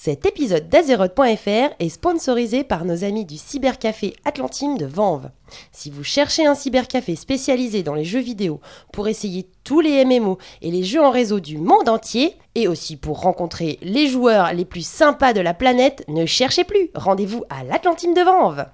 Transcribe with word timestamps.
Cet 0.00 0.26
épisode 0.26 0.68
d'Azeroth.fr 0.68 1.74
est 1.80 1.88
sponsorisé 1.88 2.62
par 2.62 2.84
nos 2.84 3.02
amis 3.02 3.24
du 3.24 3.36
cybercafé 3.36 4.14
Atlantime 4.24 4.78
de 4.78 4.86
Vanves. 4.86 5.28
Si 5.72 5.90
vous 5.90 6.04
cherchez 6.04 6.46
un 6.46 6.54
cybercafé 6.54 7.16
spécialisé 7.16 7.82
dans 7.82 7.94
les 7.94 8.04
jeux 8.04 8.20
vidéo 8.20 8.60
pour 8.92 9.08
essayer 9.08 9.48
tous 9.64 9.80
les 9.80 10.04
MMO 10.04 10.38
et 10.62 10.70
les 10.70 10.84
jeux 10.84 11.02
en 11.02 11.10
réseau 11.10 11.40
du 11.40 11.58
monde 11.58 11.88
entier, 11.88 12.36
et 12.54 12.68
aussi 12.68 12.94
pour 12.94 13.22
rencontrer 13.22 13.80
les 13.82 14.06
joueurs 14.06 14.52
les 14.52 14.64
plus 14.64 14.86
sympas 14.86 15.32
de 15.32 15.40
la 15.40 15.52
planète, 15.52 16.04
ne 16.06 16.26
cherchez 16.26 16.62
plus. 16.62 16.90
Rendez-vous 16.94 17.42
à 17.50 17.64
l'Atlantime 17.64 18.14
de 18.14 18.22
Vanves. 18.22 18.66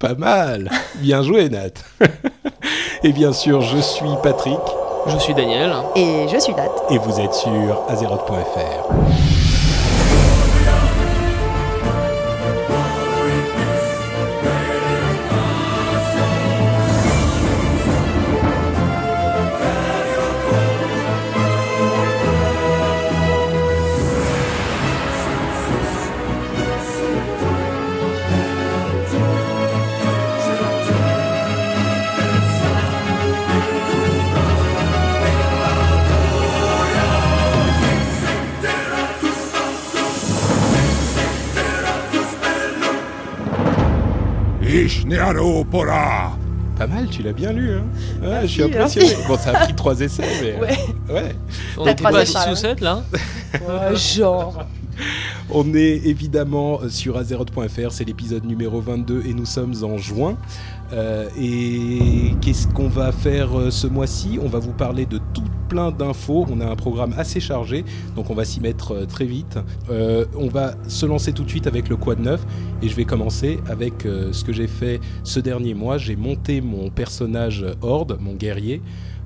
Pas 0.00 0.14
mal 0.14 0.72
Bien 0.96 1.22
joué 1.22 1.48
Nat 1.50 1.84
Et 3.04 3.12
bien 3.12 3.32
sûr, 3.32 3.60
je 3.60 3.78
suis 3.78 4.10
Patrick. 4.24 4.58
Je 5.06 5.18
suis 5.18 5.34
Daniel. 5.34 5.72
Et 5.94 6.26
je 6.28 6.38
suis 6.40 6.52
Nat. 6.54 6.72
Et 6.90 6.98
vous 6.98 7.20
êtes 7.20 7.34
sur 7.34 7.84
Azeroth.fr. 7.88 9.27
Ishnearo 45.08 45.64
Pora 45.64 46.36
Pas 46.76 46.86
mal, 46.86 47.08
tu 47.08 47.22
l'as 47.22 47.32
bien 47.32 47.52
lu. 47.52 47.72
Hein 47.72 47.82
Ouais, 48.22 48.40
je 48.42 48.46
suis 48.46 48.62
impressionné. 48.62 49.06
merci. 49.08 49.26
Bon, 49.26 49.36
ça 49.36 49.50
a 49.50 49.64
pris 49.64 49.74
trois 49.74 49.98
essais, 50.00 50.22
mais. 50.42 50.52
euh, 50.54 50.60
Ouais. 50.60 51.14
ouais. 51.14 51.34
On 51.76 51.86
était 51.86 52.02
pas 52.02 52.08
à 52.10 52.24
troisième 52.24 52.26
6 52.26 52.32
fois, 52.32 52.52
ou 52.52 52.56
7 52.56 52.80
là 52.80 53.02
Ouais, 53.54 53.96
genre. 53.96 54.64
On 55.50 55.74
est 55.74 56.00
évidemment 56.04 56.80
sur 56.88 57.16
Azeroth.fr, 57.16 57.90
c'est 57.90 58.04
l'épisode 58.04 58.44
numéro 58.44 58.80
22 58.80 59.22
et 59.26 59.32
nous 59.32 59.46
sommes 59.46 59.74
en 59.84 59.96
juin. 59.96 60.36
Euh, 60.92 61.28
et 61.38 62.34
qu'est-ce 62.40 62.66
qu'on 62.68 62.88
va 62.88 63.12
faire 63.12 63.58
euh, 63.58 63.70
ce 63.70 63.86
mois-ci? 63.86 64.38
On 64.42 64.48
va 64.48 64.58
vous 64.58 64.72
parler 64.72 65.06
de 65.06 65.18
tout 65.34 65.42
plein 65.68 65.90
d'infos. 65.90 66.46
On 66.50 66.60
a 66.60 66.66
un 66.66 66.76
programme 66.76 67.14
assez 67.18 67.40
chargé, 67.40 67.84
donc 68.16 68.30
on 68.30 68.34
va 68.34 68.44
s'y 68.44 68.60
mettre 68.60 68.92
euh, 68.92 69.04
très 69.04 69.26
vite. 69.26 69.58
On 70.36 70.48
va 70.48 70.74
se 70.86 71.06
lancer 71.06 71.32
tout 71.32 71.44
de 71.44 71.50
suite 71.50 71.66
avec 71.66 71.88
le 71.88 71.96
quad 71.96 72.20
9 72.20 72.40
et 72.82 72.88
je 72.88 72.94
vais 72.94 73.04
commencer 73.04 73.60
avec 73.68 74.02
ce 74.02 74.44
que 74.44 74.52
j'ai 74.52 74.66
fait 74.66 75.00
ce 75.24 75.40
dernier 75.40 75.74
mois. 75.74 75.98
J'ai 75.98 76.16
monté 76.16 76.60
mon 76.60 76.90
personnage 76.90 77.64
Horde, 77.82 78.18
mon 78.20 78.34
guerrier. 78.34 78.80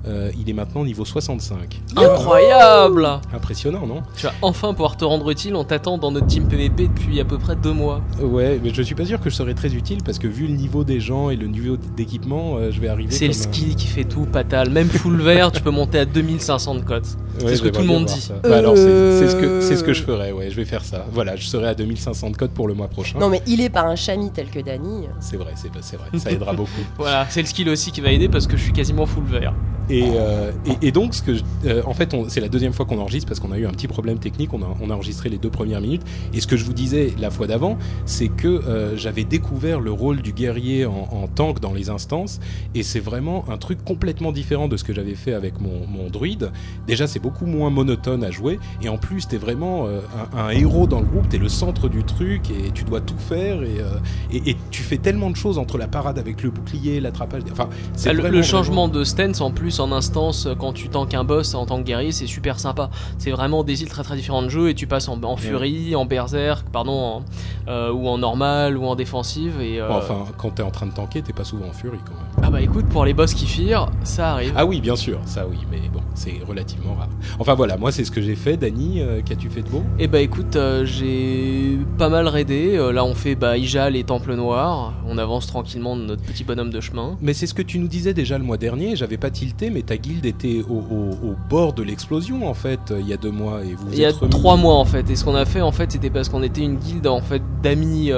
Euh, 0.05 0.31
il 0.37 0.49
est 0.49 0.53
maintenant 0.53 0.83
niveau 0.83 1.05
65. 1.05 1.81
Incroyable 1.95 3.07
Impressionnant, 3.33 3.85
non? 3.87 4.01
Tu 4.17 4.25
vas 4.25 4.33
enfin 4.41 4.73
pouvoir 4.73 4.97
te 4.97 5.05
rendre 5.05 5.29
utile, 5.29 5.55
on 5.55 5.63
t'attend 5.63 5.97
dans 5.97 6.11
notre 6.11 6.27
team 6.27 6.47
PVP 6.47 6.87
depuis 6.89 7.19
à 7.19 7.25
peu 7.25 7.37
près 7.37 7.55
2 7.55 7.71
mois. 7.71 8.01
Ouais, 8.21 8.59
mais 8.61 8.73
je 8.73 8.81
suis 8.81 8.95
pas 8.95 9.05
sûr 9.05 9.19
que 9.21 9.29
je 9.29 9.35
serais 9.35 9.53
très 9.53 9.73
utile 9.73 9.99
parce 10.03 10.19
que 10.19 10.27
vu 10.27 10.47
le 10.47 10.53
niveau 10.55 10.83
des 10.83 10.99
gens 10.99 11.29
et 11.29 11.35
le 11.35 11.47
niveau 11.47 11.77
d'équipement, 11.95 12.55
euh, 12.57 12.71
je 12.71 12.81
vais 12.81 12.89
arriver. 12.89 13.11
C'est 13.11 13.27
le 13.27 13.33
skill 13.33 13.75
qui 13.75 13.87
fait 13.87 14.03
tout, 14.03 14.25
Patal. 14.25 14.69
Même 14.69 14.89
full 14.89 15.21
vert, 15.21 15.51
tu 15.51 15.61
peux 15.61 15.71
monter 15.71 15.99
à 15.99 16.05
2500 16.05 16.75
de 16.75 16.79
cotes. 16.81 17.05
Ouais, 17.41 17.47
c'est 17.47 17.55
ce 17.57 17.61
que 17.63 17.69
tout 17.69 17.81
le 17.81 17.87
monde 17.87 18.05
dit. 18.05 18.29
Bah 18.43 18.57
alors, 18.57 18.75
c'est 18.75 19.27
ce, 19.27 19.35
que, 19.35 19.45
Euh. 19.45 19.61
c'est 19.61 19.75
ce 19.75 19.83
que 19.83 19.93
je 19.93 20.03
ferais, 20.03 20.31
ouais, 20.31 20.49
je 20.49 20.55
vais 20.55 20.65
faire 20.65 20.83
ça. 20.83 21.05
Voilà, 21.11 21.35
je 21.35 21.45
serai 21.47 21.67
à 21.67 21.73
2500 21.73 22.29
de 22.31 22.37
code 22.37 22.51
pour 22.51 22.67
le 22.67 22.73
mois 22.73 22.87
prochain. 22.89 23.17
Non 23.19 23.29
mais 23.29 23.41
il 23.47 23.61
est 23.61 23.69
pas 23.69 23.83
un 23.83 23.95
chami 23.95 24.31
tel 24.31 24.49
que 24.49 24.59
Dany. 24.59 25.07
C'est 25.19 25.37
vrai, 25.37 25.53
c'est 25.55 25.69
c'est 25.81 25.97
vrai, 25.97 26.07
ça 26.17 26.31
aidera 26.31 26.53
beaucoup. 26.53 26.69
Voilà, 26.97 27.25
c'est 27.29 27.41
le 27.41 27.47
skill 27.47 27.69
aussi 27.69 27.91
qui 27.91 28.01
va 28.01 28.11
aider 28.11 28.29
parce 28.29 28.45
que 28.47 28.55
je 28.57 28.63
suis 28.63 28.73
quasiment 28.73 29.05
full 29.05 29.23
vert. 29.25 29.53
Et, 29.89 29.92
euh, 30.03 30.51
et, 30.81 30.87
et 30.87 30.91
donc, 30.91 31.13
ce 31.13 31.21
que 31.21 31.35
je- 31.35 31.43
euh, 31.65 31.83
en 31.85 31.93
fait, 31.93 32.15
c'est 32.29 32.39
la 32.41 32.49
deuxième 32.49 32.73
fois 32.73 32.85
qu'on 32.85 32.97
enregistre 32.99 33.27
parce 33.27 33.39
qu'on 33.39 33.51
a 33.51 33.57
eu 33.57 33.65
un 33.67 33.71
petit 33.71 33.87
problème 33.87 34.17
technique. 34.17 34.53
On 34.53 34.61
a, 34.63 34.67
on 34.81 34.89
a 34.89 34.93
enregistré 34.95 35.29
les 35.29 35.37
deux 35.37 35.49
premières 35.49 35.81
minutes. 35.81 36.01
Et 36.33 36.41
ce 36.41 36.47
que 36.47 36.57
je 36.57 36.65
vous 36.65 36.73
disais 36.73 37.13
la 37.19 37.29
fois 37.29 37.47
d'avant, 37.47 37.77
c'est 38.05 38.29
que 38.29 38.47
euh, 38.47 38.97
j'avais 38.97 39.23
découvert 39.23 39.79
le 39.79 39.91
rôle 39.91 40.21
du 40.21 40.33
guerrier 40.33 40.85
en, 40.85 41.07
en 41.11 41.27
tank 41.27 41.59
dans 41.59 41.73
les 41.73 41.89
instances. 41.89 42.39
Et 42.75 42.83
c'est 42.83 42.99
vraiment 42.99 43.45
un 43.49 43.57
truc 43.57 43.83
complètement 43.83 44.31
différent 44.31 44.67
de 44.67 44.77
ce 44.77 44.83
que 44.83 44.93
j'avais 44.93 45.15
fait 45.15 45.33
avec 45.33 45.59
mon, 45.61 45.85
mon 45.87 46.09
druide. 46.09 46.51
Déjà, 46.87 47.05
c'est 47.07 47.19
beaucoup 47.19 47.45
moins 47.45 47.69
monotone 47.69 48.23
à 48.23 48.31
jouer. 48.31 48.59
Et 48.81 48.89
en 48.89 48.97
plus, 48.97 49.27
t'es 49.27 49.37
vraiment 49.37 49.87
un, 49.87 50.37
un 50.37 50.49
héros 50.49 50.87
dans 50.87 50.99
le 50.99 51.05
groupe. 51.05 51.29
T'es 51.29 51.37
le 51.37 51.49
centre 51.49 51.89
du 51.89 52.03
truc 52.03 52.49
et 52.49 52.71
tu 52.71 52.83
dois 52.83 53.01
tout 53.01 53.17
faire. 53.17 53.61
Et, 53.63 54.35
et, 54.37 54.51
et 54.51 54.57
tu 54.71 54.81
fais 54.81 54.97
tellement 54.97 55.29
de 55.29 55.35
choses 55.35 55.57
entre 55.57 55.77
la 55.77 55.87
parade 55.87 56.17
avec 56.17 56.41
le 56.43 56.49
bouclier, 56.49 56.99
l'attrapage. 56.99 57.43
Enfin, 57.51 57.69
c'est 57.95 58.09
Ah, 58.09 58.13
le, 58.13 58.41
changement 58.41 58.87
vraiment- 58.87 58.99
de 58.99 59.03
stance 59.03 59.41
en 59.41 59.51
plus 59.51 59.79
en 59.83 59.91
instance 59.91 60.47
euh, 60.47 60.55
quand 60.55 60.73
tu 60.73 60.89
tankes 60.89 61.13
un 61.13 61.23
boss 61.23 61.53
en 61.53 61.65
tant 61.67 61.77
que 61.77 61.83
guerrier 61.83 62.11
c'est 62.11 62.25
super 62.27 62.59
sympa. 62.59 62.89
C'est 63.19 63.31
vraiment 63.31 63.63
des 63.63 63.83
îles 63.83 63.89
très 63.89 64.01
très 64.03 64.15
différentes 64.15 64.45
de 64.45 64.49
jeu 64.49 64.69
et 64.69 64.73
tu 64.75 64.87
passes 64.87 65.07
en, 65.07 65.21
en 65.23 65.35
furie, 65.37 65.95
en 65.95 66.05
berserk, 66.05 66.67
pardon, 66.71 66.91
en- 66.93 67.23
euh, 67.67 67.91
ou 67.91 68.07
en 68.07 68.17
normal 68.17 68.77
ou 68.77 68.85
en 68.85 68.95
défensive 68.95 69.61
et 69.61 69.79
euh, 69.79 69.89
Enfin, 69.91 70.25
quand 70.37 70.49
t'es 70.51 70.63
en 70.63 70.71
train 70.71 70.87
de 70.87 70.91
tanker, 70.93 71.21
t'es 71.21 71.33
pas 71.33 71.43
souvent 71.43 71.67
en 71.67 71.73
furie 71.73 71.99
quand 72.05 72.13
même. 72.15 72.32
Ah 72.45 72.49
bah 72.51 72.61
écoute 72.61 72.85
pour 72.87 73.05
les 73.05 73.13
boss 73.13 73.33
qui 73.33 73.45
firent 73.45 73.87
ça 74.03 74.33
arrive. 74.33 74.53
Ah 74.55 74.65
oui, 74.65 74.81
bien 74.81 74.95
sûr, 74.95 75.19
ça 75.25 75.45
oui, 75.49 75.57
mais 75.71 75.79
bon, 75.93 76.01
c'est 76.13 76.33
relativement 76.47 76.93
rare. 76.95 77.07
Enfin 77.39 77.53
voilà, 77.53 77.77
moi 77.77 77.91
c'est 77.91 78.03
ce 78.03 78.11
que 78.11 78.21
j'ai 78.21 78.35
fait. 78.35 78.57
Dany, 78.57 78.99
euh, 79.01 79.21
qu'as-tu 79.25 79.49
fait 79.49 79.61
de 79.61 79.69
beau? 79.69 79.83
Et 79.97 80.07
bah 80.07 80.19
écoute, 80.19 80.55
euh, 80.55 80.85
j'ai 80.85 81.77
pas 81.97 82.09
mal 82.09 82.27
raidé. 82.27 82.75
Euh, 82.75 82.91
là, 82.91 83.05
on 83.05 83.13
fait 83.15 83.35
bah, 83.35 83.57
Ijal 83.57 83.95
et 83.95 84.03
Temple 84.03 84.35
Noir. 84.35 84.93
On 85.07 85.17
avance 85.17 85.47
tranquillement 85.47 85.95
de 85.95 86.03
notre 86.03 86.21
petit 86.21 86.43
bonhomme 86.43 86.69
de 86.69 86.81
chemin. 86.81 87.17
Mais 87.21 87.33
c'est 87.33 87.47
ce 87.47 87.53
que 87.53 87.61
tu 87.61 87.79
nous 87.79 87.87
disais 87.87 88.13
déjà 88.13 88.37
le 88.37 88.43
mois 88.43 88.57
dernier, 88.57 88.95
j'avais 88.95 89.17
pas 89.17 89.29
tilté, 89.31 89.69
mais 89.69 89.81
ta 89.81 89.97
guilde 89.97 90.25
était 90.25 90.61
au, 90.69 90.73
au- 90.75 91.27
au 91.29 91.35
bord 91.49 91.73
de 91.73 91.83
l'explosion 91.83 92.47
en 92.49 92.53
fait, 92.53 92.93
il 92.99 93.07
y 93.07 93.13
a 93.13 93.17
deux 93.17 93.31
mois, 93.31 93.61
et 93.63 93.73
vous 93.73 93.87
Il 93.93 93.99
y 93.99 94.05
a 94.05 94.11
remis- 94.11 94.29
trois 94.29 94.57
mois 94.57 94.75
en 94.75 94.85
fait. 94.85 95.09
Et 95.09 95.15
ce 95.15 95.23
qu'on 95.23 95.35
a 95.35 95.45
fait 95.45 95.61
en 95.61 95.71
fait, 95.71 95.91
c'était 95.91 96.09
parce 96.09 96.29
qu'on 96.29 96.43
était 96.43 96.61
une 96.61 96.75
guilde 96.75 97.07
en 97.07 97.21
fait 97.21 97.41
d'amis. 97.63 98.11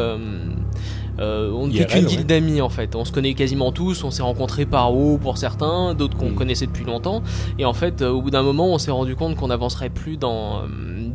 Euh, 1.20 1.52
on 1.54 1.70
IRL, 1.70 1.88
qu'une 1.88 2.06
ouais. 2.06 2.10
guilde 2.10 2.28
d'amis 2.28 2.62
en 2.62 2.70
fait. 2.70 2.96
On 2.96 3.06
se 3.06 3.12
connaît 3.12 3.34
quasiment 3.34 3.72
tous. 3.72 4.04
On 4.04 4.12
s'est 4.12 4.24
rencontrés 4.24 4.66
par 4.66 4.94
haut 4.94 5.18
pour 5.18 5.38
certains, 5.38 5.94
d'autres 5.94 6.18
qu'on 6.18 6.30
Mm. 6.32 6.36
connaissait 6.36 6.66
depuis 6.68 6.86
longtemps. 6.86 7.22
Et 7.60 7.66
en 7.66 7.74
fait, 7.74 8.02
euh, 8.02 8.10
au 8.12 8.22
bout 8.22 8.32
d'un 8.32 8.44
moment, 8.44 8.68
on 8.68 8.78
s'est 8.78 8.92
rendu 8.92 9.16
compte 9.16 9.36
qu'on 9.36 9.48
n'avancerait 9.48 9.90
plus 9.90 10.18
dans 10.18 10.60
euh, 10.60 10.68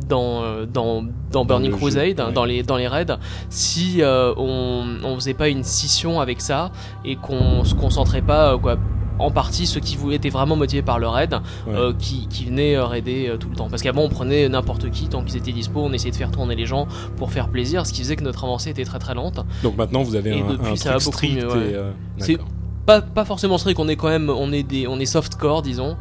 dans 0.07 0.43
euh, 0.43 0.65
dans, 0.65 1.03
dans 1.31 1.45
Burning 1.45 1.71
le 1.71 1.77
jeu, 1.77 1.81
Crusade, 1.81 2.19
ouais. 2.19 2.33
dans 2.33 2.45
les 2.45 2.63
dans 2.63 2.77
les 2.77 2.87
raids, 2.87 3.17
si 3.49 4.01
euh, 4.01 4.33
on 4.37 4.85
on 5.03 5.15
faisait 5.15 5.33
pas 5.33 5.49
une 5.49 5.63
scission 5.63 6.19
avec 6.19 6.41
ça 6.41 6.71
et 7.05 7.15
qu'on 7.15 7.63
se 7.63 7.75
concentrait 7.75 8.21
pas 8.21 8.57
quoi 8.57 8.77
en 9.21 9.31
partie 9.31 9.65
ceux 9.65 9.79
qui 9.79 9.97
étaient 10.11 10.29
vraiment 10.29 10.55
motivés 10.55 10.81
par 10.81 10.99
le 10.99 11.07
raid 11.07 11.33
Ouais. 11.67 11.73
euh, 11.75 11.93
qui, 11.97 12.27
qui 12.27 12.45
venaient 12.45 12.75
euh, 12.75 12.85
raider 12.85 13.27
euh, 13.29 13.37
tout 13.37 13.49
le 13.49 13.55
temps 13.55 13.69
parce 13.69 13.81
qu'avant 13.81 14.01
on 14.03 14.09
prenait 14.09 14.49
n'importe 14.49 14.89
qui 14.91 15.07
tant 15.07 15.23
qu'ils 15.23 15.37
étaient 15.37 15.51
dispo 15.51 15.79
on 15.81 15.93
essayait 15.93 16.11
de 16.11 16.15
faire 16.15 16.31
tourner 16.31 16.55
les 16.55 16.65
gens 16.65 16.87
pour 17.17 17.31
faire 17.31 17.49
plaisir 17.49 17.85
ce 17.85 17.93
qui 17.93 18.01
faisait 18.01 18.15
que 18.15 18.23
notre 18.23 18.43
avancée 18.43 18.69
était 18.71 18.83
très 18.85 18.99
très 18.99 19.13
lente 19.13 19.39
Donc 19.63 19.77
maintenant 19.77 20.01
vous 20.03 20.15
avez 20.15 20.31
Et 20.37 20.41
un, 20.41 20.47
depuis, 20.47 20.71
un 20.71 20.75
ça 20.75 20.91
truc 20.91 21.01
strict 21.03 21.35
mieux, 21.35 21.47
ouais. 21.51 21.71
et, 21.71 21.75
euh, 21.75 21.91
C'est- 22.17 22.37
pas, 22.85 23.01
pas 23.01 23.25
forcément 23.25 23.57
strict 23.59 23.79
on 23.79 23.87
est 23.87 23.95
quand 23.95 24.07
même 24.09 24.29
on 24.29 24.51
est 24.51 24.63
des 24.63 24.87
on 24.87 24.99
est 24.99 25.05
softcore 25.05 25.61
disons 25.61 25.95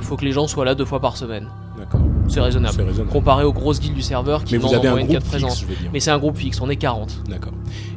faut 0.00 0.16
que 0.16 0.24
les 0.24 0.32
gens 0.32 0.46
soient 0.48 0.64
là 0.64 0.74
deux 0.74 0.86
fois 0.86 1.00
par 1.00 1.16
semaine 1.16 1.48
D'accord. 1.78 2.00
c'est 2.28 2.40
raisonnable 2.40 2.82
comparé 3.12 3.44
aux 3.44 3.52
grosses 3.52 3.80
guildes 3.80 3.94
du 3.94 4.00
serveur 4.02 4.42
qui 4.42 4.54
Mais 4.54 4.58
vous 4.58 4.72
avez 4.72 4.88
en 4.88 4.92
un 4.92 4.94
moyenne 4.94 5.06
groupe 5.08 5.18
4 5.18 5.24
fixe, 5.24 5.30
présences 5.42 5.60
je 5.60 5.66
veux 5.66 5.74
dire. 5.76 5.90
mais 5.92 6.00
c'est 6.00 6.10
un 6.10 6.18
groupe 6.18 6.38
fixe 6.38 6.58
on 6.62 6.70
est 6.70 6.76
40 6.76 7.22
D'accord. 7.28 7.52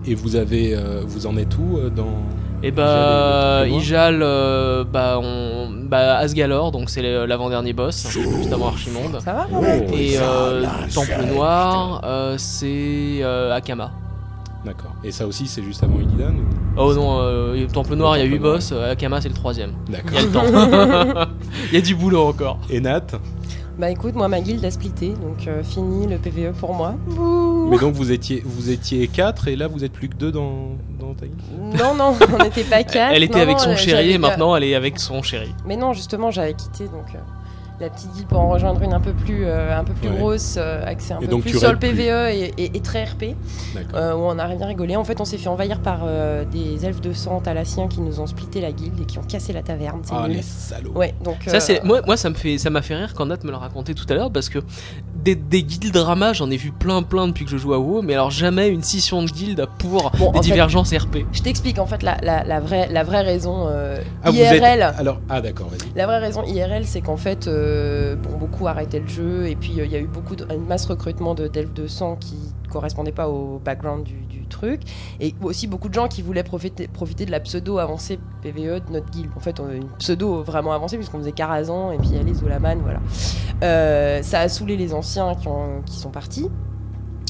Et 0.06 0.16
vous 0.16 0.36
avez, 0.36 0.78
vous 1.08 1.28
en 1.28 1.38
êtes 1.38 1.58
où 1.58 1.80
dans 1.96 2.22
Et 2.62 2.72
bah, 2.72 3.64
Ijal 3.68 4.20
euh, 4.22 4.84
bah, 4.84 5.20
on, 5.22 5.70
bah, 5.72 6.18
Asgalor, 6.18 6.72
donc 6.72 6.90
c'est 6.90 7.02
l'avant-dernier 7.26 7.72
boss, 7.74 8.08
juste 8.10 8.52
avant 8.52 8.68
Archimonde. 8.68 9.20
Ça 9.24 9.34
va 9.34 9.48
Oh, 9.54 9.64
Et 9.94 10.18
euh, 10.20 10.66
Temple 10.94 11.26
Noir, 11.34 12.02
euh, 12.04 12.36
c'est 12.38 13.20
euh, 13.22 13.54
Akama. 13.56 13.92
D'accord. 14.66 14.92
Et 15.06 15.12
ça 15.12 15.26
aussi 15.26 15.48
c'est 15.48 15.64
juste 15.64 15.82
avant 15.84 16.00
Illidan 16.02 16.34
ou... 16.34 16.44
Oh 16.76 16.94
non, 16.94 17.20
euh, 17.22 17.66
Temple 17.72 17.96
Noir, 17.96 18.18
il 18.18 18.20
y 18.20 18.24
a 18.24 18.26
Temple 18.26 18.34
8 18.36 18.40
Noir. 18.42 18.54
boss, 18.56 18.74
Akama 18.74 19.22
c'est 19.22 19.30
le 19.30 19.36
troisième. 19.36 19.72
Il 19.88 19.94
y 19.94 19.98
D'accord. 19.98 20.18
a 20.18 20.22
le 20.22 20.30
temps. 21.16 21.32
Il 21.72 21.76
y 21.76 21.78
a 21.78 21.82
du 21.82 21.96
boulot 21.96 22.28
encore. 22.28 22.60
Et 22.70 22.82
Nat? 22.82 23.08
Bah 23.80 23.90
écoute, 23.90 24.14
moi 24.14 24.28
ma 24.28 24.42
guilde 24.42 24.66
a 24.66 24.72
splitté, 24.72 25.14
donc 25.14 25.48
euh, 25.48 25.64
fini 25.64 26.06
le 26.06 26.18
PVE 26.18 26.52
pour 26.52 26.74
moi. 26.74 26.96
Mais 27.72 27.78
donc 27.78 27.94
vous 27.94 28.12
étiez, 28.12 28.44
vous 28.46 28.72
étiez 28.72 29.08
4 29.08 29.48
et 29.48 29.56
là 29.56 29.68
vous 29.70 29.86
êtes 29.86 29.94
plus 29.94 30.10
que 30.10 30.16
2 30.16 30.34
dans, 30.34 30.72
dans 31.00 31.14
ta 31.14 31.26
guilde? 31.28 31.80
Non, 31.80 31.94
non, 31.96 32.14
on 32.38 32.44
n'était 32.44 32.66
pas 32.66 32.84
quatre. 32.84 33.14
Elle 33.16 33.24
était 33.24 33.36
Non, 33.38 33.42
avec 33.44 33.56
non, 33.56 33.64
son 33.64 33.70
euh, 33.70 33.76
chéri 33.78 34.12
et 34.12 34.18
maintenant 34.18 34.54
elle 34.54 34.66
est 34.66 34.76
avec 34.76 35.00
son 35.00 35.24
chéri. 35.24 35.54
Mais 35.66 35.78
non, 35.78 35.94
justement, 35.94 36.30
j'avais 36.30 36.56
quitté 36.56 36.86
donc 36.90 37.06
euh, 37.16 37.20
la 37.80 37.90
petite 37.90 38.12
guilde 38.14 38.28
pour 38.28 38.40
en 38.40 38.50
rejoindre 38.50 38.82
une 38.82 38.94
un 38.94 39.00
peu 39.00 39.14
plus, 39.14 39.46
euh, 39.46 39.78
un 39.78 39.84
peu 39.84 39.94
plus 39.94 40.10
Ouais. 40.10 40.18
grosse, 40.18 40.56
euh, 40.58 40.84
axée 40.86 41.14
un 41.14 41.18
Et 41.20 41.26
peu 41.26 41.28
donc 41.32 41.42
plus 41.44 41.52
tu 41.52 41.58
sur 41.60 41.72
le. 41.72 41.80
PVE 41.80 42.30
et, 42.30 42.54
et- 42.58 42.78
et 42.78 42.82
très 42.82 43.04
RP, 43.06 43.36
euh, 43.94 44.14
où 44.14 44.20
on 44.20 44.38
a 44.38 44.48
bien 44.56 44.66
rigolé. 44.68 44.96
En 44.96 45.04
fait, 45.04 45.22
on 45.22 45.26
s'est 45.26 45.38
fait 45.38 45.48
envahir 45.50 45.80
par 45.82 46.02
euh, 46.04 46.44
des 46.46 46.86
elfes 46.86 47.02
de 47.02 47.14
sang 47.14 47.40
thalassiens 47.40 47.88
qui 47.88 48.02
nous 48.02 48.20
ont 48.20 48.28
splitté 48.28 48.60
la 48.62 48.72
guilde 48.72 49.00
et 49.02 49.06
qui 49.06 49.18
ont 49.20 49.24
cassé 49.24 49.54
la 49.54 49.62
taverne. 49.64 50.02
C'est 50.04 50.14
ah 50.16 50.28
nul. 50.28 50.38
les 50.38 50.42
salauds. 50.42 50.92
Ouais, 50.94 51.14
donc. 51.24 51.38
Ça 51.48 51.58
euh, 51.58 51.60
c'est 51.60 51.84
moi 51.84 52.02
moi 52.06 52.18
ça 52.18 52.30
me 52.30 52.36
fait 52.36 52.58
ça 52.58 52.70
m'a 52.70 52.82
fait 52.82 52.96
rire 52.96 53.14
quand 53.16 53.26
Nat 53.26 53.38
me 53.44 53.52
l'a 53.52 53.58
raconté 53.58 53.94
tout 53.96 54.06
à 54.10 54.14
l'heure 54.14 54.32
parce 54.32 54.50
que 54.50 54.60
des, 55.24 55.36
des 55.36 55.64
guildes 55.64 55.92
drama, 55.94 56.34
j'en 56.34 56.50
ai 56.52 56.58
vu 56.58 56.72
plein 56.72 57.02
plein 57.04 57.28
depuis 57.28 57.46
que 57.46 57.52
je 57.52 57.58
joue 57.58 57.74
à 57.74 57.80
WoW, 57.80 58.02
mais 58.02 58.14
alors 58.14 58.32
jamais 58.32 58.70
une 58.70 58.84
scission 58.84 59.24
de 59.24 59.30
guilde 59.30 59.66
pour 59.80 60.12
Bon, 60.18 60.32
des 60.32 60.38
fait- 60.40 60.44
divergences 60.44 60.94
RP. 60.94 61.26
Je 61.32 61.42
t'explique 61.42 61.80
en 61.80 61.86
fait 61.88 62.04
la, 62.04 62.18
la, 62.22 62.44
la 62.44 62.60
vraie, 62.60 62.88
la 62.92 63.04
vraie 63.04 63.22
raison 63.22 63.66
euh, 63.68 63.98
Ah, 64.24 64.32
vous 64.32 64.38
IRL. 64.38 64.82
êtes... 64.82 64.96
Alors, 65.00 65.20
ah 65.30 65.42
d'accord, 65.42 65.68
vas-y. 65.70 65.90
La 65.98 66.06
vraie 66.06 66.20
raison 66.20 66.44
IRL, 66.44 66.86
c'est 66.86 67.02
qu'en 67.02 67.18
fait, 67.18 67.48
euh, 67.48 68.16
bon, 68.16 68.38
beaucoup 68.38 68.68
arrêtaient 68.68 69.00
le 69.00 69.08
jeu 69.08 69.48
et 69.48 69.56
puis 69.56 69.80
euh, 69.80 69.86
il 69.86 69.92
y 69.92 69.96
a 69.96 70.00
eu 70.00 70.08
beaucoup 70.08 70.36
de, 70.36 70.46
une 70.54 70.66
masse 70.68 70.86
recrutement 70.86 71.34
de 71.36 71.48
d'elfes 71.48 71.74
de 71.74 71.88
sang 71.88 72.16
qui 72.16 72.36
correspondait 72.70 73.12
pas 73.12 73.28
au 73.28 73.60
background 73.66 74.04
du, 74.04 74.14
du 74.29 74.29
truc 74.50 74.82
et 75.20 75.34
aussi 75.42 75.68
beaucoup 75.68 75.90
de 75.90 75.94
gens 75.94 76.08
qui 76.08 76.22
voulaient 76.22 76.44
profiter, 76.44 76.88
profiter 76.88 77.26
de 77.26 77.32
la 77.32 77.40
pseudo 77.40 77.78
avancée 77.78 78.20
PVE 78.42 78.86
de 78.86 78.92
notre 78.92 79.10
guilde. 79.12 79.30
En 79.36 79.40
fait, 79.40 79.60
on 79.60 79.68
a 79.68 79.74
une 79.74 79.90
pseudo 80.00 80.44
vraiment 80.44 80.74
avancée 80.74 80.98
puisqu'on 80.98 81.20
faisait 81.20 81.32
Karazhan 81.32 81.92
et 81.92 81.98
puis 81.98 82.10
il 82.10 82.16
y 82.16 82.20
a 82.20 82.24
les 82.24 82.34
Zulaman, 82.34 82.80
voilà. 82.82 83.00
Euh, 83.64 84.22
ça 84.24 84.42
a 84.42 84.50
saoulé 84.50 84.78
les 84.78 84.94
anciens 84.94 85.36
qui, 85.36 85.48
qui 85.86 86.00
sont 86.00 86.12
partis. 86.12 86.50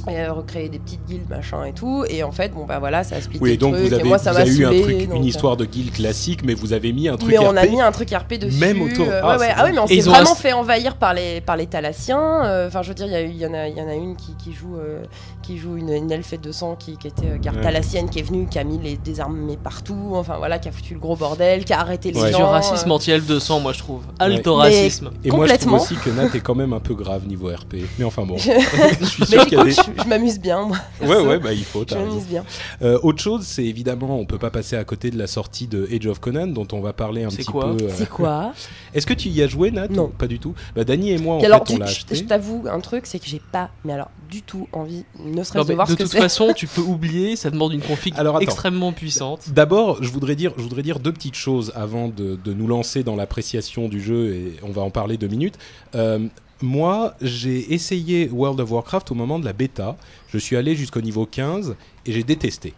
Et 0.07 0.17
euh, 0.19 0.31
recréer 0.33 0.69
des 0.69 0.79
petites 0.79 1.05
guildes 1.07 1.29
machin 1.29 1.65
et 1.65 1.73
tout 1.73 2.05
et 2.07 2.23
en 2.23 2.31
fait 2.31 2.49
bon 2.53 2.65
bah 2.65 2.79
voilà 2.79 3.03
ça 3.03 3.15
a 3.17 3.21
splitté 3.21 3.43
Oui, 3.43 3.51
le 3.51 3.57
donc 3.57 3.73
truc 3.75 3.87
vous 3.87 3.93
avez, 3.93 4.03
et 4.03 4.07
moi 4.07 4.17
ça 4.17 4.31
vous 4.31 4.37
m'a 4.37 4.41
avez 4.43 4.51
eu 4.55 4.65
un 4.65 4.69
saoulé, 4.69 4.81
truc, 4.81 5.07
donc, 5.07 5.15
une 5.17 5.23
euh, 5.23 5.27
histoire 5.27 5.57
de 5.57 5.65
guild 5.65 5.91
classique, 5.91 6.41
mais 6.43 6.53
vous 6.53 6.73
avez 6.73 6.93
mis 6.93 7.07
un 7.09 7.17
truc 7.17 7.29
mais 7.31 7.39
on 7.39 7.55
a 7.57 7.65
mis 7.65 7.81
un 7.81 7.91
truc 7.91 8.09
RP 8.11 8.35
dessus. 8.39 8.57
Même 8.59 8.81
autour. 8.81 9.07
euh, 9.09 9.19
Ah, 9.23 9.33
ouais, 9.33 9.39
ouais. 9.39 9.47
c'est 9.47 9.53
Ah 9.57 9.69
mais 9.71 9.79
on 9.79 9.87
s'est 9.87 9.99
vraiment 10.01 10.31
un- 10.31 10.35
fait 10.35 10.53
envahir 10.53 10.95
par 10.95 11.13
les, 11.13 11.41
par 11.41 11.57
les 11.57 11.67
Thalassiens. 11.67 12.45
euh, 12.45 12.67
Enfin, 12.67 12.81
je 12.81 12.89
veux 12.89 12.95
dire, 12.95 13.07
il 13.07 13.11
y, 13.11 13.15
a 13.15 13.21
eu- 13.21 13.29
il 13.29 13.37
y, 13.37 13.45
en 13.45 13.53
a- 13.53 13.67
il 13.67 13.77
y 13.77 13.81
en 13.81 13.87
a 13.89 13.93
une 13.95 14.15
qui, 14.15 14.35
qui 14.35 14.53
joue, 14.53 14.77
euh, 14.77 15.03
qui 15.41 15.57
joue 15.57 15.77
une, 15.77 15.89
une 15.89 16.11
elfe 16.11 16.39
de 16.39 16.51
sang 16.51 16.75
qui, 16.77 16.97
qui 16.97 17.07
était 17.07 17.25
euh, 17.25 17.37
garde 17.37 17.57
Ouais. 17.57 17.63
thalassienne, 17.63 18.09
qui 18.09 18.19
est 18.19 18.23
venue, 18.23 18.47
qui 18.47 18.59
a 18.59 18.63
mis 18.63 18.77
les, 18.79 18.97
des 18.97 19.19
armées 19.19 19.57
partout. 19.61 20.11
Enfin, 20.13 20.35
voilà, 20.37 20.59
qui 20.59 20.69
a 20.69 20.71
foutu 20.71 20.93
le 20.93 20.99
gros 20.99 21.15
bordel, 21.15 21.65
qui 21.65 21.73
a 21.73 21.79
arrêté 21.81 22.11
les 22.11 22.31
gens. 22.31 22.37
du 22.37 22.43
racisme 22.43 22.89
euh. 22.89 22.93
anti-elfe 22.95 23.25
de 23.27 23.39
sang, 23.39 23.59
moi 23.59 23.73
je 23.73 23.79
trouve. 23.79 24.01
Ouais. 24.19 24.25
Alto 24.25 24.55
Mais- 24.57 24.63
racisme. 24.63 25.09
Et 25.23 25.31
moi, 25.31 25.47
je 25.47 25.55
trouve 25.55 25.73
aussi 25.73 25.95
que 25.95 26.09
Nat 26.09 26.29
est 26.33 26.39
quand 26.39 26.55
même 26.55 26.73
un 26.73 26.79
peu 26.79 26.93
grave 26.93 27.25
niveau 27.27 27.47
RP. 27.47 27.75
Mais 27.97 28.05
enfin 28.05 28.23
bon, 28.23 28.37
Je- 28.37 29.05
suis 29.05 29.25
sûr 29.25 29.45
qu'il 29.45 29.57
y 29.57 29.61
a 29.61 29.63
des. 29.63 29.73
Je, 29.97 30.03
je 30.03 30.07
m'amuse 30.07 30.39
bien, 30.39 30.65
moi. 30.65 30.77
Ouais, 31.01 31.07
perso. 31.07 31.27
ouais, 31.27 31.39
bah 31.39 31.53
il 31.53 31.63
faut. 31.63 31.85
Je 31.87 31.95
m'amuse 31.95 32.25
bien. 32.25 32.43
Euh, 32.81 32.99
autre 33.03 33.21
chose, 33.21 33.45
c'est 33.45 33.65
évidemment, 33.65 34.19
on 34.19 34.25
peut 34.25 34.37
pas 34.37 34.49
passer 34.51 34.75
à 34.75 34.83
côté 34.83 35.11
de 35.11 35.17
la 35.17 35.27
sortie 35.27 35.67
de 35.67 35.87
Age 35.91 36.07
of 36.07 36.19
Conan, 36.19 36.47
dont 36.47 36.67
on 36.71 36.81
va 36.81 36.93
parler 36.93 37.23
un 37.23 37.29
petit 37.29 37.45
quoi 37.45 37.75
peu. 37.77 37.85
euh, 37.85 37.89
C'est 37.93 38.09
quoi 38.09 38.53
Est-ce 38.93 39.05
que 39.07 39.13
tu 39.13 39.29
y 39.29 39.41
as 39.41 39.47
joué, 39.47 39.71
Nat 39.71 39.87
Non. 39.89 40.07
Pas 40.09 40.27
du 40.27 40.39
tout. 40.39 40.53
Bah, 40.75 40.83
Dany 40.83 41.11
et 41.11 41.17
moi, 41.17 41.35
en 41.35 41.43
alors, 41.43 41.67
fait, 41.67 41.73
on 41.73 41.77
l'a 41.77 41.85
je, 41.85 41.91
acheté. 41.91 42.15
je 42.15 42.23
t'avoue 42.23 42.63
un 42.71 42.79
truc, 42.79 43.05
c'est 43.05 43.19
que 43.19 43.25
j'ai 43.27 43.41
pas, 43.51 43.69
mais 43.85 43.93
alors, 43.93 44.09
du 44.29 44.41
tout 44.41 44.67
envie, 44.73 45.05
ne 45.23 45.43
serait-ce 45.43 45.67
de 45.67 45.73
voir 45.73 45.87
de 45.87 45.91
ce 45.93 45.97
que 45.97 46.03
toute 46.03 46.11
c'est. 46.11 46.19
façon, 46.19 46.53
tu 46.55 46.67
peux 46.67 46.81
oublier, 46.81 47.35
ça 47.35 47.49
demande 47.49 47.73
une 47.73 47.81
config 47.81 48.13
Alors, 48.17 48.35
attends. 48.35 48.43
extrêmement 48.43 48.91
puissante. 48.93 49.49
D'abord, 49.51 50.03
je 50.03 50.09
voudrais 50.09 50.35
dire, 50.35 50.53
je 50.57 50.61
voudrais 50.63 50.83
dire 50.83 50.99
deux 50.99 51.11
petites 51.13 51.35
choses 51.35 51.71
avant 51.75 52.07
de, 52.07 52.37
de 52.43 52.53
nous 52.53 52.67
lancer 52.67 53.03
dans 53.03 53.15
l'appréciation 53.15 53.87
du 53.89 54.01
jeu 54.01 54.33
et 54.33 54.55
on 54.63 54.71
va 54.71 54.81
en 54.81 54.89
parler 54.91 55.17
deux 55.17 55.27
minutes. 55.27 55.57
Euh, 55.95 56.19
moi, 56.61 57.15
j'ai 57.21 57.73
essayé 57.73 58.29
World 58.29 58.59
of 58.59 58.71
Warcraft 58.71 59.11
au 59.11 59.15
moment 59.15 59.39
de 59.39 59.45
la 59.45 59.53
bêta. 59.53 59.97
Je 60.27 60.37
suis 60.37 60.55
allé 60.55 60.75
jusqu'au 60.75 61.01
niveau 61.01 61.25
15 61.25 61.75
et 62.05 62.11
j'ai 62.11 62.23
détesté. 62.23 62.73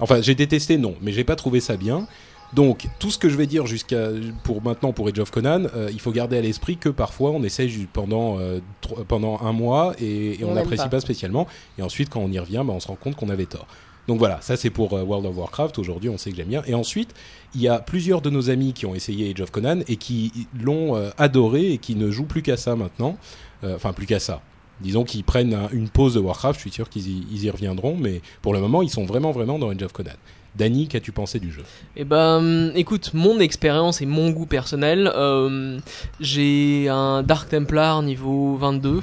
Enfin, 0.00 0.20
j'ai 0.20 0.34
détesté, 0.34 0.78
non, 0.78 0.94
mais 1.00 1.12
j'ai 1.12 1.24
pas 1.24 1.36
trouvé 1.36 1.60
ça 1.60 1.76
bien. 1.76 2.06
Donc, 2.52 2.86
tout 2.98 3.10
ce 3.10 3.18
que 3.18 3.30
je 3.30 3.36
vais 3.36 3.46
dire 3.46 3.66
jusqu'à 3.66 4.08
pour 4.44 4.62
maintenant 4.62 4.92
pour 4.92 5.08
Age 5.08 5.18
of 5.18 5.30
Conan, 5.30 5.64
euh, 5.74 5.88
il 5.90 6.00
faut 6.00 6.12
garder 6.12 6.36
à 6.36 6.42
l'esprit 6.42 6.76
que 6.76 6.90
parfois 6.90 7.30
on 7.30 7.42
essaye 7.42 7.88
pendant 7.90 8.38
euh, 8.38 8.60
pendant 9.08 9.40
un 9.40 9.52
mois 9.52 9.94
et, 9.98 10.38
on 10.44 10.54
n'apprécie 10.54 10.88
pas. 10.88 11.00
spécialement. 11.00 11.46
Et 11.78 11.82
ensuite, 11.82 12.10
quand 12.10 12.20
on 12.20 12.30
y 12.30 12.38
revient, 12.38 12.62
bah, 12.66 12.74
on 12.74 12.80
se 12.80 12.88
rend 12.88 12.96
compte 12.96 13.16
qu'on 13.16 13.30
avait 13.30 13.46
tort. 13.46 13.66
Donc 14.08 14.18
voilà, 14.18 14.40
ça 14.40 14.56
c'est 14.56 14.70
pour 14.70 14.94
euh, 14.94 15.02
World 15.02 15.26
of 15.26 15.36
Warcraft. 15.36 15.78
Aujourd'hui, 15.78 16.08
on 16.10 16.18
sait 16.18 16.30
que 16.30 16.36
j'aime 16.36 16.48
bien. 16.48 16.62
Et 16.66 16.74
ensuite, 16.74 17.14
il 17.54 17.60
y 17.60 17.68
a 17.68 17.78
plusieurs 17.78 18.20
de 18.20 18.30
nos 18.30 18.50
amis 18.50 18.72
qui 18.72 18.84
ont 18.86 18.94
essayé 18.94 19.30
Age 19.30 19.40
of 19.40 19.50
Conan 19.52 19.80
et 19.86 19.96
qui 19.96 20.32
l'ont 20.60 20.96
euh, 20.96 21.10
adoré 21.18 21.72
et 21.72 21.78
qui 21.78 21.94
ne 21.94 22.10
jouent 22.10 22.24
plus 22.24 22.42
qu'à 22.42 22.56
ça 22.56 22.74
maintenant. 22.76 23.16
Euh, 23.64 23.76
Enfin, 23.76 23.92
plus 23.92 24.06
qu'à 24.06 24.18
ça. 24.18 24.40
Disons 24.80 25.04
qu'ils 25.04 25.22
prennent 25.22 25.54
un- 25.54 25.68
une 25.70 25.88
pause 25.88 26.14
de 26.14 26.18
Warcraft. 26.20 26.58
Je 26.58 26.62
suis 26.62 26.72
sûr 26.72 26.88
qu'ils 26.88 27.06
y, 27.08 27.44
y 27.44 27.50
reviendront, 27.50 27.96
mais 27.96 28.20
pour 28.42 28.52
le 28.54 28.60
moment, 28.60 28.82
ils 28.82 28.90
sont 28.90 29.04
vraiment 29.04 29.30
vraiment 29.30 29.58
dans 29.60 29.70
Age 29.70 29.82
of 29.84 29.92
Conan. 29.92 30.10
Dany, 30.54 30.86
qu'as-tu 30.86 31.12
pensé 31.12 31.40
du 31.40 31.50
jeu? 31.50 31.62
Eh 31.96 32.04
ben, 32.04 32.72
écoute, 32.74 33.12
mon 33.14 33.40
expérience 33.40 34.02
et 34.02 34.06
mon 34.06 34.30
goût 34.30 34.44
personnel, 34.44 35.10
euh, 35.14 35.78
j'ai 36.20 36.88
un 36.90 37.22
Dark 37.22 37.48
Templar 37.48 38.02
niveau 38.02 38.56
22. 38.56 39.00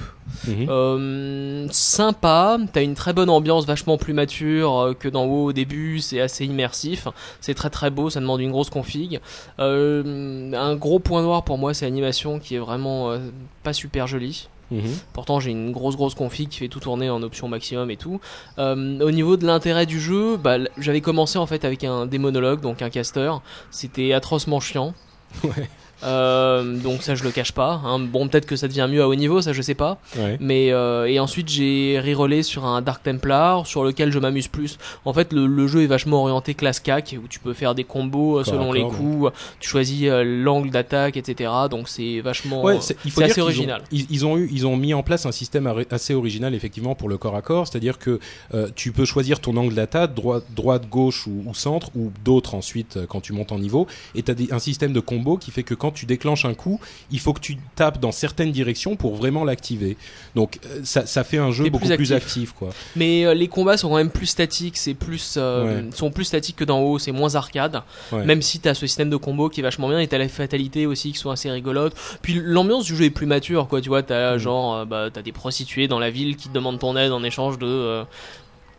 Mhm. 0.48 0.68
Euh, 0.70 1.68
sympa, 1.72 2.58
t'as 2.72 2.84
une 2.84 2.94
très 2.94 3.14
bonne 3.14 3.32
ambiance, 3.32 3.66
vachement 3.66 3.98
plus 3.98 4.14
mature 4.14 4.78
euh, 4.80 4.94
que 4.94 5.08
dans 5.08 5.26
WoW 5.26 5.46
au 5.46 5.54
début, 5.54 6.00
c'est 6.00 6.22
assez 6.22 6.46
immersif, 6.46 7.08
c'est 7.42 7.56
très 7.56 7.72
très 7.72 7.90
beau, 7.90 8.12
ça 8.12 8.20
demande 8.20 8.42
une 8.42 8.52
grosse 8.52 8.70
config. 8.70 9.20
Euh, 9.60 10.54
un 10.54 10.76
gros 10.76 11.00
point 11.00 11.24
noir 11.24 11.44
pour 11.44 11.58
moi, 11.58 11.74
c'est 11.74 11.86
l'animation 11.86 12.40
qui 12.40 12.56
est 12.56 12.60
vraiment 12.60 13.18
pas 13.64 13.74
super 13.74 14.06
jolie. 14.06 14.50
Mhm. 14.72 14.82
Pourtant, 15.14 15.40
j'ai 15.40 15.52
une 15.52 15.72
grosse 15.72 15.96
grosse 15.96 16.16
config 16.16 16.50
qui 16.50 16.60
fait 16.60 16.68
tout 16.68 16.80
tourner 16.80 17.10
en 17.10 17.24
option 17.24 17.48
maximum 17.48 17.90
et 17.92 17.98
tout. 17.98 18.20
Euh, 18.58 19.00
au 19.00 19.12
niveau 19.12 19.38
de 19.38 19.46
l'intérêt 19.46 19.86
du 19.86 20.00
jeu, 20.00 20.38
bah, 20.38 20.58
j'avais 20.78 21.02
commencé 21.02 21.38
en 21.38 21.46
fait 21.46 21.66
avec 21.66 21.84
un 21.84 22.06
démonologue, 22.06 22.62
donc 22.62 22.82
un 22.82 22.90
caster. 22.90 23.32
C'était 23.72 24.14
atrocement 24.14 24.60
chiant. 24.60 24.94
Ouais. 25.44 25.70
Euh, 26.04 26.78
donc 26.78 27.02
ça 27.04 27.16
je 27.16 27.24
le 27.24 27.32
cache 27.32 27.52
pas. 27.52 27.82
hein. 27.84 28.00
Bon 28.00 28.28
peut-être 28.28 28.46
que 28.46 28.56
ça 28.56 28.68
devient 28.68 28.88
mieux 28.90 29.02
à 29.02 29.08
haut 29.08 29.16
niveau, 29.16 29.42
ça 29.42 29.54
je 29.54 29.62
sais 29.62 29.74
pas. 29.76 30.00
Ouais. 30.18 30.38
Mais 30.40 30.72
euh, 30.72 31.06
et 31.06 31.20
ensuite 31.20 31.50
j'ai 31.50 32.00
rerolé 32.04 32.44
sur 32.44 32.66
un 32.66 32.82
Dark 32.82 33.04
Templar 33.04 33.68
sur 33.68 33.84
lequel 33.84 34.12
je 34.12 34.20
m'amuse 34.20 34.48
plus. 34.48 34.78
En 35.06 35.14
fait 35.14 35.34
le, 35.34 35.46
le 35.48 35.68
jeu 35.68 35.84
est 35.84 35.88
vachement 35.88 36.22
orienté 36.24 36.54
classe 36.54 36.80
CAC 36.80 37.18
où 37.24 37.28
tu 37.28 37.40
peux 37.40 37.54
faire 37.54 37.76
des 37.76 37.84
combos 37.84 38.40
euh, 38.40 38.44
selon 38.44 38.72
les 38.72 38.84
coups, 38.84 39.32
tu 39.60 39.70
choisis 39.70 40.08
l'angle 40.24 40.70
d'attaque, 40.72 41.18
etc. 41.18 41.52
Donc 41.70 41.90
c'est 41.90 42.22
vachement. 42.22 42.64
Ouais, 42.64 42.78
c'est- 42.82 42.98
il 43.06 43.12
faut 43.12 43.22
c'est 43.22 43.26
dire 43.28 43.32
assez 43.34 43.42
ont- 43.42 43.46
original. 43.46 43.82
Ils, 43.92 44.06
ils 44.10 44.26
ont 44.26 44.38
eu, 44.38 44.50
ils 44.52 44.66
ont 44.68 44.78
mis 44.78 44.94
en 44.94 45.04
place 45.04 45.26
un 45.26 45.32
système 45.32 45.72
assez 45.92 46.14
original 46.14 46.54
effectivement 46.56 46.96
pour 46.96 47.10
le 47.10 47.18
corps 47.18 47.36
à 47.36 47.42
corps, 47.42 47.68
c'est-à-dire 47.68 47.98
que 48.00 48.20
euh, 48.54 48.68
tu 48.76 48.92
peux 48.92 49.06
choisir 49.06 49.40
ton 49.40 49.56
angle 49.58 49.74
d'attaque, 49.76 50.14
droite, 50.14 50.46
droite, 50.56 50.88
gauche 50.90 51.28
ou, 51.28 51.44
ou 51.46 51.54
centre, 51.54 51.90
ou 51.96 52.12
d'autres 52.24 52.56
ensuite 52.56 53.00
quand 53.08 53.22
tu 53.22 53.34
montes 53.34 53.52
en 53.52 53.60
niveau, 53.60 53.88
et 54.16 54.24
tu 54.24 54.32
as 54.32 54.56
un 54.56 54.60
système 54.60 54.94
de 54.94 55.00
combo 55.00 55.38
qui 55.38 55.52
fait 55.52 55.64
que 55.64 55.74
quand 55.74 55.89
tu 55.92 56.06
déclenches 56.06 56.46
un 56.46 56.54
coup, 56.54 56.80
il 57.12 57.20
faut 57.20 57.34
que 57.34 57.40
tu 57.40 57.58
tapes 57.76 58.00
dans 58.00 58.12
certaines 58.12 58.52
directions 58.52 58.96
pour 58.96 59.16
vraiment 59.16 59.44
l'activer. 59.44 59.98
Donc 60.36 60.60
euh, 60.66 60.82
ça, 60.84 61.06
ça 61.06 61.24
fait 61.24 61.38
un 61.38 61.52
jeu 61.52 61.70
beaucoup 61.70 61.88
plus 61.88 61.96
plus 61.98 62.14
actif. 62.14 62.54
quoi. 62.54 62.70
Mais 62.96 63.26
euh, 63.26 63.34
les 63.34 63.48
combats 63.48 63.78
sont 63.78 63.90
quand 63.90 63.96
même 63.98 64.12
plus 64.12 64.26
statiques, 64.28 64.78
c'est 64.78 64.94
plus 64.94 65.36
euh, 65.38 65.84
Ouais. 65.84 65.90
sont 65.96 66.12
plus 66.12 66.26
statiques 66.26 66.56
que 66.58 66.64
dans 66.64 66.80
haut, 66.82 67.00
c'est 67.00 67.12
moins 67.12 67.36
arcade. 67.36 67.82
Ouais. 68.12 68.24
Même 68.26 68.42
si 68.42 68.60
t'as 68.60 68.74
ce 68.74 68.88
système 68.88 69.10
de 69.10 69.18
combo 69.18 69.50
qui 69.50 69.60
est 69.60 69.64
vachement 69.64 69.90
bien 69.90 70.00
et 70.00 70.08
t'as 70.08 70.18
la 70.18 70.30
fatalité 70.30 70.86
aussi 70.86 71.12
qui 71.12 71.18
sont 71.18 71.30
assez 71.32 71.50
rigolotes. 71.52 71.96
Puis 72.22 72.40
l'ambiance 72.44 72.86
du 72.86 72.96
jeu 72.96 73.06
est 73.06 73.10
plus 73.10 73.26
mature, 73.26 73.68
quoi. 73.68 73.82
Tu 73.82 73.90
vois, 73.90 74.04
t'as 74.04 74.36
Mm. 74.36 74.38
genre 74.40 74.86
bah 74.86 75.10
t'as 75.14 75.22
des 75.22 75.32
prostituées 75.32 75.88
dans 75.88 76.00
la 76.00 76.10
ville 76.10 76.36
qui 76.36 76.50
te 76.50 76.54
demandent 76.54 76.80
ton 76.80 76.96
aide 76.98 77.12
en 77.12 77.24
échange 77.24 77.58
de 77.58 77.66
euh, 77.68 78.04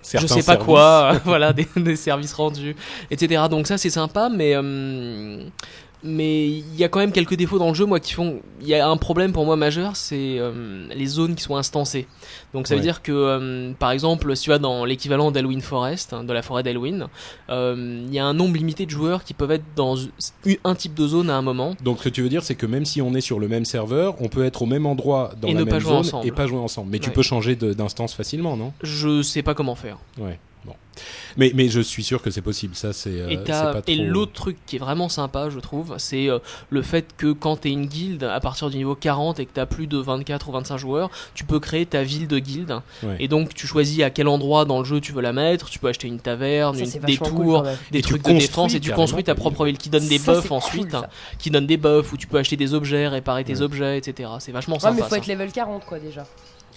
je 0.03 0.19
sais 0.27 0.43
pas 0.43 0.43
services. 0.43 0.65
quoi, 0.65 1.13
voilà, 1.25 1.53
des, 1.53 1.67
des 1.77 1.97
services 1.97 2.33
rendus, 2.33 2.75
etc. 3.11 3.43
Donc 3.51 3.67
ça 3.67 3.77
c'est 3.79 3.91
sympa, 3.91 4.29
mais 4.29 4.53
euh, 4.55 5.45
mais 6.03 6.49
il 6.49 6.77
y 6.77 6.85
a 6.85 6.89
quand 6.89 6.99
même 6.99 7.13
quelques 7.13 7.35
défauts 7.35 7.59
dans 7.59 7.69
le 7.69 7.75
jeu, 7.75 7.87
moi, 7.87 8.01
qui 8.01 8.13
font. 8.13 8.41
Il 8.61 8.69
y 8.69 8.75
a 8.75 8.89
un 8.89 8.97
problème 8.97 9.33
pour 9.33 9.45
moi 9.45 9.57
majeur, 9.57 9.97
c'est 9.97 10.39
euh, 10.39 10.87
les 10.95 11.07
zones 11.07 11.35
qui 11.35 11.43
sont 11.43 11.57
instancées. 11.57 12.07
Donc 12.55 12.67
ça 12.67 12.75
veut 12.75 12.81
dire 12.81 13.03
que, 13.03 13.13
euh, 13.13 13.73
par 13.79 13.91
exemple, 13.91 14.35
si 14.37 14.45
tu 14.45 14.51
vas 14.51 14.59
dans 14.59 14.85
l'équivalent 14.85 15.31
d'Elwyn 15.31 15.61
Forest, 15.61 16.13
hein, 16.13 16.25
de 16.25 16.33
la 16.33 16.43
forêt 16.43 16.63
d'Elwyn, 16.63 17.09
euh, 17.49 18.05
il 18.07 18.15
y 18.15 18.19
a 18.19 18.25
un 18.25 18.35
nombre 18.35 18.57
limité 18.57 18.87
de 18.87 18.91
joueurs 18.91 19.25
qui 19.25 19.35
peuvent 19.35 19.51
être 19.51 19.65
dans 19.77 19.97
un 20.65 20.75
type 20.75 20.95
de 20.95 21.07
zone 21.07 21.31
à 21.31 21.37
un 21.37 21.43
moment. 21.43 21.75
Donc 21.83 21.99
ce 21.99 22.05
que 22.05 22.09
tu 22.09 22.23
veux 22.23 22.29
dire, 22.29 22.43
c'est 22.43 22.55
que 22.55 22.67
même 22.67 22.85
si 22.85 23.03
on 23.03 23.15
est 23.15 23.21
sur 23.21 23.39
le 23.39 23.49
même 23.49 23.65
serveur, 23.65 24.17
on 24.21 24.29
peut 24.29 24.45
être 24.45 24.63
au 24.63 24.67
même 24.67 24.87
endroit 24.87 25.33
dans 25.41 25.49
Et 25.49 25.53
la 25.55 25.61
ne 25.61 25.65
même 25.65 25.75
pas 25.75 25.79
jouer 25.79 25.91
zone 25.91 25.99
ensemble. 26.01 26.27
et 26.27 26.33
pas 26.33 26.47
jouer 26.47 26.59
ensemble. 26.59 26.91
Mais 26.91 26.99
tu 26.99 27.11
peux 27.11 27.23
changer 27.23 27.57
d'instance 27.57 28.15
facilement, 28.15 28.57
non? 28.57 28.73
Je 28.83 29.23
sais 29.23 29.43
pas 29.43 29.55
comment 29.55 29.75
faire. 29.75 29.99
Ouais. 30.19 30.39
Bon. 30.67 30.75
Mais, 31.39 31.53
mais 31.55 31.69
je 31.69 31.81
suis 31.81 32.03
sûr 32.05 32.21
que 32.21 32.31
c'est 32.31 32.43
possible. 32.43 32.75
Ça, 32.75 32.93
c'est. 32.93 33.19
euh, 33.21 33.29
Et, 33.87 33.93
et 33.93 33.97
l'autre 33.97 34.33
truc 34.33 34.59
qui 34.67 34.77
est 34.77 34.79
vraiment 34.79 35.09
sympa, 35.09 35.49
je 35.49 35.59
trouve, 35.59 35.95
c'est 35.97 36.29
euh, 36.29 36.39
le 36.69 36.83
fait 36.83 37.07
que 37.17 37.33
quand 37.33 37.57
t'es 37.61 37.71
une 37.71 37.87
guilde 37.87 38.25
à 38.25 38.39
partir 38.41 38.69
du 38.69 38.77
niveau 38.77 38.95
40 38.95 39.41
et 39.41 39.47
que 39.47 39.51
t'as 39.55 39.65
plus 39.65 39.87
de 39.87 39.97
24 39.97 40.49
ou 40.49 40.53
25 40.53 40.77
joueurs, 40.77 41.09
tu 41.35 41.45
peux 41.45 41.59
créer 41.61 41.87
ta 41.87 42.03
ville 42.03 42.29
de 42.29 42.39
guilde. 42.39 42.75
Ouais. 43.03 43.17
Et 43.21 43.29
donc 43.29 43.55
tu 43.55 43.67
choisis 43.67 44.03
à 44.03 44.11
quel 44.11 44.29
endroit 44.29 44.67
dans 44.67 44.81
le 44.81 44.85
jeu 44.85 45.01
tu 45.01 45.13
veux 45.13 45.23
la 45.23 45.33
mettre. 45.33 45.71
Tu 45.71 45.79
peux 45.79 45.89
acheter 45.89 46.09
une 46.09 46.21
taverne, 46.21 46.75
Ça, 46.75 46.81
une- 46.85 46.87
c'est 46.91 47.05
des 47.05 47.17
cool, 47.17 47.29
tours, 47.29 47.63
des 47.91 47.99
Et 48.01 48.03
trucs 48.03 48.19
de 48.19 48.23
construis 48.29 48.47
défense 48.49 48.75
et 48.75 48.81
tu 48.81 48.93
construis 48.93 49.25
ta 49.25 49.35
propre 49.35 49.65
ville 49.65 49.79
qui 49.79 49.89
donne 49.89 50.07
des 50.09 50.19
Ça, 50.19 50.35
buffs 50.35 50.51
ensuite, 50.53 50.91
cool, 50.91 51.09
qui 51.39 51.51
donne 51.51 51.67
des 51.67 51.79
buffs 51.79 52.13
où 52.13 52.19
tu 52.19 52.27
peux 52.27 52.37
acheter 52.39 52.57
des 52.57 52.75
objets, 52.75 53.09
réparer 53.09 53.45
tes 53.45 53.55
Ouais. 53.55 53.63
objets, 53.63 53.97
etc. 53.97 54.29
C'est 54.41 54.53
vachement 54.53 54.75
Ouais, 54.75 54.81
sympa. 54.81 54.95
mais 54.97 55.03
faut 55.05 55.09
ça. 55.09 55.17
être 55.17 55.27
level 55.27 55.51
40 55.53 55.87
quoi 55.87 55.99
déjà. 55.99 56.27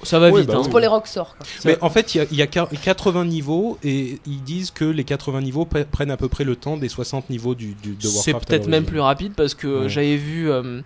Ça 0.03 0.19
va 0.19 0.29
Ouais, 0.29 0.41
vite. 0.41 0.47
bah 0.49 0.53
hein. 0.53 0.57
oui. 0.59 0.63
C'est 0.65 0.69
pour 0.69 0.79
les 0.79 0.87
rockstars 0.87 1.35
quoi. 1.37 1.45
Mais 1.65 1.77
en 1.81 1.89
fait, 1.89 2.13
il 2.15 2.17
y 2.19 2.21
a, 2.21 2.25
il 2.31 2.37
y 2.37 2.41
a 2.41 2.45
quar- 2.45 2.67
80 2.69 3.25
niveaux 3.25 3.77
et 3.83 4.19
ils 4.25 4.43
disent 4.43 4.71
que 4.71 4.85
les 4.85 5.03
80 5.03 5.41
niveaux 5.41 5.65
pre- 5.65 5.85
prennent 5.85 6.11
à 6.11 6.17
peu 6.17 6.27
près 6.29 6.43
le 6.43 6.55
temps 6.55 6.77
des 6.77 6.89
60 6.89 7.29
niveaux 7.29 7.55
du, 7.55 7.73
du- 7.75 7.95
de 7.95 8.07
Warcraft. 8.07 8.23
C'est 8.23 8.33
peut-être 8.33 8.67
même 8.67 8.85
plus 8.85 8.99
rapide 8.99 9.33
parce 9.35 9.53
que 9.55 9.83
Ouais. 9.83 9.89
j'avais 9.89 10.15
vu 10.17 10.49
euh, 10.51 10.81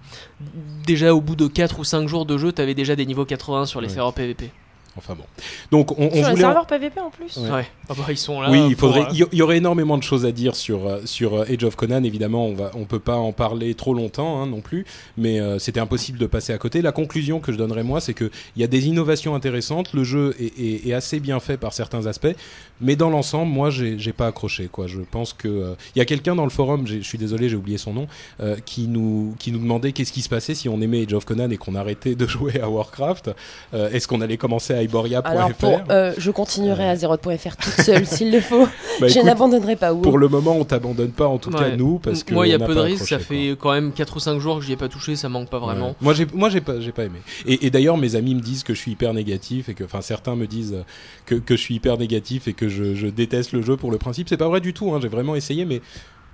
déjà 0.85 1.13
au 1.13 1.21
bout 1.21 1.35
de 1.35 1.47
4 1.47 1.79
ou 1.79 1.83
5 1.83 2.07
jours 2.07 2.25
de 2.25 2.37
jeu, 2.37 2.51
t'avais 2.51 2.73
déjà 2.75 2.95
des 2.95 3.05
niveaux 3.05 3.25
80 3.25 3.65
sur 3.65 3.81
les 3.81 3.87
Ouais. 3.87 3.93
serveurs 3.93 4.13
PVP. 4.13 4.51
Enfin 4.97 5.13
bon. 5.15 5.25
Donc 5.71 5.91
on, 5.99 6.05
on 6.05 6.09
Sur 6.09 6.15
les 6.15 6.21
voulait. 6.21 6.31
en- 6.33 6.35
serveurs 6.37 6.65
PVP 6.67 6.99
en 6.99 7.09
plus? 7.11 7.37
Ouais. 7.37 7.67
Ah 7.89 7.93
bah, 7.97 8.03
ils 8.09 8.17
sont 8.17 8.41
là. 8.41 8.51
Oui, 8.51 8.59
il 8.69 8.75
faudrait. 8.75 9.01
euh, 9.01 9.25
Il 9.31 9.37
y, 9.37 9.41
aurait 9.41 9.57
énormément 9.57 9.97
de 9.97 10.03
choses 10.03 10.25
à 10.25 10.31
dire 10.31 10.55
sur 10.55 10.85
euh, 10.87 10.99
sur 11.05 11.35
euh, 11.35 11.45
Age 11.49 11.63
of 11.63 11.75
Conan. 11.75 12.03
Évidemment, 12.03 12.45
on 12.47 12.53
va, 12.53 12.71
on 12.75 12.83
peut 12.85 12.99
pas 12.99 13.15
en 13.15 13.31
parler 13.31 13.73
trop 13.75 13.93
longtemps 13.93 14.41
hein, 14.41 14.45
non 14.47 14.59
plus, 14.61 14.85
mais 15.17 15.39
euh, 15.39 15.57
c'était 15.59 15.79
impossible 15.79 16.17
de 16.17 16.25
passer 16.25 16.51
à 16.53 16.57
côté. 16.57 16.81
La 16.81 16.91
conclusion 16.91 17.39
que 17.39 17.51
je 17.51 17.57
donnerais 17.57 17.83
moi, 17.83 18.01
c'est 18.01 18.13
que 18.13 18.29
il 18.55 18.61
y 18.61 18.65
a 18.65 18.67
des 18.67 18.87
innovations 18.87 19.35
intéressantes. 19.35 19.93
Le 19.93 20.03
jeu 20.03 20.35
est, 20.39 20.59
est- 20.59 20.87
est 20.89 20.93
assez 20.93 21.19
bien 21.21 21.39
fait 21.39 21.57
par 21.57 21.71
certains 21.73 22.07
aspects, 22.07 22.35
mais 22.81 22.95
dans 22.95 23.09
l'ensemble, 23.09 23.51
moi, 23.51 23.69
j'ai 23.69 23.97
j'ai 23.97 24.13
pas 24.13 24.27
accroché. 24.27 24.67
Quoi, 24.71 24.87
je 24.87 24.99
pense 24.99 25.31
que 25.33 25.47
euh, 25.47 25.73
il 25.95 25.99
y 25.99 26.01
a 26.01 26.05
quelqu'un 26.05 26.35
dans 26.35 26.43
le 26.43 26.49
forum. 26.49 26.85
Je 26.87 26.99
suis 26.99 27.17
désolé, 27.17 27.47
j'ai 27.47 27.55
oublié 27.55 27.77
son 27.77 27.93
nom, 27.93 28.07
euh, 28.41 28.57
qui 28.65 28.87
nous 28.87 29.33
qui 29.39 29.51
nous 29.51 29.59
demandait 29.59 29.93
qu'est-ce 29.93 30.11
qui 30.11 30.21
se 30.21 30.29
passait 30.29 30.55
si 30.55 30.67
on 30.67 30.81
aimait 30.81 31.03
Age 31.03 31.13
of 31.13 31.23
Conan 31.25 31.49
et 31.51 31.57
qu'on 31.57 31.75
arrêtait 31.75 32.15
de 32.15 32.27
jouer 32.35 32.59
à 32.59 32.69
Warcraft. 32.69 33.31
Euh, 33.73 33.89
Est-ce 33.91 34.07
qu'on 34.07 34.19
allait 34.21 34.37
commencer 34.37 34.73
à 34.73 34.83
Iboria.fr 34.83 35.27
Alors, 35.27 35.53
pour, 35.53 35.79
euh, 35.89 36.13
je 36.17 36.31
continuerai 36.31 36.89
à 36.89 36.95
Zeroth.fr 36.95 37.55
toute 37.77 37.85
seule 37.85 38.05
s'il 38.17 38.31
le 38.31 38.41
faut. 38.41 38.67
Bah, 38.99 39.07
je 39.07 39.19
n'abandonnerai 39.19 39.75
pas 39.75 39.93
WoW. 39.93 40.01
Pour 40.01 40.17
le 40.17 40.27
moment, 40.27 40.57
on 40.57 40.65
t'abandonne 40.65 41.11
pas, 41.11 41.27
en 41.27 41.37
tout 41.37 41.51
cas 41.51 41.75
nous, 41.75 41.99
parce 41.99 42.23
que 42.23 42.33
Moi, 42.33 42.47
il 42.47 42.51
y 42.51 42.53
a 42.53 42.59
peu 42.59 42.75
de 42.75 42.79
risques. 42.79 43.07
Ça 43.07 43.19
fait 43.19 43.55
quand 43.59 43.71
même 43.71 43.91
4 43.91 44.15
ou 44.15 44.19
5 44.19 44.39
jours 44.39 44.59
que 44.59 44.65
j'y 44.65 44.73
ai 44.73 44.77
pas 44.77 44.89
touché. 44.89 45.15
Ça 45.15 45.29
manque 45.29 45.49
pas 45.49 45.59
vraiment. 45.59 45.89
Ouais. 45.89 45.95
Moi, 46.01 46.13
j'ai, 46.13 46.27
moi, 46.33 46.49
j'ai 46.49 46.61
pas, 46.61 46.79
j'ai 46.79 46.91
pas 46.91 47.05
aimé. 47.05 47.19
Et, 47.45 47.65
et 47.65 47.69
d'ailleurs, 47.69 47.97
mes 47.97 48.15
amis 48.15 48.35
me 48.35 48.41
disent 48.41 48.63
que 48.63 48.73
je 48.73 48.79
suis 48.79 48.91
hyper 48.91 49.13
négatif 49.13 49.69
et 49.69 49.73
que, 49.73 49.83
enfin, 49.83 50.01
certains 50.01 50.35
me 50.35 50.47
disent 50.47 50.77
que, 51.25 51.35
que 51.35 51.55
je 51.55 51.61
suis 51.61 51.75
hyper 51.75 51.97
négatif 51.97 52.47
et 52.47 52.53
que 52.53 52.67
je, 52.69 52.95
je 52.95 53.07
déteste 53.07 53.53
le 53.53 53.61
jeu 53.61 53.77
pour 53.77 53.91
le 53.91 53.97
principe. 53.97 54.29
C'est 54.29 54.37
pas 54.37 54.47
vrai 54.47 54.61
du 54.61 54.73
tout. 54.73 54.93
Hein, 54.93 54.99
j'ai 55.01 55.07
vraiment 55.07 55.35
essayé, 55.35 55.65
mais 55.65 55.81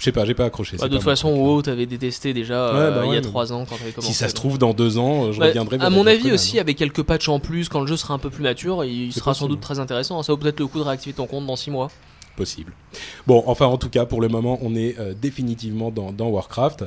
je 0.04 0.10
sais 0.10 0.12
pas, 0.12 0.26
j'ai 0.26 0.34
pas 0.34 0.44
accroché. 0.44 0.76
Bah, 0.76 0.90
de 0.90 0.96
toute 0.96 1.04
façon. 1.04 1.30
WoW, 1.34 1.62
t'avais 1.62 1.86
détesté 1.86 2.34
déjà 2.34 2.74
Ouais, 2.74 2.80
euh, 2.80 2.92
bah 2.92 3.02
il 3.06 3.14
y 3.14 3.18
a 3.18 3.22
mais 3.22 3.22
3 3.22 3.54
ans 3.54 3.64
quand 3.66 3.78
t'avais 3.78 3.94
commencé. 3.94 4.12
Si 4.12 4.18
ça 4.20 4.28
se 4.28 4.34
trouve, 4.34 4.58
dans 4.58 4.74
deux 4.74 4.98
ans, 4.98 5.32
je 5.32 5.40
Bah, 5.40 5.46
reviendrai. 5.48 5.78
à 5.80 5.90
mon 5.90 6.06
avis 6.08 6.34
aussi, 6.34 6.58
hein. 6.58 6.62
avec 6.62 6.78
quelques 6.78 7.04
patchs 7.04 7.30
en 7.30 7.40
plus, 7.40 7.70
quand 7.70 7.80
le 7.80 7.88
jeu 7.88 7.96
sera 7.96 8.14
un 8.14 8.20
peu 8.20 8.30
plus 8.30 8.44
mature, 8.44 8.84
il 8.84 9.14
sera 9.14 9.34
sans 9.34 9.46
possible. 9.46 9.50
doute 9.52 9.62
très 9.62 9.80
intéressant. 9.80 10.22
Ça 10.24 10.34
vaut 10.34 10.38
peut-être 10.38 10.60
le 10.60 10.68
coup 10.68 10.80
de 10.80 10.84
réactiver 10.84 11.14
ton 11.14 11.26
compte 11.26 11.46
dans 11.48 11.56
6 11.56 11.72
mois. 11.72 11.90
possible. 12.36 12.74
Bon, 13.28 13.44
enfin, 13.48 13.68
en 13.68 13.78
tout 13.78 13.90
cas, 13.90 14.06
pour 14.06 14.20
le 14.20 14.28
moment, 14.28 14.60
on 14.62 14.76
est 14.76 15.00
euh, 15.00 15.14
définitivement 15.14 15.90
dans, 15.90 16.12
dans 16.12 16.28
Warcraft 16.28 16.84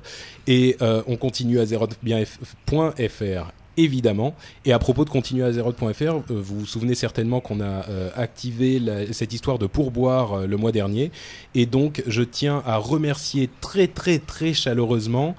et 0.46 0.76
euh, 0.82 1.02
on 1.06 1.16
continue 1.16 1.58
à 1.58 1.64
zeroth.fr. 1.66 3.52
Évidemment. 3.76 4.34
Et 4.64 4.72
à 4.72 4.78
propos 4.78 5.04
de 5.04 5.10
continuer 5.10 5.44
à 5.44 5.52
zeroth.fr, 5.52 6.02
euh, 6.02 6.20
vous 6.28 6.60
vous 6.60 6.66
souvenez 6.66 6.94
certainement 6.94 7.40
qu'on 7.40 7.60
a 7.60 7.86
euh, 7.88 8.08
activé 8.16 8.78
la- 8.78 9.12
cette 9.12 9.32
histoire 9.34 9.58
de 9.58 9.66
pourboire 9.66 10.32
euh, 10.32 10.46
le 10.46 10.56
mois 10.56 10.72
dernier. 10.72 11.10
Et 11.54 11.66
donc, 11.66 12.02
je 12.06 12.22
tiens 12.22 12.62
à 12.66 12.78
remercier 12.78 13.50
très, 13.60 13.86
très, 13.86 14.18
très 14.18 14.54
chaleureusement. 14.54 15.34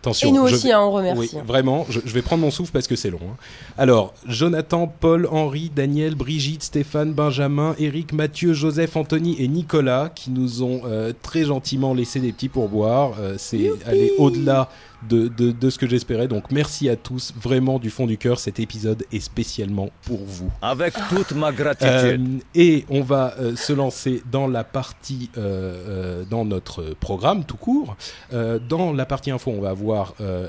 Attention, 0.00 0.30
Et 0.30 0.32
nous 0.32 0.48
je 0.48 0.54
aussi, 0.56 0.66
vais- 0.66 0.72
hein, 0.72 0.80
on 0.80 0.96
oui, 0.96 1.10
remercie. 1.10 1.36
vraiment, 1.46 1.86
je, 1.88 2.00
je 2.04 2.12
vais 2.12 2.22
prendre 2.22 2.42
mon 2.42 2.50
souffle 2.50 2.72
parce 2.72 2.88
que 2.88 2.96
c'est 2.96 3.10
long. 3.10 3.20
hein. 3.22 3.36
Alors, 3.78 4.14
Jonathan, 4.26 4.88
Paul, 4.88 5.28
Henri, 5.30 5.70
Daniel, 5.72 6.16
Brigitte, 6.16 6.64
Stéphane, 6.64 7.12
Benjamin, 7.12 7.76
Eric, 7.78 8.12
Mathieu, 8.12 8.52
Joseph, 8.52 8.96
Anthony 8.96 9.36
et 9.40 9.46
Nicolas 9.46 10.10
qui 10.12 10.30
nous 10.32 10.64
ont 10.64 10.80
euh, 10.86 11.12
très 11.22 11.44
gentiment 11.44 11.94
laissé 11.94 12.18
des 12.18 12.32
petits 12.32 12.48
pourboires. 12.48 13.12
C'est 13.38 13.70
aller 13.86 14.12
au-delà 14.18 14.68
de, 15.08 15.28
de, 15.28 15.50
de 15.52 15.70
ce 15.70 15.78
que 15.78 15.88
j'espérais. 15.88 16.28
Donc, 16.28 16.50
merci 16.50 16.88
à 16.88 16.96
tous, 16.96 17.32
vraiment 17.40 17.78
du 17.78 17.90
fond 17.90 18.06
du 18.06 18.18
cœur. 18.18 18.38
Cet 18.38 18.60
épisode 18.60 19.04
est 19.12 19.20
spécialement 19.20 19.90
pour 20.04 20.20
vous. 20.24 20.50
Avec 20.62 20.94
toute 21.08 21.32
ma 21.32 21.52
gratitude. 21.52 21.90
Euh, 21.94 22.18
et 22.54 22.84
on 22.88 23.02
va 23.02 23.34
euh, 23.38 23.56
se 23.56 23.72
lancer 23.72 24.22
dans 24.30 24.46
la 24.46 24.64
partie, 24.64 25.30
euh, 25.36 25.40
euh, 25.42 26.24
dans 26.28 26.44
notre 26.44 26.94
programme 27.00 27.44
tout 27.44 27.56
court. 27.56 27.96
Euh, 28.32 28.58
dans 28.58 28.92
la 28.92 29.06
partie 29.06 29.30
info, 29.30 29.50
on 29.56 29.60
va 29.60 29.70
avoir 29.70 30.14
euh, 30.20 30.46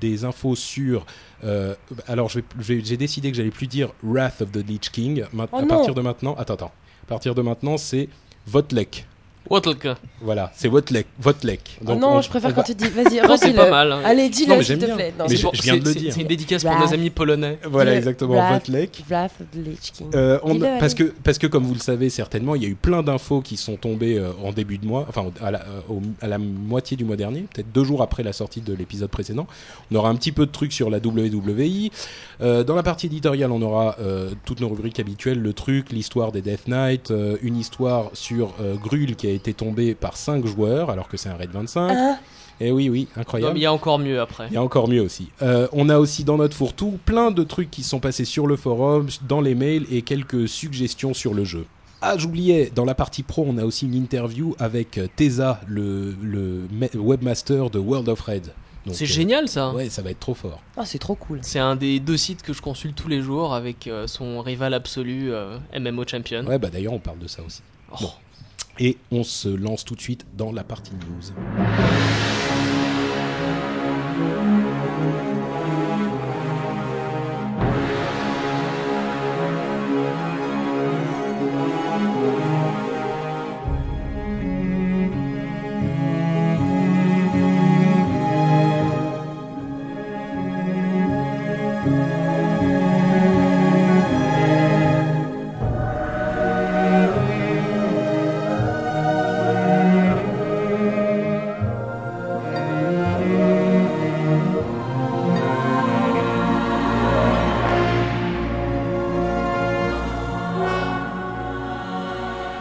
des 0.00 0.24
infos 0.24 0.54
sur. 0.56 1.06
euh, 1.44 1.74
alors, 2.06 2.30
j'ai 2.60 2.96
décidé 2.96 3.30
que 3.30 3.36
j'allais 3.36 3.50
plus 3.50 3.66
dire 3.66 3.90
Wrath 4.02 4.42
of 4.42 4.52
the 4.52 4.66
Lich 4.68 4.90
King. 4.90 5.24
Ma- 5.32 5.46
Oh 5.52 5.56
à 5.56 5.62
non. 5.62 5.68
partir 5.68 5.94
de 5.94 6.00
maintenant, 6.00 6.34
attends, 6.38 6.54
attends. 6.54 6.72
À 7.04 7.06
partir 7.06 7.34
de 7.34 7.42
maintenant, 7.42 7.76
c'est 7.76 8.08
Votlek. 8.46 9.06
Wotlka. 9.48 9.96
Voilà, 10.20 10.52
c'est 10.54 10.68
Votlek. 10.68 11.06
Votlek. 11.18 11.78
Oh 11.80 11.84
Donc, 11.86 12.00
non, 12.00 12.08
on- 12.16 12.20
je 12.20 12.28
préfère 12.28 12.50
quand 12.54 12.60
va- 12.60 12.66
tu 12.66 12.74
dis. 12.74 12.88
Vas-y, 12.88 13.20
redis-le. 13.20 13.54
pas 13.54 13.70
mal. 13.70 13.90
hein. 13.92 14.00
Allez, 14.04 14.24
Non, 14.24 14.28
dis-le, 14.28 14.48
mais 14.50 14.56
s'il 14.58 14.64
j'aime 14.66 14.78
te 14.80 14.84
bien. 14.86 14.94
plaît. 14.96 15.14
Non, 15.18 15.24
Mais 15.28 15.36
C'est 15.36 15.42
je- 15.56 15.62
viens 15.62 15.76
de 15.78 15.84
le 15.88 15.94
dire. 15.94 16.12
C'est 16.14 16.20
une 16.20 16.26
dédicace 16.28 16.62
pour 16.62 16.78
nos 16.78 16.92
amis 16.94 17.10
polonais. 17.10 17.58
Voilà, 17.68 17.96
exactement. 17.96 18.34
Wrath. 18.34 18.66
Votlek. 18.68 19.02
Wrath 19.08 19.32
of 19.40 19.46
the 19.50 19.66
Lich 19.66 19.92
King. 19.92 20.06
Euh, 20.14 20.38
parce 20.78 20.94
que 20.94 21.04
parce 21.24 21.38
que 21.38 21.46
comme 21.46 21.64
vous 21.64 21.74
le 21.74 21.80
savez 21.80 22.10
certainement, 22.10 22.54
il 22.54 22.62
y 22.62 22.66
a 22.66 22.68
eu 22.68 22.74
plein 22.76 23.02
d'infos 23.02 23.40
qui 23.40 23.56
sont 23.56 23.76
tombées 23.76 24.18
euh, 24.18 24.30
en 24.44 24.52
début 24.52 24.78
de 24.78 24.86
mois, 24.86 25.06
enfin 25.08 25.24
à 25.42 25.50
la, 25.50 25.60
euh, 25.62 25.80
au- 25.88 26.02
à 26.20 26.28
la 26.28 26.38
moitié 26.38 26.96
du 26.96 27.04
mois 27.04 27.16
dernier, 27.16 27.40
peut-être 27.52 27.72
deux 27.72 27.82
jours 27.84 28.02
après 28.02 28.22
la 28.22 28.32
sortie 28.32 28.60
de 28.60 28.74
l'épisode 28.74 29.10
précédent. 29.10 29.46
On 29.90 29.96
aura 29.96 30.10
un 30.10 30.14
petit 30.16 30.32
peu 30.32 30.46
de 30.46 30.52
trucs 30.52 30.72
sur 30.72 30.90
la 30.90 30.98
WWI. 30.98 31.90
Euh, 32.42 32.62
dans 32.62 32.74
la 32.74 32.82
partie 32.82 33.06
éditoriale, 33.06 33.50
on 33.52 33.62
aura 33.62 33.96
euh, 34.00 34.30
toutes 34.44 34.60
nos 34.60 34.68
rubriques 34.68 35.00
habituelles, 35.00 35.40
le 35.40 35.52
truc, 35.52 35.90
l'histoire 35.90 36.30
des 36.32 36.42
Death 36.42 36.68
Knight, 36.68 37.10
euh, 37.10 37.36
une 37.42 37.56
histoire 37.56 38.10
sur 38.12 38.54
euh, 38.60 38.74
Grul 38.76 39.16
qui 39.16 39.26
a 39.30 39.34
été 39.34 39.54
tombé 39.54 39.94
par 39.94 40.16
5 40.16 40.44
joueurs 40.46 40.90
alors 40.90 41.08
que 41.08 41.16
c'est 41.16 41.28
un 41.28 41.36
raid 41.36 41.50
25. 41.50 41.90
Hein 41.90 42.18
Et 42.60 42.70
oui, 42.72 42.88
oui, 42.90 43.08
Non, 43.16 43.22
incroyable. 43.22 43.52
mais 43.54 43.60
il 43.60 43.62
y 43.62 43.66
a 43.66 43.72
encore 43.72 43.98
mieux 43.98 44.20
après. 44.20 44.46
Il 44.48 44.54
y 44.54 44.56
a 44.56 44.62
encore 44.62 44.88
mieux 44.88 45.00
aussi. 45.00 45.28
Euh, 45.42 45.66
on 45.72 45.88
a 45.88 45.98
aussi 45.98 46.24
dans 46.24 46.36
notre 46.36 46.54
fourre-tout 46.56 46.98
plein 47.04 47.30
de 47.30 47.42
trucs 47.42 47.70
qui 47.70 47.82
sont 47.82 48.00
passés 48.00 48.24
sur 48.26 48.46
le 48.46 48.56
forum, 48.56 49.08
dans 49.26 49.40
les 49.40 49.54
mails 49.54 49.86
et 49.90 50.02
quelques 50.02 50.48
suggestions 50.48 51.14
sur 51.14 51.32
le 51.34 51.44
jeu. 51.44 51.64
Ah, 52.02 52.16
j'oubliais, 52.16 52.70
dans 52.74 52.84
la 52.84 52.94
partie 52.94 53.22
pro, 53.22 53.44
on 53.46 53.58
a 53.58 53.64
aussi 53.64 53.86
une 53.86 53.94
interview 53.94 54.54
avec 54.58 54.96
euh, 54.98 55.06
Teza, 55.16 55.60
le, 55.66 56.14
le 56.22 56.62
webmaster 56.94 57.70
de 57.70 57.78
World 57.78 58.08
of 58.08 58.20
Red. 58.20 58.52
Donc, 58.86 58.94
C'est 58.94 59.04
euh, 59.04 59.08
génial 59.08 59.48
ça. 59.48 59.72
Ouais, 59.74 59.90
ça 59.90 60.00
va 60.00 60.10
être 60.10 60.20
trop 60.20 60.32
fort. 60.34 60.62
Oh, 60.78 60.82
c'est 60.86 60.98
trop 60.98 61.14
cool. 61.14 61.40
C'est 61.42 61.58
un 61.58 61.76
des 61.76 62.00
deux 62.00 62.16
sites 62.16 62.40
que 62.42 62.54
je 62.54 62.62
consulte 62.62 62.94
tous 62.96 63.08
les 63.08 63.20
jours 63.20 63.54
avec 63.54 63.86
euh, 63.86 64.06
son 64.06 64.40
rival 64.40 64.72
absolu 64.72 65.30
euh, 65.32 65.58
MMO 65.78 66.04
Champion. 66.06 66.46
Ouais, 66.46 66.58
bah 66.58 66.68
d'ailleurs, 66.72 66.94
on 66.94 66.98
parle 66.98 67.18
de 67.18 67.28
ça 67.28 67.42
aussi. 67.46 67.60
Oh. 67.92 67.96
Bon. 68.00 68.10
Et 68.82 68.96
on 69.12 69.24
se 69.24 69.48
lance 69.48 69.84
tout 69.84 69.94
de 69.94 70.00
suite 70.00 70.24
dans 70.38 70.52
la 70.52 70.64
partie 70.64 70.92
news. 70.94 71.34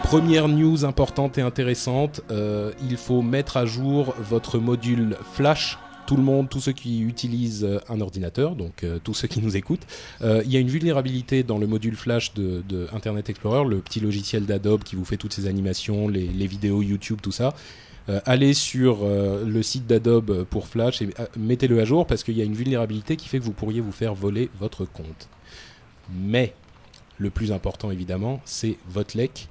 Première 0.09 0.47
news 0.47 0.85
importante 0.85 1.37
et 1.37 1.41
intéressante, 1.41 2.21
euh, 2.31 2.71
il 2.81 2.97
faut 2.97 3.21
mettre 3.21 3.57
à 3.57 3.67
jour 3.67 4.15
votre 4.17 4.57
module 4.57 5.15
Flash. 5.33 5.77
Tout 6.07 6.17
le 6.17 6.23
monde, 6.23 6.49
tous 6.49 6.61
ceux 6.61 6.71
qui 6.71 7.01
utilisent 7.01 7.63
euh, 7.63 7.79
un 7.89 8.01
ordinateur, 8.01 8.55
donc 8.55 8.83
euh, 8.83 8.97
tous 9.03 9.13
ceux 9.13 9.27
qui 9.27 9.39
nous 9.39 9.55
écoutent, 9.55 9.85
il 10.21 10.51
y 10.51 10.57
a 10.57 10.59
une 10.59 10.67
vulnérabilité 10.67 11.43
dans 11.43 11.59
le 11.59 11.67
module 11.67 11.95
Flash 11.95 12.33
de, 12.33 12.87
Internet 12.91 13.29
Explorer, 13.29 13.69
le 13.69 13.81
petit 13.81 13.99
logiciel 13.99 14.47
d'Adobe 14.47 14.81
qui 14.81 14.95
vous 14.95 15.05
fait 15.05 15.17
toutes 15.17 15.33
ces 15.33 15.45
animations, 15.45 16.07
les, 16.07 16.47
vidéos 16.47 16.81
YouTube, 16.81 17.19
tout 17.21 17.31
ça. 17.31 17.53
Allez 18.25 18.55
sur 18.55 19.05
le 19.05 19.61
site 19.61 19.85
d'Adobe 19.85 20.43
pour 20.45 20.65
Flash 20.67 21.03
et 21.03 21.09
mettez-le 21.37 21.79
à 21.79 21.85
jour 21.85 22.07
parce 22.07 22.23
qu'il 22.23 22.35
y 22.35 22.41
a 22.41 22.45
une 22.45 22.55
vulnérabilité 22.55 23.15
qui 23.15 23.29
fait 23.29 23.37
que 23.37 23.43
vous 23.43 23.53
pourriez 23.53 23.79
vous 23.79 23.91
faire 23.91 24.15
voler 24.15 24.49
votre 24.59 24.85
compte. 24.85 25.29
Mais 26.11 26.55
le 27.19 27.29
plus 27.29 27.51
important 27.51 27.91
évidemment, 27.91 28.41
c'est 28.45 28.77
Votlek, 28.89 29.49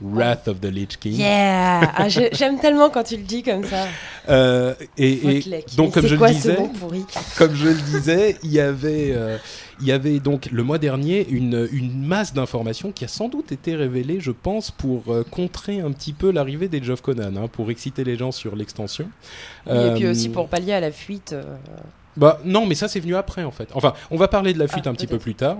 Wrath 0.00 0.48
of 0.48 0.60
the 0.60 0.66
Lich 0.66 0.98
King. 0.98 1.14
Yeah 1.14 1.92
Ah, 1.96 2.08
J'aime 2.08 2.58
tellement 2.58 2.90
quand 2.90 3.04
tu 3.04 3.16
le 3.16 3.22
dis 3.22 3.42
comme 3.42 3.64
ça. 3.64 3.86
Euh, 4.28 4.74
et, 4.96 5.38
et 5.38 5.64
donc 5.76 5.94
comme 5.94 6.06
je 6.06 6.16
quoi 6.16 6.30
disais, 6.30 6.56
comme 7.36 7.54
je 7.54 7.68
le 7.68 7.74
disais, 7.74 8.36
il 8.42 8.52
y 8.52 8.60
avait, 8.60 9.12
euh, 9.12 9.36
il 9.80 9.86
y 9.86 9.92
avait 9.92 10.20
donc 10.20 10.48
le 10.50 10.62
mois 10.62 10.78
dernier 10.78 11.26
une, 11.28 11.68
une 11.72 12.04
masse 12.06 12.32
d'informations 12.32 12.92
qui 12.92 13.04
a 13.04 13.08
sans 13.08 13.28
doute 13.28 13.52
été 13.52 13.74
révélée, 13.74 14.20
je 14.20 14.30
pense, 14.30 14.70
pour 14.70 15.04
euh, 15.08 15.24
contrer 15.28 15.80
un 15.80 15.90
petit 15.92 16.12
peu 16.12 16.30
l'arrivée 16.30 16.68
des 16.68 16.88
of 16.90 17.00
Conan, 17.02 17.36
hein, 17.36 17.48
pour 17.50 17.70
exciter 17.70 18.04
les 18.04 18.16
gens 18.16 18.32
sur 18.32 18.54
l'extension. 18.56 19.08
Et 19.68 19.90
puis 19.94 20.06
aussi 20.06 20.28
pour 20.28 20.48
pallier 20.48 20.72
à 20.72 20.80
la 20.80 20.90
fuite. 20.92 21.34
Bah 22.16 22.40
non, 22.44 22.66
mais 22.66 22.74
ça 22.74 22.88
c'est 22.88 23.00
venu 23.00 23.14
après 23.16 23.42
en 23.44 23.50
fait. 23.50 23.68
Enfin, 23.74 23.94
on 24.10 24.16
va 24.18 24.28
parler 24.28 24.52
de 24.52 24.58
la 24.58 24.68
fuite 24.68 24.84
Ah, 24.86 24.90
un 24.90 24.94
petit 24.94 25.06
peu 25.06 25.18
plus 25.18 25.34
tard. 25.34 25.56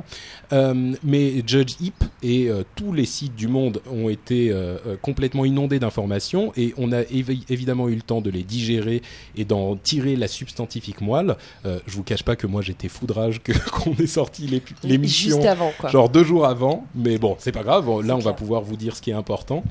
Euh, 0.53 0.93
mais 1.03 1.43
Judge 1.47 1.75
Heap 1.81 2.05
et 2.23 2.49
euh, 2.51 2.63
tous 2.77 2.93
les 2.93 3.07
sites 3.07 3.35
du 3.35 3.49
monde 3.49 3.81
ont 3.91 4.11
été 4.11 4.51
euh, 4.51 4.77
complètement 5.01 5.47
inondés 5.47 5.79
d'informations 5.79 6.53
et 6.57 6.75
on 6.77 6.93
a 6.93 7.03
évi- 7.05 7.45
évidemment 7.49 7.89
eu 7.89 7.95
le 7.95 8.03
temps 8.03 8.21
de 8.21 8.29
les 8.29 8.43
digérer 8.43 9.01
et 9.35 9.47
d'en 9.47 9.77
tirer 9.77 10.15
la 10.15 10.29
substantifique 10.29 11.01
moelle. 11.01 11.37
Je 11.65 11.93
vous 11.95 12.03
cache 12.03 12.23
pas 12.23 12.37
que 12.37 12.47
moi 12.47 12.61
j'étais 12.61 12.89
foudrage 12.89 13.41
que 13.43 13.53
qu'on 13.71 13.95
ait 13.95 14.07
sorti 14.07 14.47
l'émission 14.85 15.37
Juste 15.37 15.47
avant, 15.49 15.73
quoi. 15.79 15.89
genre 15.91 16.09
deux 16.11 16.25
jours 16.25 16.45
avant, 16.47 16.87
mais 16.95 17.17
bon, 17.19 17.37
c'est 17.39 17.53
pas 17.53 17.63
grave. 17.63 17.87
Là, 18.05 18.15
on 18.17 18.21
va 18.21 18.33
pouvoir 18.35 18.63
vous 18.63 18.77
dire 18.77 18.95
ce 18.97 19.01
qui 19.03 19.11
est 19.11 19.15
important. 19.15 19.65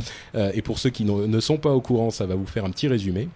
Et 0.54 0.62
pour 0.62 0.80
ceux 0.80 0.90
qui 0.90 1.06
ne 1.06 1.40
sont 1.40 1.58
pas 1.58 1.72
au 1.72 1.82
courant, 1.82 2.10
ça 2.10 2.26
va 2.26 2.36
vous 2.36 2.48
faire 2.48 2.66
un 2.66 2.70
petit 2.72 2.88
résumé. 2.88 3.28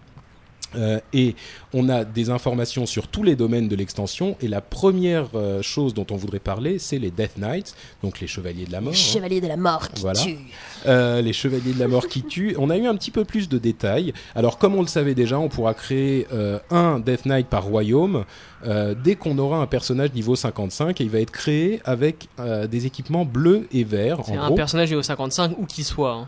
Euh, 0.77 0.99
et 1.13 1.35
on 1.73 1.89
a 1.89 2.03
des 2.03 2.29
informations 2.29 2.85
sur 2.85 3.07
tous 3.07 3.23
les 3.23 3.35
domaines 3.35 3.67
de 3.67 3.75
l'extension. 3.75 4.35
Et 4.41 4.47
la 4.47 4.61
première 4.61 5.27
euh, 5.35 5.61
chose 5.61 5.93
dont 5.93 6.05
on 6.11 6.15
voudrait 6.15 6.39
parler, 6.39 6.79
c'est 6.79 6.99
les 6.99 7.11
Death 7.11 7.37
Knights, 7.37 7.75
donc 8.03 8.19
les 8.19 8.27
chevaliers 8.27 8.65
de 8.65 8.71
la 8.71 8.81
mort. 8.81 8.93
Les 8.93 8.99
hein. 8.99 9.01
chevaliers 9.13 9.41
de 9.41 9.47
la 9.47 9.57
mort 9.57 9.89
qui 9.89 10.01
Voilà. 10.01 10.19
tuent. 10.19 10.37
Euh, 10.85 11.21
les 11.21 11.33
chevaliers 11.33 11.73
de 11.73 11.79
la 11.79 11.87
mort 11.87 12.07
qui 12.07 12.23
tuent. 12.27 12.55
On 12.59 12.69
a 12.69 12.77
eu 12.77 12.85
un 12.85 12.95
petit 12.95 13.11
peu 13.11 13.25
plus 13.25 13.49
de 13.49 13.57
détails. 13.57 14.13
Alors, 14.35 14.57
comme 14.57 14.75
on 14.75 14.81
le 14.81 14.87
savait 14.87 15.15
déjà, 15.15 15.39
on 15.39 15.49
pourra 15.49 15.73
créer 15.73 16.27
euh, 16.33 16.59
un 16.69 16.99
Death 16.99 17.25
Knight 17.25 17.47
par 17.47 17.63
royaume 17.63 18.25
euh, 18.65 18.95
dès 19.01 19.15
qu'on 19.15 19.37
aura 19.37 19.57
un 19.57 19.67
personnage 19.67 20.13
niveau 20.13 20.35
55 20.35 20.99
et 20.99 21.03
il 21.03 21.09
va 21.09 21.19
être 21.19 21.31
créé 21.31 21.81
avec 21.85 22.27
euh, 22.39 22.67
des 22.67 22.85
équipements 22.85 23.25
bleus 23.25 23.67
et 23.71 23.83
verts. 23.83 24.19
C'est 24.25 24.37
en 24.37 24.41
un 24.43 24.47
gros. 24.47 24.55
personnage 24.55 24.89
niveau 24.89 25.01
55 25.03 25.53
où 25.57 25.65
qu'il 25.65 25.83
soit. 25.85 26.13
hein. 26.13 26.27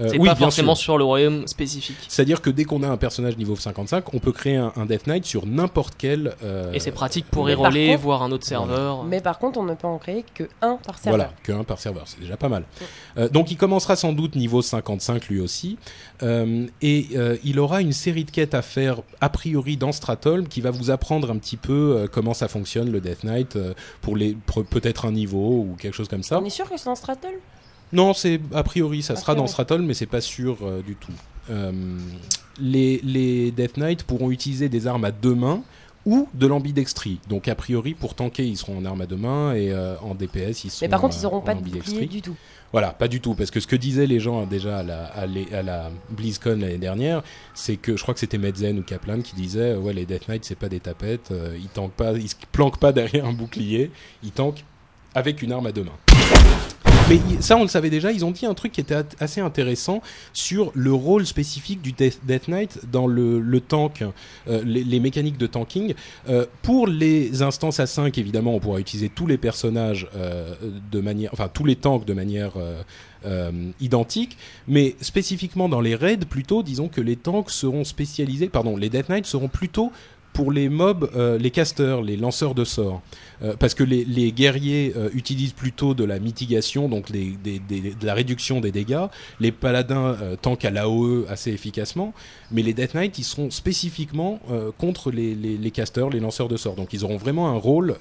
Euh, 0.00 0.08
C'est 0.10 0.18
oui, 0.18 0.28
pas 0.28 0.34
forcément 0.34 0.74
sûr. 0.74 0.82
sur 0.84 0.98
le 0.98 1.04
royaume 1.04 1.46
spécifique. 1.46 1.96
C'est-à-dire 2.08 2.42
que 2.42 2.50
dès 2.50 2.64
qu'on 2.64 2.82
a 2.82 2.88
un 2.88 2.96
personnage 2.96 3.36
niveau 3.36 3.54
55, 3.54 4.12
on 4.12 4.18
peut 4.18 4.32
créer 4.32 4.56
un, 4.56 4.72
un 4.76 4.86
Death 4.86 5.06
Knight 5.06 5.24
sur 5.24 5.46
n'importe 5.46 5.94
quel. 5.96 6.34
euh, 6.42 6.72
Et 6.72 6.80
c'est 6.80 6.90
pratique 6.90 7.26
pour 7.30 7.46
contre- 7.46 7.96
voir 8.00 8.22
un 8.24 8.32
autre 8.32 8.44
serveur. 8.44 9.04
Mais 9.04 9.20
par 9.20 9.38
contre, 9.38 9.58
on 9.60 9.62
ne 9.62 9.74
peut 9.74 9.86
en 9.86 9.98
créer 9.98 10.24
que 10.34 10.44
un 10.62 10.78
par 10.84 10.98
serveur. 10.98 11.18
Voilà, 11.18 11.32
que 11.44 11.52
un 11.52 11.62
par 11.64 11.78
serveur, 11.78 12.02
c'est 12.06 12.18
déjà 12.20 12.36
pas 12.36 12.48
mal. 12.48 12.64
Euh, 13.18 13.28
donc 13.28 13.50
il 13.52 13.56
commencera 13.56 13.94
sans 13.94 14.12
doute 14.12 14.34
niveau 14.34 14.62
55 14.62 15.28
lui 15.28 15.40
aussi, 15.40 15.78
Euh, 16.22 16.66
et 16.80 17.08
euh, 17.16 17.36
il 17.44 17.58
aura 17.58 17.80
une 17.80 17.92
série 17.92 18.24
de 18.24 18.30
quêtes 18.30 18.54
à 18.54 18.62
faire 18.62 19.00
a 19.20 19.28
priori 19.28 19.76
dans 19.76 19.92
Stratholm 19.92 20.46
qui 20.48 20.60
va 20.60 20.70
vous 20.70 20.90
apprendre 20.90 21.30
un 21.30 21.36
petit 21.38 21.56
peu 21.56 21.72
euh, 21.96 22.06
comment 22.10 22.34
ça 22.34 22.48
fonctionne 22.48 22.90
le 22.90 23.00
Death 23.00 23.24
Knight 23.24 23.56
euh, 23.56 23.74
pour 24.00 24.16
les 24.16 24.36
pour 24.46 24.64
peut-être 24.64 25.06
un 25.06 25.12
niveau 25.12 25.66
ou 25.68 25.76
quelque 25.78 25.94
chose 25.94 26.08
comme 26.08 26.22
ça. 26.22 26.40
On 26.40 26.44
est 26.44 26.50
sûr 26.50 26.68
que 26.70 26.76
c'est 26.76 26.86
dans 26.86 26.94
Stratol 26.94 27.32
Non, 27.94 28.12
c'est 28.12 28.40
a 28.52 28.62
priori, 28.62 29.02
ça 29.02 29.14
A 29.14 29.16
sera 29.16 29.34
dans. 29.34 29.46
Stratholm, 29.46 29.86
mais 29.86 29.94
c'est 29.94 30.06
pas 30.06 30.20
sûr 30.20 30.58
euh, 30.62 30.82
du 30.82 30.94
tout. 30.96 31.12
Euh, 31.50 31.72
les, 32.60 33.00
les 33.02 33.50
Death 33.50 33.76
Knight 33.76 34.02
pourront 34.02 34.30
utiliser 34.30 34.68
des 34.68 34.86
armes 34.86 35.04
à 35.04 35.10
deux 35.10 35.34
mains 35.34 35.62
ou 36.06 36.28
de 36.34 36.46
l'ambidextrie. 36.46 37.18
Donc 37.28 37.48
a 37.48 37.54
priori, 37.54 37.94
pour 37.94 38.14
tanker, 38.14 38.44
ils 38.46 38.56
seront 38.58 38.78
en 38.78 38.84
armes 38.84 39.00
à 39.00 39.06
deux 39.06 39.16
mains 39.16 39.54
et 39.54 39.72
euh, 39.72 39.94
en 40.02 40.14
DPS, 40.14 40.64
ils 40.64 40.70
seront 40.70 40.78
Mais 40.82 40.88
par 40.88 41.00
contre, 41.00 41.16
ils 41.18 41.22
n'auront 41.22 41.40
pas 41.40 41.54
de 41.54 41.60
bouclier 41.60 42.06
du 42.06 42.20
tout. 42.20 42.36
Voilà, 42.72 42.90
pas 42.90 43.06
du 43.08 43.20
tout, 43.20 43.34
parce 43.34 43.50
que 43.52 43.60
ce 43.60 43.66
que 43.68 43.76
disaient 43.76 44.06
les 44.06 44.18
gens 44.20 44.44
déjà 44.46 44.78
à 44.78 44.82
la, 44.82 45.04
à 45.04 45.26
les- 45.26 45.50
à 45.54 45.62
la 45.62 45.90
BlizzCon 46.10 46.58
l'année 46.60 46.76
dernière, 46.76 47.22
c'est 47.54 47.76
que 47.76 47.96
je 47.96 48.02
crois 48.02 48.12
que 48.14 48.20
c'était 48.20 48.36
Medzen 48.36 48.78
ou 48.78 48.82
Kaplan 48.82 49.20
qui 49.22 49.34
disait 49.36 49.76
ouais 49.76 49.92
les 49.92 50.04
Death 50.06 50.28
Knight 50.28 50.44
c'est 50.44 50.58
pas 50.58 50.68
des 50.68 50.80
tapettes, 50.80 51.30
euh, 51.30 51.56
ils 51.56 51.68
tankent 51.68 51.92
pas, 51.92 52.12
ils 52.12 52.28
se 52.28 52.34
planquent 52.50 52.78
pas 52.80 52.92
derrière 52.92 53.26
un 53.26 53.32
bouclier, 53.32 53.90
ils 54.24 54.32
tankent 54.32 54.64
avec 55.14 55.40
une 55.40 55.52
arme 55.52 55.66
à 55.68 55.72
deux 55.72 55.84
mains. 55.84 56.83
Mais 57.10 57.20
ça, 57.40 57.58
on 57.58 57.62
le 57.62 57.68
savait 57.68 57.90
déjà. 57.90 58.12
Ils 58.12 58.24
ont 58.24 58.30
dit 58.30 58.46
un 58.46 58.54
truc 58.54 58.72
qui 58.72 58.80
était 58.80 58.96
assez 59.20 59.42
intéressant 59.42 60.00
sur 60.32 60.72
le 60.74 60.90
rôle 60.90 61.26
spécifique 61.26 61.82
du 61.82 61.92
Death, 61.92 62.48
Knight 62.48 62.80
dans 62.90 63.06
le, 63.06 63.60
tank, 63.60 64.02
euh, 64.48 64.62
les, 64.64 65.00
mécaniques 65.00 65.36
de 65.36 65.46
tanking. 65.46 65.92
Euh, 66.30 66.46
pour 66.62 66.86
les 66.86 67.42
instances 67.42 67.78
à 67.78 67.86
5, 67.86 68.16
évidemment, 68.16 68.54
on 68.54 68.58
pourra 68.58 68.80
utiliser 68.80 69.10
tous 69.10 69.26
les 69.26 69.36
personnages 69.36 70.08
euh, 70.16 70.54
de 70.90 71.00
manière, 71.00 71.28
enfin 71.34 71.50
tous 71.52 71.66
les 71.66 71.76
tanks 71.76 72.06
de 72.06 72.14
manière 72.14 72.52
identique. 73.80 74.38
Mais 74.66 74.96
spécifiquement 75.02 75.68
dans 75.68 75.82
les 75.82 75.96
raids, 75.96 76.16
plutôt, 76.16 76.62
disons 76.62 76.88
que 76.88 77.02
les 77.02 77.16
tanks 77.16 77.50
seront 77.50 77.84
spécialisés, 77.84 78.48
pardon, 78.48 78.78
les 78.78 78.88
Death 78.88 79.10
Knights 79.10 79.26
seront 79.26 79.48
plutôt 79.48 79.92
pour 80.32 80.50
les 80.50 80.68
mobs, 80.68 81.10
les 81.38 81.50
casters, 81.50 82.00
les 82.02 82.16
lanceurs 82.16 82.54
de 82.54 82.64
sorts. 82.64 83.02
Euh, 83.44 83.54
parce 83.58 83.74
que 83.74 83.84
les, 83.84 84.04
les 84.04 84.32
guerriers 84.32 84.94
euh, 84.96 85.10
utilisent 85.12 85.52
plutôt 85.52 85.92
de 85.94 86.02
la 86.04 86.18
mitigation, 86.18 86.88
donc 86.88 87.12
des- 87.12 87.36
des- 87.36 87.58
des- 87.58 87.94
de 87.94 88.06
la 88.06 88.14
réduction 88.14 88.60
des 88.60 88.72
dégâts. 88.72 89.06
Les 89.38 89.52
paladins 89.52 90.16
euh, 90.20 90.34
tankent 90.36 90.64
à 90.64 90.70
l'AOE 90.70 91.26
assez 91.28 91.50
efficacement. 91.52 92.14
Mais 92.50 92.62
les 92.62 92.72
Death 92.72 92.94
Knight, 92.94 93.18
ils 93.18 93.24
seront 93.24 93.50
spécifiquement 93.50 94.40
euh, 94.50 94.70
contre 94.78 95.10
les, 95.10 95.34
les, 95.34 95.56
les 95.58 95.70
casters, 95.70 96.08
les 96.10 96.20
lanceurs 96.20 96.48
de 96.48 96.56
sorts. 96.56 96.74
Donc 96.76 96.92
ils 96.92 97.04
auront 97.04 97.16
vraiment 97.18 97.48
un 97.50 97.56
rôle 97.58 97.96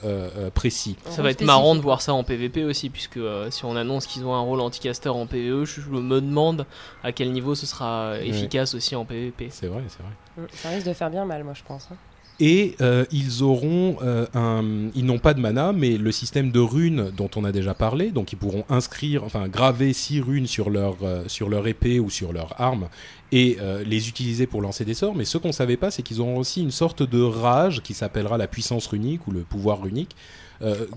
précis. 0.54 0.96
Ça 1.10 1.22
va 1.22 1.32
être 1.32 1.42
marrant 1.44 1.76
de 1.76 1.82
voir 1.82 2.02
ça 2.02 2.14
en 2.14 2.24
PVP 2.24 2.64
aussi, 2.64 2.90
puisque 2.90 3.18
euh, 3.18 3.50
si 3.52 3.66
on 3.66 3.76
annonce 3.76 4.08
qu'ils 4.08 4.24
ont 4.26 4.34
un 4.34 4.42
rôle 4.42 4.62
anti-caster 4.62 5.10
en 5.10 5.26
PVE, 5.28 5.66
je, 5.66 5.82
me 5.90 6.22
demande 6.22 6.66
à 7.04 7.12
quel 7.12 7.32
niveau 7.32 7.56
ce 7.56 7.66
sera 7.66 8.16
efficace 8.22 8.76
aussi 8.76 8.96
en 8.96 9.04
PVP. 9.06 9.48
C'est 9.52 9.68
vrai, 9.68 9.82
c'est 9.90 10.02
vrai. 10.02 10.48
Ça 10.56 10.70
risque 10.70 10.88
de 10.88 10.94
faire 10.94 11.10
bien 11.10 11.26
mal, 11.26 11.44
moi, 11.44 11.54
je 11.56 11.64
pense. 11.68 11.90
hein. 11.92 11.96
Et 12.40 12.76
euh, 12.82 13.06
ils 13.12 13.44
auront 13.44 13.98
euh, 14.02 14.26
un, 14.34 14.90
ils 14.96 15.06
n'ont 15.06 15.20
pas 15.20 15.34
de 15.34 15.40
mana, 15.40 15.72
mais 15.72 15.98
le 15.98 16.12
système 16.12 16.52
de 16.52 16.60
runes 16.60 17.12
dont 17.16 17.30
on 17.36 17.44
a 17.44 17.52
déjà 17.52 17.76
parlé, 17.76 18.10
donc 18.10 18.34
ils 18.34 18.38
pourront 18.38 18.66
inscrire, 18.70 19.24
enfin 19.24 19.48
graver 19.48 19.94
six 19.94 20.20
runes 20.20 20.48
sur 20.48 20.72
leur 20.72 20.98
euh, 21.04 21.66
épée 21.66 22.00
ou 22.00 22.10
sur 22.10 22.34
leur 22.34 22.60
arme 22.60 22.88
et 23.32 23.58
les 23.88 24.10
utiliser 24.10 24.46
pour 24.46 24.62
lancer 24.62 24.86
des 24.86 24.94
sorts. 24.94 25.16
Mais 25.16 25.26
ce 25.26 25.40
qu'on 25.40 25.52
savait 25.52 25.78
pas, 25.78 25.90
c'est 25.90 26.04
qu'ils 26.04 26.22
auront 26.22 26.38
aussi 26.38 26.62
une 26.62 26.70
sorte 26.70 27.02
de 27.02 27.20
rage 27.20 27.82
qui 27.82 27.96
s'appellera 27.96 28.38
la 28.38 28.48
puissance 28.48 28.86
runique 28.86 29.26
ou 29.28 29.32
le 29.32 29.40
pouvoir 29.40 29.82
runique, 29.82 30.16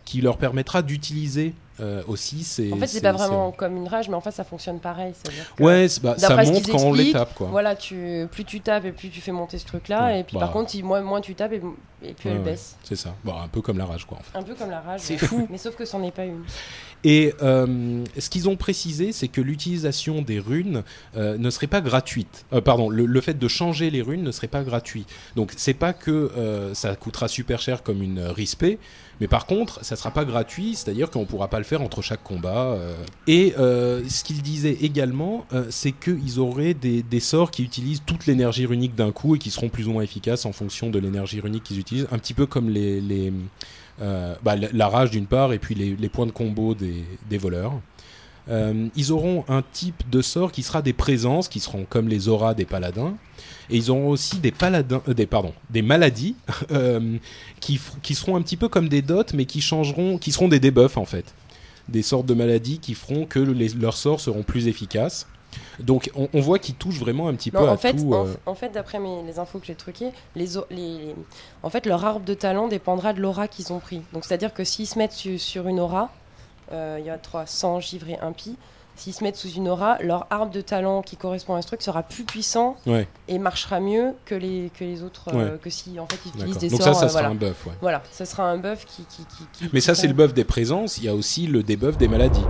qui 0.05 0.21
leur 0.21 0.37
permettra 0.37 0.83
d'utiliser 0.83 1.55
euh, 1.81 2.03
aussi. 2.07 2.37
En 2.73 2.77
fait, 2.77 2.87
c'est 2.87 2.99
ces- 2.99 3.01
pas 3.03 3.13
vraiment 3.13 3.53
comme 3.53 3.77
une 3.77 3.89
rage, 3.89 4.09
mais 4.09 4.15
en 4.15 4.21
fait, 4.21 4.31
ça 4.31 4.45
fonctionne 4.45 4.79
pareil. 4.81 5.13
Ouais, 5.61 5.89
c'est- 5.89 6.03
bah, 6.03 6.15
ça 6.19 6.37
monte 6.37 6.69
quand 6.71 6.79
on 6.83 6.93
les 6.93 7.13
tape, 7.13 7.35
quoi. 7.35 7.49
Voilà, 7.51 7.75
tu, 7.77 8.27
plus 8.31 8.45
tu 8.45 8.61
tapes 8.61 8.85
et 8.87 8.93
plus 8.93 9.11
tu 9.11 9.21
fais 9.21 9.33
monter 9.33 9.59
ce 9.59 9.67
truc-là. 9.67 10.07
Ouais, 10.07 10.21
et 10.21 10.25
puis 10.25 10.35
bah. 10.35 10.41
par 10.41 10.53
contre, 10.53 10.71
si 10.71 10.83
moins, 10.83 11.01
moins 11.03 11.21
tu 11.21 11.35
tapes 11.35 11.53
et, 11.53 11.61
et 12.09 12.15
plus 12.15 12.29
Ouais, 12.29 12.35
elle 12.37 12.43
ouais. 12.43 12.51
baisse. 12.53 12.77
C'est 12.83 12.97
ça. 12.97 13.15
Bon, 13.25 13.35
un 13.39 13.49
peu 13.49 13.61
comme 13.61 13.79
la 13.79 13.87
rage, 13.87 14.05
quoi. 14.05 14.19
En 14.19 14.23
fait. 14.23 14.39
Un 14.39 14.43
peu 14.43 14.55
comme 14.55 14.71
la 14.71 14.81
rage. 14.81 15.01
C'est 15.03 15.21
ouais. 15.21 15.27
fou. 15.29 15.47
Mais 15.51 15.59
sauf 15.59 15.77
que 15.77 15.85
c'en 15.85 16.03
est 16.03 16.11
pas 16.11 16.25
une. 16.25 16.43
Et 17.05 17.35
euh, 17.43 18.05
ce 18.19 18.31
qu'ils 18.31 18.49
ont 18.49 18.57
précisé, 18.57 19.13
c'est 19.13 19.29
que 19.29 19.41
l'utilisation 19.41 20.23
des 20.23 20.39
runes 20.41 20.83
euh, 21.17 21.37
ne 21.39 21.51
serait 21.51 21.67
pas 21.67 21.81
gratuite. 21.81 22.47
Euh, 22.53 22.61
pardon, 22.61 22.89
le, 22.89 23.07
le 23.07 23.21
fait 23.21 23.39
de 23.39 23.49
changer 23.49 23.91
les 23.91 24.03
runes 24.03 24.23
ne 24.23 24.33
serait 24.33 24.49
pas 24.49 24.63
gratuit. 24.65 25.07
Donc 25.37 25.53
c'est 25.57 25.75
pas 25.75 25.93
que 25.93 26.11
euh, 26.11 26.75
ça 26.75 26.97
coûtera 26.97 27.29
super 27.29 27.61
cher 27.61 27.83
comme 27.83 28.03
une 28.03 28.21
rispée, 28.21 28.79
mais 29.21 29.29
par 29.29 29.47
contre, 29.47 29.85
ça 29.85 29.95
sera 29.97 30.11
pas 30.11 30.25
gratuit, 30.25 30.75
c'est-à-dire 30.75 31.11
qu'on 31.11 31.25
pourra 31.27 31.49
pas 31.49 31.59
le 31.59 31.65
faire 31.65 31.81
entre 31.81 32.03
chaque 32.03 32.23
combat. 32.23 32.73
euh. 32.73 32.95
Et 33.27 33.55
euh, 33.59 34.03
ce 34.09 34.25
qu'ils 34.25 34.43
disaient 34.43 34.77
également, 34.83 35.47
euh, 35.53 35.65
c'est 35.71 35.93
qu'ils 35.93 36.39
auraient 36.39 36.75
des, 36.75 37.03
des 37.03 37.21
sorts 37.21 37.51
qui 37.51 37.63
utilisent 37.63 38.03
toute 38.05 38.27
l'énergie 38.27 38.67
runique 38.67 38.95
d'un 38.95 39.13
coup 39.13 39.37
et 39.37 39.39
qui 39.39 39.51
seront 39.51 39.69
plus 39.69 39.87
ou 39.89 39.93
moins 39.93 40.03
efficaces 40.03 40.45
en 40.45 40.53
fonction 40.53 40.91
de 40.91 40.99
l'énergie 40.99 41.41
runique 41.41 41.63
qu'ils 41.65 41.79
utilisent, 41.79 41.96
un 42.11 42.19
petit 42.19 42.35
peu 42.35 42.47
comme 42.47 42.69
les, 42.71 43.33
euh, 44.03 44.35
bah, 44.43 44.57
la, 44.57 44.89
rage 44.89 45.11
d'une 45.11 45.27
part 45.27 45.55
et 45.55 45.59
puis 45.59 45.75
les, 45.75 46.09
points 46.09 46.27
de 46.27 46.31
combo 46.31 46.75
des, 46.75 47.39
voleurs. 47.39 47.73
Euh, 48.49 48.89
ils 48.95 49.11
auront 49.11 49.45
un 49.49 49.63
type 49.63 50.09
de 50.11 50.23
sort 50.23 50.53
qui 50.53 50.63
sera 50.63 50.83
des 50.83 50.93
présences, 50.93 51.49
qui 51.49 51.61
seront 51.61 51.85
comme 51.89 52.09
les 52.09 52.29
auras 52.29 52.55
des 52.55 52.65
paladins, 52.65 53.17
et 53.71 53.77
ils 53.77 53.91
auront 53.91 54.09
aussi 54.09 54.39
des 54.39 54.53
paladins, 54.53 55.03
euh, 55.09 55.15
des 55.71 55.83
maladies 55.83 56.37
qui, 57.61 57.81
seront 58.15 58.37
un 58.37 58.43
petit 58.43 58.57
peu 58.57 58.69
comme 58.69 58.89
des 58.89 59.03
dots, 59.03 59.25
mais 59.35 59.47
qui 59.47 59.61
changeront, 59.61 60.19
qui 60.19 60.31
seront 60.31 60.49
des 60.49 60.61
debuffs 60.61 60.99
en 60.99 61.07
fait, 61.07 61.35
des 61.89 62.03
sortes 62.03 62.27
de 62.27 62.35
maladies 62.35 62.79
qui 62.79 62.95
feront 62.95 63.25
que 63.25 63.41
leurs 63.41 63.97
sorts 63.97 64.21
seront 64.21 64.43
plus 64.43 64.69
efficaces. 64.69 65.27
Donc 65.81 66.11
on, 66.15 66.29
on 66.33 66.41
voit 66.41 66.59
qu'ils 66.59 66.75
touchent 66.75 66.99
vraiment 66.99 67.29
un 67.29 67.35
petit 67.35 67.51
Non, 67.53 67.61
peu 67.61 67.69
à 67.69 67.73
en 67.73 67.77
fait, 67.77 67.95
tout. 67.95 68.13
en, 68.15 68.27
euh, 68.27 68.35
en 68.47 68.55
fait, 68.55 68.71
d'après 68.71 68.99
les 69.27 69.39
infos 69.39 69.59
que 69.59 69.67
j'ai 69.67 69.75
truquées, 69.75 70.11
les, 70.35 70.57
o- 70.57 70.67
les, 70.71 70.77
les- 70.99 71.15
en 71.63 71.71
fait, 71.71 71.87
leur 71.87 72.05
arbre 72.05 72.25
de 72.25 72.35
talent 72.35 72.69
dépendra 72.69 73.13
de 73.13 73.21
l'aura 73.21 73.49
qu'ils 73.49 73.73
ont 73.73 73.79
pris. 73.81 74.03
Donc, 74.13 74.25
c'est-à-dire 74.25 74.53
que 74.55 74.65
s'ils 74.65 74.87
se 74.87 74.99
mettent 74.99 75.13
su- 75.13 75.39
sur 75.39 75.67
une 75.69 75.81
aura, 75.81 76.11
euh, 76.73 76.97
il 77.01 77.07
y 77.07 77.11
a 77.11 77.19
300 77.19 77.81
givre 77.81 78.09
et 78.09 78.19
impie. 78.21 78.57
S'ils 78.99 79.13
se 79.13 79.23
mettent 79.23 79.37
sous 79.37 79.51
une 79.51 79.69
aura, 79.69 79.99
leur 80.01 80.27
arbre 80.31 80.51
de 80.51 80.63
talent 80.63 81.03
qui 81.03 81.19
correspond 81.19 81.55
à 81.55 81.61
ce 81.61 81.67
truc 81.67 81.83
sera 81.83 82.03
plus 82.03 82.25
puissant 82.25 82.77
Ouais, 82.87 83.07
et 83.29 83.39
marchera 83.39 83.79
mieux 83.79 84.15
que 84.25 84.35
les, 84.35 84.71
que 84.75 84.85
les 84.85 85.03
autres, 85.03 85.35
euh, 85.35 85.59
que 85.59 85.69
si 85.69 86.01
en 86.01 86.07
fait 86.07 86.17
ils 86.25 86.31
utilisent 86.41 86.57
des 86.57 86.71
Donc 86.71 86.81
sorts. 86.81 86.95
ça, 86.95 87.01
ça 87.01 87.19
euh, 87.19 87.21
sera 87.21 87.27
un 87.31 87.35
buff. 87.35 87.67
Ouais. 87.67 87.73
Voilà, 87.83 88.03
ce 88.11 88.25
sera 88.25 88.45
un 88.45 88.57
buff 88.57 88.87
qui. 88.87 89.03
qui, 89.05 89.23
qui- 89.27 89.45
qui- 89.67 89.71
Mais 89.75 89.81
ça, 89.83 89.95
c'est 89.95 90.07
le 90.09 90.15
buff 90.15 90.33
des 90.33 90.45
présences. 90.45 90.97
Il 90.97 91.05
y 91.05 91.09
a 91.11 91.15
aussi 91.15 91.47
le 91.47 91.63
debuff 91.63 91.99
des 91.99 92.09
maladies. 92.09 92.41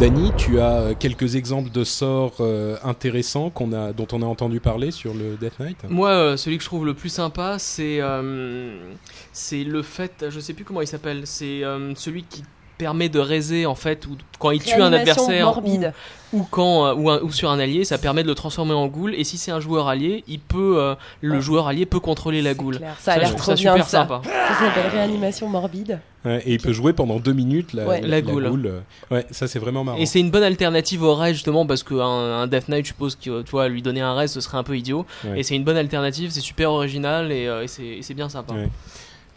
Dany, 0.00 0.32
tu 0.38 0.60
as 0.60 0.80
euh, 0.80 0.94
quelques 0.98 1.36
exemples 1.36 1.70
de 1.70 1.84
sorts 1.84 2.36
euh, 2.40 2.78
intéressants 2.82 3.52
dont 3.54 4.06
on 4.12 4.22
a 4.22 4.24
entendu 4.24 4.58
parler 4.58 4.92
sur 4.92 5.12
le 5.12 5.36
Death 5.36 5.60
Knight? 5.60 5.76
Moi, 5.90 6.08
euh, 6.08 6.36
celui 6.38 6.56
que 6.56 6.62
je 6.62 6.68
trouve 6.68 6.86
le 6.86 6.94
plus 6.94 7.10
sympa, 7.10 7.58
c'est 7.58 7.98
le 7.98 9.82
fait, 9.82 10.24
je 10.30 10.40
sais 10.40 10.54
plus 10.54 10.64
comment 10.64 10.80
il 10.80 10.86
s'appelle, 10.86 11.26
c'est 11.26 11.62
celui 11.96 12.22
qui 12.22 12.44
permet 12.80 13.08
de 13.10 13.18
raiser 13.20 13.66
en 13.66 13.74
fait 13.74 14.06
ou 14.06 14.16
quand 14.38 14.50
il 14.52 14.62
tue 14.62 14.80
un 14.80 14.92
adversaire 14.92 15.44
morbide. 15.44 15.92
ou, 16.32 16.38
ou 16.40 16.46
quand 16.50 16.86
euh, 16.86 16.94
ou, 16.94 17.10
un- 17.10 17.20
ou 17.20 17.30
sur 17.30 17.50
un 17.50 17.58
allié, 17.58 17.84
ça 17.84 17.98
permet 17.98 18.22
de 18.22 18.28
le 18.28 18.34
transformer 18.34 18.72
en 18.72 18.86
ghoul. 18.86 19.14
Et 19.14 19.22
si 19.24 19.36
c'est 19.36 19.50
un 19.50 19.60
joueur 19.60 19.86
allié, 19.88 20.24
il 20.28 20.38
peut 20.40 20.76
euh, 20.78 20.94
le 21.20 21.34
Ouais. 21.34 21.40
joueur 21.42 21.68
allié 21.68 21.84
peut 21.84 22.00
contrôler 22.00 22.40
la 22.40 22.54
ghoul. 22.54 22.78
clair. 22.78 22.96
Ça 22.98 23.12
a 23.12 23.14
je 23.16 23.20
l'air 23.20 23.28
trouve 23.30 23.42
trop 23.42 23.50
ça 23.50 23.62
bien 23.62 23.72
super 23.74 23.86
ça. 23.86 23.98
sympa. 23.98 24.22
Ça 24.24 24.58
s'appelle 24.66 24.90
réanimation 24.90 25.46
morbide. 25.48 26.00
Ouais, 26.24 26.42
et 26.46 26.52
il 26.54 26.60
peut 26.60 26.72
jouer 26.72 26.92
pendant 26.94 27.18
deux 27.18 27.32
minutes 27.34 27.72
la, 27.74 27.86
Ouais. 27.86 28.00
La 28.00 28.20
ghoul. 28.22 28.46
euh. 28.66 28.80
Ouais, 29.10 29.26
ça 29.30 29.46
c'est 29.46 29.58
vraiment 29.58 29.84
marrant. 29.84 29.98
Et 29.98 30.06
c'est 30.06 30.20
une 30.20 30.30
bonne 30.30 30.42
alternative 30.42 31.02
au 31.02 31.14
raid 31.14 31.34
justement 31.34 31.66
parce 31.66 31.82
qu'un 31.82 31.98
un 32.00 32.46
Death 32.46 32.68
Knight, 32.68 32.84
je 32.86 32.88
suppose 32.92 33.16
que 33.16 33.42
tu 33.42 33.50
vois, 33.50 33.68
lui 33.68 33.82
donner 33.82 34.00
un 34.00 34.14
raid, 34.14 34.28
ce 34.28 34.40
serait 34.40 34.56
un 34.58 34.62
peu 34.64 34.76
idiot. 34.78 35.04
Ouais. 35.24 35.40
Et 35.40 35.42
c'est 35.42 35.54
une 35.56 35.64
bonne 35.64 35.76
alternative, 35.78 36.30
c'est 36.30 36.40
super 36.40 36.70
original 36.72 37.30
et, 37.32 37.46
euh, 37.46 37.64
et 37.64 38.02
c'est 38.02 38.14
bien 38.14 38.28
sympa. 38.30 38.54
Ouais. 38.54 38.68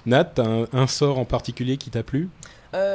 Nat, 0.06 0.25
t'as 0.25 0.43
un, 0.45 0.65
un 0.73 0.88
sort 0.88 1.17
en 1.17 1.23
particulier 1.25 1.77
qui 1.77 1.89
t'a 1.89 2.03
plu? 2.03 2.23
Euh, 2.23 2.47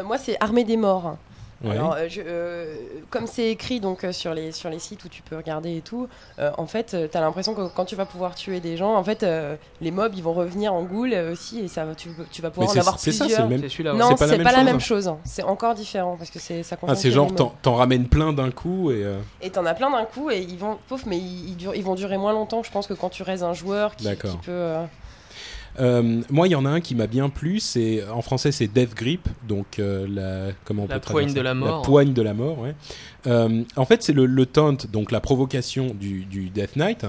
moi, 0.03 0.19
c'est 0.19 0.37
Armée 0.41 0.65
des 0.65 0.77
morts. 0.77 1.17
Ouais. 1.65 1.73
Alors, 1.73 1.95
euh, 1.95 2.07
je- 2.09 2.21
euh, 2.25 2.77
comme 3.11 3.27
c'est 3.27 3.51
écrit 3.51 3.81
donc 3.81 4.05
euh, 4.05 4.13
sur 4.13 4.33
les 4.33 4.53
sur 4.53 4.71
les 4.71 4.79
sites 4.79 5.05
où 5.05 5.09
tu 5.09 5.23
peux 5.23 5.37
regarder 5.37 5.77
et 5.79 5.81
tout, 5.81 6.07
euh, 6.39 6.53
en 6.57 6.67
fait, 6.67 6.97
tu 7.03 7.09
t'as 7.11 7.21
l'impression 7.21 7.53
que 7.53 7.67
quand 7.75 7.85
tu 7.85 7.97
vas 7.97 8.05
pouvoir 8.07 8.37
tuer 8.37 8.61
des 8.61 8.77
gens, 8.77 8.95
en 8.95 9.03
fait, 9.03 9.25
euh, 9.25 9.57
les 9.81 9.91
mobs 9.91 10.13
ils 10.15 10.23
vont 10.23 10.35
revenir 10.35 10.73
en 10.73 10.85
goule 10.85 11.13
euh, 11.15 11.33
aussi 11.33 11.59
et 11.59 11.67
ça 11.67 11.85
tu, 11.97 12.11
tu 12.31 12.43
vas 12.43 12.49
Mais 12.51 12.53
pouvoir 12.55 12.71
en 12.77 12.79
avoir 12.79 12.99
c'est 13.01 13.11
ça, 13.11 13.25
plusieurs. 13.25 13.49
c'est 13.49 13.83
le 13.83 13.91
même. 13.93 13.99
Non, 13.99 14.11
c'est 14.11 14.15
pas 14.15 14.27
la 14.27 14.31
c'est 14.31 14.37
même 14.39 14.45
pas 14.45 14.53
la 14.53 14.59
chose. 14.59 14.67
même 14.67 14.81
chose. 14.81 15.15
C'est 15.25 15.43
encore 15.43 15.75
différent 15.75 16.15
parce 16.17 16.31
que 16.31 16.39
c'est 16.39 16.63
ça 16.63 16.77
Ah, 16.87 16.95
c'est 16.95 17.11
genre 17.11 17.35
t'en 17.35 17.53
t'en 17.61 17.75
ramènes 17.75 18.07
plein 18.07 18.33
d'un 18.33 18.53
coup 18.53 18.93
et. 18.93 19.03
euh, 19.03 19.19
Et 19.43 19.51
t'en 19.51 19.67
as 19.67 19.75
plein 19.75 19.91
d'un 19.91 20.05
coup 20.05 20.31
et 20.31 20.39
ils 20.39 20.59
vont, 20.59 20.79
pauvre, 20.89 21.03
mais 21.09 21.19
ils, 21.19 21.51
ils 21.51 21.57
durent- 21.57 21.75
ils 21.75 21.83
vont 21.83 21.97
durer 21.97 22.19
moins 22.19 22.33
longtemps, 22.33 22.63
je 22.63 22.71
pense, 22.71 22.87
que 22.87 22.95
quand 22.95 23.09
tu 23.11 23.25
raises 23.25 23.43
un 23.43 23.53
joueur 23.55 23.97
qui, 23.97 24.05
qui 24.09 24.37
peut. 24.47 24.75
Euh, 25.81 26.21
moi, 26.31 26.49
il 26.49 26.53
y 26.53 26.55
en 26.55 26.65
a 26.65 26.69
un 26.71 26.81
qui 26.81 26.95
m'a 26.95 27.07
bien 27.07 27.29
plu. 27.29 27.61
C'est 27.61 28.03
en 28.09 28.23
français, 28.23 28.53
c'est 28.53 28.67
Death 28.67 28.95
Grip, 28.95 29.29
donc 29.47 29.79
euh, 29.79 30.07
la 30.09 30.53
comment 30.65 30.85
on 30.85 30.89
La 30.89 31.01
peut 31.01 31.11
poigne 31.13 31.33
de 31.33 31.41
la 31.41 31.55
mort. 31.55 31.81
La 31.81 31.85
poigne 31.85 32.13
de 32.13 32.23
la 32.23 32.35
mort. 32.35 32.59
Ouais. 32.59 32.75
Euh, 33.27 33.63
en 33.77 33.85
fait, 33.85 34.03
c'est 34.03 34.13
le, 34.13 34.27
le 34.27 34.47
taunt, 34.47 34.77
donc 34.93 35.11
la 35.13 35.21
provocation 35.21 35.95
du, 35.99 36.25
du 36.25 36.51
Death 36.51 36.77
Knight. 36.77 37.07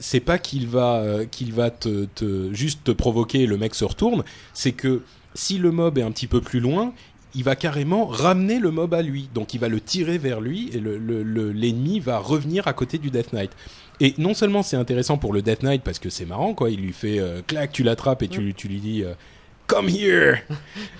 C'est 0.00 0.20
pas 0.20 0.38
qu'il 0.38 0.66
va 0.68 1.02
qu'il 1.30 1.52
va 1.52 1.70
te, 1.70 2.06
te- 2.14 2.50
juste 2.54 2.84
te 2.84 2.92
provoquer 2.92 3.42
et 3.42 3.46
le 3.46 3.58
mec 3.58 3.74
se 3.74 3.84
retourne. 3.84 4.24
C'est 4.54 4.72
que 4.72 5.02
si 5.34 5.58
le 5.58 5.70
mob 5.70 5.98
est 5.98 6.02
un 6.02 6.10
petit 6.12 6.26
peu 6.26 6.40
plus 6.40 6.60
loin. 6.60 6.92
Il 7.38 7.44
va 7.44 7.54
carrément 7.54 8.06
ramener 8.06 8.58
le 8.58 8.70
mob 8.70 8.94
à 8.94 9.02
lui, 9.02 9.28
donc 9.34 9.52
il 9.52 9.60
va 9.60 9.68
le 9.68 9.78
tirer 9.78 10.16
vers 10.16 10.40
lui 10.40 10.70
et 10.72 10.80
le- 10.80 10.96
le- 10.96 11.22
le- 11.22 11.52
l'ennemi 11.52 12.00
va 12.00 12.18
revenir 12.18 12.66
à 12.66 12.72
côté 12.72 12.96
du 12.96 13.10
Death 13.10 13.34
Knight. 13.34 13.50
Et 14.00 14.14
non 14.18 14.34
seulement 14.34 14.62
c'est 14.62 14.76
intéressant 14.76 15.16
pour 15.16 15.32
le 15.32 15.42
Death 15.42 15.62
Knight 15.62 15.82
parce 15.82 15.98
que 15.98 16.10
c'est 16.10 16.26
marrant 16.26 16.54
quoi, 16.54 16.70
il 16.70 16.80
lui 16.80 16.92
fait 16.92 17.18
euh, 17.18 17.40
clac, 17.46 17.72
tu 17.72 17.82
l'attrapes 17.82 18.22
et 18.22 18.28
tu, 18.28 18.52
tu 18.54 18.68
lui 18.68 18.80
dis 18.80 19.02
euh, 19.02 19.14
come 19.66 19.88
here, 19.88 20.38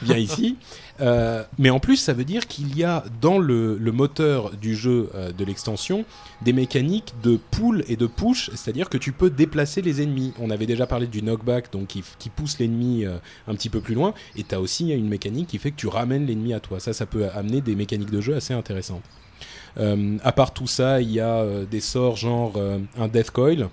viens 0.03 0.19
ici. 0.19 0.57
Euh, 0.99 1.45
mais 1.59 1.69
en 1.69 1.79
plus 1.79 1.99
ça 1.99 2.15
veut 2.15 2.25
dire 2.25 2.47
qu'il 2.47 2.75
y 2.75 2.83
a 2.83 3.05
dans 3.21 3.37
le, 3.37 3.77
le 3.77 3.93
moteur 3.93 4.53
du 4.53 4.75
jeu 4.75 5.11
de 5.37 5.45
l'extension 5.45 6.07
des 6.41 6.55
mécaniques 6.55 7.13
de 7.23 7.39
pull 7.51 7.85
et 7.87 7.97
de 7.97 8.07
push, 8.07 8.49
c'est-à-dire 8.55 8.89
que 8.89 8.97
tu 8.97 9.13
peux 9.13 9.29
déplacer 9.29 9.83
les 9.83 10.01
ennemis. 10.01 10.33
On 10.41 10.49
avait 10.49 10.65
déjà 10.65 10.87
parlé 10.87 11.07
du 11.07 11.21
knockback 11.21 11.71
donc 11.71 11.89
qui, 11.89 12.03
qui 12.19 12.31
pousse 12.31 12.59
l'ennemi 12.59 13.05
un 13.05 13.55
petit 13.55 13.69
peu 13.69 13.83
plus 13.83 13.95
loin 13.95 14.15
et 14.37 14.43
tu 14.43 14.55
as 14.55 14.61
aussi 14.63 14.89
une 14.89 15.11
mécanique 15.11 15.49
qui 15.49 15.59
fait 15.59 15.71
que 15.71 15.77
tu 15.77 15.87
ramènes 15.87 16.25
l'ennemi 16.25 16.55
à 16.55 16.61
toi. 16.61 16.81
Ça 16.81 16.95
ça 16.95 17.05
peut 17.05 17.29
amener 17.35 17.61
des 17.61 17.75
mécaniques 17.75 18.11
de 18.11 18.23
jeu 18.23 18.35
assez 18.35 18.55
intéressantes. 18.55 19.05
Euh, 19.79 20.17
à 20.25 20.33
part 20.33 20.53
tout 20.55 20.67
ça, 20.67 21.01
il 21.01 21.11
y 21.13 21.21
a 21.21 21.37
euh, 21.41 21.65
des 21.67 21.81
sorts 21.81 22.17
genre 22.17 22.55
euh, 22.57 22.79
un 22.99 23.09
Death 23.09 23.31
Coil 23.31 23.69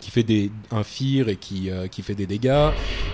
qui 0.00 0.10
fait 0.10 0.22
des, 0.24 0.50
un 0.72 0.82
fear 0.82 1.28
et 1.28 1.36
qui, 1.36 1.70
qui 1.92 2.02
fait 2.02 2.16
des 2.16 2.26
dégâts. 2.26 2.70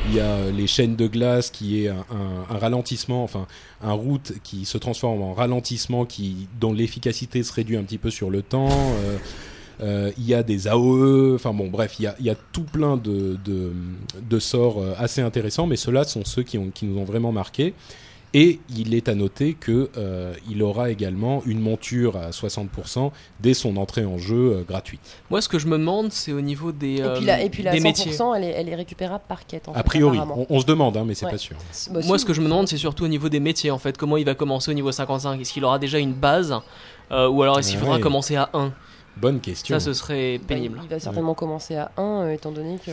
Il 0.08 0.14
y 0.14 0.20
a 0.20 0.50
les 0.50 0.66
chaînes 0.66 0.96
de 0.96 1.06
glace 1.08 1.50
qui 1.50 1.84
est 1.84 1.88
un, 1.88 2.06
un- 2.48 2.56
ralentissement, 2.58 3.22
enfin 3.22 3.46
un 3.82 3.92
route 3.92 4.32
qui 4.42 4.64
se 4.64 4.78
transforme 4.78 5.20
en 5.20 5.34
ralentissement 5.34 6.06
qui, 6.06 6.48
dont 6.58 6.72
l'efficacité 6.72 7.42
se 7.42 7.52
réduit 7.52 7.76
un 7.76 7.82
petit 7.82 7.98
peu 7.98 8.08
sur 8.08 8.30
le 8.30 8.40
temps. 8.40 8.70
Il 9.82 10.24
y 10.26 10.32
a 10.32 10.42
des 10.42 10.68
AOE, 10.68 11.34
enfin 11.34 11.52
bon 11.52 11.68
bref, 11.68 11.96
il 11.98 12.04
y 12.04 12.06
a, 12.06 12.16
il 12.18 12.24
y 12.24 12.30
a 12.30 12.34
tout 12.34 12.64
plein 12.64 12.96
de, 12.96 13.36
de, 13.44 13.72
de 14.22 14.38
sorts 14.38 14.82
assez 14.98 15.20
intéressants, 15.20 15.66
mais 15.66 15.76
ceux-là 15.76 16.04
sont 16.04 16.24
ceux 16.24 16.42
qui, 16.44 16.56
ont, 16.56 16.70
qui 16.72 16.86
nous 16.86 16.98
ont 16.98 17.04
vraiment 17.04 17.30
marqué. 17.32 17.74
Et 18.32 18.60
il 18.76 18.94
est 18.94 19.08
à 19.08 19.16
noter 19.16 19.54
que 19.54 19.90
euh, 19.96 20.34
il 20.48 20.62
aura 20.62 20.90
également 20.90 21.42
une 21.46 21.58
monture 21.58 22.16
à 22.16 22.30
60% 22.30 23.10
dès 23.40 23.54
son 23.54 23.76
entrée 23.76 24.04
en 24.04 24.18
jeu 24.18 24.52
euh, 24.58 24.62
gratuite. 24.62 25.00
Moi, 25.30 25.42
ce 25.42 25.48
que 25.48 25.58
je 25.58 25.66
me 25.66 25.76
demande, 25.76 26.12
c'est 26.12 26.32
au 26.32 26.40
niveau 26.40 26.70
des, 26.70 26.98
Et 26.98 27.02
euh, 27.02 27.16
puis 27.16 27.24
la, 27.24 27.42
et 27.42 27.50
puis 27.50 27.62
la 27.64 27.72
des 27.72 27.80
100%, 27.80 27.82
métiers. 27.82 28.12
elle 28.36 28.44
est, 28.44 28.50
elle 28.50 28.68
est 28.68 28.74
récupérable 28.76 29.24
par 29.26 29.44
quête. 29.46 29.68
En 29.68 29.72
A 29.72 29.78
fait, 29.78 29.82
priori, 29.82 30.20
on, 30.20 30.46
on 30.48 30.60
se 30.60 30.64
demande, 30.66 30.96
hein, 30.96 31.04
mais 31.04 31.14
c'est 31.14 31.24
Ouais. 31.26 31.32
pas 31.32 31.38
sûr. 31.38 31.56
Bah, 31.90 32.00
Moi, 32.04 32.18
ce 32.18 32.24
que 32.24 32.32
je 32.32 32.40
me 32.40 32.46
demande, 32.46 32.68
c'est 32.68 32.76
surtout 32.76 33.04
au 33.04 33.08
niveau 33.08 33.28
des 33.28 33.40
métiers, 33.40 33.72
en 33.72 33.78
fait. 33.78 33.98
Comment 33.98 34.16
il 34.16 34.24
va 34.24 34.36
commencer 34.36 34.70
au 34.70 34.74
niveau 34.74 34.92
55 34.92 35.40
Est-ce 35.40 35.52
qu'il 35.52 35.64
aura 35.64 35.80
déjà 35.80 35.98
une 35.98 36.12
base? 36.14 36.54
Euh, 37.10 37.28
Ou 37.28 37.42
alors 37.42 37.58
est-ce 37.58 37.70
qu'il 37.70 37.78
Ouais. 37.78 37.84
faudra 37.84 37.98
commencer 37.98 38.36
à 38.36 38.48
1 38.54 38.72
Bonne 39.16 39.40
question. 39.40 39.76
Ça, 39.76 39.84
ce 39.84 39.92
serait 39.92 40.38
Bah, 40.38 40.44
pénible. 40.46 40.78
il 40.84 40.88
va 40.88 41.00
certainement 41.00 41.34
commencer 41.34 41.74
à 41.74 41.90
1, 41.96 42.02
euh, 42.02 42.30
étant 42.32 42.52
donné 42.52 42.78
que 42.78 42.92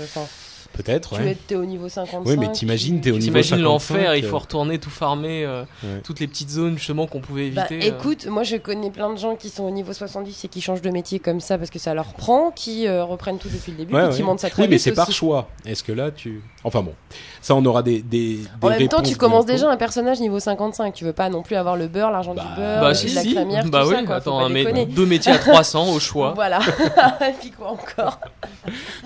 Peut-être, 0.74 1.16
tu 1.16 1.22
ouais. 1.22 1.32
es 1.32 1.36
t'es 1.36 1.56
au 1.56 1.66
niveau 1.66 1.90
55. 1.90 2.30
Oui, 2.30 2.38
mais 2.38 2.52
t'imagines, 2.52 2.96
tu- 2.96 3.02
t'es 3.02 3.10
au 3.12 3.14
niveau 3.14 3.26
T'imagines 3.26 3.58
55, 3.58 3.64
l'enfer, 3.64 4.16
il 4.16 4.26
euh, 4.26 4.30
faut 4.30 4.38
retourner 4.40 4.78
tout 4.80 4.90
farmer, 4.90 5.44
euh, 5.46 5.64
Ouais. 5.84 6.02
toutes 6.04 6.20
les 6.20 6.28
petites 6.28 6.50
zones 6.50 6.78
justement 6.78 7.08
qu'on 7.08 7.20
pouvait 7.20 7.50
Bah, 7.50 7.66
éviter. 7.70 7.88
euh. 7.92 7.94
écoute, 7.96 8.28
moi 8.28 8.44
je 8.44 8.58
connais 8.58 8.92
plein 8.92 9.12
de 9.12 9.18
gens 9.18 9.36
qui 9.36 9.50
sont 9.50 9.64
au 9.64 9.72
niveau 9.72 9.94
70 9.94 10.46
et 10.46 10.48
qui 10.48 10.62
changent 10.62 10.82
de 10.82 10.90
métier 10.92 11.20
comme 11.20 11.40
ça 11.40 11.58
parce 11.58 11.70
que 11.72 11.80
ça 11.80 11.94
leur 11.94 12.14
prend, 12.14 12.52
qui 12.52 12.88
euh, 12.88 13.04
reprennent 13.04 13.38
tout 13.40 13.50
depuis 13.50 13.72
le 13.72 13.78
début 13.78 13.94
Ouais, 13.96 14.04
et 14.04 14.08
ouais. 14.08 14.14
qui 14.16 14.24
montent 14.24 14.40
ça 14.40 14.50
très 14.50 14.64
Oui, 14.64 14.68
mais 14.70 14.78
c'est 14.78 14.92
par 14.94 15.12
choix. 15.12 15.48
Est-ce 15.66 15.84
que 15.84 15.92
là, 15.92 16.12
tu. 16.12 16.42
Enfin 16.64 16.82
bon, 16.82 16.94
ça, 17.42 17.56
on 17.56 17.66
aura 17.66 17.82
des. 17.82 18.02
des, 18.02 18.40
En 18.62 18.70
même 18.70 18.88
temps, 18.88 19.02
tu 19.02 19.16
commences 19.16 19.46
déjà 19.46 19.70
un 19.70 19.78
personnage 19.78 20.20
niveau 20.20 20.40
55. 20.40 20.94
Tu 20.94 21.06
veux 21.06 21.14
pas 21.14 21.30
non 21.30 21.42
plus 21.42 21.56
avoir 21.56 21.76
le 21.78 21.88
beurre, 21.88 22.12
l'argent 22.12 22.34
Bah, 22.36 22.44
du 22.44 22.62
beurre, 22.62 22.82
bah 22.82 22.94
si, 22.94 23.08
la 23.10 23.22
si. 23.22 23.34
crémière, 23.34 23.66
bah 23.70 23.82
tout 23.84 23.90
oui, 23.90 23.96
ça, 23.96 24.04
quoi. 24.04 24.22
Faut 24.22 24.30
attends, 24.32 24.40
un 24.46 24.50
mé- 24.50 24.86
deux 24.88 25.06
métiers 25.06 25.32
à 25.32 25.38
300 25.40 25.90
au 25.94 26.00
choix. 26.00 26.34
Voilà. 26.36 26.60
et 27.22 27.34
puis 27.40 27.52
quoi 27.52 27.70
encore? 27.72 28.20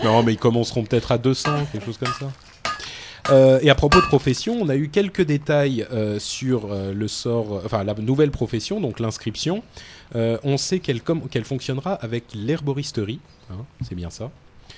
Non, 0.04 0.24
mais 0.24 0.34
ils 0.34 0.38
commenceront 0.38 0.84
peut-être 0.84 1.12
à 1.12 1.17
200, 1.17 1.51
quelque 1.72 1.86
chose 1.86 1.98
comme 1.98 2.14
ça. 2.20 2.32
Euh, 3.30 3.60
et 3.62 3.70
à 3.70 3.76
propos 3.76 4.02
de 4.02 4.06
profession, 4.08 4.58
on 4.60 4.70
a 4.70 4.76
eu 4.76 4.90
quelques 4.90 5.22
détails 5.22 5.86
euh, 5.92 6.20
sur 6.20 6.72
euh, 6.72 6.94
le 6.94 7.08
sort, 7.08 7.62
enfin 7.66 7.84
la 7.84 7.94
nouvelle 7.96 8.32
profession, 8.32 8.80
donc 8.80 9.00
l'inscription. 9.00 9.64
On 10.14 10.58
sait 10.58 10.80
qu'elle 10.80 11.46
fonctionnera 11.46 11.94
avec 11.94 12.26
l'herboristerie, 12.36 13.22
hein, 13.50 13.64
c'est 13.82 13.96
bien 13.96 14.10
ça. 14.10 14.30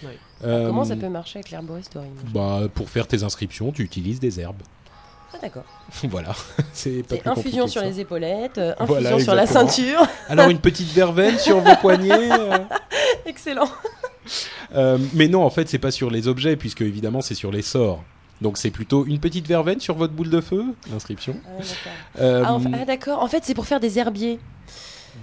Oui. 0.04 0.12
Comment 0.42 0.84
ça 0.86 0.96
peut 0.96 1.10
marcher 1.10 1.40
avec 1.40 1.50
l'herboristerie 1.52 2.06
bah, 2.34 2.62
Pour 2.74 2.90
faire 2.90 3.08
tes 3.08 3.24
inscriptions, 3.24 3.72
tu 3.72 3.84
utilises 3.84 4.20
des 4.20 4.40
herbes. 4.40 4.62
Ah 5.34 5.38
d'accord. 5.42 5.64
voilà, 6.04 6.36
c'est 6.74 7.02
pas 7.02 7.16
C'est 7.16 7.22
plus 7.22 7.30
infusion 7.32 7.68
sur 7.68 7.82
les 7.82 8.00
épaulettes, 8.00 8.60
infusion 8.60 8.86
Voilà, 8.86 9.20
sur 9.20 9.34
la 9.34 9.48
ceinture. 9.48 10.06
Alors 10.30 10.50
une 10.50 10.60
petite 10.60 10.92
verveine 10.94 11.40
sur 11.40 11.60
vos 11.60 11.76
poignets. 11.78 12.30
Excellent. 13.26 13.70
Euh, 14.76 14.98
mais 15.14 15.28
non, 15.28 15.44
en 15.44 15.50
fait, 15.50 15.68
c'est 15.70 15.80
pas 15.80 15.92
sur 15.92 16.10
les 16.10 16.28
objets, 16.28 16.56
puisque 16.56 16.82
évidemment, 16.82 17.22
c'est 17.22 17.36
sur 17.36 17.52
les 17.52 17.62
sorts. 17.62 18.04
Donc 18.42 18.58
c'est 18.58 18.72
plutôt 18.72 19.06
une 19.06 19.20
petite 19.20 19.48
verveine 19.48 19.80
sur 19.80 19.96
votre 19.96 20.14
boule 20.14 20.30
de 20.30 20.42
feu, 20.42 20.66
l'inscription. 20.92 21.36
Ah, 21.46 21.50
d'accord. 21.60 21.92
Euh, 22.20 22.44
Ah, 22.46 22.80
ah, 22.82 22.86
d'accord. 22.86 23.22
En 23.24 23.28
fait, 23.28 23.44
c'est 23.46 23.54
pour 23.54 23.66
faire 23.66 23.80
des 23.80 24.00
herbiers. 24.00 24.40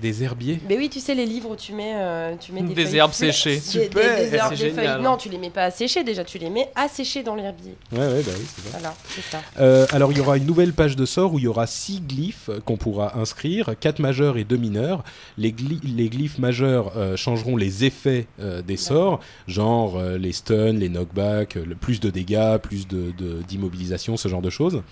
Des 0.00 0.22
herbiers. 0.22 0.61
Mais 0.68 0.76
oui, 0.79 0.88
tu 0.88 1.00
sais, 1.00 1.14
les 1.14 1.26
livres 1.26 1.50
où 1.50 1.57
tu 1.57 1.72
mets, 1.72 1.92
euh, 1.94 2.35
tu 2.40 2.53
mets 2.53 2.62
des, 2.62 2.74
Des 2.74 2.96
herbes 2.96 3.12
séchées. 3.12 3.57
Des- 3.57 3.61
Super. 3.61 4.16
des 4.16 4.35
herbes, 4.35 4.55
C'est 4.57 4.64
des 4.64 4.70
feuilles. 4.70 4.85
génial. 4.87 5.03
Non, 5.03 5.16
tu 5.16 5.29
les 5.29 5.37
mets 5.38 5.50
pas 5.50 5.64
à 5.64 5.70
sécher 5.70 6.05
déjà, 6.05 6.24
tu 6.24 6.38
les 6.38 6.48
mets 6.48 6.68
à 6.74 6.88
sécher 6.88 7.22
dans 7.22 7.35
l'herbier. 7.35 7.74
Ouais, 7.92 7.98
ouais, 7.98 8.22
bah 8.22 8.33
oui, 8.38 8.44
c'est 8.55 8.62
ça. 8.62 8.68
Voilà, 8.79 8.94
c'est 9.09 9.22
ça. 9.22 9.42
Euh, 9.59 9.87
alors 9.90 10.12
il 10.12 10.18
y 10.18 10.20
aura 10.20 10.37
une 10.37 10.46
nouvelle 10.46 10.72
page 10.72 10.96
de 10.96 11.05
sort 11.05 11.35
où 11.35 11.38
il 11.38 11.44
y 11.44 11.48
aura 11.48 11.66
six 11.66 12.00
glyphes 12.00 12.50
qu'on 12.64 12.76
pourra 12.76 13.18
inscrire, 13.18 13.74
quatre 13.79 13.98
majeurs 13.98 14.37
et 14.38 14.44
deux 14.44 14.57
mineurs. 14.57 15.03
Les, 15.37 15.50
gly- 15.53 15.81
les 15.85 16.09
glyphes 16.09 16.38
majeurs 16.38 16.92
euh, 16.96 17.16
changeront 17.16 17.57
les 17.57 17.85
effets 17.85 18.26
euh, 18.40 18.62
des 18.62 18.76
sorts, 18.76 19.20
genre 19.48 19.98
euh, 19.98 20.16
les 20.18 20.33
stuns, 20.33 20.72
les 20.79 20.88
knockbacks, 20.88 21.57
euh, 21.57 21.64
le 21.66 21.74
plus 21.74 22.00
de 22.00 22.11
dégâts, 22.11 22.59
plus 22.59 22.87
de 22.87 23.12
de- 23.18 23.42
d'immobilisation, 23.48 24.16
ce 24.16 24.29
genre 24.29 24.42
de 24.42 24.50
choses. 24.50 24.83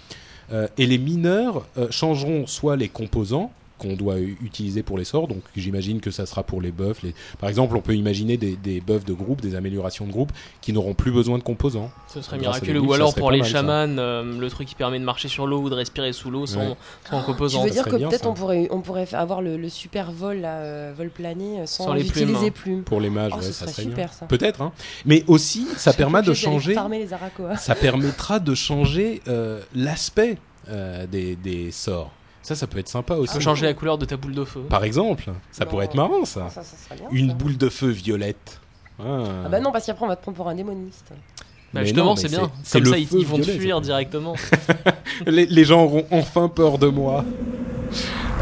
Euh, 0.53 0.67
et 0.77 0.87
les 0.87 0.99
mineurs 0.99 1.67
euh, 1.77 1.87
changeront 1.91 2.47
soit 2.47 2.77
les 2.77 2.89
composants 2.89 3.53
qu'on 3.79 3.95
doit 3.95 4.19
utiliser 4.19 4.83
pour 4.83 4.99
les 4.99 5.05
sorts, 5.05 5.29
donc 5.29 5.43
j'imagine 5.57 6.01
que 6.01 6.11
ça 6.11 6.27
sera 6.27 6.43
pour 6.43 6.61
les 6.61 6.71
buffs. 6.73 7.03
Les... 7.03 7.15
Par 7.39 7.49
exemple, 7.49 7.77
on 7.77 7.81
peut 7.81 7.95
imaginer 7.95 8.37
des, 8.37 8.57
des 8.57 8.81
buffs 8.81 9.05
de 9.05 9.13
groupe, 9.13 9.41
des 9.41 9.55
améliorations 9.55 10.07
de 10.07 10.13
groupe 10.13 10.33
qui 10.61 10.73
n'auront 10.73 10.95
plus 10.95 11.13
besoin 11.13 11.39
de 11.39 11.43
composants. 11.43 11.91
Ce 12.13 12.21
serait 12.21 12.39
miraculeux. 12.39 12.81
Ou 12.81 12.93
alors 12.93 13.15
pour 13.15 13.31
les 13.31 13.39
mal, 13.41 13.49
chamans, 13.49 13.97
euh, 13.99 14.39
le 14.39 14.51
truc 14.51 14.69
qui 14.69 14.75
permet 14.75 14.99
de 14.99 15.05
marcher 15.05 15.29
sur 15.29 15.47
l'eau 15.47 15.63
ou 15.63 15.71
de 15.71 15.75
respirer 15.75 16.13
sous 16.13 16.31
l'eau 16.31 16.47
sans, 16.47 16.59
Ouais. 16.61 16.77
sans 17.09 17.21
Tu 17.21 17.27
composants. 17.27 17.63
veux 17.63 17.69
ça 17.69 17.73
dire 17.75 17.83
serait 17.83 17.91
que 17.93 17.97
bien, 17.97 18.09
peut-être 18.09 18.27
on 18.27 18.35
pourrait, 18.35 18.69
on 18.71 18.81
pourrait 18.81 19.07
fa- 19.07 19.21
avoir 19.21 19.41
le, 19.43 19.57
le 19.57 19.69
super 19.69 20.11
vol, 20.13 20.39
là, 20.41 20.57
euh, 20.59 20.93
vol 20.97 21.11
plané, 21.11 21.61
euh, 21.61 21.67
sans, 21.67 21.85
Sans 21.85 21.93
les 21.95 22.07
utiliser 22.07 22.51
plumes. 22.51 22.53
plumes. 22.53 22.83
Pour 22.83 23.01
les 23.01 23.11
mages, 23.11 23.33
Oh, 23.35 23.39
ouais, 23.39 23.43
ça 23.43 23.53
serait 23.53 23.71
serait 23.71 23.83
super, 23.85 24.07
bien. 24.09 24.13
ça. 24.13 24.27
Peut-être, 24.27 24.61
hein. 24.63 24.73
Mais 25.07 25.25
aussi, 25.29 25.67
ça 25.77 25.93
permet 25.93 26.23
de 26.23 26.35
changer. 26.35 26.75
Les 26.91 27.13
arakoas. 27.13 27.57
Ça 27.57 27.75
permettra 27.75 28.41
de 28.41 28.55
changer 28.55 29.23
euh, 29.29 29.61
l'aspect 29.75 30.39
euh, 30.69 31.07
des, 31.07 31.37
des 31.37 31.71
sorts. 31.71 32.11
Ça, 32.43 32.55
ça 32.55 32.67
peut 32.67 32.79
être 32.79 32.89
sympa 32.89 33.15
Tu 33.15 33.21
aussi. 33.21 33.35
peux 33.35 33.41
changer 33.41 33.67
la 33.67 33.75
couleur 33.75 33.99
de 33.99 34.05
ta 34.05 34.17
boule 34.17 34.35
de 34.35 34.45
feu. 34.45 34.61
Par 34.69 34.85
exemple, 34.85 35.25
ça 35.51 35.65
Non. 35.65 35.71
pourrait 35.71 35.85
être 35.87 35.95
marrant, 35.95 36.25
ça. 36.25 36.49
Ça, 36.51 36.63
ça 36.63 36.77
serait 36.77 36.97
bien. 36.97 37.09
Une 37.11 37.29
ça. 37.29 37.35
boule 37.35 37.57
de 37.57 37.69
feu 37.69 37.89
violette. 37.89 38.61
Ah. 39.01 39.23
Ah 39.45 39.49
bah 39.49 39.61
non, 39.61 39.71
parce 39.71 39.87
qu'après 39.87 40.05
on 40.05 40.09
va 40.09 40.17
te 40.17 40.23
prendre 40.23 40.37
pour 40.37 40.49
un 40.49 40.55
démoniste. 40.55 41.07
Bah, 41.11 41.81
Mais 41.81 41.85
justement, 41.85 42.17
c'est 42.17 42.29
bien. 42.29 42.51
c'est 42.63 42.81
Comme 42.81 42.93
ça, 42.93 42.99
ils, 42.99 43.07
vont 43.27 43.39
te 43.39 43.43
fuir 43.45 43.81
directement. 43.81 44.35
les, 45.27 45.47
les 45.47 45.65
gens 45.65 45.85
auront 45.85 46.07
enfin 46.11 46.49
peur 46.49 46.79
de 46.79 46.87
moi. 46.89 47.25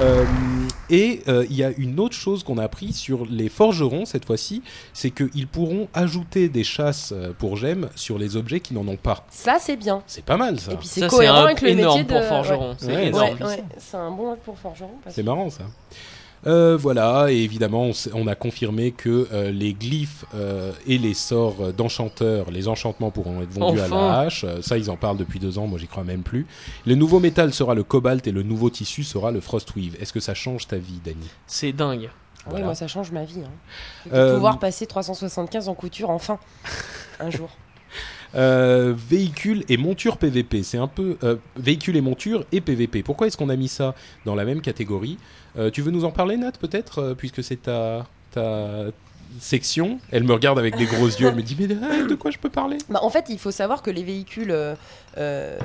Euh, 0.01 0.25
et 0.91 1.23
euh, 1.29 1.45
il 1.51 1.57
y 1.57 1.65
a 1.65 1.71
une 1.77 1.99
autre 2.01 2.15
chose 2.15 2.43
qu'on 2.45 2.59
a 2.59 2.65
appris 2.65 2.93
sur 2.93 3.27
les 3.27 3.49
forgerons 3.49 4.05
cette 4.07 4.25
fois-ci, 4.25 4.63
c'est 4.93 5.11
qu'ils 5.11 5.47
pourront 5.47 5.89
ajouter 5.95 6.49
des 6.49 6.65
chasses 6.65 7.13
euh, 7.17 7.33
pour 7.39 7.57
gemmes 7.57 7.89
sur 7.95 8.19
les 8.19 8.37
objets 8.37 8.61
qui 8.61 8.75
n'en 8.75 8.87
ont 8.87 8.97
pas. 8.97 9.25
Ça, 9.31 9.57
c'est 9.61 9.77
bien. 9.77 10.03
C'est 10.07 10.25
pas 10.25 10.37
mal 10.37 10.59
ça. 10.61 10.73
Et 10.73 10.77
puis 10.77 10.87
c'est 10.89 11.07
cohérent 11.09 11.39
un- 11.41 11.45
avec 11.47 11.61
le 11.61 11.71
énorme 11.71 11.99
métier 12.01 12.15
de. 12.15 12.21
pour 12.21 12.29
forgeron. 12.29 12.75
C'est 12.79 12.87
Ouais. 12.95 13.07
énorme. 13.09 13.37
Ouais, 13.41 13.47
ouais, 13.47 13.65
c'est 13.79 13.97
un 13.97 14.11
bon 14.11 14.37
pour 14.45 14.59
forgeron. 14.59 14.91
C'est 15.09 15.23
marrant 15.23 15.51
ça. 15.51 15.65
Euh, 16.47 16.77
voilà, 16.77 17.27
et 17.31 17.37
évidemment, 17.39 17.91
on, 18.15 18.27
a 18.27 18.35
confirmé 18.35 18.93
que 18.93 19.27
euh, 19.33 19.51
les 19.51 19.73
glyphes 19.75 20.25
euh, 20.35 20.73
et 20.87 20.97
les 20.99 21.15
sorts 21.15 21.73
d'enchanteurs, 21.73 22.51
les 22.51 22.69
enchantements 22.69 23.11
pourront 23.11 23.43
être 23.43 23.53
vendus 23.53 23.81
à 23.81 23.89
la 23.89 24.21
hache. 24.21 24.45
Ça, 24.61 24.79
ils 24.79 24.91
en 24.91 24.97
parlent 24.97 25.17
depuis 25.19 25.39
deux 25.41 25.59
ans, 25.59 25.67
moi 25.67 25.79
j'y 25.79 25.89
crois 25.89 26.05
même 26.05 26.23
plus. 26.23 26.47
Le 26.87 26.95
nouveau 26.95 27.19
métal 27.21 27.53
sera 27.53 27.75
le 27.75 27.83
cobalt 27.83 28.27
et 28.27 28.33
le 28.33 28.43
nouveau 28.45 28.71
tissu 28.71 29.03
sera 29.03 29.31
le 29.33 29.41
frostweave. 29.41 29.97
Est-ce 30.01 30.13
que 30.13 30.21
ça 30.21 30.35
change 30.35 30.69
ta 30.69 30.77
vie, 30.77 31.01
Dany? 31.05 31.29
C'est 31.47 31.73
dingue. 31.73 32.11
Oui, 32.47 32.51
Voilà. 32.51 32.67
moi, 32.67 32.75
ça 32.77 32.87
change 32.87 33.11
ma 33.11 33.25
vie. 33.25 33.41
hein. 33.45 33.51
De 34.09 34.15
Euh, 34.15 34.35
pouvoir 34.35 34.61
passer 34.61 34.87
375 34.87 35.69
en 35.69 35.75
couture, 35.75 36.11
enfin. 36.11 36.39
un 37.19 37.31
jour. 37.31 37.49
Euh, 38.35 38.93
véhicules 38.97 39.65
et 39.69 39.77
montures 39.79 40.19
PVP, 40.19 40.63
c'est 40.63 40.77
un 40.79 40.89
peu 40.89 41.17
euh, 41.23 41.37
véhicules 41.57 41.97
et 41.97 42.01
montures 42.03 42.45
et 42.53 42.61
PVP. 42.61 43.03
Pourquoi 43.03 43.27
est-ce 43.29 43.37
qu'on 43.37 43.49
a 43.49 43.57
mis 43.57 43.69
ça 43.69 43.95
dans 44.27 44.35
la 44.35 44.45
même 44.45 44.61
catégorie? 44.61 45.17
Euh, 45.59 45.71
Tu 45.71 45.81
veux 45.81 45.91
nous 45.91 46.05
en 46.05 46.11
parler, 46.11 46.37
Nat, 46.37 46.53
peut-être, 46.61 46.99
euh, 46.99 47.15
puisque 47.15 47.43
c'est 47.43 47.63
ta, 47.63 48.07
ta 48.33 48.85
section? 49.41 50.01
Elle 50.11 50.25
me 50.25 50.33
regarde 50.35 50.59
avec 50.59 50.77
des 50.77 50.85
gros 50.85 51.07
yeux, 51.07 51.29
elle 51.29 51.35
me 51.35 51.43
dit 51.43 51.57
mais 51.59 51.67
de, 51.67 52.07
de 52.09 52.15
quoi 52.15 52.31
je 52.31 52.37
peux 52.39 52.51
parler? 52.51 52.77
Bah, 52.91 53.01
en 53.03 53.09
fait, 53.11 53.27
il 53.31 53.39
faut 53.39 53.51
savoir 53.53 53.81
que 53.83 53.91
les 53.91 54.05
véhicules 54.05 54.55
euh, 55.17 55.59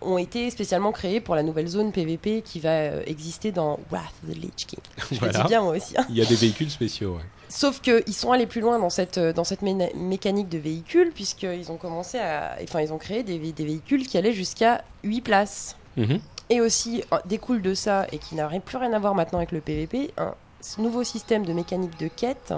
ont 0.00 0.18
été 0.18 0.50
spécialement 0.50 0.90
créés 0.90 1.20
pour 1.20 1.34
la 1.36 1.42
nouvelle 1.44 1.68
zone 1.68 1.92
PVP 1.92 2.42
qui 2.44 2.58
va 2.60 3.02
exister 3.06 3.52
dans 3.52 3.78
Wrath 3.90 4.12
of 4.24 4.34
the 4.34 4.36
Lich 4.36 4.66
King. 4.66 4.80
Je 5.10 5.14
le 5.14 5.18
Voilà. 5.20 5.42
dis 5.42 5.48
bien 5.48 5.62
moi 5.62 5.76
aussi. 5.76 5.94
hein. 5.96 6.04
Il 6.10 6.16
y 6.16 6.22
a 6.22 6.24
des 6.26 6.34
véhicules 6.34 6.70
spéciaux. 6.70 7.14
ouais. 7.16 7.22
Sauf 7.48 7.80
qu'ils 7.80 8.14
sont 8.14 8.32
allés 8.32 8.46
plus 8.46 8.60
loin 8.60 8.78
dans 8.78 8.90
cette, 8.90 9.18
euh, 9.18 9.32
dans 9.32 9.44
cette 9.44 9.62
mécanique 9.62 10.48
de 10.48 10.58
véhicules, 10.58 11.12
puisqu'ils 11.14 11.70
ont 11.70 11.76
commencé 11.76 12.18
à. 12.18 12.56
Enfin, 12.62 12.80
ils 12.80 12.92
ont 12.92 12.98
créé 12.98 13.22
des, 13.22 13.38
vé- 13.38 13.54
des 13.54 13.64
véhicules 13.64 14.06
qui 14.06 14.18
allaient 14.18 14.32
jusqu'à 14.32 14.82
8 15.04 15.20
places. 15.20 15.76
Mhm. 15.96 16.20
Et 16.50 16.60
aussi, 16.60 17.02
euh, 17.12 17.18
découle 17.26 17.62
de 17.62 17.74
ça, 17.74 18.06
et 18.12 18.18
qui 18.18 18.34
n'a 18.34 18.48
plus 18.60 18.76
rien 18.76 18.92
à 18.92 18.98
voir 18.98 19.14
maintenant 19.14 19.38
avec 19.38 19.52
le 19.52 19.60
PVP, 19.60 20.12
un 20.18 20.34
nouveau 20.78 21.04
système 21.04 21.44
de 21.46 21.52
mécanique 21.52 21.98
de 21.98 22.08
quête 22.08 22.52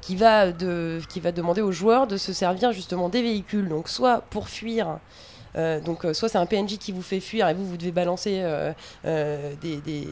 qui 0.00 0.16
va, 0.16 0.52
de, 0.52 1.00
qui 1.08 1.20
va 1.20 1.32
demander 1.32 1.60
aux 1.60 1.72
joueurs 1.72 2.06
de 2.06 2.16
se 2.16 2.32
servir 2.32 2.72
justement 2.72 3.08
des 3.08 3.22
véhicules. 3.22 3.68
Donc, 3.68 3.88
soit 3.88 4.22
pour 4.30 4.48
fuir. 4.48 4.98
Euh, 5.56 5.80
donc, 5.80 6.04
euh, 6.04 6.14
soit 6.14 6.28
c'est 6.28 6.38
un 6.38 6.46
PNJ 6.46 6.78
qui 6.78 6.92
vous 6.92 7.02
fait 7.02 7.20
fuir 7.20 7.48
et 7.48 7.54
vous, 7.54 7.64
vous 7.66 7.76
devez 7.76 7.92
balancer 7.92 8.40
euh, 8.42 8.72
des, 9.62 9.76
des, 9.78 10.08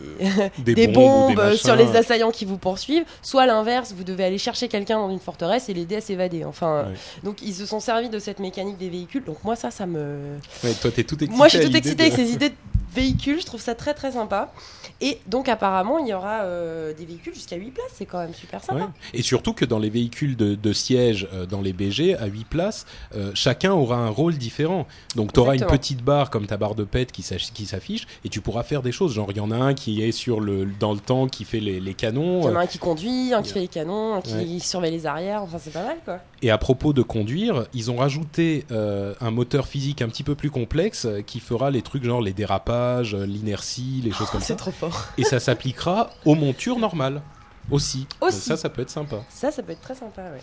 Des, 0.59 0.75
des 0.75 0.89
bombes, 0.89 1.53
sur 1.55 1.77
les 1.77 1.97
assaillants 1.97 2.31
qui 2.31 2.45
vous 2.45 2.59
poursuivent, 2.59 3.05
soit 3.23 3.43
à 3.43 3.47
l'inverse, 3.47 3.93
vous 3.97 4.05
devez 4.05 4.25
aller 4.25 4.39
chercher 4.39 4.69
quelqu'un 4.69 4.99
dans 4.99 5.11
une 5.11 5.19
forteresse 5.21 5.69
et 5.69 5.75
l'aider 5.75 5.97
à 5.97 6.01
s'évader. 6.01 6.45
Enfin, 6.45 6.87
donc 7.25 7.43
ils 7.43 7.55
se 7.55 7.67
sont 7.67 7.81
servis 7.81 8.09
de 8.09 8.19
cette 8.19 8.39
mécanique 8.39 8.79
des 8.79 8.89
véhicules. 8.89 9.25
Donc 9.25 9.43
moi 9.45 9.57
ça, 9.57 9.71
ça 9.71 9.87
me, 9.87 10.17
Ouais, 10.65 10.75
toi, 10.75 10.91
t'es 10.91 11.05
tout 11.05 11.15
excité. 11.17 11.37
moi 11.37 11.49
je 11.49 11.59
suis 11.59 11.77
excitée 11.77 11.95
de- 11.95 12.03
avec 12.03 12.15
ces 12.15 12.33
idées 12.33 12.53
véhicules. 12.95 13.41
Je 13.41 13.47
trouve 13.47 13.61
ça 13.61 13.75
très 13.75 13.95
très 13.95 14.13
sympa. 14.13 14.53
Et 15.01 15.19
donc 15.27 15.49
apparemment 15.49 15.99
il 15.99 16.09
y 16.09 16.15
aura 16.15 16.43
euh, 16.43 16.93
des 16.95 17.05
véhicules 17.05 17.35
jusqu'à 17.35 17.57
8 17.57 17.71
places. 17.71 17.87
C'est 17.95 18.07
quand 18.07 18.19
même 18.19 18.35
super 18.35 18.63
sympa. 18.63 18.81
Ouais. 18.85 18.89
Et 19.15 19.23
surtout 19.23 19.53
que 19.53 19.65
dans 19.65 19.79
les 19.79 19.91
véhicules 19.91 20.37
de, 20.37 20.55
de 20.55 20.73
siège, 20.73 21.29
euh, 21.33 21.47
dans 21.47 21.61
les 21.61 21.73
BG, 21.73 22.15
à 22.17 22.27
8 22.27 22.45
places, 22.47 22.87
euh, 23.17 23.33
chacun 23.35 23.73
aura 23.73 23.97
un 23.97 24.09
rôle 24.11 24.37
différent. 24.37 24.87
Donc 25.17 25.33
tu 25.33 25.41
auras 25.41 25.55
une 25.55 25.67
petite 25.67 26.03
barre 26.05 26.31
comme 26.31 26.47
ta 26.47 26.57
barre 26.57 26.75
de 26.75 26.85
pète 26.85 27.13
qui 27.13 27.23
s'affiche 27.23 28.07
et 28.25 28.29
tu 28.29 28.41
pourras 28.41 28.63
faire 28.63 28.83
des 28.83 28.93
choses. 28.93 29.13
Genre 29.15 29.29
il 29.31 29.37
y 29.37 29.41
en 29.41 29.51
a 29.51 29.57
un 29.57 29.75
qui 29.75 30.03
est 30.03 30.13
sur 30.13 30.41
le, 30.41 30.67
dans 30.79 30.93
le 30.93 31.01
temps, 31.01 31.27
qui 31.27 31.45
fait 31.45 31.61
les, 31.61 31.81
les 31.81 31.91
Il 31.93 31.95
y 31.95 31.95
canons. 31.95 32.43
en 32.45 32.57
a 32.57 32.61
un 32.61 32.67
qui 32.67 32.79
conduit, 32.79 33.33
un 33.35 33.43
qui 33.43 33.53
fait 33.53 33.61
les 33.61 33.69
canons, 33.69 34.15
un 34.15 34.21
qui 34.21 34.33
Ouais. 34.35 34.59
surveille 34.61 34.93
les 34.93 35.07
arrières. 35.07 35.43
Enfin 35.43 35.59
c'est 35.61 35.73
pas 35.73 35.85
mal 35.85 35.97
quoi. 36.05 36.21
Et 36.43 36.51
à 36.51 36.59
propos 36.59 36.93
de 36.93 37.03
conduire, 37.03 37.67
ils 37.73 37.91
ont 37.91 37.97
rajouté 37.97 38.65
un 38.71 39.31
moteur 39.31 39.67
physique 39.67 40.03
un 40.03 40.09
petit 40.09 40.25
peu 40.25 40.35
plus 40.35 40.51
complexe 40.51 41.07
qui 41.27 41.39
fera 41.41 41.71
les 41.71 41.83
trucs 41.83 42.05
genre 42.05 42.21
les 42.21 42.33
dérapages, 42.33 42.82
l'inertie, 43.27 44.01
les 44.05 44.13
choses 44.13 44.31
comme 44.31 44.41
ça. 44.41 44.47
C'est 44.49 44.57
trop 44.57 44.71
fort. 44.73 45.07
Et 45.19 45.25
ça 45.25 45.41
s'appliquera 45.41 46.11
aux 46.25 46.35
montures 46.35 46.79
normales 46.79 47.23
aussi. 47.71 48.07
Aussi. 48.21 48.33
Donc 48.37 48.43
ça, 48.43 48.57
ça 48.57 48.69
peut 48.69 48.83
être 48.83 48.91
sympa. 48.91 49.17
Ça, 49.29 49.51
ça 49.51 49.63
peut 49.63 49.73
être 49.73 49.81
très 49.81 49.95
sympa. 49.95 50.23
Ouais. 50.23 50.41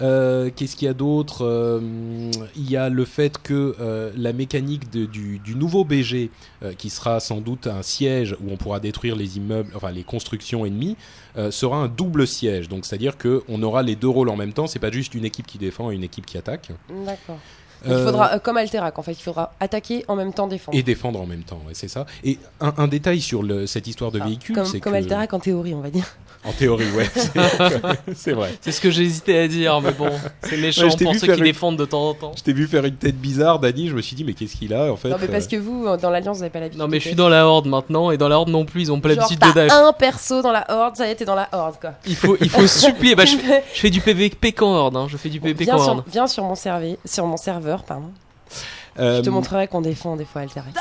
Euh, 0.00 0.48
Qu'est-ce 0.56 0.74
qu'il 0.74 0.86
y 0.86 0.88
a 0.90 0.94
d'autre 0.94 1.44
Euh, 1.44 2.30
Il 2.56 2.70
y 2.70 2.78
a 2.78 2.88
le 2.88 3.04
fait 3.04 3.36
que 3.42 3.76
euh, 3.78 4.10
la 4.16 4.32
mécanique 4.32 4.90
de- 4.90 5.04
du, 5.04 5.38
du 5.38 5.54
nouveau 5.54 5.84
BG, 5.84 6.30
euh, 6.62 6.72
qui 6.72 6.88
sera 6.88 7.20
sans 7.20 7.42
doute 7.42 7.66
un 7.66 7.82
siège 7.82 8.34
où 8.40 8.50
on 8.50 8.56
pourra 8.56 8.80
détruire 8.80 9.16
les 9.16 9.36
immeubles, 9.36 9.70
enfin 9.76 9.90
les 9.90 10.02
constructions 10.02 10.64
ennemies, 10.64 10.96
sera 11.50 11.76
un 11.76 11.88
double 11.88 12.26
siège. 12.26 12.68
Donc 12.70 12.86
c'est-à-dire 12.86 13.18
que 13.18 13.42
on 13.48 13.62
aura 13.62 13.82
les 13.82 13.96
deux 13.96 14.08
rôles 14.08 14.30
en 14.30 14.36
même 14.36 14.52
temps. 14.54 14.66
C'est 14.66 14.78
pas 14.78 14.90
juste 14.90 15.14
une 15.14 15.24
équipe 15.26 15.46
qui 15.46 15.58
défend 15.58 15.90
et 15.90 15.94
une 15.94 16.04
équipe 16.04 16.24
qui 16.26 16.38
attaque. 16.38 16.70
D'accord. 17.04 17.38
Euh, 17.86 17.98
Il 17.98 18.04
faudra, 18.04 18.34
euh, 18.34 18.38
comme 18.38 18.56
Alterac, 18.56 18.98
en 18.98 19.02
fait, 19.02 19.12
il 19.12 19.22
faudra 19.22 19.52
attaquer 19.60 20.04
en 20.08 20.16
même 20.16 20.32
temps 20.32 20.46
défendre. 20.46 20.76
et 20.78 20.82
défendre 20.82 21.20
en 21.20 21.26
même 21.26 21.42
temps, 21.42 21.60
ouais, 21.66 21.74
c'est 21.74 21.88
ça. 21.88 22.06
Et 22.24 22.38
un, 22.60 22.72
un 22.76 22.88
détail 22.88 23.20
sur 23.20 23.42
le, 23.42 23.66
cette 23.66 23.86
histoire 23.86 24.10
de 24.12 24.18
Enfin, 24.18 24.26
véhicule, 24.28 24.54
comme, 24.54 24.64
c'est 24.66 24.80
comme 24.80 24.92
que 24.92 24.98
Alterac 24.98 25.32
en 25.32 25.40
théorie, 25.40 25.74
on 25.74 25.80
va 25.80 25.90
dire. 25.90 26.06
En 26.44 26.52
théorie, 26.52 26.90
ouais, 26.96 27.06
c'est- 28.14 28.32
vrai. 28.32 28.50
C'est 28.60 28.72
ce 28.72 28.80
que 28.80 28.90
j'hésitais 28.90 29.38
à 29.38 29.48
dire, 29.48 29.80
mais 29.80 29.92
bon, 29.92 30.10
c'est 30.42 30.56
méchant 30.56 30.82
Ouais, 30.84 30.90
je 30.90 30.96
t'ai 30.96 31.04
pour 31.04 31.12
vu 31.12 31.18
ceux 31.20 31.26
faire 31.26 31.36
qui 31.36 31.40
une- 31.40 31.46
défendent 31.46 31.76
de 31.78 31.84
temps 31.84 32.08
en 32.10 32.14
temps. 32.14 32.32
Je 32.36 32.42
t'ai 32.42 32.52
vu 32.52 32.66
faire 32.66 32.84
une 32.84 32.96
tête 32.96 33.16
bizarre, 33.16 33.58
Dany. 33.60 33.88
Je 33.88 33.94
me 33.94 34.02
suis 34.02 34.16
dit, 34.16 34.24
mais 34.24 34.32
qu'est-ce 34.34 34.56
qu'il 34.56 34.74
a 34.74 34.92
en 34.92 34.96
fait 34.96 35.08
non, 35.10 35.16
mais 35.20 35.28
parce 35.28 35.44
euh, 35.44 35.48
que 35.48 35.56
vous, 35.56 35.86
euh, 35.86 35.96
dans 35.96 36.10
l'Alliance, 36.10 36.36
vous 36.38 36.42
n'avez 36.42 36.52
pas 36.52 36.60
l'habitude. 36.60 36.80
Non, 36.80 36.88
mais 36.88 36.98
je 37.00 37.06
suis 37.08 37.14
dans 37.16 37.28
la 37.28 37.46
horde 37.46 37.66
maintenant, 37.66 38.10
et 38.10 38.16
dans 38.18 38.28
la 38.28 38.36
horde 38.38 38.48
non 38.48 38.64
plus, 38.64 38.82
ils 38.82 38.92
ont 38.92 39.00
pas 39.00 39.10
Genre, 39.10 39.18
l'habitude 39.18 39.38
de 39.40 39.52
dash. 39.52 39.70
un 39.72 39.92
perso 39.92 40.42
dans 40.42 40.52
la 40.52 40.66
horde, 40.68 40.96
ça 40.96 41.06
y 41.06 41.10
est, 41.10 41.14
t'es 41.14 41.24
dans 41.24 41.34
la 41.36 41.48
horde, 41.52 41.76
quoi. 41.80 41.92
Il 42.06 42.16
faut, 42.16 42.36
il 42.40 42.50
faut 42.50 42.66
supplier. 42.66 43.14
Bah, 43.14 43.24
je, 43.24 43.36
fais- 43.36 43.62
je 43.74 43.80
fais 43.80 43.90
du 43.90 44.00
PVP 44.00 44.52
qu'en 44.52 44.72
horde, 44.74 44.96
hein. 44.96 45.06
je 45.08 45.16
fais 45.16 45.28
du 45.28 45.40
PVP 45.40 45.64
viens, 45.64 45.76
qu'en 45.76 45.88
horde. 45.88 46.04
viens 46.10 46.26
sur 46.26 46.42
mon 46.44 46.54
serveur, 46.54 46.96
sur 47.04 47.26
mon 47.26 47.36
serveur, 47.36 47.84
pardon. 47.84 48.10
Euh, 48.98 49.18
Je 49.18 49.22
te 49.22 49.30
montrerai 49.30 49.68
qu'on 49.68 49.80
défend 49.80 50.16
des 50.16 50.24
fois 50.24 50.42
Alterac. 50.42 50.72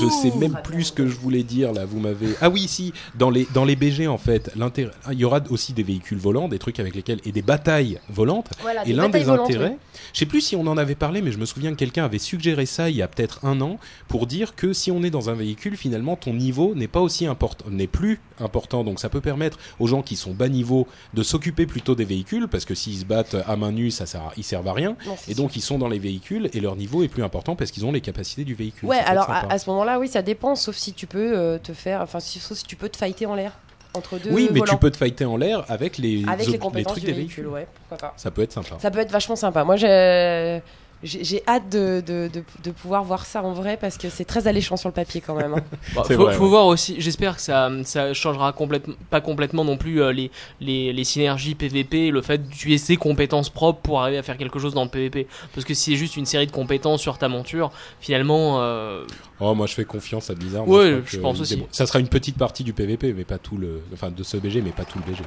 Je 0.00 0.08
sais 0.08 0.36
même 0.38 0.58
plus 0.64 0.84
ce 0.84 0.92
que 0.92 1.06
je 1.06 1.16
voulais 1.16 1.42
dire 1.42 1.72
là. 1.72 1.84
Vous 1.84 2.00
m'avez. 2.00 2.28
Ah 2.40 2.48
oui, 2.50 2.66
si. 2.68 2.92
Dans 3.16 3.30
les 3.30 3.46
dans 3.54 3.64
les 3.64 3.76
BG 3.76 4.06
en 4.06 4.18
fait, 4.18 4.50
l'intérêt. 4.56 4.92
ah, 5.04 5.12
Il 5.12 5.18
y 5.20 5.24
aura 5.24 5.40
aussi 5.50 5.72
des 5.72 5.82
véhicules 5.82 6.18
volants, 6.18 6.48
des 6.48 6.58
trucs 6.58 6.80
avec 6.80 6.94
lesquels 6.94 7.20
et 7.24 7.32
des 7.32 7.42
batailles 7.42 8.00
volantes. 8.08 8.48
Voilà, 8.62 8.86
Et 8.86 8.92
l'un 8.92 9.08
des 9.08 9.28
intérêts, 9.28 9.76
je 10.12 10.18
sais 10.18 10.26
plus 10.26 10.40
si 10.40 10.56
on 10.56 10.66
en 10.66 10.76
avait 10.76 10.94
parlé, 10.94 11.22
mais 11.22 11.32
je 11.32 11.38
me 11.38 11.46
souviens 11.46 11.70
que 11.72 11.76
quelqu'un 11.76 12.04
avait 12.04 12.18
suggéré 12.18 12.66
ça 12.66 12.90
il 12.90 12.96
y 12.96 13.02
a 13.02 13.08
peut-être 13.08 13.44
un 13.44 13.60
an 13.60 13.78
pour 14.08 14.26
dire 14.26 14.54
que 14.54 14.72
si 14.72 14.90
on 14.90 15.02
est 15.02 15.10
dans 15.10 15.30
un 15.30 15.34
véhicule, 15.34 15.76
finalement 15.76 16.16
ton 16.16 16.32
niveau 16.34 16.74
n'est 16.74 16.88
pas 16.88 17.00
aussi 17.00 17.26
important, 17.26 17.64
n'est 17.70 17.86
plus 17.86 18.20
important. 18.40 18.84
Donc 18.84 19.00
ça 19.00 19.08
peut 19.08 19.20
permettre 19.20 19.58
aux 19.78 19.86
gens 19.86 20.02
qui 20.02 20.16
sont 20.16 20.32
bas 20.32 20.48
niveau 20.48 20.86
de 21.14 21.22
s'occuper 21.22 21.66
plutôt 21.66 21.94
des 21.94 22.04
véhicules 22.04 22.48
parce 22.48 22.64
que 22.64 22.74
s'ils 22.74 22.98
se 22.98 23.04
battent 23.04 23.36
à 23.46 23.56
main 23.56 23.72
nue, 23.72 23.90
ça 23.90 24.06
sert, 24.06 24.22
à- 24.22 24.32
ils 24.36 24.44
servent 24.44 24.68
à 24.68 24.72
rien. 24.72 24.96
Et 25.28 25.34
donc 25.34 25.56
ils 25.56 25.60
sont 25.62 25.78
dans 25.78 25.88
les 25.88 25.98
véhicules 25.98 26.48
et 26.52 26.60
leur 26.60 26.76
niveau 26.76 27.02
est 27.02 27.08
plus 27.08 27.22
important 27.22 27.56
parce 27.58 27.70
qu'ils 27.70 27.84
ont 27.84 27.92
les 27.92 28.00
capacités 28.00 28.44
du 28.44 28.54
véhicule. 28.54 28.88
Ouais, 28.88 28.98
alors 29.04 29.28
à, 29.28 29.52
à 29.52 29.58
ce 29.58 29.68
moment-là, 29.70 29.98
oui, 29.98 30.08
ça 30.08 30.22
dépend, 30.22 30.54
sauf 30.54 30.76
si 30.76 30.94
tu 30.94 31.06
peux 31.06 31.36
euh, 31.36 31.58
te 31.58 31.72
faire. 31.74 32.00
Enfin, 32.00 32.20
si- 32.20 32.38
sauf 32.38 32.56
si 32.56 32.64
tu 32.64 32.76
peux 32.76 32.88
te 32.88 32.96
fighter 32.96 33.26
en 33.26 33.34
l'air. 33.34 33.52
Entre 33.94 34.18
deux 34.18 34.30
Oui, 34.30 34.48
mais 34.52 34.60
tu 34.60 34.76
peux 34.76 34.90
te 34.90 34.96
fighter 34.98 35.24
en 35.24 35.36
l'air 35.36 35.64
avec 35.68 35.96
les, 35.98 36.22
Avec 36.28 36.46
les 36.46 36.58
compétences 36.58 36.92
trucs 36.92 37.04
du 37.04 37.10
des 37.10 37.16
véhicule, 37.16 37.44
véhicules. 37.44 37.52
ouais, 37.54 37.66
pourquoi 37.88 38.08
pas. 38.08 38.14
Ça 38.16 38.30
peut 38.30 38.42
être 38.42 38.52
sympa. 38.52 38.76
Ça 38.78 38.90
peut 38.90 38.98
être 39.00 39.10
vachement 39.10 39.34
sympa. 39.36 39.64
Moi, 39.64 39.76
j'ai 39.76 40.62
j'ai 41.02 41.42
hâte 41.46 41.68
de, 41.70 42.02
de, 42.04 42.28
de, 42.32 42.42
de 42.64 42.70
pouvoir 42.72 43.04
voir 43.04 43.24
ça 43.24 43.42
en 43.42 43.52
vrai 43.52 43.76
parce 43.80 43.96
que 43.98 44.08
c'est 44.10 44.24
très 44.24 44.48
alléchant 44.48 44.76
sur 44.76 44.88
le 44.88 44.94
papier 44.94 45.20
quand 45.20 45.34
même. 45.34 45.54
hein. 45.54 45.62
Bah, 45.94 46.02
faut, 46.04 46.14
vrai, 46.14 46.34
faut 46.34 46.44
ouais. 46.44 46.48
voir 46.50 46.66
aussi, 46.66 46.96
j'espère 47.00 47.36
que 47.36 47.42
ça, 47.42 47.70
ça 47.84 48.12
changera 48.14 48.52
complètement, 48.52 48.94
pas 49.10 49.20
complètement 49.20 49.64
non 49.64 49.76
plus 49.76 50.02
euh, 50.02 50.12
les, 50.12 50.30
les, 50.60 50.92
les 50.92 51.04
synergies 51.04 51.54
PVP, 51.54 52.10
le 52.10 52.20
fait 52.22 52.38
d'utiliser 52.48 52.84
ses 52.84 52.96
compétences 52.96 53.48
propres 53.50 53.80
pour 53.80 54.00
arriver 54.00 54.18
à 54.18 54.22
faire 54.22 54.36
quelque 54.36 54.58
chose 54.58 54.74
dans 54.74 54.84
le 54.84 54.90
PVP. 54.90 55.26
Parce 55.54 55.64
que 55.64 55.74
si 55.74 55.92
c'est 55.92 55.96
juste 55.96 56.16
une 56.16 56.26
série 56.26 56.46
de 56.46 56.52
compétences 56.52 57.00
sur 57.00 57.16
ta 57.18 57.28
monture, 57.28 57.70
finalement, 58.00 58.60
euh, 58.60 59.04
Oh, 59.40 59.54
moi 59.54 59.66
je 59.68 59.74
fais 59.74 59.84
confiance 59.84 60.30
à 60.30 60.34
Blizzard. 60.34 60.66
Ouais, 60.68 61.00
je 61.06 61.16
que 61.16 61.22
pense 61.22 61.40
aussi. 61.40 61.62
Ça 61.70 61.86
sera 61.86 62.00
une 62.00 62.08
petite 62.08 62.36
partie 62.36 62.64
du 62.64 62.72
PVP, 62.72 63.12
mais 63.12 63.22
pas 63.24 63.38
tout 63.38 63.56
le. 63.56 63.82
Enfin, 63.92 64.10
de 64.10 64.22
ce 64.24 64.36
BG, 64.36 64.62
mais 64.62 64.70
pas 64.72 64.84
tout 64.84 64.98
le 64.98 65.04
BG. 65.12 65.22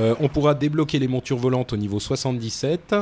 Euh, 0.00 0.14
on 0.20 0.28
pourra 0.28 0.54
débloquer 0.54 0.98
les 0.98 1.06
montures 1.08 1.36
volantes 1.36 1.72
au 1.72 1.76
niveau 1.76 2.00
77 2.00 2.94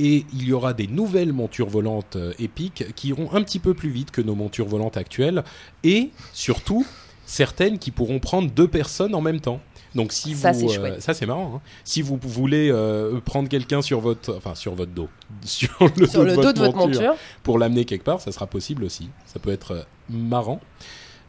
et 0.00 0.24
il 0.32 0.44
y 0.48 0.52
aura 0.52 0.72
des 0.72 0.86
nouvelles 0.86 1.32
montures 1.32 1.68
volantes 1.68 2.16
euh, 2.16 2.32
épiques 2.38 2.84
qui 2.96 3.08
iront 3.08 3.28
un 3.32 3.42
petit 3.42 3.58
peu 3.58 3.74
plus 3.74 3.90
vite 3.90 4.10
que 4.10 4.20
nos 4.22 4.34
montures 4.34 4.66
volantes 4.66 4.96
actuelles 4.96 5.44
et 5.84 6.10
surtout 6.32 6.86
certaines 7.26 7.78
qui 7.78 7.90
pourront 7.90 8.18
prendre 8.18 8.50
deux 8.50 8.68
personnes 8.68 9.14
en 9.14 9.20
même 9.20 9.40
temps. 9.40 9.60
Donc 9.94 10.12
si 10.12 10.34
Ça, 10.34 10.52
vous, 10.52 10.68
c'est 10.68 10.78
euh, 10.78 10.80
chouette. 10.80 11.02
ça 11.02 11.14
c'est 11.14 11.26
marrant. 11.26 11.56
hein. 11.56 11.60
Si 11.84 12.02
vous 12.02 12.18
voulez 12.22 12.70
euh, 12.70 13.20
prendre 13.20 13.48
quelqu'un 13.48 13.82
sur 13.82 14.00
votre, 14.00 14.34
enfin 14.36 14.54
sur 14.54 14.74
votre 14.74 14.92
dos, 14.92 15.08
sur 15.44 15.70
le, 15.96 16.06
sur 16.06 16.24
le 16.24 16.36
dos 16.36 16.52
de 16.52 16.58
votre 16.58 16.76
monture. 16.76 17.14
pour 17.42 17.58
l'amener 17.58 17.84
quelque 17.84 18.04
part, 18.04 18.20
ça 18.20 18.32
sera 18.32 18.46
possible 18.46 18.84
aussi. 18.84 19.08
Ça 19.26 19.38
peut 19.38 19.50
être 19.50 19.86
marrant. 20.08 20.60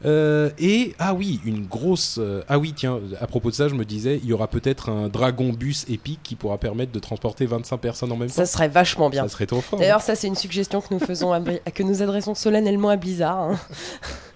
Euh, 0.06 0.50
et 0.60 0.96
ah 0.98 1.14
oui, 1.14 1.42
une 1.46 1.66
grosse. 1.66 2.18
euh, 2.20 2.42
ah 2.48 2.58
oui, 2.58 2.74
tiens, 2.76 3.00
à 3.20 3.28
propos 3.28 3.50
de 3.50 3.56
ça, 3.56 3.68
je 3.68 3.76
me 3.76 3.84
disais, 3.84 4.20
il 4.24 4.30
y 4.30 4.34
aura 4.34 4.48
peut-être 4.48 4.90
un 4.90 5.10
dragon 5.10 5.50
bus 5.52 5.86
épique 5.90 6.22
qui 6.24 6.36
pourra 6.36 6.58
permettre 6.58 6.92
de 6.94 7.00
transporter 7.00 7.46
25 7.46 7.78
personnes 7.78 8.12
en 8.12 8.16
même 8.18 8.30
Ça 8.30 8.44
temps. 8.44 8.50
serait 8.52 8.70
vachement 8.70 9.10
bien. 9.10 9.24
Ça 9.24 9.30
serait 9.30 9.46
trop 9.46 9.62
fort. 9.62 9.78
D'ailleurs, 9.80 10.02
ça, 10.02 10.16
c'est 10.16 10.28
une 10.28 10.36
suggestion 10.36 10.80
que 10.82 10.94
nous 10.94 11.00
faisons, 11.02 11.34
à 11.34 11.42
que 11.42 11.84
nous 11.84 12.02
adressons 12.02 12.34
solennellement 12.34 12.90
à 12.90 12.96
Blizzard. 12.96 13.40
hein. 13.40 13.60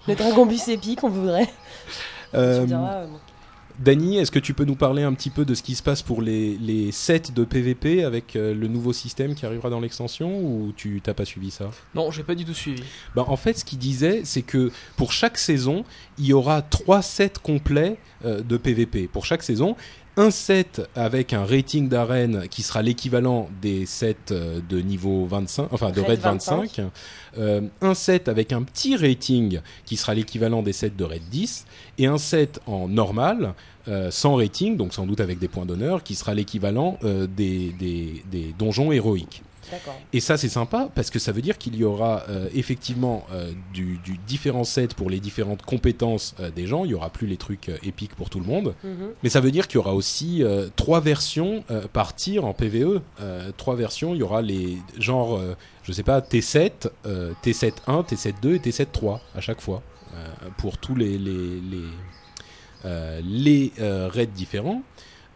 Le 0.07 0.15
Dragon 0.15 0.45
Bus 0.45 0.67
épique, 0.67 1.01
on 1.03 1.09
voudrait. 1.09 1.47
Euh, 2.35 2.65
diras, 2.65 2.93
euh. 3.03 3.07
Dany, 3.79 4.17
est-ce 4.17 4.31
que 4.31 4.39
tu 4.39 4.53
peux 4.53 4.65
nous 4.65 4.75
parler 4.75 5.03
un 5.03 5.13
petit 5.13 5.29
peu 5.29 5.45
de 5.45 5.55
ce 5.55 5.63
qui 5.63 5.75
se 5.75 5.81
passe 5.81 6.01
pour 6.01 6.21
les, 6.21 6.57
les 6.57 6.91
sets 6.91 7.31
de 7.33 7.43
PVP 7.43 8.03
avec 8.03 8.35
euh, 8.35 8.53
le 8.53 8.67
nouveau 8.67 8.93
système 8.93 9.33
qui 9.33 9.45
arrivera 9.45 9.69
dans 9.69 9.79
l'extension 9.79 10.39
ou 10.39 10.71
tu 10.75 11.01
t'as 11.01 11.13
pas 11.13 11.25
suivi 11.25 11.49
ça? 11.49 11.71
Non, 11.95 12.11
j'ai 12.11 12.23
pas 12.23 12.35
du 12.35 12.45
tout 12.45 12.53
suivi. 12.53 12.83
Ben, 13.15 13.25
en 13.27 13.35
fait, 13.35 13.57
ce 13.57 13.65
qu'il 13.65 13.79
disait, 13.79 14.21
c'est 14.25 14.43
que 14.43 14.71
pour 14.95 15.11
chaque 15.11 15.37
saison, 15.37 15.85
il 16.19 16.25
y 16.25 16.33
aura 16.33 16.61
trois 16.61 17.01
sets 17.01 17.33
complets 17.41 17.97
euh, 18.25 18.41
de 18.41 18.57
PVP. 18.57 19.07
Pour 19.07 19.25
chaque 19.25 19.43
saison, 19.43 19.75
un 20.15 20.29
set 20.29 20.81
avec 20.95 21.33
un 21.33 21.43
rating 21.45 21.89
d'arène 21.89 22.47
qui 22.49 22.61
sera 22.61 22.81
l'équivalent 22.83 23.49
des 23.61 23.85
sets 23.87 24.15
euh, 24.31 24.59
de 24.69 24.79
niveau 24.79 25.25
25, 25.25 25.69
enfin 25.71 25.89
de 25.91 26.01
Raid 26.01 26.09
raid 26.09 26.19
25. 26.21 26.81
Euh, 27.37 27.61
un 27.81 27.93
set 27.95 28.27
avec 28.27 28.51
un 28.53 28.61
petit 28.61 28.95
rating 28.95 29.59
qui 29.85 29.97
sera 29.97 30.13
l'équivalent 30.13 30.61
des 30.61 30.73
sets 30.73 30.91
de 30.91 31.03
raid 31.03 31.23
10. 31.31 31.65
Et 31.97 32.05
un 32.05 32.17
set 32.19 32.59
en 32.67 32.87
normal, 32.87 33.55
euh, 33.87 34.11
sans 34.11 34.35
rating, 34.35 34.77
donc 34.77 34.93
sans 34.93 35.05
doute 35.07 35.19
avec 35.19 35.39
des 35.39 35.47
points 35.47 35.65
d'honneur, 35.65 36.03
qui 36.03 36.13
sera 36.15 36.33
l'équivalent 36.35 36.99
euh, 37.03 37.25
des, 37.27 37.71
des- 37.79 38.23
des 38.29 38.53
donjons 38.57 38.91
héroïques. 38.91 39.41
Et 40.11 40.19
ça, 40.19 40.37
c'est 40.37 40.49
sympa 40.49 40.89
parce 40.93 41.09
que 41.09 41.19
ça 41.19 41.31
veut 41.31 41.41
dire 41.41 41.57
qu'il 41.57 41.75
y 41.75 41.83
aura 41.83 42.23
euh, 42.29 42.47
effectivement 42.53 43.25
euh, 43.31 43.51
du, 43.73 43.97
du 44.03 44.17
différent 44.17 44.63
set 44.63 44.93
pour 44.93 45.09
les 45.09 45.19
différentes 45.19 45.61
compétences 45.63 46.35
euh, 46.39 46.51
des 46.51 46.67
gens. 46.67 46.85
Il 46.85 46.91
y 46.91 46.93
aura 46.93 47.09
plus 47.09 47.27
les 47.27 47.37
trucs 47.37 47.69
euh, 47.69 47.77
épiques 47.83 48.15
pour 48.15 48.29
tout 48.29 48.39
le 48.39 48.45
monde. 48.45 48.75
Mhm. 48.83 49.11
Mais 49.23 49.29
ça 49.29 49.39
veut 49.39 49.51
dire 49.51 49.67
qu'il 49.67 49.75
y 49.75 49.79
aura 49.79 49.93
aussi 49.93 50.43
trois 50.75 50.99
versions 50.99 51.63
par 51.93 52.15
tir 52.15 52.45
en 52.45 52.53
PVE. 52.53 53.01
Trois 53.57 53.75
versions. 53.75 54.13
Il 54.13 54.19
y 54.19 54.23
aura 54.23 54.41
les 54.41 54.77
genre, 54.97 55.39
je 55.83 55.91
sais 55.91 56.03
pas, 56.03 56.19
T7, 56.19 56.89
euh, 57.05 57.33
T7 57.43 57.73
1, 57.87 58.01
T7 58.01 58.33
2 58.41 58.55
et 58.55 58.59
T7 58.59 58.87
3 58.91 59.21
à 59.35 59.41
chaque 59.41 59.61
fois 59.61 59.81
pour 60.57 60.77
tous 60.77 60.95
les 60.95 61.17
les 61.17 61.59
les, 62.83 63.21
les 63.23 63.71
raids 63.77 64.27
différents. 64.27 64.83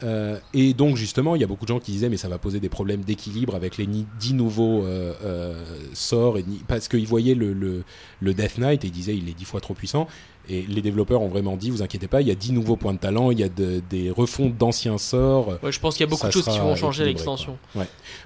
Euh, 0.03 0.37
et 0.53 0.73
donc 0.73 0.95
justement, 0.95 1.35
il 1.35 1.41
y 1.41 1.43
a 1.43 1.47
beaucoup 1.47 1.65
de 1.65 1.69
gens 1.69 1.79
qui 1.79 1.91
disaient 1.91 2.09
mais 2.09 2.17
ça 2.17 2.27
va 2.27 2.37
poser 2.37 2.59
des 2.59 2.69
problèmes 2.69 3.01
d'équilibre 3.01 3.55
avec 3.55 3.77
les 3.77 3.87
10 3.87 4.33
nouveaux 4.35 4.83
euh, 4.83 5.13
euh, 5.25 5.63
sorts 5.93 6.37
et 6.37 6.43
ni- 6.43 6.61
parce 6.67 6.87
qu'ils 6.87 7.07
voyaient 7.07 7.33
le, 7.33 7.51
le, 7.53 7.83
le 8.21 8.33
Death 8.35 8.59
Knight 8.59 8.83
et 8.83 8.87
ils 8.87 8.91
disaient 8.91 9.15
il 9.17 9.27
est 9.27 9.33
10 9.33 9.45
fois 9.45 9.59
trop 9.59 9.73
puissant. 9.73 10.07
Et 10.49 10.61
les 10.69 10.81
développeurs 10.81 11.21
ont 11.21 11.27
vraiment 11.27 11.57
dit 11.57 11.71
vous 11.71 11.81
inquiétez 11.81 12.07
pas, 12.07 12.21
il 12.21 12.27
y 12.27 12.31
a 12.31 12.35
10 12.35 12.53
nouveaux 12.53 12.75
points 12.77 12.93
de 12.93 12.99
talent, 12.99 13.31
il 13.31 13.39
y 13.39 13.43
a 13.43 13.49
de- 13.49 13.81
des 13.89 14.11
refontes 14.11 14.55
d'anciens 14.55 14.97
sorts. 14.99 15.57
Ouais, 15.63 15.71
je 15.71 15.79
pense 15.79 15.95
qu'il 15.97 16.05
y 16.05 16.07
a 16.07 16.09
beaucoup 16.11 16.27
de 16.27 16.31
choses 16.31 16.45
qui 16.45 16.59
vont 16.59 16.75
changer 16.75 17.03
l'extension. 17.03 17.57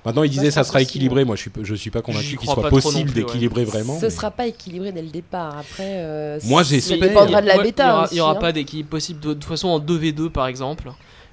Maintenant 0.06 0.24
ils 0.24 0.30
disaient 0.30 0.52
ça 0.52 0.64
sera 0.64 0.64
sera 0.66 0.80
possible. 0.80 0.90
équilibré. 0.90 1.24
Moi 1.26 1.38
je 1.38 1.42
suis 1.44 1.52
je 1.64 1.76
suis 1.76 1.90
pas 1.90 2.02
convaincu 2.02 2.36
qu'il 2.38 2.50
soit 2.50 2.70
possible 2.70 3.10
ouais. 3.10 3.16
d'équilibrer 3.16 3.64
vraiment. 3.64 3.98
Ce 3.98 4.06
mais- 4.06 4.10
sera 4.12 4.30
pas 4.30 4.46
équilibré 4.46 4.92
dès 4.92 5.02
le 5.02 5.08
départ. 5.10 5.58
Après, 5.58 5.84
euh, 6.04 6.38
Moi, 6.44 6.64
ça 6.66 6.98
dépendra 6.98 7.42
de 7.42 7.48
la 7.48 7.58
Ouais, 7.58 7.64
bêta. 7.64 7.84
Il 7.86 7.88
y 7.88 7.92
aura, 7.94 8.04
aussi, 8.04 8.14
il 8.14 8.18
y 8.18 8.22
aura 8.22 8.32
hein. 8.34 8.36
pas 8.36 8.52
d'équilibre 8.52 8.90
possible. 8.90 9.20
De, 9.22 9.30
de 9.30 9.34
toute 9.36 9.46
façon, 9.46 9.70
en 9.70 9.80
2v2 9.80 10.30
par 10.30 10.48
exemple, 10.48 10.92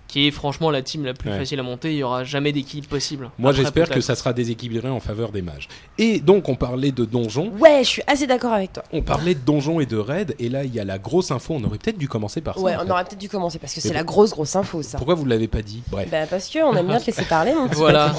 qui 0.08 0.26
est 0.26 0.30
franchement 0.30 0.70
la 0.70 0.82
team 0.82 1.04
la 1.04 1.14
plus 1.14 1.30
Ouais. 1.30 1.38
facile 1.38 1.60
à 1.60 1.62
monter, 1.62 1.92
il 1.92 1.98
y 1.98 2.02
aura 2.02 2.24
jamais 2.24 2.50
d'équilibre 2.52 2.88
possible. 2.88 3.30
Moi 3.38 3.52
j'espère 3.52 3.88
que 3.90 4.00
ça 4.00 4.14
sera 4.14 4.32
déséquilibré 4.32 4.88
en 4.88 5.00
faveur 5.00 5.30
des 5.30 5.42
mages. 5.42 5.68
Et 5.98 6.18
donc 6.20 6.48
on 6.48 6.54
parlait 6.56 6.90
de 6.92 7.04
donjons. 7.04 7.52
Ouais, 7.60 7.80
je 7.84 7.88
suis 7.88 8.02
assez 8.06 8.26
d'accord 8.26 8.52
avec 8.54 8.72
toi. 8.72 8.82
On 8.92 9.02
parlait 9.02 9.34
de 9.34 9.40
donjons 9.40 9.80
et 9.80 9.86
de 9.86 9.96
raids, 9.98 10.34
et 10.38 10.48
là 10.48 10.64
il 10.64 10.74
y 10.74 10.80
a 10.80 10.84
la 10.84 10.98
grosse 10.98 11.30
info. 11.30 11.54
On 11.54 11.64
aurait 11.64 11.78
peut-être 11.78 11.98
dû 11.98 12.08
commencer 12.08 12.40
par 12.40 12.54
ça. 12.56 12.60
Ouais, 12.60 12.74
on 12.80 12.84
fait. 12.86 12.90
aurait 12.90 13.04
peut-être 13.04 13.18
dû 13.20 13.28
commencer 13.28 13.58
parce 13.58 13.74
que 13.74 13.80
c'est 13.80 13.92
la 13.92 14.02
grosse 14.04 14.30
grosse 14.30 14.56
info 14.56 14.82
ça. 14.82 14.96
Pourquoi 14.98 15.14
vous 15.14 15.24
ne 15.24 15.30
l'avez 15.30 15.48
pas 15.48 15.62
dit? 15.62 15.82
Bref. 15.90 16.08
Bah 16.10 16.26
parce 16.28 16.48
que 16.48 16.58
on 16.64 16.74
aime 16.74 16.86
bien 16.86 16.98
te 16.98 17.06
laisser 17.06 17.24
parler 17.24 17.52
mon 17.54 17.68
petit 17.68 17.76
Voilà. 17.78 18.14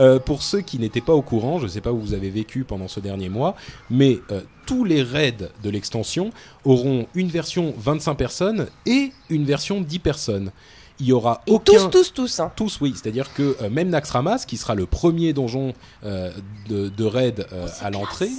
Euh, 0.00 0.18
pour 0.18 0.42
ceux 0.42 0.60
qui 0.62 0.78
n'étaient 0.78 1.00
pas 1.00 1.12
au 1.14 1.22
courant, 1.22 1.58
je 1.58 1.64
ne 1.64 1.68
sais 1.68 1.80
pas 1.80 1.92
où 1.92 1.98
vous 1.98 2.14
avez 2.14 2.30
vécu 2.30 2.64
pendant 2.64 2.88
ce 2.88 3.00
dernier 3.00 3.28
mois, 3.28 3.54
mais 3.90 4.18
euh, 4.30 4.40
tous 4.66 4.84
les 4.84 5.02
raids 5.02 5.50
de 5.62 5.70
l'extension 5.70 6.30
auront 6.64 7.06
une 7.14 7.28
version 7.28 7.74
25 7.78 8.14
personnes 8.14 8.66
et 8.84 9.12
une 9.30 9.44
version 9.44 9.80
10 9.80 9.98
personnes. 10.00 10.50
Il 10.98 11.06
y 11.06 11.12
aura 11.12 11.42
Et 11.46 11.52
aucun... 11.52 11.72
tous 11.72 11.90
tous 11.90 12.12
tous 12.14 12.40
hein. 12.40 12.50
Tous, 12.56 12.80
oui. 12.80 12.94
C'est-à-dire 12.94 13.32
que 13.34 13.56
euh, 13.60 13.68
même 13.68 13.90
Naxxramas, 13.90 14.44
qui 14.46 14.56
sera 14.56 14.74
le 14.74 14.86
premier 14.86 15.32
donjon 15.32 15.74
euh, 16.04 16.30
de, 16.68 16.88
de 16.88 17.04
raid 17.04 17.46
euh, 17.52 17.66
Oh, 17.66 17.84
à 17.84 17.90
l'entrée, 17.90 18.30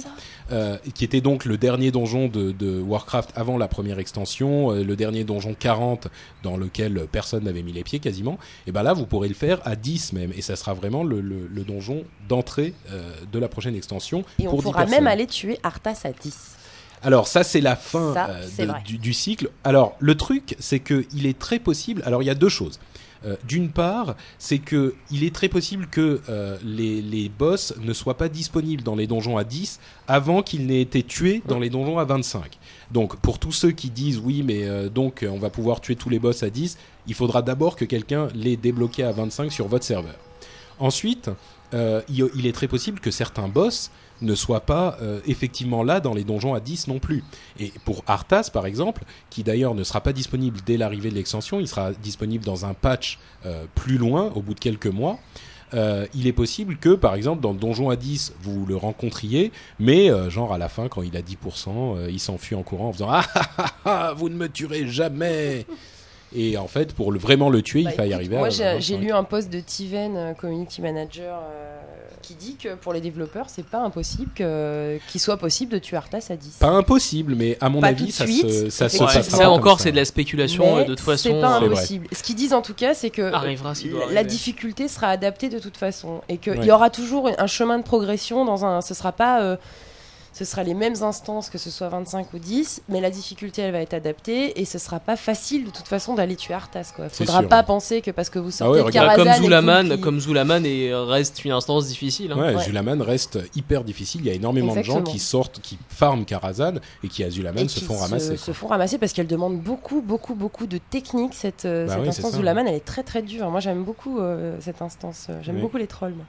qui 0.94 1.04
était 1.04 1.20
donc 1.20 1.44
le 1.44 1.56
dernier 1.58 1.90
donjon 1.90 2.28
de, 2.28 2.52
de 2.52 2.80
Warcraft 2.80 3.30
avant 3.36 3.58
la 3.58 3.68
première 3.68 3.98
extension, 3.98 4.72
euh, 4.72 4.82
le 4.82 4.96
dernier 4.96 5.24
donjon 5.24 5.54
40 5.58 6.08
dans 6.42 6.56
lequel 6.56 7.06
personne 7.10 7.44
n'avait 7.44 7.62
mis 7.62 7.72
les 7.72 7.84
pieds 7.84 7.98
quasiment, 7.98 8.38
et 8.66 8.72
ben 8.72 8.82
là 8.82 8.92
vous 8.94 9.06
pourrez 9.06 9.28
le 9.28 9.34
faire 9.34 9.60
à 9.64 9.76
10 9.76 10.12
même, 10.14 10.32
et 10.36 10.42
ça 10.42 10.56
sera 10.56 10.74
vraiment 10.74 11.04
le, 11.04 11.20
le- 11.20 11.46
le 11.52 11.62
donjon 11.64 12.04
d'entrée 12.28 12.74
euh, 12.90 13.12
de 13.32 13.38
la 13.38 13.48
prochaine 13.48 13.74
extension 13.76 14.24
Et 14.38 14.46
on 14.46 14.50
pour 14.50 14.60
10 14.60 14.64
pourra 14.64 14.86
même 14.86 15.06
aller 15.06 15.26
tuer 15.26 15.58
Arthas 15.62 16.00
à 16.04 16.12
10. 16.12 16.54
Alors 17.02 17.28
ça 17.28 17.44
c'est 17.44 17.60
la 17.60 17.76
fin 17.76 18.12
Ça, 18.12 18.26
euh, 18.30 18.46
de- 18.66 18.84
du, 18.84 18.98
du 18.98 19.12
cycle. 19.12 19.50
Alors 19.62 19.94
le 20.00 20.16
truc 20.16 20.56
c'est 20.58 20.80
que 20.80 21.06
il 21.14 21.26
est 21.26 21.38
très 21.38 21.60
possible. 21.60 22.02
Alors 22.04 22.22
il 22.22 22.26
y 22.26 22.30
a 22.30 22.34
deux 22.34 22.48
choses. 22.48 22.80
Euh, 23.24 23.36
D'une 23.46 23.70
part, 23.70 24.14
c'est 24.38 24.58
que 24.58 24.94
il 25.10 25.24
est 25.24 25.34
très 25.34 25.48
possible 25.48 25.86
que 25.86 26.20
euh, 26.28 26.56
les, 26.64 27.02
les 27.02 27.28
boss 27.28 27.74
ne 27.80 27.92
soient 27.92 28.16
pas 28.16 28.28
disponibles 28.28 28.82
dans 28.82 28.94
les 28.94 29.06
donjons 29.06 29.36
à 29.36 29.44
10 29.44 29.80
avant 30.06 30.42
qu'ils 30.42 30.66
n'aient 30.66 30.80
été 30.82 31.02
tués 31.02 31.42
dans 31.46 31.58
les 31.58 31.70
donjons 31.70 31.98
à 31.98 32.04
25. 32.04 32.58
Donc 32.90 33.16
pour 33.16 33.38
tous 33.38 33.52
ceux 33.52 33.72
qui 33.72 33.90
disent 33.90 34.18
oui 34.18 34.42
mais 34.44 34.64
euh, 34.64 34.88
donc 34.88 35.26
on 35.28 35.38
va 35.38 35.50
pouvoir 35.50 35.80
tuer 35.80 35.96
tous 35.96 36.08
les 36.08 36.18
boss 36.18 36.42
à 36.42 36.50
10, 36.50 36.78
il 37.06 37.14
faudra 37.14 37.42
d'abord 37.42 37.76
que 37.76 37.84
quelqu'un 37.84 38.28
les 38.34 38.56
débloqué 38.56 39.02
à 39.02 39.12
25 39.12 39.52
sur 39.52 39.68
votre 39.68 39.84
serveur. 39.84 40.16
Ensuite, 40.78 41.30
euh, 41.74 42.00
il, 42.08 42.46
est 42.46 42.52
très 42.52 42.68
possible 42.68 43.00
que 43.00 43.10
certains 43.10 43.48
boss 43.48 43.90
ne 44.20 44.34
soient 44.34 44.62
pas 44.62 44.96
euh, 45.00 45.20
effectivement 45.26 45.82
là 45.82 46.00
dans 46.00 46.14
les 46.14 46.24
donjons 46.24 46.54
à 46.54 46.60
10 46.60 46.88
non 46.88 46.98
plus. 46.98 47.22
Et 47.60 47.72
pour 47.84 48.02
Arthas, 48.06 48.50
par 48.52 48.66
exemple, 48.66 49.04
qui 49.30 49.42
d'ailleurs 49.42 49.74
ne 49.74 49.84
sera 49.84 50.00
pas 50.00 50.12
disponible 50.12 50.58
dès 50.64 50.76
l'arrivée 50.76 51.10
de 51.10 51.14
l'extension, 51.14 51.60
il 51.60 51.68
sera 51.68 51.92
disponible 51.92 52.44
dans 52.44 52.64
un 52.64 52.74
patch 52.74 53.18
euh, 53.46 53.64
plus 53.74 53.98
loin, 53.98 54.32
au 54.34 54.40
bout 54.40 54.54
de 54.54 54.60
quelques 54.60 54.86
mois. 54.86 55.18
il 56.14 56.26
est 56.26 56.32
possible 56.32 56.78
que, 56.78 56.94
par 56.94 57.14
exemple, 57.14 57.42
dans 57.42 57.52
le 57.52 57.58
donjon 57.58 57.90
à 57.90 57.96
10, 57.96 58.34
vous 58.40 58.64
le 58.64 58.76
rencontriez, 58.76 59.52
mais 59.78 60.08
genre 60.30 60.54
à 60.54 60.58
la 60.58 60.70
fin, 60.70 60.88
quand 60.88 61.02
il 61.02 61.14
a 61.16 61.20
10%, 61.20 61.98
euh, 61.98 62.10
il 62.10 62.20
s'enfuit 62.20 62.56
en 62.56 62.62
courant 62.62 62.88
en 62.88 62.92
faisant 62.92 63.10
Ah 63.10 63.24
ah 63.34 63.50
ah 63.58 63.72
ah, 63.84 64.14
vous 64.16 64.30
ne 64.30 64.34
me 64.34 64.48
tuerez 64.48 64.86
jamais 64.86 65.66
Et 66.36 66.58
en 66.58 66.68
fait, 66.68 66.92
pour 66.94 67.10
le, 67.12 67.18
vraiment 67.18 67.48
le 67.50 67.62
tuer, 67.62 67.84
Bah, 67.84 67.90
il 67.92 67.96
fallait 67.96 68.14
arriver 68.14 68.36
Moi 68.36 68.48
à 68.48 68.50
j'ai 68.50 68.64
25. 68.64 68.80
j'ai 68.80 68.96
lu 68.98 69.12
un 69.12 69.24
post 69.24 69.50
de 69.50 69.60
Tiven, 69.60 70.16
euh, 70.16 70.34
community 70.34 70.82
manager, 70.82 71.40
euh, 71.42 71.78
qui 72.20 72.34
dit 72.34 72.56
que 72.56 72.74
pour 72.74 72.92
les 72.92 73.00
développeurs 73.00 73.46
c'est 73.48 73.64
pas 73.64 73.78
impossible 73.78 74.30
qu'il 74.34 75.20
soit 75.20 75.38
possible 75.38 75.72
de 75.72 75.78
tuer 75.78 75.96
Arthas 75.96 76.26
à 76.30 76.36
10. 76.36 76.56
Pas 76.60 76.68
impossible, 76.68 77.34
mais 77.34 77.56
à 77.60 77.68
mon 77.70 77.80
Pas 77.80 77.86
avis, 77.88 78.12
ça 78.12 78.26
suite, 78.26 78.50
se, 78.50 78.68
ça 78.70 78.88
se. 78.90 79.02
Ouais, 79.02 79.22
ça 79.22 79.48
encore, 79.50 79.80
c'est 79.80 79.90
de 79.92 79.96
la 79.96 80.04
spéculation. 80.04 80.76
Mais 80.76 80.84
de 80.84 80.94
toute 80.94 81.00
façon, 81.00 81.30
c'est 81.30 81.40
pas 81.40 81.56
impossible. 81.58 82.06
Ce 82.12 82.22
qu'ils 82.22 82.36
disent 82.36 82.52
en 82.52 82.60
tout 82.62 82.74
cas, 82.74 82.92
c'est 82.92 83.10
que 83.10 83.32
Arrivera 83.32 83.72
doit 83.72 84.12
la 84.12 84.24
difficulté 84.24 84.88
sera 84.88 85.08
adaptée 85.08 85.48
de 85.48 85.58
toute 85.58 85.76
façon 85.78 86.20
et 86.28 86.36
qu'il 86.36 86.58
Ouais. 86.58 86.66
y 86.66 86.70
aura 86.70 86.90
toujours 86.90 87.30
un 87.38 87.46
chemin 87.46 87.78
de 87.78 87.84
progression 87.84 88.44
dans 88.44 88.64
un. 88.66 88.80
Ce 88.82 88.92
sera 88.94 89.12
pas. 89.12 89.40
euh, 89.42 89.56
ce 90.38 90.44
sera 90.44 90.62
les 90.62 90.74
mêmes 90.74 91.02
instances 91.02 91.50
que 91.50 91.58
ce 91.58 91.68
soit 91.70 91.88
25 91.88 92.32
ou 92.32 92.38
10, 92.38 92.82
mais 92.88 93.00
la 93.00 93.10
difficulté 93.10 93.62
elle 93.62 93.72
va 93.72 93.80
être 93.80 93.94
adaptée 93.94 94.60
et 94.60 94.64
ce 94.64 94.78
sera 94.78 95.00
pas 95.00 95.16
facile 95.16 95.64
de 95.64 95.70
toute 95.70 95.88
façon 95.88 96.14
d'aller 96.14 96.36
tuer 96.36 96.54
Arthas 96.54 96.92
quoi. 96.94 97.08
Faudra 97.08 97.40
sûr, 97.40 97.48
pas 97.48 97.58
ouais. 97.58 97.64
penser 97.66 98.00
que 98.02 98.10
parce 98.12 98.30
que 98.30 98.38
vous 98.38 98.50
Ah 98.50 98.58
sortez 98.58 98.80
ouais, 98.80 98.86
de 98.86 98.90
Karazhan 98.92 99.24
comme 99.24 99.42
Zulaman, 99.42 99.88
qui- 99.90 100.00
comme 100.00 100.20
Zulaman 100.20 100.64
et 100.64 100.94
reste 100.94 101.44
une 101.44 101.52
instance 101.52 101.86
difficile. 101.88 102.30
hein. 102.32 102.38
Ouais, 102.38 102.54
Ouais. 102.54 102.62
Zulaman 102.64 103.02
reste 103.02 103.38
hyper 103.56 103.82
difficile. 103.84 104.20
Il 104.22 104.26
y 104.28 104.30
a 104.30 104.34
énormément 104.34 104.74
de 104.76 104.82
gens 104.82 105.02
qui 105.02 105.18
sortent, 105.18 105.60
qui 105.60 105.76
farment 105.88 106.24
Karazhan 106.24 106.74
et 107.02 107.08
qui 107.08 107.24
à 107.24 107.30
Zulaman 107.30 107.64
et 107.64 107.68
se 107.68 107.80
qui 107.80 107.84
font 107.84 107.96
ramasser. 107.96 108.36
se 108.36 108.52
font 108.52 108.68
ramasser 108.68 108.98
parce 108.98 109.12
qu'elle 109.12 109.26
demande 109.26 109.58
beaucoup, 109.60 110.00
beaucoup, 110.02 110.34
beaucoup 110.34 110.66
de 110.66 110.78
technique. 110.78 111.34
Cette, 111.34 111.64
euh, 111.64 111.86
Bah 111.86 111.92
cette 111.94 111.98
oui, 112.00 112.04
c'est 112.06 112.08
instance 112.10 112.30
ça. 112.32 112.36
Zulaman, 112.36 112.68
elle 112.68 112.74
est 112.76 112.84
très, 112.84 113.02
très 113.02 113.22
dure. 113.22 113.50
Moi, 113.50 113.60
j'aime 113.60 113.82
beaucoup 113.82 114.18
euh, 114.20 114.56
cette 114.60 114.82
instance. 114.82 115.26
J'aime 115.42 115.56
Oui. 115.56 115.62
beaucoup 115.62 115.78
les 115.78 115.86
trolls. 115.88 116.14
moi. 116.14 116.24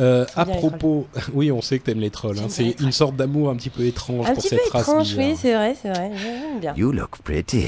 Euh, 0.00 0.24
à 0.34 0.44
propos, 0.46 1.06
oui, 1.34 1.52
on 1.52 1.60
sait 1.62 1.78
que 1.78 1.84
t'aimes 1.84 2.00
les 2.00 2.10
trolls. 2.10 2.38
hein. 2.38 2.46
C'est 2.48 2.80
une 2.80 2.92
sorte 2.92 3.16
d'amour 3.16 3.50
un 3.50 3.56
petit 3.56 3.70
peu 3.70 3.84
étrange 3.84 4.26
Un 4.26 4.32
pour 4.34 4.42
petit 4.42 4.50
peu 4.56 4.60
cette 4.62 4.72
race 4.72 4.82
étrange, 4.88 5.08
bizarre. 5.14 5.24
oui, 5.28 5.36
c'est 5.40 5.54
vrai, 5.54 5.76
c'est 5.80 5.88
vrai. 5.90 6.10
J'aime 6.16 6.60
bien. 6.60 6.74
You 6.76 6.90
look 6.92 7.18
pretty. 7.22 7.66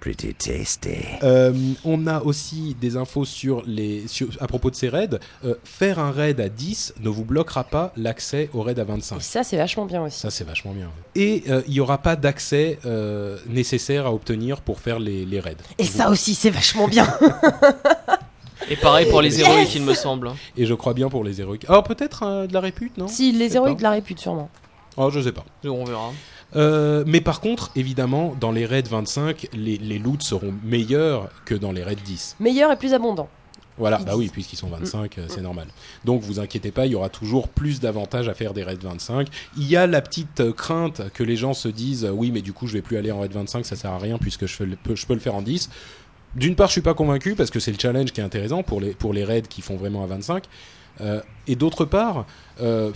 Pretty 0.00 0.32
tasty. 0.32 0.90
Euh, 1.24 1.52
on 1.84 2.06
a 2.06 2.20
aussi 2.22 2.76
des 2.80 2.96
infos 2.96 3.24
sur 3.24 3.64
les 3.66 4.06
sur- 4.06 4.28
à 4.38 4.46
propos 4.46 4.70
de 4.70 4.76
ces 4.76 4.88
raids. 4.88 5.18
Euh, 5.44 5.56
faire 5.64 5.98
un 5.98 6.12
raid 6.12 6.40
à 6.40 6.48
10 6.48 6.94
ne 7.00 7.08
vous 7.08 7.24
bloquera 7.24 7.64
pas 7.64 7.92
l'accès 7.96 8.48
au 8.54 8.62
raid 8.62 8.78
à 8.78 8.84
25. 8.84 9.16
Et 9.16 9.20
ça, 9.20 9.42
c'est 9.42 9.56
vachement 9.56 9.86
bien 9.86 10.00
aussi. 10.04 10.20
Ça, 10.20 10.30
c'est 10.30 10.44
vachement 10.44 10.72
bien. 10.72 10.88
Et 11.16 11.42
euh, 11.48 11.62
il 11.66 11.72
n'y 11.72 11.80
aura 11.80 11.98
pas 11.98 12.14
d'accès 12.14 12.78
euh, 12.86 13.38
nécessaire 13.48 14.06
à 14.06 14.14
obtenir 14.14 14.60
pour 14.60 14.78
faire 14.78 15.00
les, 15.00 15.24
les 15.26 15.40
raids. 15.40 15.56
Et 15.78 15.84
ça 15.84 16.10
aussi, 16.10 16.36
c'est 16.36 16.50
vachement 16.50 16.86
bien. 16.86 17.08
Et 18.70 18.76
pareil 18.76 19.08
pour 19.10 19.22
les 19.22 19.36
Yes 19.38 19.46
héroïques, 19.48 19.74
il 19.74 19.82
me 19.82 19.94
semble. 19.94 20.32
Et 20.56 20.66
je 20.66 20.74
crois 20.74 20.94
bien 20.94 21.08
pour 21.08 21.24
les 21.24 21.40
héroïques. 21.40 21.64
Alors 21.68 21.82
peut-être 21.84 22.22
euh, 22.24 22.46
de 22.46 22.52
la 22.54 22.60
répute, 22.60 22.96
non? 22.98 23.08
Si, 23.08 23.32
les 23.32 23.56
héroïques 23.56 23.74
pas. 23.74 23.78
de 23.78 23.82
la 23.84 23.90
répute, 23.92 24.18
sûrement. 24.18 24.50
Oh, 24.96 25.10
je 25.10 25.20
sais 25.20 25.32
pas. 25.32 25.44
On 25.64 25.84
verra. 25.84 26.10
Euh, 26.56 27.04
mais 27.06 27.20
par 27.20 27.40
contre, 27.40 27.70
évidemment, 27.76 28.34
dans 28.40 28.50
les 28.52 28.66
raids 28.66 28.82
25, 28.82 29.48
les, 29.52 29.76
les 29.78 29.98
loots 29.98 30.22
seront 30.22 30.52
meilleurs 30.64 31.28
que 31.44 31.54
dans 31.54 31.72
les 31.72 31.82
raids 31.82 31.96
10. 32.04 32.36
Meilleur 32.40 32.72
et 32.72 32.76
plus 32.76 32.94
abondant. 32.94 33.28
Voilà, 33.76 33.98
Ils 34.00 34.06
bah 34.06 34.16
oui, 34.16 34.28
puisqu'ils 34.32 34.56
sont 34.56 34.66
25, 34.68 35.18
euh, 35.18 35.26
c'est 35.28 35.40
normal. 35.40 35.68
Donc 36.04 36.22
vous 36.22 36.40
inquiétez 36.40 36.72
pas, 36.72 36.86
il 36.86 36.92
y 36.92 36.94
aura 36.96 37.10
toujours 37.10 37.46
plus 37.46 37.78
d'avantages 37.78 38.28
à 38.28 38.34
faire 38.34 38.52
des 38.52 38.64
raids 38.64 38.76
25. 38.82 39.28
Il 39.56 39.68
y 39.68 39.76
a 39.76 39.86
la 39.86 40.00
petite 40.00 40.50
crainte 40.52 41.02
que 41.14 41.22
les 41.22 41.36
gens 41.36 41.54
se 41.54 41.68
disent 41.68 42.10
oui, 42.12 42.32
mais 42.32 42.40
du 42.42 42.52
coup, 42.52 42.66
je 42.66 42.72
vais 42.72 42.82
plus 42.82 42.96
aller 42.96 43.12
en 43.12 43.20
raid 43.20 43.30
25, 43.32 43.64
ça 43.64 43.76
sert 43.76 43.92
à 43.92 43.98
rien 43.98 44.18
puisque 44.18 44.46
je, 44.46 44.54
fais 44.54 44.66
le- 44.66 44.74
peux, 44.74 44.96
je 44.96 45.06
peux 45.06 45.14
le 45.14 45.20
faire 45.20 45.36
en 45.36 45.42
10. 45.42 45.70
D'une 46.34 46.54
part, 46.54 46.68
je 46.68 46.72
suis 46.72 46.80
pas 46.82 46.94
convaincu 46.94 47.34
parce 47.34 47.50
que 47.50 47.58
c'est 47.60 47.72
le 47.72 47.78
challenge 47.80 48.12
qui 48.12 48.20
est 48.20 48.24
intéressant 48.24 48.62
pour 48.62 48.80
les, 48.80 49.24
raids 49.24 49.42
qui 49.48 49.62
font 49.62 49.76
vraiment 49.76 50.04
à 50.04 50.06
25. 50.06 50.44
Euh, 51.00 51.20
et 51.46 51.56
d'autre 51.56 51.84
part, 51.84 52.26
euh, 52.60 52.90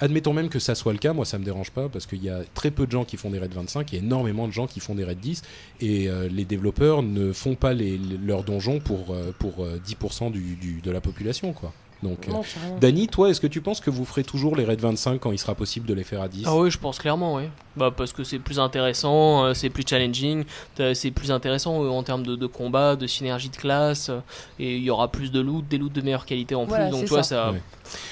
admettons 0.00 0.32
même 0.32 0.48
que 0.48 0.58
ça 0.58 0.74
soit 0.74 0.92
le 0.92 0.98
cas, 0.98 1.12
moi 1.12 1.24
ça 1.24 1.38
me 1.38 1.44
dérange 1.44 1.70
pas 1.70 1.88
parce 1.88 2.04
qu'il 2.06 2.22
y 2.22 2.28
a 2.28 2.40
très 2.52 2.70
peu 2.72 2.84
de 2.86 2.90
gens 2.92 3.04
qui 3.04 3.16
font 3.16 3.30
des 3.30 3.38
raids 3.38 3.48
25 3.48 3.94
et 3.94 3.98
énormément 3.98 4.48
de 4.48 4.52
gens 4.52 4.66
qui 4.66 4.80
font 4.80 4.94
des 4.94 5.04
raids 5.04 5.14
10 5.14 5.42
et 5.80 6.08
euh, 6.08 6.28
les 6.28 6.44
développeurs 6.44 7.02
ne 7.02 7.32
font 7.32 7.54
pas 7.54 7.72
les, 7.74 7.96
leurs 7.98 8.42
donjons 8.42 8.80
pour, 8.80 9.14
pour 9.38 9.64
euh, 9.64 9.80
10% 9.86 10.32
du, 10.32 10.56
du- 10.56 10.80
de 10.80 10.90
la 10.90 11.00
population 11.00 11.52
quoi. 11.52 11.72
Donc, 12.04 12.28
euh, 12.28 12.32
Non, 12.32 12.42
carrément. 12.42 12.78
Dany, 12.78 13.08
toi, 13.08 13.30
est-ce 13.30 13.40
que 13.40 13.46
tu 13.48 13.60
penses 13.60 13.80
que 13.80 13.90
vous 13.90 14.04
ferez 14.04 14.22
toujours 14.22 14.54
les 14.54 14.64
raids 14.64 14.76
25 14.76 15.18
quand 15.20 15.32
il 15.32 15.38
sera 15.38 15.54
possible 15.54 15.86
de 15.86 15.94
les 15.94 16.04
faire 16.04 16.20
à 16.20 16.28
10 16.28 16.44
Ah 16.46 16.54
oui, 16.56 16.70
je 16.70 16.78
pense 16.78 16.98
clairement, 16.98 17.34
oui. 17.36 17.44
Bah 17.76 17.90
parce 17.96 18.12
que 18.12 18.22
c'est 18.22 18.38
plus 18.38 18.60
intéressant, 18.60 19.46
euh, 19.46 19.54
c'est 19.54 19.68
plus 19.70 19.82
challenging, 19.88 20.44
t'as- 20.76 20.94
c'est 20.94 21.10
plus 21.10 21.32
intéressant 21.32 21.82
euh, 21.82 21.88
en 21.88 22.04
termes 22.04 22.24
de, 22.24 22.36
de 22.36 22.46
combat, 22.46 22.94
de 22.94 23.06
synergie 23.08 23.48
de 23.48 23.56
classe, 23.56 24.10
euh, 24.10 24.20
et 24.60 24.76
il 24.76 24.82
y 24.84 24.90
aura 24.90 25.10
plus 25.10 25.32
de 25.32 25.40
loot, 25.40 25.66
des 25.66 25.78
loots 25.78 25.88
de 25.92 26.00
meilleure 26.00 26.24
qualité 26.26 26.54
en 26.54 26.66
plus. 26.66 26.90
Donc 26.90 27.00
tu 27.00 27.06
vois, 27.06 27.22
ça. 27.24 27.46
ça, 27.46 27.50
Ouais. 27.52 27.62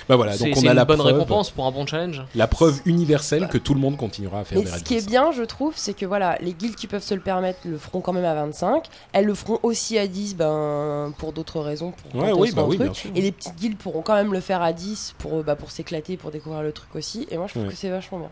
Bah 0.09 0.17
voilà, 0.17 0.33
c'est 0.33 0.45
donc 0.51 0.57
on 0.59 0.67
a 0.67 0.71
une 0.71 0.77
la 0.77 0.85
bonne 0.85 0.99
preuve, 0.99 1.13
récompense 1.15 1.51
pour 1.51 1.67
un 1.67 1.71
bon 1.71 1.87
challenge. 1.87 2.23
la 2.35 2.47
preuve 2.47 2.81
universelle 2.87 3.49
que 3.49 3.59
tout 3.59 3.75
le 3.75 3.81
monde 3.81 3.97
continuera 3.97 4.41
à 4.41 4.45
faire 4.45 4.59
Et 4.59 4.63
des 4.63 4.71
ce 4.71 4.83
qui 4.83 4.95
est 4.95 4.99
25. 5.01 5.11
bien, 5.11 5.33
je 5.33 5.43
trouve, 5.43 5.73
c'est 5.77 5.95
que 5.95 6.07
voilà, 6.07 6.37
les 6.41 6.53
guildes 6.53 6.75
qui 6.77 6.87
peuvent 6.87 7.03
se 7.03 7.15
le 7.15 7.21
permettre 7.21 7.61
le 7.65 7.79
feront 7.79 8.01
quand 8.01 8.13
même 8.13 8.25
à 8.25 8.35
25. 8.35 8.85
Elles 9.13 9.25
le 9.27 9.35
feront 9.35 9.59
aussi 9.63 9.99
à 9.99 10.07
10 10.07 10.37
ben, 10.37 11.13
pour 11.19 11.33
d'autres 11.33 11.61
raisons. 11.61 11.93
Pour 12.11 12.23
Ouais, 12.23 12.33
oui, 12.33 12.53
bah 12.53 12.65
oui, 12.67 12.77
truc. 12.77 12.87
bien 12.89 12.95
sûr. 12.95 13.11
Et 13.15 13.21
les 13.21 13.33
petites 13.33 13.57
guildes 13.57 13.77
pourront 13.79 14.03
quand 14.03 14.15
même 14.15 14.33
le 14.33 14.41
faire 14.41 14.63
à 14.63 14.73
10 14.73 15.15
pour, 15.19 15.39
euh, 15.39 15.43
bah, 15.43 15.57
pour 15.57 15.71
s'éclater, 15.71 16.17
pour 16.17 16.31
découvrir 16.31 16.63
le 16.63 16.73
truc 16.73 16.95
aussi. 16.97 17.27
Et 17.31 17.37
moi, 17.37 17.47
je 17.47 17.53
trouve 17.55 17.65
Ouais. 17.65 17.71
que 17.71 17.77
c'est 17.77 17.91
vachement 17.91 18.19
bien. 18.19 18.31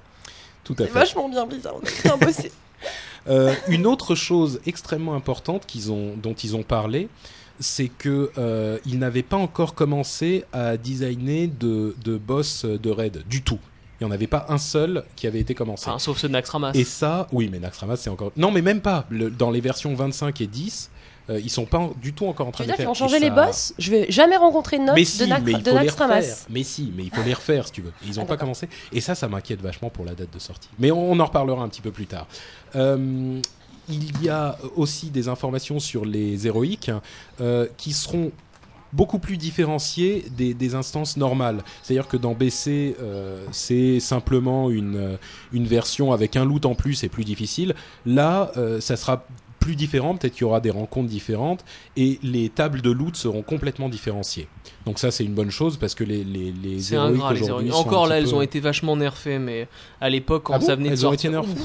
Tout 0.65 0.75
à 0.75 0.77
C'est 0.79 0.87
fait. 0.89 0.93
vachement 0.99 1.29
bien 1.29 1.47
bizarre. 1.47 1.75
On 1.77 1.87
a 1.87 2.17
bien 2.17 2.27
bossé. 2.27 2.53
Euh, 3.29 3.55
une 3.69 3.87
autre 3.87 4.15
chose 4.15 4.61
extrêmement 4.67 5.15
importante 5.15 5.67
qu'ils 5.67 5.93
ont, 5.93 6.15
dont 6.17 6.33
ils 6.33 6.57
ont 6.57 6.63
parlé, 6.63 7.09
c'est 7.61 7.89
que 7.89 8.31
euh, 8.39 8.79
ils 8.87 8.99
n'avaient 8.99 9.23
pas 9.23 9.37
encore 9.37 9.75
commencé 9.75 10.45
à 10.53 10.77
designer 10.77 11.47
de, 11.49 11.95
de 12.05 12.17
boss 12.17 12.65
de 12.65 12.91
raid 12.91 13.23
du 13.29 13.43
tout. 13.43 13.59
Il 14.01 14.07
n'y 14.07 14.11
en 14.13 14.15
avait 14.15 14.27
pas 14.27 14.47
un 14.49 14.57
seul 14.59 15.05
qui 15.15 15.27
avait 15.27 15.41
été 15.41 15.55
commencé. 15.55 15.89
Enfin, 15.89 15.99
sauf 15.99 16.17
ceux 16.19 16.29
de 16.29 16.33
Naxxramas. 16.33 16.73
Et 16.73 16.85
ça, 16.85 17.27
oui, 17.33 17.49
mais 17.53 17.59
Naxxramas, 17.59 17.97
c'est 17.97 18.09
encore. 18.09 18.33
Non, 18.37 18.51
mais 18.51 18.63
même 18.63 18.81
pas. 18.81 19.05
Le- 19.11 19.31
dans 19.31 19.51
les 19.51 19.61
versions 19.61 19.95
25 19.95 20.41
et 20.41 20.47
10, 20.47 20.91
euh, 21.29 21.39
ils 21.39 21.51
sont 21.51 21.67
pas 21.67 21.77
en- 21.79 21.93
du 22.01 22.15
tout 22.15 22.25
encore 22.27 22.47
en 22.47 22.51
Tu 22.51 22.55
train 22.55 22.65
veux 22.65 22.69
de 22.69 22.71
dire 22.71 22.77
qu'ils 22.77 22.83
faire. 22.85 22.89
vont 22.89 22.95
changer 22.95 23.17
Et 23.19 23.21
les 23.21 23.31
boss? 23.31 23.75
Je 23.79 23.91
vais 23.91 24.07
jamais 24.11 24.39
rencontrer 24.39 24.79
de 24.79 24.85
note 24.85 24.95
mais 24.95 25.03
de, 25.03 25.07
si, 25.07 25.29
Nac- 25.29 25.43
mais 25.45 25.53
il 25.53 25.59
de 25.63 25.71
faut 25.71 25.77
les 25.77 25.85
Naxxramas. 25.85 26.17
refaire. 26.17 26.37
Mais 26.49 26.63
si, 26.63 26.91
mais 26.97 27.03
il 27.05 27.11
faut 27.11 27.23
les 27.23 27.35
refaire 27.35 27.67
si 27.67 27.73
tu 27.73 27.83
veux. 27.83 27.93
Ils 28.07 28.17
n'ont 28.17 28.23
Ah, 28.23 28.25
pas 28.25 28.37
commencé. 28.39 28.71
Et 28.91 29.03
ça, 29.03 29.15
ça 29.15 29.29
m'inquiète 29.29 29.61
vachement 29.61 29.91
pour 29.91 30.07
la 30.07 30.15
date 30.15 30.33
de 30.33 30.39
sortie. 30.39 30.71
Mais 30.79 30.91
on, 30.91 31.13
on 31.13 31.21
en 31.21 31.27
reparlera 31.27 31.63
un 31.63 31.69
petit 31.69 31.83
peu 31.83 31.91
plus 31.91 32.07
tard. 32.07 32.27
Euh, 32.77 33.39
il 33.91 34.23
y 34.23 34.29
a 34.29 34.57
aussi 34.77 35.11
des 35.11 35.29
informations 35.29 35.79
sur 35.81 36.05
les 36.05 36.47
héroïques 36.47 36.91
euh, 37.41 37.67
qui 37.77 37.93
seront 37.93 38.31
beaucoup 38.93 39.19
plus 39.21 39.37
différenciées 39.37 40.25
des, 40.37 40.53
des 40.53 40.75
instances 40.75 41.17
normales. 41.17 41.63
C'est-à-dire 41.83 42.09
que 42.09 42.17
dans 42.17 42.33
BC, 42.35 42.97
euh, 43.01 43.45
c'est 43.53 44.01
simplement 44.01 44.69
une, 44.71 44.97
euh, 44.97 45.17
une 45.53 45.67
version 45.67 46.13
avec 46.13 46.37
un 46.37 46.45
loot 46.45 46.67
en 46.67 46.75
plus 46.75 47.05
et 47.05 47.09
plus 47.09 47.25
difficile. 47.25 47.75
Là, 48.05 48.51
euh, 48.57 48.81
ça 48.81 48.97
sera 48.97 49.25
plus 49.61 49.77
différent, 49.77 50.17
peut-être 50.17 50.33
qu'il 50.33 50.41
y 50.41 50.45
aura 50.45 50.61
des 50.61 50.71
rencontres 50.71 51.09
différentes 51.11 51.65
et 51.95 52.19
les 52.23 52.49
tables 52.49 52.81
de 52.81 52.91
loot 52.91 53.15
seront 53.15 53.43
complètement 53.43 53.91
différenciées. 53.91 54.49
Donc 54.87 54.99
ça 54.99 55.11
c'est 55.11 55.23
une 55.23 55.35
bonne 55.35 55.51
chose 55.51 55.77
parce 55.77 55.95
que 55.95 56.03
les, 56.03 56.25
les, 56.25 56.51
les 56.51 56.95
héroïques 56.95 57.23
aujourd'hui 57.43 57.71
Encore 57.71 58.07
là, 58.07 58.17
elles 58.19 58.25
peu- 58.25 58.37
ont 58.37 58.41
été 58.43 58.59
vachement 58.59 58.97
nerfées, 58.97 59.39
mais 59.39 59.69
à 60.01 60.09
l'époque, 60.09 60.45
quand 60.45 60.55
Ah 60.55 60.59
bon 60.61 60.67
ça 60.67 60.77
venait 60.77 60.89
de 60.89 60.95
Elles 60.95 61.07
ont 61.07 61.13
été 61.13 61.31
sortir, 61.31 61.43
nerfées 61.53 61.61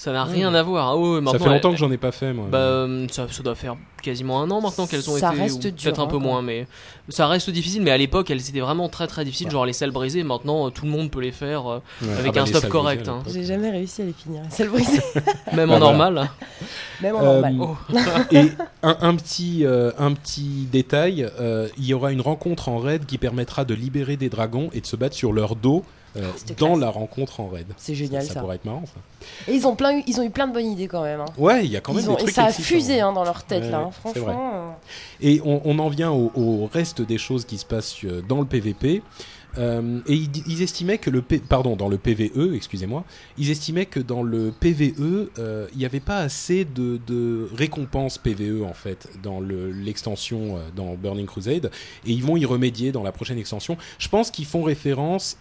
ça 0.00 0.12
n'a 0.12 0.22
rien 0.24 0.54
à 0.54 0.62
voir. 0.62 0.90
Ah 0.90 0.96
ouais, 0.96 1.16
Ça 1.16 1.20
maintenant, 1.20 1.38
fait 1.40 1.50
longtemps 1.50 1.68
elles- 1.70 1.74
que 1.74 1.80
j'en 1.80 1.90
ai 1.90 1.96
pas 1.96 2.12
fait 2.12 2.32
moi. 2.32 2.46
Bah, 2.48 2.58
euh, 2.58 3.06
ça, 3.10 3.26
ça 3.28 3.42
doit 3.42 3.56
faire 3.56 3.74
quasiment 4.00 4.40
un 4.40 4.48
an 4.52 4.60
maintenant 4.60 4.86
qu'elles 4.86 5.10
ont 5.10 5.16
Ça 5.18 5.32
été, 5.32 5.40
reste 5.42 5.56
ou 5.56 5.70
dur, 5.70 5.74
peut-être 5.82 5.98
un 5.98 6.04
hein, 6.04 6.06
peu 6.06 6.18
quand 6.18 6.22
moins, 6.22 6.40
mais 6.40 6.68
ça 7.08 7.26
reste 7.26 7.50
difficile. 7.50 7.82
Mais 7.82 7.90
à 7.90 7.98
l'époque, 7.98 8.30
elles 8.30 8.48
étaient 8.48 8.60
vraiment 8.60 8.88
très 8.88 9.08
très 9.08 9.24
difficiles, 9.24 9.48
Ouais. 9.48 9.52
genre 9.54 9.66
les 9.66 9.72
salles 9.72 9.90
brisées. 9.90 10.22
Maintenant, 10.22 10.68
euh, 10.68 10.70
tout 10.70 10.84
le 10.84 10.92
monde 10.92 11.10
peut 11.10 11.20
les 11.20 11.32
faire, 11.32 11.66
euh, 11.66 11.78
Ouais. 12.02 12.12
avec 12.16 12.28
Ah 12.28 12.32
bah, 12.32 12.40
un 12.42 12.44
les 12.44 12.50
stop 12.50 12.62
salles 12.62 12.70
correct, 12.70 12.96
brisées, 12.98 13.10
à 13.10 13.14
hein. 13.14 13.18
l'époque. 13.26 13.32
J'ai 13.34 13.44
jamais 13.44 13.70
réussi 13.70 14.02
à 14.02 14.04
les 14.04 14.12
finir. 14.12 14.42
C'est 14.50 14.62
le 14.64 14.70
brisé. 14.70 15.00
même 15.52 15.68
Bah, 15.68 15.74
en 15.74 15.78
voilà. 15.78 15.80
normal. 15.80 16.30
Même 17.02 17.16
en 17.16 17.22
Euh, 17.24 17.40
normal. 17.42 17.56
Oh. 17.60 17.76
Et 18.30 18.38
un, 18.84 18.96
un 19.00 19.16
petit, 19.16 19.66
euh, 19.66 19.90
un 19.98 20.12
petit 20.12 20.68
détail, 20.70 21.28
euh, 21.40 21.66
il 21.76 21.84
y 21.86 21.92
aura 21.92 22.12
une 22.12 22.20
rencontre 22.20 22.68
en 22.68 22.78
raid 22.78 23.04
qui 23.04 23.18
permettra 23.18 23.64
de 23.64 23.74
libérer 23.74 24.16
des 24.16 24.28
dragons 24.28 24.70
et 24.72 24.80
de 24.80 24.86
se 24.86 24.94
battre 24.94 25.16
sur 25.16 25.32
leur 25.32 25.56
dos 25.56 25.82
euh, 26.16 26.22
Ah, 26.24 26.52
dans 26.58 26.66
classe. 26.68 26.80
la 26.80 26.90
rencontre 26.90 27.40
en 27.40 27.48
raid. 27.48 27.66
C'est 27.76 27.94
génial 27.94 28.22
ça, 28.24 28.34
ça. 28.34 28.40
pourrait 28.40 28.56
être 28.56 28.64
marrant 28.64 28.84
ça. 28.86 29.00
Et 29.50 29.54
ils 29.54 29.66
ont, 29.66 29.76
plein, 29.76 29.98
eu- 29.98 30.02
ils 30.06 30.18
ont 30.20 30.22
eu 30.24 30.30
plein 30.30 30.48
de 30.48 30.52
bonnes 30.54 30.66
idées 30.66 30.88
quand 30.88 31.02
même. 31.02 31.20
hein. 31.20 31.26
Ouais, 31.36 31.64
il 31.64 31.70
y 31.70 31.76
a 31.76 31.80
quand 31.80 31.92
même 31.92 32.02
Ils 32.04 32.08
ont- 32.10 32.14
des 32.14 32.22
trucs 32.22 32.34
ça 32.34 32.44
a 32.46 32.52
fusé 32.52 33.00
hein, 33.00 33.12
dans 33.12 33.24
leur 33.24 33.42
tête 33.44 33.64
Ouais, 33.64 33.70
là. 33.70 33.78
hein. 33.78 33.90
vrai. 34.04 34.12
Franchement. 34.12 34.50
euh, 34.54 34.70
Et 35.20 35.40
on, 35.44 35.60
on 35.64 35.78
en 35.78 35.88
vient 35.88 36.10
au, 36.10 36.30
au 36.34 36.68
reste 36.72 37.02
des 37.02 37.18
choses 37.18 37.44
qui 37.44 37.58
se 37.58 37.64
passent 37.66 37.96
euh, 38.04 38.22
dans 38.28 38.40
le 38.40 38.46
PVP. 38.46 39.02
Euh, 39.56 40.00
et 40.06 40.14
ils, 40.46 40.62
estimaient 40.62 40.98
que 40.98 41.08
le 41.08 41.22
pardon 41.22 41.74
dans 41.74 41.88
le 41.88 41.96
PVE 41.96 42.54
excusez-moi 42.54 43.04
ils 43.38 43.50
estimaient 43.50 43.86
que 43.86 43.98
dans 43.98 44.22
le 44.22 44.52
PVE 44.52 45.30
euh, 45.38 45.66
il 45.72 45.78
n'y 45.78 45.86
avait 45.86 46.00
pas 46.00 46.18
assez 46.18 46.66
de, 46.66 47.48
récompenses 47.54 48.18
PVE 48.18 48.62
en 48.62 48.74
fait 48.74 49.08
dans 49.22 49.40
le- 49.40 49.70
l'extension 49.70 50.56
euh, 50.56 50.60
dans 50.76 50.94
Burning 50.94 51.24
Crusade. 51.24 51.70
Et 52.06 52.12
ils 52.12 52.22
vont 52.22 52.36
y 52.36 52.44
remédier 52.44 52.92
dans 52.92 53.02
la 53.02 53.10
prochaine 53.10 53.38
extension. 53.38 53.78
Je 53.98 54.08
pense 54.08 54.30
qu'ils 54.30 54.44
font 54.44 54.62
référence 54.62 55.38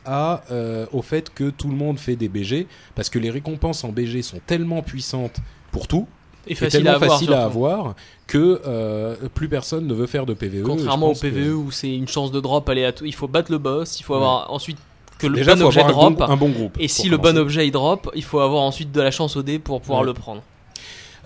au 0.94 1.02
fait 1.02 1.30
que 1.34 1.50
tout 1.50 1.68
le 1.70 1.76
monde 1.76 2.00
fait 2.00 2.16
des 2.16 2.30
BG 2.30 2.68
parce 2.96 3.10
que 3.10 3.20
les 3.20 3.30
récompenses 3.30 3.84
en 3.84 3.90
BG 3.92 4.22
sont 4.22 4.40
tellement 4.46 4.82
puissantes 4.82 5.38
pour 5.72 5.88
tout 5.88 6.08
Et 6.50 6.56
facile 6.56 6.84
tellement 6.84 6.92
à 6.92 6.96
avoir. 6.96 7.12
facile 7.12 7.34
à 7.34 7.44
avoir 7.44 7.96
que 8.28 8.62
euh, 8.66 9.16
plus 9.34 9.48
personne 9.50 9.88
ne 9.88 9.94
veut 9.94 10.08
faire 10.08 10.26
de 10.26 10.34
PVE. 10.34 10.64
Contrairement 10.64 11.10
au 11.10 11.14
que- 11.14 11.20
PVE 11.20 11.54
où 11.56 11.72
c'est 11.72 11.94
une 11.94 12.08
chance 12.08 12.32
de 12.32 12.40
drop 12.40 12.68
aléatoire, 12.70 13.08
il 13.08 13.14
faut 13.16 13.28
battre 13.28 13.52
le 13.52 13.58
boss, 13.58 14.00
il 14.00 14.04
faut 14.04 14.16
avoir 14.16 14.52
ensuite 14.52 14.78
que 15.20 15.28
le 15.28 15.36
Déjà, 15.38 15.56
bon 15.56 15.64
objet 15.66 15.82
avoir 15.82 16.06
un 16.06 16.12
drop. 16.12 16.20
bon, 16.28 16.34
un 16.34 16.38
bon 16.38 16.50
groupe. 16.50 16.78
et 16.80 16.88
si 16.88 17.10
le 17.10 17.18
bon 17.18 17.38
objet 17.38 17.66
il 17.68 17.72
drop, 17.72 18.12
il 18.16 18.24
faut 18.24 18.40
avoir 18.40 18.62
ensuite 18.64 18.92
de 18.92 19.02
la 19.02 19.10
chance 19.12 19.36
au 19.36 19.42
dé 19.44 19.58
pour 19.60 19.82
pouvoir 19.82 20.02
Ouais. 20.02 20.06
le 20.08 20.14
prendre. 20.14 20.44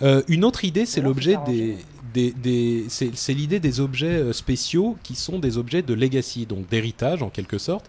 Euh, 0.02 0.22
une 0.28 0.46
autre 0.46 0.64
idée, 0.66 0.86
c'est 0.86 1.02
Bon, 1.02 1.10
l'objet 1.10 1.36
faut 1.36 1.52
des, 1.52 1.78
des, 2.14 2.32
des- 2.32 2.86
c'est, 2.90 3.12
c'est 3.16 3.34
l'idée 3.34 3.60
des 3.60 3.80
objets 3.80 4.08
euh, 4.08 4.34
spéciaux 4.34 4.98
qui 5.04 5.16
sont 5.16 5.40
des 5.40 5.58
objets 5.58 5.82
de 5.82 5.94
legacy, 5.94 6.46
donc 6.46 6.68
d'héritage 6.70 7.22
en 7.22 7.30
quelque 7.30 7.58
sorte, 7.58 7.86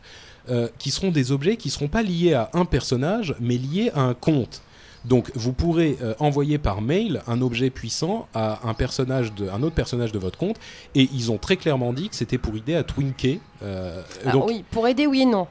euh, 0.50 0.68
qui 0.78 0.90
seront 0.90 1.10
des 1.10 1.30
objets 1.32 1.56
qui 1.56 1.70
seront 1.70 1.88
pas 1.88 2.02
liés 2.02 2.34
à 2.34 2.50
un 2.52 2.64
personnage, 2.64 3.34
mais 3.40 3.56
liés 3.56 3.90
à 3.94 4.02
un 4.02 4.14
compte. 4.14 4.60
Donc, 5.04 5.30
vous 5.34 5.52
pourrez 5.52 5.98
euh, 6.00 6.14
envoyer 6.20 6.58
par 6.58 6.80
mail 6.80 7.22
un 7.26 7.42
objet 7.42 7.70
puissant 7.70 8.28
à 8.34 8.60
un 8.68 8.74
personnage 8.74 9.32
de, 9.34 9.48
un 9.48 9.62
autre 9.62 9.74
personnage 9.74 10.12
de 10.12 10.18
votre 10.18 10.38
compte, 10.38 10.56
et 10.94 11.08
ils 11.12 11.32
ont 11.32 11.38
très 11.38 11.56
clairement 11.56 11.92
dit 11.92 12.08
que 12.08 12.14
c'était 12.14 12.38
pour 12.38 12.54
aider 12.54 12.74
à 12.76 12.84
twinker. 12.84 13.40
euh, 13.62 14.02
ah 14.24 14.30
donc, 14.30 14.46
oui, 14.46 14.64
pour 14.70 14.86
aider, 14.86 15.06
oui 15.06 15.22
et 15.22 15.26
non. 15.26 15.46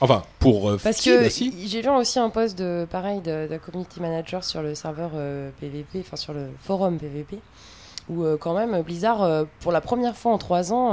enfin, 0.00 0.24
pour 0.40 0.68
euh, 0.70 0.80
Parce 0.82 1.00
que 1.00 1.26
aussi. 1.26 1.54
j'ai 1.68 1.80
lu 1.82 1.88
aussi 1.90 2.18
un 2.18 2.30
poste 2.30 2.58
de 2.58 2.86
pareil 2.90 3.20
de, 3.20 3.46
de 3.48 3.56
community 3.58 4.00
manager 4.00 4.42
sur 4.42 4.62
le 4.62 4.74
serveur 4.74 5.12
euh, 5.14 5.50
PVP, 5.60 6.00
enfin 6.00 6.16
sur 6.16 6.32
le 6.32 6.48
forum 6.60 6.98
PVP, 6.98 7.38
où 8.08 8.24
euh, 8.24 8.36
quand 8.36 8.54
même 8.54 8.82
Blizzard, 8.82 9.22
euh, 9.22 9.44
pour 9.60 9.70
la 9.70 9.80
première 9.80 10.16
fois 10.16 10.32
en 10.32 10.38
trois 10.38 10.72
ans, 10.72 10.92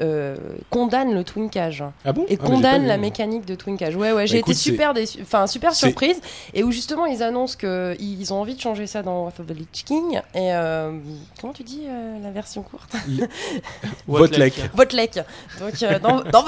euh, 0.00 0.36
condamne 0.70 1.12
le 1.14 1.24
twinkage 1.24 1.84
Ah 2.04 2.12
bon? 2.12 2.24
Et 2.28 2.38
Ah, 2.40 2.46
condamne 2.46 2.86
la 2.86 2.96
mécanique 2.96 3.44
de 3.44 3.54
twinkage. 3.54 3.96
Ouais, 3.96 4.12
ouais, 4.12 4.26
j'ai 4.26 4.38
écoute, 4.38 4.52
été 4.52 4.58
super 4.60 4.94
déçu, 4.94 5.18
enfin 5.22 5.46
super 5.46 5.74
surprise, 5.74 6.20
et 6.54 6.62
où 6.64 6.70
justement 6.72 7.06
ils 7.06 7.22
annoncent 7.22 7.56
que 7.58 7.96
ils 7.98 8.32
ont 8.32 8.40
envie 8.40 8.54
de 8.54 8.60
changer 8.60 8.86
ça 8.86 9.02
dans 9.02 9.22
Wrath 9.24 9.40
of 9.40 9.46
the 9.46 9.50
Lich 9.56 9.84
King. 9.84 10.20
Et 10.34 10.52
euh, 10.54 10.98
comment 11.40 11.52
tu 11.52 11.62
dis 11.62 11.82
euh, 11.86 12.18
la 12.22 12.30
version 12.30 12.62
courte? 12.62 12.94
Votre 14.06 14.38
lec. 14.96 15.18
Donc 15.60 16.00
dans, 16.02 16.22
dans 16.22 16.44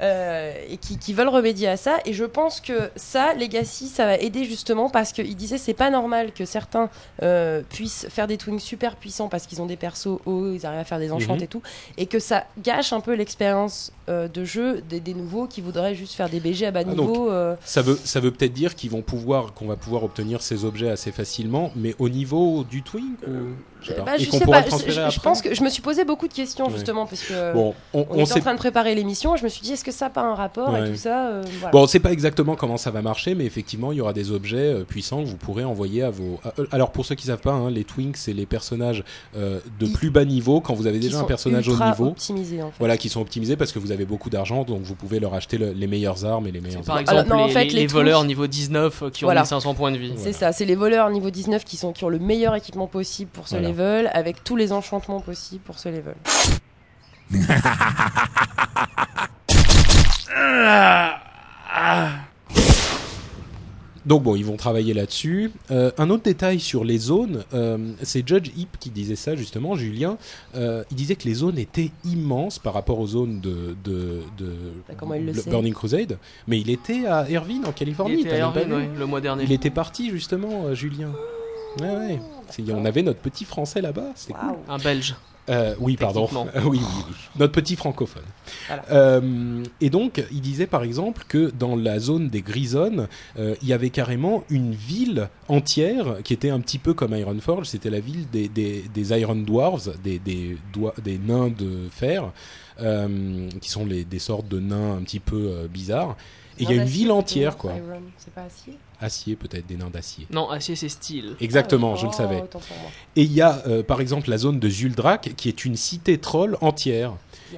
euh, 0.00 0.52
et 0.68 0.76
qui, 0.76 0.98
qui 0.98 1.12
veulent 1.12 1.28
remédier 1.28 1.68
à 1.68 1.76
ça. 1.76 1.98
Et 2.04 2.12
je 2.12 2.24
pense 2.24 2.60
que 2.60 2.90
ça, 2.96 3.34
Legacy, 3.34 3.88
ça 3.88 4.06
va 4.06 4.16
aider 4.16 4.44
justement 4.44 4.88
parce 4.90 5.12
qu'ils 5.12 5.36
disaient 5.36 5.58
c'est 5.58 5.74
pas 5.74 5.90
normal 5.90 6.32
que 6.32 6.44
certains 6.44 6.88
puissent 7.68 8.06
faire 8.08 8.26
des 8.26 8.36
twins 8.36 8.58
super 8.60 8.96
puissants 8.96 9.28
parce 9.28 9.46
qu'ils 9.46 9.60
ont 9.60 9.66
des 9.66 9.76
persos 9.76 10.20
hauts, 10.26 10.52
ils 10.52 10.66
arrivent 10.66 10.80
à 10.80 10.84
faire 10.84 10.98
des 10.98 11.12
enchantes 11.12 11.38
Mhm. 11.38 11.42
et 11.44 11.46
tout, 11.46 11.62
et 11.96 12.06
que 12.06 12.18
ça 12.18 12.44
gâche 12.58 12.92
un 12.92 13.00
peu 13.00 13.14
l'expérience 13.14 13.92
euh, 14.08 14.28
de 14.28 14.44
jeux 14.44 14.82
des, 14.88 15.00
des 15.00 15.14
nouveaux 15.14 15.46
qui 15.46 15.60
voudraient 15.60 15.94
juste 15.94 16.14
faire 16.14 16.28
des 16.28 16.40
BG 16.40 16.66
à 16.66 16.70
bas 16.70 16.80
Ah, 16.82 16.94
donc, 16.94 17.08
niveau. 17.10 17.30
euh, 17.30 17.54
Ça 17.64 17.82
veut, 17.82 17.98
ça 18.02 18.20
veut 18.20 18.30
peut-être 18.30 18.52
dire 18.52 18.74
qu'ils 18.74 18.90
vont 18.90 19.02
pouvoir, 19.02 19.52
qu'on 19.54 19.66
va 19.66 19.76
pouvoir 19.76 20.02
obtenir 20.04 20.42
ces 20.42 20.64
objets 20.64 20.90
assez 20.90 21.12
facilement, 21.12 21.70
mais 21.76 21.94
au 21.98 22.08
niveau 22.08 22.64
du 22.64 22.82
Twink 22.82 23.18
ou 23.26 23.30
je 23.80 23.92
bah, 23.94 24.16
je 24.16 24.30
sais 24.30 24.46
pas, 24.46 24.62
transférer 24.62 25.10
je, 25.10 25.18
pense 25.20 25.42
que 25.42 25.54
je 25.56 25.62
me 25.64 25.68
suis 25.68 25.82
posé 25.82 26.04
beaucoup 26.04 26.28
de 26.28 26.32
questions 26.32 26.66
Ouais. 26.66 26.72
justement 26.74 27.04
parce 27.04 27.22
que 27.22 27.52
Bon, 27.52 27.74
on, 27.92 28.00
on, 28.00 28.06
on 28.10 28.14
était 28.14 28.26
sait 28.26 28.38
en 28.38 28.42
train 28.42 28.52
de 28.52 28.58
préparer 28.58 28.94
l'émission. 28.94 29.34
Je 29.36 29.42
me 29.42 29.48
suis 29.48 29.60
dit 29.62 29.72
est-ce 29.72 29.82
que 29.84 29.90
ça 29.90 30.04
n'a 30.06 30.10
pas 30.10 30.22
un 30.22 30.34
rapport 30.36 30.72
Ouais. 30.72 30.86
et 30.86 30.90
tout 30.92 30.96
ça 30.96 31.26
euh, 31.28 31.42
voilà. 31.58 31.72
Bon, 31.72 31.80
on 31.80 31.82
ne 31.82 31.86
sait 31.88 31.98
pas 31.98 32.12
exactement 32.12 32.54
comment 32.54 32.76
ça 32.76 32.92
va 32.92 33.02
marcher, 33.02 33.34
mais 33.34 33.44
effectivement, 33.44 33.90
il 33.90 33.98
y 33.98 34.00
aura 34.00 34.12
des 34.12 34.30
objets 34.30 34.56
euh, 34.74 34.84
puissants 34.84 35.22
que 35.24 35.28
vous 35.28 35.36
pourrez 35.36 35.64
envoyer 35.64 36.02
à 36.04 36.10
vos. 36.10 36.38
à- 36.44 36.52
euh, 36.60 36.66
alors, 36.70 36.92
pour 36.92 37.04
ceux 37.06 37.16
qui 37.16 37.26
savent 37.26 37.40
pas, 37.40 37.50
hein, 37.52 37.70
les 37.70 37.82
Twinks, 37.82 38.16
c'est 38.18 38.32
les 38.32 38.46
personnages 38.46 39.02
euh, 39.36 39.58
de 39.80 39.86
plus 39.86 40.10
bas 40.10 40.24
niveau. 40.24 40.60
Quand 40.60 40.74
vous 40.74 40.86
avez 40.86 41.00
déjà 41.00 41.18
un 41.18 41.24
personnage 41.24 41.68
haut 41.68 41.76
niveau, 41.84 42.06
optimisés, 42.10 42.62
en 42.62 42.68
fait. 42.70 42.76
voilà, 42.78 42.96
qui 42.96 43.08
sont 43.08 43.20
optimisés 43.20 43.56
parce 43.56 43.72
que 43.72 43.80
vous 43.80 43.90
avez 43.90 44.01
beaucoup 44.04 44.30
d'argent, 44.30 44.64
donc 44.64 44.82
vous 44.82 44.94
pouvez 44.94 45.20
leur 45.20 45.34
acheter 45.34 45.58
le- 45.58 45.72
les 45.72 45.86
meilleures 45.86 46.24
armes 46.24 46.46
et 46.46 46.52
les 46.52 46.60
meilleurs. 46.60 46.82
Par 46.82 46.96
Alors, 46.96 47.12
exemple, 47.20 47.30
non, 47.36 47.44
en 47.44 47.46
les, 47.46 47.52
fait, 47.52 47.64
les- 47.66 47.86
voleurs 47.86 48.24
niveau 48.24 48.46
19 48.46 49.02
euh, 49.02 49.10
qui 49.10 49.24
ont 49.24 49.28
Voilà. 49.28 49.42
1500 49.42 49.74
points 49.74 49.90
de 49.92 49.98
vie. 49.98 50.14
C'est 50.16 50.32
ça, 50.32 50.52
c'est 50.52 50.64
les 50.64 50.74
voleurs 50.76 51.10
niveau 51.10 51.30
19 51.30 51.64
qui, 51.64 51.76
sont, 51.76 51.92
qui 51.92 52.04
ont 52.04 52.08
le 52.08 52.18
meilleur 52.18 52.54
équipement 52.54 52.86
possible 52.86 53.30
pour 53.32 53.48
ce 53.48 53.56
Voilà. 53.56 53.68
level, 53.68 54.10
avec 54.14 54.44
tous 54.44 54.56
les 54.56 54.72
enchantements 54.72 55.20
possibles 55.20 55.62
pour 55.62 55.78
ce 55.78 55.88
level. 55.88 56.14
Donc 64.04 64.22
bon, 64.24 64.34
ils 64.34 64.44
vont 64.44 64.56
travailler 64.56 64.94
là-dessus. 64.94 65.52
Euh, 65.70 65.92
un 65.96 66.10
autre 66.10 66.24
détail 66.24 66.58
sur 66.58 66.84
les 66.84 66.98
zones, 66.98 67.44
euh, 67.54 67.92
c'est 68.02 68.26
Judge 68.26 68.50
Hip 68.56 68.68
qui 68.80 68.90
disait 68.90 69.14
ça 69.16 69.36
justement, 69.36 69.76
Julien. 69.76 70.18
Euh, 70.56 70.82
il 70.90 70.96
disait 70.96 71.14
que 71.14 71.24
les 71.28 71.34
zones 71.34 71.56
étaient 71.58 71.92
immenses 72.04 72.58
par 72.58 72.74
rapport 72.74 72.98
aux 72.98 73.06
zones 73.06 73.40
de, 73.40 73.76
de, 73.84 74.22
de 74.38 74.56
Bah, 74.88 74.94
comment 74.96 75.14
il 75.14 75.26
le 75.26 75.34
sait 75.34 75.48
Burning 75.50 75.72
Crusade, 75.72 76.18
mais 76.48 76.60
il 76.60 76.68
était 76.70 77.06
à 77.06 77.30
Irvine 77.30 77.64
en 77.64 77.68
Il 77.68 77.74
Californie. 77.74 78.20
était 78.22 78.30
t'as 78.38 78.48
à 78.48 78.50
pas 78.50 78.60
Irvine, 78.62 78.74
ouais, 78.74 78.88
le 78.98 79.06
mois 79.06 79.20
dernier. 79.20 79.44
Il 79.44 79.52
était 79.52 79.70
parti 79.70 80.10
justement, 80.10 80.64
euh, 80.66 80.74
Julien. 80.74 81.12
Ouais, 81.80 81.86
ouais. 81.88 82.20
On 82.74 82.84
avait 82.84 83.02
notre 83.02 83.20
petit 83.20 83.44
français 83.44 83.80
là-bas, 83.80 84.10
c'était 84.16 84.34
cool. 84.34 84.56
Un 84.68 84.78
belge. 84.78 85.14
Euh, 85.48 85.74
oui, 85.80 85.96
pardon. 85.96 86.28
Oui, 86.64 86.78
oui, 86.78 86.78
oui. 86.80 87.14
Notre 87.38 87.52
petit 87.52 87.74
francophone. 87.76 88.22
Voilà. 88.68 88.84
Euh, 88.92 89.64
et 89.80 89.90
donc, 89.90 90.22
il 90.30 90.40
disait 90.40 90.66
par 90.68 90.84
exemple 90.84 91.24
que 91.28 91.50
dans 91.58 91.74
la 91.74 91.98
zone 91.98 92.28
des 92.28 92.42
Grisonnes, 92.42 93.08
euh, 93.38 93.54
il 93.60 93.68
y 93.68 93.72
avait 93.72 93.90
carrément 93.90 94.44
une 94.50 94.72
ville 94.72 95.28
entière 95.48 96.18
qui 96.22 96.32
était 96.32 96.50
un 96.50 96.60
petit 96.60 96.78
peu 96.78 96.94
comme 96.94 97.12
Ironforge. 97.16 97.66
C'était 97.66 97.90
la 97.90 98.00
ville 98.00 98.28
des, 98.30 98.48
des, 98.48 98.84
des 98.94 99.18
Iron 99.20 99.34
Dwarves, 99.36 99.92
des, 100.04 100.18
des, 100.20 100.56
doi- 100.72 100.94
des 101.02 101.18
nains 101.18 101.48
de 101.50 101.88
fer, 101.90 102.30
euh, 102.80 103.48
qui 103.60 103.68
sont 103.70 103.84
les, 103.84 104.04
des 104.04 104.18
sortes 104.20 104.46
de 104.48 104.60
nains 104.60 104.96
un 104.96 105.02
petit 105.02 105.20
peu 105.20 105.68
bizarres. 105.68 106.16
Et 106.58 106.64
il 106.64 106.70
y 106.70 106.72
a 106.78 106.82
une 106.82 106.88
ville 106.88 107.10
entière, 107.10 107.56
quoi. 107.56 107.72
Iron, 107.72 108.00
C'est 108.18 108.32
pas 108.32 108.42
acier 108.42 108.74
Acier, 109.02 109.34
peut-être, 109.36 109.66
des 109.66 109.76
nains 109.76 109.90
d'acier. 109.90 110.26
Non, 110.30 110.48
acier 110.48 110.76
c'est 110.76 110.88
style. 110.88 111.34
Exactement, 111.40 111.94
Ah, 111.94 111.98
je 112.00 112.06
le 112.06 112.12
savais. 112.12 112.42
Et 113.16 113.22
il 113.22 113.32
y 113.32 113.40
a 113.42 113.62
euh, 113.66 113.82
par 113.82 114.00
exemple 114.00 114.30
la 114.30 114.38
zone 114.38 114.60
de 114.60 114.68
Zuldrak 114.70 115.34
qui 115.36 115.48
est 115.48 115.64
une 115.64 115.76
cité 115.76 116.18
troll 116.18 116.56
entière. 116.60 117.12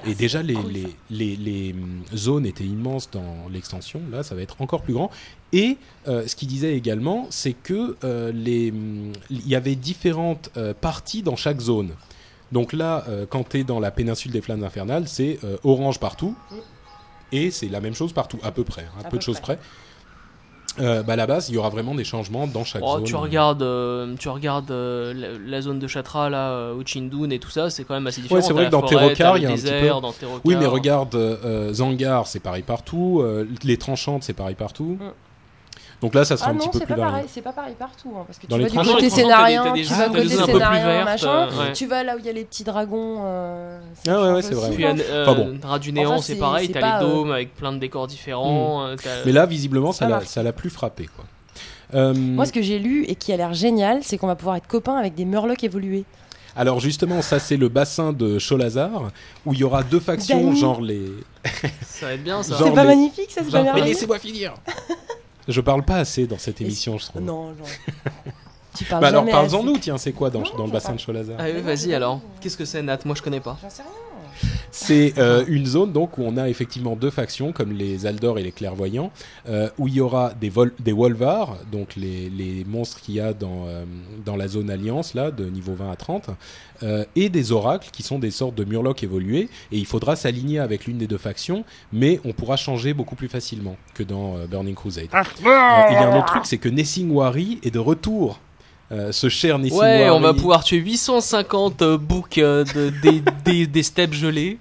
Et 0.05 0.09
Yes. 0.09 0.17
déjà, 0.17 0.41
les, 0.43 0.55
Cool, 0.55 0.71
les, 0.73 0.87
les, 1.09 1.35
les, 1.37 1.71
hum, 1.73 2.01
zones 2.13 2.45
étaient 2.45 2.65
immenses 2.65 3.09
dans 3.11 3.47
l'extension. 3.49 4.01
Là, 4.11 4.23
ça 4.23 4.35
va 4.35 4.41
être 4.41 4.57
encore 4.59 4.81
plus 4.81 4.93
grand. 4.93 5.09
Et 5.53 5.77
euh, 6.09 6.27
ce 6.27 6.35
qu'il 6.35 6.49
disait 6.49 6.75
également, 6.75 7.27
c'est 7.29 7.53
que 7.53 7.95
euh, 8.03 8.31
les, 8.33 8.71
hum, 8.71 9.13
il 9.29 9.47
y 9.47 9.55
avait 9.55 9.75
différentes 9.75 10.49
euh, 10.57 10.73
parties 10.73 11.21
dans 11.21 11.37
chaque 11.37 11.61
zone. 11.61 11.91
Donc 12.51 12.73
là, 12.73 13.05
euh, 13.07 13.25
quand 13.29 13.47
tu 13.47 13.59
es 13.59 13.63
dans 13.63 13.79
la 13.79 13.89
péninsule 13.91 14.31
des 14.31 14.41
Flammes 14.41 14.63
Infernales, 14.65 15.07
c'est 15.07 15.39
euh, 15.45 15.57
orange 15.63 15.99
partout. 15.99 16.35
Mm. 16.51 16.55
Et 17.31 17.51
c'est 17.51 17.69
la 17.69 17.79
même 17.81 17.95
chose 17.95 18.13
partout, 18.13 18.37
à 18.43 18.51
peu 18.51 18.63
près, 18.63 18.83
hein, 18.83 18.97
à 18.97 18.99
À 18.99 19.03
peu 19.03 19.09
peu 19.11 19.17
de 19.17 19.23
choses 19.23 19.39
près. 19.39 19.55
près. 19.55 19.65
Euh, 20.79 21.03
bah, 21.03 21.13
à 21.13 21.15
la 21.15 21.27
base, 21.27 21.49
il 21.49 21.55
y 21.55 21.57
aura 21.57 21.69
vraiment 21.69 21.95
des 21.95 22.03
changements 22.03 22.47
dans 22.47 22.63
chaque 22.63 22.81
Oh, 22.85 22.95
zone. 22.97 23.03
tu 23.03 23.15
regardes, 23.15 23.61
euh, 23.61 24.15
tu 24.19 24.29
regardes 24.29 24.71
euh, 24.71 25.13
la, 25.13 25.27
la 25.57 25.61
zone 25.61 25.79
de 25.79 25.87
Chatra 25.87 26.29
là, 26.29 26.71
au 26.73 26.83
Chindun 26.85 27.29
et 27.29 27.39
tout 27.39 27.49
ça, 27.49 27.69
c'est 27.69 27.83
quand 27.83 27.93
même 27.93 28.07
assez 28.07 28.21
différent. 28.21 28.41
c'est 28.41 28.47
T'as 28.49 28.53
vrai 28.53 28.65
que 28.65 28.71
dans 28.71 28.81
t'as 28.81 28.87
il 29.37 29.43
y 29.43 29.45
a 29.45 29.51
un 29.51 29.55
petit 29.55 29.63
peu-. 29.71 30.39
Oui, 30.43 30.55
mais 30.57 30.65
regarde, 30.65 31.17
Zangar, 31.71 32.27
c'est 32.27 32.39
pareil 32.39 32.63
partout. 32.63 33.23
les 33.63 33.77
tranchantes, 33.77 34.23
c'est 34.23 34.33
pareil 34.33 34.55
partout. 34.55 34.97
Mm. 34.99 35.11
Donc 36.01 36.13
là, 36.13 36.25
ça 36.25 36.35
sera 36.37 36.49
Ah 36.49 36.51
un 36.53 36.55
petit 36.55 36.65
non, 36.67 36.71
peu 36.73 36.79
c'est 36.79 36.85
plus 36.85 36.93
pas 36.93 36.99
varié. 36.99 37.11
pareil, 37.13 37.29
c'est 37.33 37.41
pas 37.41 37.53
pareil 37.53 37.75
partout. 37.79 38.11
hein, 38.17 38.23
parce 38.27 38.37
que 38.37 38.47
Dans 38.47 38.57
tu 38.57 38.63
les 38.63 38.67
vas 38.69 38.81
du 38.83 38.89
côté 38.89 39.09
scénarien, 39.09 39.63
tu 39.63 39.83
vas 39.83 40.09
des 40.09 40.23
côté 40.23 40.35
peu 40.35 40.45
scénarien, 40.51 41.05
machin. 41.05 41.29
euh, 41.51 41.59
ouais. 41.67 41.73
Tu 41.73 41.85
vas 41.87 42.03
là 42.03 42.15
où 42.15 42.19
il 42.19 42.25
y 42.25 42.29
a 42.29 42.33
les 42.33 42.43
petits 42.45 42.63
dragons. 42.63 43.17
euh, 43.23 43.79
Ah 44.07 44.21
ouais, 44.21 44.31
ouais, 44.33 44.41
c'est 44.41 44.53
vrai. 44.55 44.69
Puis 44.71 44.85
euh, 44.85 45.23
Enfin 45.25 45.33
bon. 45.35 45.57
Ras 45.63 45.79
du 45.79 45.91
néant, 45.93 46.19
c'est 46.21 46.35
pareil, 46.35 46.69
t'as 46.69 46.99
les 46.99 47.05
euh, 47.05 47.07
dômes 47.07 47.31
avec 47.31 47.55
plein 47.55 47.71
de 47.73 47.79
décors 47.79 48.07
différents. 48.07 48.85
euh, 48.85 48.95
t'as- 49.01 49.25
Mais 49.25 49.31
là, 49.31 49.45
visiblement, 49.45 49.91
ça 49.93 50.05
l'a 50.07 50.15
marche. 50.17 50.27
ça 50.27 50.43
l'a 50.43 50.51
plus 50.53 50.69
frappé. 50.69 51.07
Quoi. 51.15 51.25
Euh, 51.93 52.13
Moi, 52.13 52.45
ce 52.45 52.51
que 52.51 52.61
j'ai 52.61 52.77
lu 52.79 53.05
et 53.07 53.15
qui 53.15 53.31
a 53.31 53.37
l'air 53.37 53.53
génial, 53.53 53.99
c'est 54.03 54.17
qu'on 54.17 54.27
va 54.27 54.35
pouvoir 54.35 54.57
être 54.57 54.67
copains 54.67 54.97
avec 54.97 55.15
des 55.15 55.23
murlocs 55.25 55.63
évolués. 55.63 56.03
Alors 56.57 56.79
justement, 56.79 57.21
ça 57.21 57.37
c'est 57.39 57.57
le 57.57 57.67
bassin 57.67 58.13
de 58.13 58.37
Cholazar, 58.39 59.11
où 59.45 59.53
il 59.53 59.59
y 59.59 59.63
aura 59.65 59.83
deux 59.83 59.99
factions, 59.99 60.55
genre 60.55 60.79
les... 60.81 61.01
Ça 61.85 62.05
va 62.07 62.13
être 62.13 62.23
bien 62.23 62.41
ça. 62.43 62.55
C'est 62.57 62.71
pas 62.73 62.83
les- 62.83 62.87
magnifique, 62.87 63.29
ça, 63.29 63.41
c'est 63.43 63.51
pas 63.51 63.73
Mais 63.73 63.81
laissez-moi 63.81 64.19
finir 64.19 64.53
Je 65.47 65.61
parle 65.61 65.83
pas 65.83 65.97
assez 65.97 66.25
dans 66.27 66.37
cette 66.37 66.61
Et 66.61 66.63
émission, 66.65 66.97
je 66.97 67.05
trouve. 67.05 67.21
Non, 67.21 67.49
non. 67.49 67.53
tu 68.75 68.83
parles 68.85 69.01
Bah 69.01 69.07
alors 69.09 69.21
jamais 69.21 69.31
parlez-en 69.31 69.57
assez. 69.59 69.65
nous, 69.67 69.77
tiens, 69.77 69.97
c'est 69.97 70.11
quoi 70.11 70.29
dans, 70.29 70.39
Non, 70.39 70.45
dans 70.57 70.63
le 70.63 70.67
j'en 70.67 70.73
bassin 70.73 70.87
parle. 70.89 70.97
de 70.97 71.03
Cholazar 71.03 71.35
Ah 71.39 71.45
oui, 71.53 71.61
vas-y 71.61 71.93
alors. 71.93 72.19
Qu'est-ce 72.41 72.57
que 72.57 72.65
c'est 72.65 72.81
Nat? 72.81 72.99
Moi 73.05 73.15
je 73.15 73.21
connais 73.21 73.39
pas. 73.39 73.57
J'en 73.61 73.69
sais 73.69 73.83
rien. 73.83 73.91
C'est 74.71 75.17
euh, 75.17 75.43
une 75.47 75.65
zone 75.65 75.91
donc 75.91 76.17
où 76.17 76.23
on 76.23 76.37
a 76.37 76.49
effectivement 76.49 76.95
deux 76.95 77.09
factions 77.09 77.51
comme 77.51 77.71
les 77.71 78.05
Aldor 78.05 78.39
et 78.39 78.43
les 78.43 78.51
Clairvoyants, 78.51 79.11
euh, 79.47 79.69
où 79.77 79.87
il 79.87 79.95
y 79.95 80.01
aura 80.01 80.33
des, 80.33 80.49
vol 80.49 80.73
des 80.79 80.91
Wolvar, 80.91 81.57
donc 81.71 81.95
les, 81.95 82.29
les 82.29 82.63
monstres 82.65 83.01
qu'il 83.01 83.15
y 83.15 83.19
a 83.19 83.33
dans, 83.33 83.65
euh, 83.67 83.85
dans 84.25 84.35
la 84.35 84.47
zone 84.47 84.69
Alliance 84.69 85.13
là, 85.13 85.31
de 85.31 85.45
niveau 85.45 85.73
20 85.73 85.91
à 85.91 85.95
30, 85.95 86.29
euh, 86.83 87.05
et 87.15 87.29
des 87.29 87.51
oracles 87.51 87.89
qui 87.91 88.03
sont 88.03 88.19
des 88.19 88.31
sortes 88.31 88.55
de 88.55 88.65
murlocs 88.65 89.03
évolués, 89.03 89.49
et 89.71 89.77
il 89.77 89.85
faudra 89.85 90.15
s'aligner 90.15 90.59
avec 90.59 90.85
l'une 90.85 90.97
des 90.97 91.07
deux 91.07 91.17
factions, 91.17 91.63
mais 91.93 92.19
on 92.25 92.33
pourra 92.33 92.57
changer 92.57 92.93
beaucoup 92.93 93.15
plus 93.15 93.29
facilement 93.29 93.77
que 93.93 94.03
dans 94.03 94.35
Burning 94.47 94.75
Crusade. 94.75 95.07
Il 95.89 95.93
y 95.93 95.97
a 95.97 96.11
un 96.11 96.17
autre 96.17 96.27
truc, 96.27 96.45
c'est 96.45 96.57
que 96.57 96.69
Nessing 96.69 97.11
Wari 97.11 97.59
est 97.63 97.71
de 97.71 97.79
retour. 97.79 98.39
Euh, 98.91 99.11
ce 99.11 99.29
cher 99.29 99.57
Nessing 99.57 99.79
Ouais, 99.79 100.09
on 100.11 100.19
va 100.19 100.33
pouvoir 100.35 100.63
tuer 100.63 100.77
850 100.77 101.81
euh, 101.81 101.97
boucs 101.97 102.37
euh, 102.37 102.63
de, 102.65 102.91
des, 103.01 103.21
des, 103.45 103.67
des 103.67 103.83
steppes 103.83 104.13
gelées. 104.13 104.59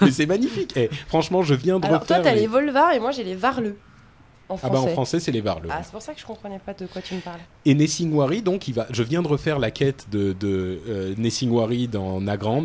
Mais 0.00 0.10
c'est 0.10 0.24
magnifique. 0.26 0.72
Eh, 0.76 0.88
franchement, 1.08 1.42
je 1.42 1.54
viens 1.54 1.78
de 1.78 1.84
Alors, 1.86 2.04
toi, 2.06 2.16
refaire. 2.16 2.22
t'as 2.32 2.34
les- 2.34 2.40
les 2.42 2.46
Volvar 2.46 2.92
et 2.94 3.00
moi, 3.00 3.10
j'ai 3.10 3.22
les 3.24 3.34
Varleux. 3.34 3.76
En 4.48 4.54
Ah 4.54 4.58
français. 4.58 4.72
bah 4.74 4.80
en 4.80 4.86
français, 4.88 5.20
c'est 5.20 5.32
les 5.32 5.40
Varleux. 5.40 5.68
Ah, 5.70 5.80
c'est 5.82 5.90
pour 5.92 6.00
ça 6.00 6.14
que 6.14 6.20
je 6.20 6.24
comprenais 6.24 6.58
pas 6.64 6.72
de 6.72 6.86
quoi 6.86 7.02
tu 7.02 7.14
me 7.16 7.20
parlais. 7.20 7.42
Et 7.64 7.74
Nessingwari, 7.74 8.42
donc, 8.42 8.66
il 8.68 8.74
va, 8.74 8.86
je 8.90 9.02
viens 9.02 9.20
de 9.20 9.28
refaire 9.28 9.58
la 9.58 9.70
quête 9.72 10.06
de, 10.10 10.32
de 10.38 10.80
euh, 10.88 11.14
Nessingwari 11.18 11.88
dans 11.88 12.20
Nagrand, 12.20 12.64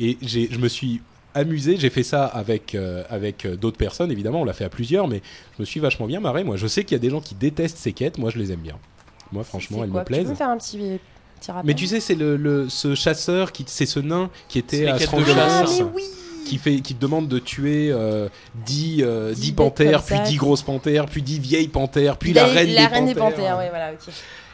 et 0.00 0.18
j'ai, 0.22 0.48
je 0.50 0.58
me 0.58 0.66
suis 0.68 1.00
amusé, 1.32 1.76
j'ai 1.78 1.88
fait 1.90 2.02
ça 2.02 2.26
avec, 2.26 2.74
euh, 2.74 3.04
avec 3.08 3.46
d'autres 3.46 3.76
personnes, 3.78 4.10
évidemment, 4.10 4.40
on 4.40 4.44
l'a 4.44 4.52
fait 4.52 4.64
à 4.64 4.68
plusieurs, 4.68 5.06
mais 5.06 5.22
je 5.56 5.62
me 5.62 5.64
suis 5.64 5.78
vachement 5.78 6.06
bien 6.06 6.18
marré. 6.18 6.42
Moi, 6.42 6.56
je 6.56 6.66
sais 6.66 6.82
qu'il 6.82 6.96
y 6.96 7.00
a 7.00 7.00
des 7.00 7.10
gens 7.10 7.20
qui 7.20 7.36
détestent 7.36 7.78
ces 7.78 7.92
quêtes, 7.92 8.18
moi, 8.18 8.30
je 8.30 8.38
les 8.38 8.50
aime 8.52 8.58
bien. 8.60 8.74
Moi, 9.32 9.44
franchement, 9.44 9.78
quoi 9.78 9.86
me 9.86 10.04
Tu 10.06 10.22
peux 10.24 10.30
me 10.30 10.34
faire 10.34 10.48
un 10.48 10.56
petit, 10.58 10.78
petit 11.40 11.50
rappel 11.50 11.66
Mais 11.66 11.74
tu 11.74 11.86
sais, 11.86 12.00
c'est 12.00 12.14
le, 12.14 12.36
le- 12.36 12.68
ce 12.68 12.94
chasseur, 12.94 13.52
qui, 13.52 13.64
c'est 13.68 13.86
ce 13.86 14.00
nain 14.00 14.30
qui 14.48 14.58
était 14.58 14.86
à 14.88 14.98
chasse. 14.98 15.80
Ah, 15.80 15.84
oui 15.94 16.04
qui, 16.46 16.58
fait, 16.58 16.80
qui 16.80 16.94
te 16.96 17.00
demande 17.00 17.28
de 17.28 17.38
tuer 17.38 17.90
euh, 17.92 18.28
10, 18.66 19.02
euh, 19.04 19.32
10 19.34 19.40
10 19.40 19.46
bêtes 19.52 19.56
panthères, 19.56 20.02
puis 20.02 20.16
ça. 20.16 20.22
10 20.22 20.36
grosses 20.36 20.62
panthères, 20.62 21.06
puis 21.06 21.22
10 21.22 21.38
vieilles 21.38 21.68
panthères, 21.68 22.16
puis 22.16 22.32
la, 22.32 22.46
La- 22.46 22.52
reine, 22.52 22.70
la 22.74 22.80
des, 22.80 22.86
reine 22.94 23.06
des 23.06 23.14
panthères. 23.14 23.36
panthères, 23.36 23.58
ouais, 23.58 23.68
voilà, 23.68 23.92
ok. 23.92 24.12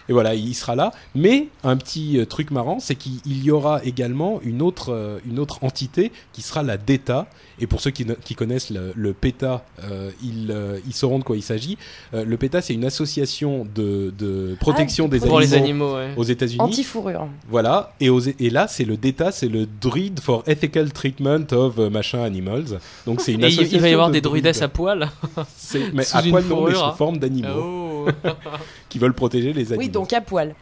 Et 0.08 0.12
voilà, 0.12 0.34
il 0.34 0.54
sera 0.54 0.74
là. 0.76 0.92
Mais 1.14 1.48
un 1.64 1.76
petit 1.76 2.18
euh, 2.18 2.24
truc 2.26 2.50
marrant, 2.50 2.78
c'est 2.80 2.94
qu'il 2.94 3.18
il 3.26 3.42
y 3.44 3.50
aura 3.50 3.82
également 3.84 4.40
une 4.42 4.62
autre, 4.62 4.92
euh, 4.92 5.18
une 5.28 5.38
autre 5.38 5.58
entité 5.62 6.12
qui 6.32 6.42
sera 6.42 6.62
la 6.62 6.76
DETA. 6.76 7.26
Et 7.58 7.66
pour 7.66 7.80
ceux 7.80 7.90
qui, 7.90 8.04
connaissent 8.34 8.68
le, 8.68 8.92
le 8.94 9.14
PETA, 9.14 9.64
euh, 9.82 10.10
ils, 10.22 10.54
ils 10.86 10.92
sauront 10.92 11.18
de 11.18 11.24
quoi 11.24 11.36
il 11.36 11.42
s'agit. 11.42 11.78
Euh, 12.12 12.22
le 12.24 12.36
PETA, 12.36 12.60
c'est 12.60 12.74
une 12.74 12.84
association 12.84 13.66
de, 13.74 14.12
de 14.18 14.54
protection 14.60 15.06
Ah, 15.06 15.08
des 15.08 15.20
Pour 15.20 15.40
les 15.40 15.54
animaux 15.54 15.94
animaux, 15.94 15.96
ouais. 15.96 16.14
aux 16.18 16.22
États-Unis. 16.24 16.60
Anti-fourrure. 16.60 17.28
Voilà. 17.48 17.94
Et, 18.00 18.10
aux- 18.10 18.20
et 18.20 18.50
là, 18.50 18.68
c'est 18.68 18.84
le 18.84 18.98
DETA, 18.98 19.32
c'est 19.32 19.48
le 19.48 19.66
Druid 19.80 20.20
for 20.20 20.42
Ethical 20.46 20.92
Treatment 20.92 21.46
of 21.52 21.78
machin 21.78 22.22
animals. 22.22 22.78
Donc 23.06 23.22
c'est 23.22 23.32
une 23.32 23.40
Et 23.42 23.44
il, 23.44 23.52
association. 23.54 23.78
il 23.78 23.80
va 23.80 23.88
y 23.88 23.92
avoir 23.94 24.08
de 24.08 24.12
des 24.12 24.20
druidesses 24.20 24.60
à 24.62 24.68
druides. 24.68 24.72
poil. 24.76 25.10
Mais 25.94 26.04
sous 26.04 26.16
à 26.18 26.22
poil 26.22 26.44
non, 26.44 26.66
mais 26.66 26.74
sous 26.74 26.92
forme 26.96 27.18
d'animaux 27.18 27.48
Oh. 27.58 27.95
qui 28.88 28.98
veulent 28.98 29.14
protéger 29.14 29.52
les 29.52 29.72
animaux. 29.72 29.78
Oui, 29.80 29.88
donc 29.88 30.12
à 30.12 30.20
poil. 30.20 30.54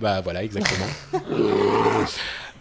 Bah 0.00 0.20
voilà, 0.20 0.42
exactement. 0.42 0.86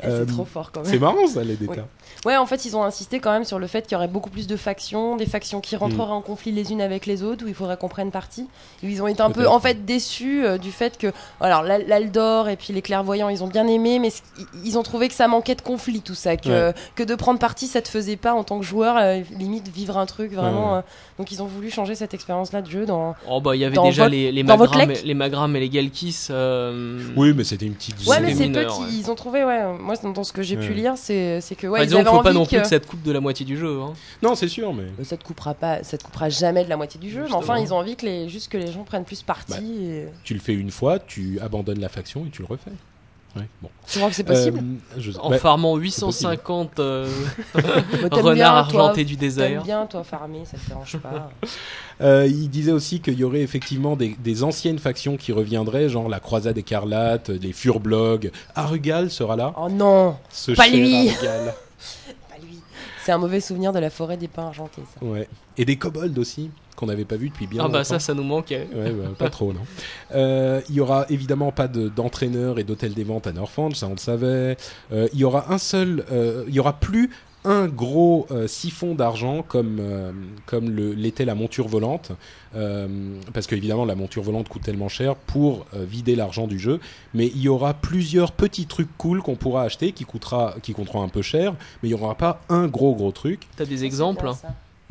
Euh, 0.03 0.25
C'est 0.25 0.33
trop 0.33 0.45
fort 0.45 0.71
quand 0.71 0.81
même. 0.81 0.89
C'est 0.89 0.97
marrant 0.97 1.27
ça, 1.27 1.43
les 1.43 1.55
détails. 1.55 1.83
Ouais, 2.25 2.37
en 2.37 2.45
fait, 2.45 2.65
ils 2.65 2.75
ont 2.77 2.83
insisté 2.83 3.19
quand 3.19 3.31
même 3.31 3.45
sur 3.45 3.57
le 3.57 3.65
fait 3.67 3.81
qu'il 3.83 3.93
y 3.93 3.95
aurait 3.95 4.07
beaucoup 4.07 4.29
plus 4.29 4.45
de 4.47 4.55
factions, 4.55 5.15
des 5.17 5.25
factions 5.25 5.59
qui 5.59 5.75
rentreraient 5.75 6.09
Mm. 6.09 6.11
en 6.11 6.21
conflit 6.21 6.51
les 6.51 6.71
unes 6.71 6.81
avec 6.81 7.05
les 7.07 7.23
autres, 7.23 7.45
où 7.45 7.47
il 7.47 7.55
faudrait 7.55 7.77
qu'on 7.77 7.87
prenne 7.87 8.11
parti. 8.11 8.47
Ils 8.83 9.01
ont 9.01 9.07
été 9.07 9.21
un 9.21 9.31
peu, 9.31 9.47
en 9.47 9.59
fait, 9.59 9.85
déçus 9.85 10.45
euh, 10.45 10.57
du 10.59 10.71
fait 10.71 10.97
que, 10.97 11.07
alors, 11.39 11.63
l'Al- 11.63 11.85
l'Aldor 11.87 12.47
et 12.49 12.57
puis 12.57 12.73
les 12.73 12.81
clairvoyants, 12.83 13.29
ils 13.29 13.43
ont 13.43 13.47
bien 13.47 13.65
aimé, 13.67 13.97
mais 13.99 14.09
ils 14.63 14.77
ont 14.77 14.83
trouvé 14.83 15.07
que 15.07 15.13
ça 15.15 15.27
manquait 15.27 15.55
de 15.55 15.61
conflit, 15.61 16.01
tout 16.01 16.13
ça, 16.15 16.37
que, 16.37 16.49
Ouais. 16.69 16.73
que 16.95 17.03
de 17.03 17.15
prendre 17.15 17.39
parti, 17.39 17.65
ça 17.67 17.81
te 17.81 17.87
faisait 17.89 18.17
pas 18.17 18.33
en 18.33 18.43
tant 18.43 18.59
que 18.59 18.65
joueur, 18.65 18.97
euh, 18.97 19.21
limite 19.37 19.67
vivre 19.69 19.97
un 19.97 20.05
truc 20.05 20.31
vraiment. 20.33 20.73
Ouais. 20.73 20.77
euh, 20.79 20.81
donc 21.17 21.31
ils 21.31 21.41
ont 21.41 21.45
voulu 21.47 21.69
changer 21.71 21.95
cette 21.95 22.13
expérience-là 22.13 22.61
de 22.61 22.69
jeu 22.69 22.85
dans. 22.85 23.15
Oh 23.29 23.41
bah 23.41 23.55
il 23.55 23.59
y 23.59 23.65
avait 23.65 23.77
déjà 23.77 24.03
votre- 24.03 24.11
les, 24.15 24.31
les 24.31 24.43
Magram, 24.43 24.91
les 25.03 25.13
Magram 25.13 25.55
et 25.55 25.59
les 25.59 25.69
Galkis. 25.69 26.27
euh, 26.29 26.99
Oui, 27.15 27.33
mais 27.35 27.43
c'était 27.43 27.65
une 27.65 27.73
petite. 27.75 27.95
Ouais, 28.07 28.19
mais 28.19 28.33
c'est 28.33 28.47
petit. 28.49 28.57
ouais. 28.81 28.87
Ils 28.91 29.09
ont 29.11 29.15
trouvé, 29.15 29.43
ouais. 29.43 29.61
Moi, 29.79 29.95
dans 30.03 30.23
ce 30.23 30.33
que 30.33 30.41
j'ai 30.41 30.57
pu 30.57 30.73
lire, 30.73 30.93
c'est 30.97 31.39
c'est 31.41 31.55
que 31.55 31.67
ouais, 31.67 31.79
bah, 31.79 31.85
ils 31.85 31.95
avaient 31.95 32.10
faut 32.17 32.23
pas 32.23 32.33
non 32.33 32.45
plus 32.45 32.57
que- 32.57 32.61
que 32.63 32.67
ça 32.67 32.79
te 32.79 32.87
coupe 32.87 33.01
de 33.03 33.11
la 33.11 33.19
moitié 33.21 33.45
du 33.45 33.57
jeu. 33.57 33.79
Hein. 33.81 33.93
Non, 34.21 34.35
c'est 34.35 34.47
sûr, 34.47 34.73
mais. 34.73 34.85
Ça 35.03 35.17
te 35.17 35.23
coupera 35.23 35.53
pas, 35.53 35.83
ça 35.83 35.97
te 35.97 36.03
coupera 36.03 36.29
jamais 36.29 36.63
de 36.63 36.69
la 36.69 36.77
moitié 36.77 36.99
du 36.99 37.09
jeu, 37.09 37.23
mais 37.27 37.33
enfin 37.33 37.57
ils 37.59 37.73
ont 37.73 37.77
envie 37.77 37.95
que 37.95 38.05
les, 38.05 38.29
juste 38.29 38.51
que 38.51 38.57
les 38.57 38.71
gens 38.71 38.83
prennent 38.83 39.05
plus 39.05 39.21
parti. 39.23 39.51
Bah, 39.51 39.57
et... 39.61 40.07
Tu 40.23 40.33
le 40.33 40.39
fais 40.39 40.53
une 40.53 40.71
fois, 40.71 40.99
tu 40.99 41.39
abandonnes 41.41 41.79
la 41.79 41.89
faction 41.89 42.25
et 42.25 42.29
tu 42.29 42.41
le 42.41 42.47
refais. 42.47 42.71
Ouais, 43.33 43.43
bon. 43.61 43.69
Tu 43.87 43.97
crois 43.97 44.09
que 44.09 44.15
c'est 44.17 44.25
possible 44.25 44.59
Euh, 44.59 44.99
je- 44.99 45.11
En 45.17 45.29
bah, 45.29 45.37
farmant 45.39 45.69
possible. 45.75 45.85
850 45.85 46.79
euh, 46.79 47.09
renards 48.11 48.55
argentés 48.55 49.05
du 49.05 49.15
désert. 49.15 49.63
bien 49.63 49.85
toi 49.85 50.03
farmer, 50.03 50.43
ça 50.43 50.57
te 50.57 50.67
dérange 50.67 50.97
pas. 50.97 51.29
Euh, 52.01 52.25
il 52.27 52.49
disait 52.49 52.71
aussi 52.71 52.99
qu'il 52.99 53.13
y 53.13 53.23
aurait 53.23 53.41
effectivement 53.41 53.95
des, 53.95 54.15
des 54.23 54.41
anciennes 54.41 54.79
factions 54.79 55.17
qui 55.17 55.31
reviendraient, 55.31 55.87
genre 55.87 56.09
la 56.09 56.19
Croisade 56.19 56.57
écarlate, 56.57 57.29
les 57.29 57.53
Furblog. 57.53 58.31
Arugal 58.55 59.11
sera 59.11 59.35
là. 59.35 59.53
oh 59.55 59.69
non, 59.69 60.15
Ce 60.31 60.51
Pas 60.53 60.67
lui. 60.67 61.09
Arugal. 61.09 61.53
pas 62.29 62.35
lui. 62.45 62.59
C'est 63.03 63.11
un 63.11 63.17
mauvais 63.17 63.39
souvenir 63.41 63.71
de 63.73 63.79
la 63.79 63.89
forêt 63.89 64.17
des 64.17 64.27
pins 64.27 64.47
argentés 64.47 64.83
ça. 64.99 65.05
Ouais. 65.05 65.27
Et 65.57 65.65
des 65.65 65.75
kobolds 65.77 66.17
aussi, 66.19 66.49
qu'on 66.75 66.85
n'avait 66.85 67.05
pas 67.05 67.17
vu 67.17 67.29
depuis 67.29 67.47
bien 67.47 67.61
Ah 67.63 67.67
bah 67.67 67.79
longtemps. 67.79 67.83
ça, 67.89 67.99
ça 67.99 68.13
nous 68.13 68.23
manquait. 68.23 68.67
Ouais, 68.73 68.91
bah, 68.91 69.09
pas 69.17 69.29
trop, 69.29 69.53
non. 69.53 69.61
Euh, 70.13 70.59
il 70.69 70.75
y 70.75 70.79
aura 70.81 71.05
évidemment 71.09 71.51
pas 71.53 71.67
de- 71.69 71.87
d'entraîneur 71.87 72.59
et 72.59 72.63
d'hôtel 72.65 72.93
des 72.93 73.03
ventes 73.05 73.27
à 73.27 73.31
Northfange, 73.31 73.75
ça 73.75 73.87
on 73.87 73.91
le 73.91 73.97
savait. 73.97 74.57
Euh, 74.91 75.07
il 75.13 75.19
y 75.19 75.23
aura 75.23 75.53
un 75.53 75.57
seul, 75.57 76.03
euh, 76.11 76.43
il 76.49 76.53
y 76.53 76.59
aura 76.59 76.73
plus 76.79 77.09
un 77.43 77.67
gros 77.67 78.27
euh, 78.31 78.47
siphon 78.47 78.95
d'argent 78.95 79.43
comme 79.43 79.77
euh, 79.79 80.11
comme 80.45 80.69
l'était 80.69 81.25
la 81.25 81.35
monture 81.35 81.67
volante, 81.67 82.11
euh, 82.55 82.87
parce 83.33 83.47
qu'évidemment 83.47 83.85
la 83.85 83.95
monture 83.95 84.23
volante 84.23 84.47
coûte 84.49 84.63
tellement 84.63 84.89
cher 84.89 85.15
pour 85.15 85.65
euh, 85.73 85.83
vider 85.83 86.15
l'argent 86.15 86.47
du 86.47 86.59
jeu. 86.59 86.79
Mais 87.13 87.27
il 87.27 87.41
y 87.41 87.49
aura 87.49 87.73
plusieurs 87.73 88.31
petits 88.31 88.65
trucs 88.65 88.95
cool 88.97 89.21
qu'on 89.21 89.35
pourra 89.35 89.63
acheter, 89.63 89.91
qui 89.91 90.05
coûtera, 90.05 90.55
qui 90.61 90.73
coûteront 90.73 91.03
un 91.03 91.09
peu 91.09 91.21
cher, 91.21 91.53
mais 91.81 91.89
il 91.89 91.91
y 91.91 91.95
aura 91.95 92.15
pas 92.15 92.41
un 92.49 92.67
gros 92.67 92.95
gros 92.95 93.11
truc. 93.11 93.47
T'as 93.55 93.65
des 93.65 93.83
exemples? 93.83 94.23
Bien. 94.23 94.37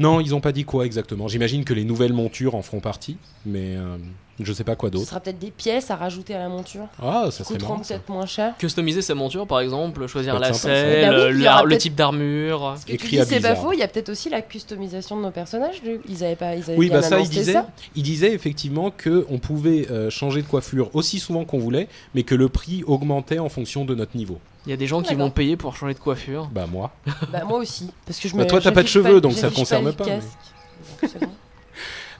Non, 0.00 0.18
ils 0.20 0.34
ont 0.34 0.40
pas 0.40 0.52
dit 0.52 0.64
quoi 0.64 0.86
exactement. 0.86 1.28
J'imagine 1.28 1.64
que 1.64 1.74
les 1.74 1.84
nouvelles 1.84 2.12
montures 2.14 2.54
en 2.54 2.62
feront 2.62 2.80
partie, 2.80 3.18
mais 3.44 3.76
euh, 3.76 3.98
je 4.40 4.50
sais 4.54 4.64
pas 4.64 4.74
quoi 4.74 4.88
Ce 4.88 4.92
d'autre. 4.94 5.08
sera 5.08 5.20
peut-être 5.20 5.38
des 5.38 5.50
pièces 5.50 5.90
à 5.90 5.96
rajouter 5.96 6.34
à 6.34 6.38
la 6.38 6.48
monture. 6.48 6.86
Ah, 7.02 7.24
qui 7.26 7.32
ça 7.32 7.44
serait 7.44 7.54
coûteront 7.56 7.72
marrant. 7.74 7.82
ça. 7.84 7.94
peut-être 7.94 8.08
moins 8.08 8.24
cher. 8.26 8.54
Customiser 8.58 9.02
sa 9.02 9.14
monture 9.14 9.46
par 9.46 9.60
exemple, 9.60 10.06
choisir 10.06 10.38
la 10.38 10.54
selle, 10.54 11.10
Bah 11.10 11.62
oui, 11.62 11.70
le, 11.70 11.76
type 11.78 11.94
d'armure. 11.94 12.76
Ce 12.80 12.86
que 12.86 12.96
tu 12.96 13.08
dis 13.08 13.20
c'est 13.26 13.40
pas 13.40 13.54
faux, 13.54 13.74
il 13.74 13.78
y 13.78 13.82
a 13.82 13.88
peut-être 13.88 14.08
aussi 14.08 14.30
la 14.30 14.40
customisation 14.40 15.18
de 15.18 15.22
nos 15.22 15.30
personnages. 15.30 15.82
Ils 16.08 16.24
avaient 16.24 16.34
pas, 16.34 16.56
ils 16.56 16.62
avaient 16.64 16.76
Oui, 16.76 16.88
bien 16.88 17.00
bah 17.00 17.02
ça, 17.02 17.16
il 17.16 17.20
annoncé 17.20 17.30
disait, 17.38 17.52
ça. 17.52 17.68
il 17.94 18.02
disait 18.02 18.32
effectivement 18.32 18.90
que 18.90 19.26
on 19.28 19.38
pouvait 19.38 19.86
euh, 19.90 20.08
changer 20.08 20.40
de 20.40 20.46
coiffure 20.46 20.88
aussi 20.94 21.18
souvent 21.18 21.44
qu'on 21.44 21.58
voulait, 21.58 21.88
mais 22.14 22.22
que 22.22 22.34
le 22.34 22.48
prix 22.48 22.82
augmentait 22.86 23.38
en 23.38 23.50
fonction 23.50 23.84
de 23.84 23.94
notre 23.94 24.16
niveau. 24.16 24.38
Il 24.66 24.70
y 24.70 24.72
a 24.72 24.76
des 24.76 24.86
gens 24.86 25.00
qui 25.02 25.14
vont 25.14 25.30
payer 25.30 25.56
pour 25.56 25.74
changer 25.74 25.94
de 25.94 25.98
coiffure. 25.98 26.48
Bah 26.52 26.66
moi. 26.70 26.92
Bah 27.32 27.44
moi 27.46 27.58
aussi, 27.58 27.90
parce 28.06 28.18
que 28.18 28.28
je 28.28 28.36
Bah, 28.36 28.44
me. 28.44 28.48
toi, 28.48 28.60
t'as 28.60 28.72
pas 28.72 28.82
de 28.82 28.88
cheveux, 28.88 29.20
donc 29.20 29.32
ça 29.32 29.42
j'affiche 29.42 29.58
concerne 29.58 29.92
pas, 29.92 30.04
bon. 30.04 30.20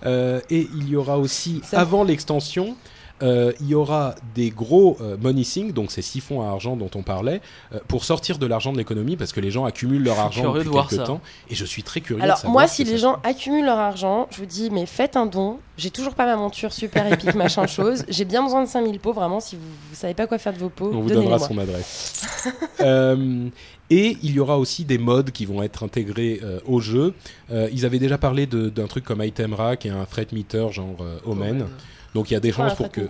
Euh, 0.06 0.40
et 0.48 0.66
il 0.74 0.88
y 0.88 0.96
aura 0.96 1.18
aussi, 1.18 1.60
Ça- 1.62 1.78
avant 1.80 2.04
l'extension, 2.04 2.76
euh, 3.22 3.52
il 3.60 3.68
y 3.68 3.74
aura 3.74 4.14
des 4.34 4.50
gros 4.50 4.96
euh, 5.00 5.16
money 5.20 5.44
sinks, 5.44 5.72
donc 5.72 5.90
ces 5.90 6.02
siphons 6.02 6.42
à 6.42 6.46
argent 6.46 6.76
dont 6.76 6.90
on 6.94 7.02
parlait, 7.02 7.40
euh, 7.72 7.78
pour 7.88 8.04
sortir 8.04 8.38
de 8.38 8.46
l'argent 8.46 8.72
de 8.72 8.78
l'économie, 8.78 9.16
parce 9.16 9.32
que 9.32 9.40
les 9.40 9.50
gens 9.50 9.64
accumulent 9.64 10.02
leur 10.02 10.18
argent 10.18 10.52
depuis 10.52 10.64
de 10.64 10.70
voir 10.70 10.88
quelques 10.88 11.00
ça. 11.00 11.06
temps. 11.06 11.20
Et 11.48 11.54
je 11.54 11.64
suis 11.64 11.82
très 11.82 12.00
curieux. 12.00 12.22
Alors 12.22 12.40
moi, 12.46 12.66
si 12.66 12.84
les 12.84 12.98
gens 12.98 13.18
accumulent 13.24 13.66
leur 13.66 13.78
argent, 13.78 14.28
je 14.30 14.38
vous 14.38 14.46
dis, 14.46 14.70
mais 14.70 14.86
faites 14.86 15.16
un 15.16 15.26
don. 15.26 15.58
J'ai 15.76 15.90
toujours 15.90 16.14
pas 16.14 16.26
ma 16.26 16.36
monture 16.36 16.72
super 16.72 17.10
épique, 17.10 17.34
machin 17.34 17.66
chose. 17.68 18.04
J'ai 18.08 18.24
bien 18.24 18.42
besoin 18.42 18.62
de 18.62 18.68
5000 18.68 19.00
pots, 19.00 19.12
vraiment. 19.12 19.40
Si 19.40 19.56
vous, 19.56 19.62
vous 19.62 19.96
savez 19.96 20.14
pas 20.14 20.26
quoi 20.26 20.38
faire 20.38 20.52
de 20.52 20.58
vos 20.58 20.68
pots, 20.68 20.90
On 20.92 21.00
vous 21.00 21.08
donnera 21.08 21.38
son 21.38 21.58
adresse. 21.58 22.26
Euh, 22.80 23.50
et 23.90 24.16
il 24.22 24.30
y 24.32 24.40
aura 24.40 24.56
aussi 24.58 24.84
des 24.84 24.98
modes 24.98 25.32
qui 25.32 25.44
vont 25.44 25.62
être 25.62 25.82
intégrés 25.82 26.40
euh, 26.44 26.60
au 26.64 26.80
jeu. 26.80 27.12
Euh, 27.50 27.68
ils 27.72 27.84
avaient 27.84 27.98
déjà 27.98 28.18
parlé 28.18 28.46
d'un 28.46 28.86
truc 28.86 29.04
comme 29.04 29.22
Item 29.22 29.52
Rack 29.52 29.84
et 29.84 29.90
un 29.90 30.04
threat 30.04 30.32
meter 30.32 30.70
genre 30.70 30.96
euh, 31.00 31.18
Omen. 31.24 31.66
Donc 32.14 32.30
il 32.30 32.34
y 32.34 32.36
a 32.36 32.40
des 32.40 32.52
chances 32.52 32.74
pour 32.74 32.90
que... 32.90 33.02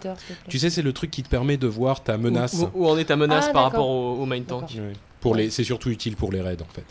Tu 0.49 0.59
sais, 0.59 0.69
c'est 0.71 0.83
le 0.83 0.93
truc 0.93 1.11
qui 1.11 1.23
te 1.23 1.29
permet 1.29 1.57
de 1.57 1.67
voir 1.67 2.03
ta 2.03 2.17
menace. 2.19 2.55
Où, 2.75 2.83
où 2.85 2.87
en 2.89 2.99
est 2.99 3.07
ta 3.07 3.17
menace 3.17 3.47
Ah, 3.49 3.53
par 3.53 3.63
rapport 3.65 3.89
au, 3.89 4.15
au 4.23 4.27
main 4.27 4.41
tank. 4.43 4.71
Pour 5.21 5.35
les, 5.35 5.51
c'est 5.51 5.65
surtout 5.65 5.91
utile 5.91 6.17
pour 6.17 6.33
les 6.33 6.41
raids 6.41 6.57
en 6.63 6.73
fait. 6.75 6.85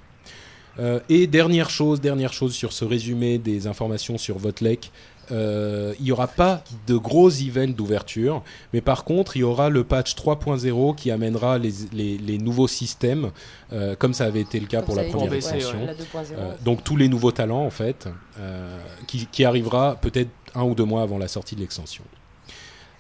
Euh, 0.79 0.99
et 1.09 1.27
dernière 1.27 1.69
chose, 1.69 1.99
dernière 1.99 2.31
chose 2.31 2.53
sur 2.53 2.71
ce 2.73 2.85
résumé 2.85 3.37
des 3.37 3.67
informations 3.67 4.17
sur 4.17 4.37
votre 4.37 4.63
lec, 4.63 4.91
euh, 5.31 5.93
il 5.99 6.05
n'y 6.05 6.11
aura 6.11 6.27
pas 6.27 6.63
de 6.87 6.95
gros 6.95 7.29
events 7.29 7.73
d'ouverture, 7.75 8.41
mais 8.73 8.81
par 8.81 9.03
contre 9.03 9.35
il 9.35 9.41
y 9.41 9.43
aura 9.43 9.69
le 9.69 9.83
patch 9.83 10.15
3.0 10.15 10.95
qui 10.95 11.11
amènera 11.11 11.57
les, 11.57 11.71
les- 11.91 12.17
les 12.17 12.37
nouveaux 12.37 12.67
systèmes, 12.67 13.29
euh, 13.73 13.95
comme 13.95 14.13
ça 14.13 14.25
avait 14.25 14.41
été 14.41 14.59
le 14.59 14.65
cas 14.67 14.77
Comme 14.77 14.85
pour 14.85 14.95
la 14.95 15.03
première 15.03 15.33
extension. 15.33 15.79
ouais, 15.81 15.85
la 15.87 15.93
2.0. 15.93 15.97
Euh, 16.37 16.53
donc 16.63 16.83
tous 16.83 16.95
les 16.95 17.09
nouveaux 17.09 17.31
talents 17.31 17.65
en 17.65 17.69
fait, 17.69 18.07
euh, 18.39 18.79
qui, 19.05 19.27
qui 19.27 19.43
arrivera 19.45 19.97
peut-être 20.01 20.29
un 20.55 20.63
ou 20.63 20.75
deux 20.75 20.85
mois 20.85 21.01
avant 21.01 21.17
la 21.17 21.27
sortie 21.27 21.55
de 21.55 21.61
l'extension. 21.61 22.03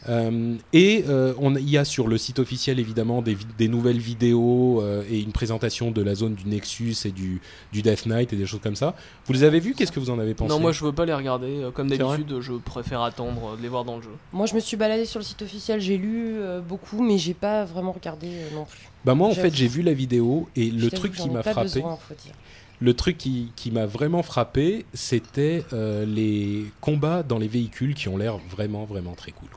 Euh, 0.07 0.55
et 0.71 1.03
euh, 1.09 1.33
on, 1.39 1.55
il 1.55 1.69
y 1.69 1.77
a 1.77 1.83
sur 1.83 2.07
le 2.07 2.17
site 2.17 2.39
officiel 2.39 2.79
évidemment 2.79 3.21
des, 3.21 3.67
nouvelles 3.67 3.97
vidéos 3.97 4.81
euh, 4.81 5.03
et 5.09 5.19
une 5.19 5.33
présentation 5.33 5.91
de 5.91 6.01
la 6.01 6.15
zone 6.15 6.35
du 6.35 6.47
Nexus 6.47 6.95
et 7.03 7.11
du, 7.11 7.41
du 7.73 7.81
Death 7.81 8.05
Knight 8.05 8.31
et 8.31 8.37
des 8.37 8.45
choses 8.45 8.61
comme 8.61 8.77
ça. 8.77 8.95
Vous 9.25 9.33
les 9.33 9.43
avez 9.43 9.59
vus 9.59 9.73
Qu'est-ce 9.73 9.91
que 9.91 9.99
vous 9.99 10.09
en 10.09 10.19
avez 10.19 10.33
pensé? 10.33 10.49
Non, 10.49 10.59
moi 10.59 10.71
je 10.71 10.85
veux 10.85 10.93
pas 10.93 11.05
les 11.05 11.13
regarder. 11.13 11.69
Comme 11.73 11.89
d'habitude, 11.89 12.39
je 12.39 12.53
préfère 12.53 13.01
attendre 13.01 13.57
de 13.57 13.61
les 13.61 13.67
voir 13.67 13.83
dans 13.83 13.97
le 13.97 14.01
jeu. 14.01 14.09
Moi, 14.31 14.45
je 14.45 14.55
me 14.55 14.59
suis 14.59 14.77
baladée 14.77 15.05
sur 15.05 15.19
le 15.19 15.25
site 15.25 15.41
officiel, 15.41 15.81
j'ai 15.81 15.97
lu 15.97 16.35
euh, 16.37 16.61
beaucoup, 16.61 17.03
mais 17.03 17.17
j'ai 17.17 17.33
pas 17.33 17.65
vraiment 17.65 17.91
regardé 17.91 18.27
euh, 18.27 18.55
non 18.55 18.65
plus. 18.65 18.89
Bah 19.05 19.15
moi 19.15 19.29
en 19.29 19.33
fait 19.33 19.55
j'ai 19.55 19.67
vu 19.67 19.81
la 19.81 19.93
vidéo 19.93 20.49
et 20.57 20.71
Je 20.71 20.75
le 20.75 20.91
truc 20.91 21.13
qui 21.13 21.29
m'a 21.29 21.41
frappé, 21.41 21.61
besoin, 21.61 21.95
faut 21.95 22.13
dire. 22.15 22.33
Le 22.81 22.93
truc 22.93 23.17
qui, 23.17 23.71
m'a 23.71 23.85
vraiment 23.85 24.23
frappé, 24.23 24.85
c'était 24.93 25.63
euh, 25.73 26.05
les 26.05 26.65
combats 26.81 27.23
dans 27.23 27.37
les 27.37 27.47
véhicules 27.47 27.93
qui 27.93 28.07
ont 28.07 28.17
l'air 28.17 28.37
vraiment 28.37 28.85
vraiment 28.85 29.13
très 29.13 29.31
cool. 29.31 29.49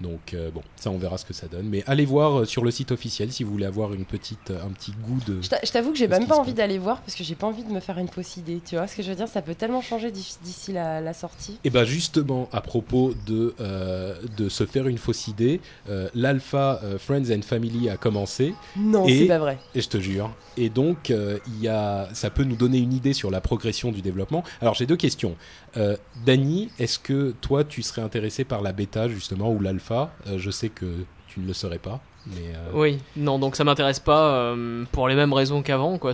Donc 0.00 0.34
euh, 0.34 0.50
bon, 0.50 0.62
ça 0.76 0.90
on 0.90 0.98
verra 0.98 1.18
ce 1.18 1.24
que 1.24 1.32
ça 1.32 1.46
donne. 1.46 1.66
Mais 1.68 1.84
allez 1.86 2.04
voir 2.04 2.40
euh, 2.40 2.44
sur 2.44 2.64
le 2.64 2.70
site 2.70 2.90
officiel 2.92 3.30
si 3.32 3.44
vous 3.44 3.52
voulez 3.52 3.64
avoir 3.66 3.92
une 3.94 4.04
petite, 4.04 4.50
un 4.50 4.70
petit 4.70 4.92
goût 4.92 5.18
de. 5.26 5.40
Je 5.40 5.48
t'a- 5.48 5.60
je 5.64 5.70
t'avoue 5.70 5.92
que 5.92 5.98
j'ai 5.98 6.08
même 6.08 6.26
pas 6.26 6.36
envie 6.36 6.52
d'aller 6.54 6.78
voir 6.78 7.00
parce 7.00 7.14
que 7.14 7.22
j'ai 7.24 7.34
pas 7.36 7.46
envie 7.46 7.62
de 7.64 7.70
me 7.70 7.80
faire 7.80 7.98
une 7.98 8.08
fausse 8.08 8.36
idée. 8.36 8.60
Tu 8.66 8.74
vois 8.76 8.86
ce 8.88 8.96
que 8.96 9.02
je 9.02 9.10
veux 9.10 9.14
dire? 9.16 9.28
Ça 9.28 9.40
peut 9.42 9.54
tellement 9.54 9.80
changer 9.82 10.10
d'ici 10.10 10.72
la, 10.72 11.00
la 11.00 11.14
sortie. 11.14 11.58
Et 11.64 11.70
bien 11.70 11.84
justement, 11.84 12.48
à 12.52 12.60
propos 12.60 13.14
de, 13.26 13.54
euh, 13.60 14.16
de 14.36 14.48
se 14.48 14.66
faire 14.66 14.88
une 14.88 14.98
fausse 14.98 15.28
idée, 15.28 15.60
euh, 15.88 16.08
l'alpha 16.14 16.80
euh, 16.82 16.98
Friends 16.98 17.30
and 17.30 17.42
Family 17.42 17.88
a 17.88 17.96
commencé, 17.96 18.54
Non, 18.76 19.06
c'est 19.06 19.26
pas 19.26 19.38
vrai. 19.38 19.58
et 19.74 19.80
je 19.80 19.88
te 19.88 19.98
jure. 19.98 20.30
Et 20.56 20.68
donc, 20.70 21.10
euh, 21.10 21.38
il 21.48 21.60
y 21.62 21.68
a, 21.68 22.08
ça 22.14 22.30
peut 22.30 22.44
nous 22.44 22.56
donner 22.56 22.78
une 22.78 22.92
idée 22.92 23.12
sur 23.12 23.30
la 23.30 23.40
progression 23.40 23.90
du 23.92 24.02
développement. 24.02 24.44
Alors 24.60 24.74
j'ai 24.74 24.86
deux 24.86 24.96
questions. 24.96 25.36
Euh, 25.76 25.96
Dany, 26.24 26.70
est-ce 26.78 26.98
que 26.98 27.32
toi 27.40 27.64
tu 27.64 27.82
serais 27.82 28.02
intéressé 28.02 28.44
par 28.44 28.62
la 28.62 28.72
bêta 28.72 29.08
justement 29.08 29.50
ou 29.52 29.60
l'alpha? 29.60 30.12
Euh, 30.26 30.38
Je 30.38 30.50
sais 30.50 30.68
que 30.68 31.04
tu 31.26 31.40
ne 31.40 31.46
le 31.46 31.52
serais 31.52 31.78
pas. 31.78 32.00
Mais 32.26 32.54
euh, 32.54 32.70
Oui, 32.74 32.98
non, 33.16 33.38
donc 33.38 33.56
ça 33.56 33.64
m'intéresse 33.64 34.00
pas 34.00 34.34
euh, 34.34 34.84
pour 34.92 35.08
les 35.08 35.14
mêmes 35.14 35.32
raisons 35.32 35.62
qu'avant, 35.62 35.98
quoi. 35.98 36.12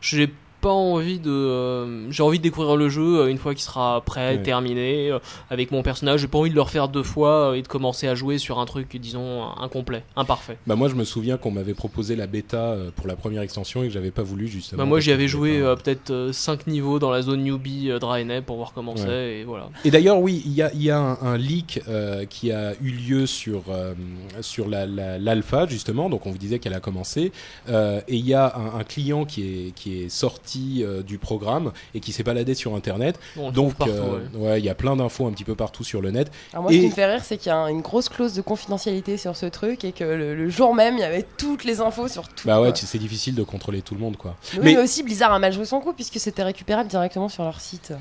J'ai 0.00 0.32
pas 0.60 0.70
envie 0.72 1.18
de. 1.18 1.30
euh, 1.30 2.10
J'ai 2.10 2.22
envie 2.22 2.38
de 2.38 2.42
découvrir 2.42 2.76
le 2.76 2.88
jeu 2.88 3.20
euh, 3.20 3.26
une 3.30 3.38
fois 3.38 3.54
qu'il 3.54 3.62
sera 3.64 4.00
prêt, 4.02 4.36
Ouais. 4.36 4.42
terminé, 4.42 5.10
euh, 5.10 5.18
avec 5.50 5.70
mon 5.70 5.82
personnage. 5.82 6.20
J'ai 6.20 6.28
pas 6.28 6.38
envie 6.38 6.50
de 6.50 6.54
le 6.54 6.60
refaire 6.62 6.88
deux 6.88 7.02
fois 7.02 7.50
euh, 7.50 7.54
et 7.54 7.62
de 7.62 7.68
commencer 7.68 8.06
à 8.06 8.14
jouer 8.14 8.38
sur 8.38 8.58
un 8.58 8.66
truc, 8.66 8.96
disons, 8.96 9.42
incomplet, 9.58 10.04
imparfait. 10.16 10.58
Bah 10.66 10.76
moi 10.76 10.88
je 10.88 10.94
me 10.94 11.04
souviens 11.04 11.36
qu'on 11.36 11.50
m'avait 11.50 11.74
proposé 11.74 12.16
la 12.16 12.26
bêta 12.26 12.76
pour 12.96 13.06
la 13.06 13.16
première 13.16 13.42
extension 13.42 13.82
et 13.82 13.86
que 13.88 13.92
j'avais 13.92 14.10
pas 14.10 14.22
voulu 14.22 14.46
justement. 14.48 14.78
Bah, 14.82 14.84
moi, 14.88 15.00
j'y 15.00 15.12
avais 15.12 15.28
joué 15.28 15.60
peut-être 15.82 16.30
5 16.32 16.66
niveaux 16.66 16.98
dans 16.98 17.10
la 17.10 17.22
zone 17.22 17.42
newbie 17.42 17.90
Draenei 18.00 18.40
pour 18.42 18.56
voir 18.56 18.72
comment 18.74 18.92
Ouais. 18.94 19.00
c'est, 19.04 19.38
et 19.40 19.44
voilà. 19.44 19.68
Et 19.84 19.90
d'ailleurs, 19.90 20.18
oui, 20.20 20.42
il 20.44 20.52
y 20.52 20.62
a, 20.62 20.70
y 20.74 20.90
a 20.90 20.98
un, 20.98 21.18
un 21.22 21.36
leak 21.36 21.80
qui 22.28 22.52
a 22.52 22.72
eu 22.82 22.90
lieu 22.90 23.26
sur, 23.26 23.62
sur 24.40 24.68
la- 24.68 24.86
la- 24.86 25.18
l'alpha, 25.18 25.66
justement. 25.66 26.08
Donc, 26.10 26.26
on 26.26 26.30
vous 26.30 26.38
disait 26.38 26.58
qu'elle 26.58 26.74
a 26.74 26.80
commencé. 26.80 27.32
Et 27.68 28.16
il 28.16 28.26
y 28.26 28.34
a 28.34 28.54
un, 28.56 28.80
un 28.80 28.84
client 28.84 29.24
qui 29.24 29.42
est, 29.42 29.74
qui 29.74 30.02
est 30.02 30.08
sorti 30.08 30.49
partie 30.50 30.82
euh, 30.84 31.02
du 31.02 31.18
programme 31.18 31.72
et 31.94 32.00
qui 32.00 32.12
s'est 32.12 32.22
baladé 32.22 32.54
sur 32.54 32.74
Internet. 32.74 33.18
Donc, 33.52 33.74
partout, 33.74 33.92
euh, 33.94 34.20
ouais. 34.34 34.48
ouais, 34.50 34.58
il 34.60 34.64
y 34.64 34.68
a 34.68 34.74
plein 34.74 34.96
d'infos 34.96 35.26
un 35.26 35.32
petit 35.32 35.44
peu 35.44 35.54
partout 35.54 35.84
sur 35.84 36.00
le 36.00 36.10
net. 36.10 36.30
Alors 36.52 36.64
moi, 36.64 36.72
ce 36.72 36.76
Et- 36.76 36.80
qui 36.80 36.86
me 36.86 36.92
fait 36.92 37.06
rire, 37.06 37.22
c'est 37.24 37.36
qu'il 37.36 37.48
y 37.48 37.52
a 37.52 37.56
un- 37.56 37.68
une 37.68 37.82
grosse 37.82 38.08
clause 38.08 38.34
de 38.34 38.42
confidentialité 38.42 39.16
sur 39.16 39.36
ce 39.36 39.46
truc 39.46 39.84
et 39.84 39.92
que 39.92 40.04
le, 40.04 40.34
le 40.34 40.50
jour 40.50 40.74
même, 40.74 40.94
il 40.96 41.00
y 41.00 41.04
avait 41.04 41.26
toutes 41.38 41.64
les 41.64 41.80
infos 41.80 42.08
sur 42.08 42.26
tout. 42.28 42.46
Bah 42.46 42.60
ouais, 42.60 42.72
c'est 42.74 42.98
difficile 42.98 43.34
de 43.34 43.42
contrôler 43.42 43.82
tout 43.82 43.94
le 43.94 44.00
monde, 44.00 44.16
quoi. 44.16 44.36
Mais 44.62 44.76
aussi 44.76 45.02
Blizzard 45.02 45.32
a 45.32 45.38
mal 45.38 45.52
joué 45.52 45.64
son 45.64 45.80
coup 45.80 45.92
puisque 45.92 46.18
c'était 46.18 46.42
récupérable 46.42 46.88
directement 46.88 47.28
sur 47.28 47.44
leur 47.44 47.60
site. 47.60 47.92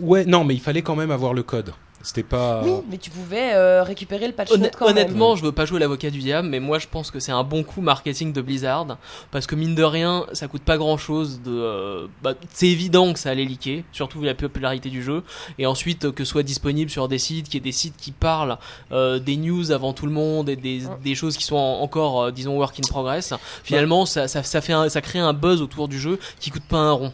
Ouais, 0.00 0.24
non, 0.24 0.44
mais 0.44 0.54
il 0.54 0.60
fallait 0.60 0.82
quand 0.82 0.96
même 0.96 1.10
avoir 1.10 1.32
le 1.34 1.42
code. 1.42 1.72
C'était 2.04 2.22
pas. 2.22 2.62
Oui, 2.62 2.70
mais 2.90 2.98
tu 2.98 3.08
pouvais 3.10 3.54
euh, 3.54 3.82
récupérer 3.82 4.26
le 4.26 4.34
patch 4.34 4.50
Honn- 4.52 4.60
note 4.60 4.76
quand 4.76 4.86
même. 4.86 4.96
honnêtement, 4.98 5.36
je 5.36 5.42
veux 5.42 5.52
pas 5.52 5.64
jouer 5.64 5.80
l'avocat 5.80 6.10
du 6.10 6.18
diable, 6.18 6.46
mais 6.48 6.60
moi 6.60 6.78
je 6.78 6.86
pense 6.86 7.10
que 7.10 7.18
c'est 7.18 7.32
un 7.32 7.42
bon 7.42 7.64
coup 7.64 7.80
marketing 7.80 8.32
de 8.34 8.42
Blizzard 8.42 8.98
parce 9.30 9.46
que 9.46 9.54
mine 9.54 9.74
de 9.74 9.82
rien, 9.82 10.26
ça 10.34 10.46
coûte 10.46 10.62
pas 10.62 10.76
grand 10.76 10.98
chose. 10.98 11.40
De, 11.42 11.50
euh, 11.50 12.06
bah, 12.22 12.34
c'est 12.52 12.68
évident 12.68 13.12
que 13.14 13.18
ça 13.18 13.30
allait 13.30 13.44
leaker, 13.46 13.82
surtout 13.90 14.20
vu 14.20 14.26
la 14.26 14.34
popularité 14.34 14.90
du 14.90 15.02
jeu, 15.02 15.22
et 15.58 15.66
ensuite 15.66 16.10
que 16.12 16.24
ce 16.24 16.30
soit 16.30 16.42
disponible 16.42 16.90
sur 16.90 17.08
des 17.08 17.18
sites, 17.18 17.46
qu'il 17.46 17.54
y 17.54 17.56
ait 17.56 17.60
des 17.60 17.72
sites 17.72 17.96
qui 17.96 18.12
parlent 18.12 18.58
euh, 18.92 19.18
des 19.18 19.36
news 19.38 19.72
avant 19.72 19.92
tout 19.94 20.04
le 20.06 20.12
monde 20.12 20.48
et 20.50 20.56
des, 20.56 20.82
des 21.02 21.14
choses 21.14 21.36
qui 21.38 21.44
sont 21.44 21.56
en- 21.56 21.80
encore, 21.80 22.22
euh, 22.24 22.30
disons, 22.30 22.56
work 22.58 22.78
in 22.78 22.86
progress. 22.86 23.32
Finalement, 23.62 24.04
ça, 24.04 24.28
ça, 24.28 24.42
ça 24.42 24.60
fait, 24.60 24.74
un- 24.74 24.90
ça 24.90 25.00
crée 25.00 25.20
un 25.20 25.32
buzz 25.32 25.62
autour 25.62 25.88
du 25.88 25.98
jeu 25.98 26.18
qui 26.38 26.50
coûte 26.50 26.64
pas 26.68 26.76
un 26.76 26.92
rond. 26.92 27.12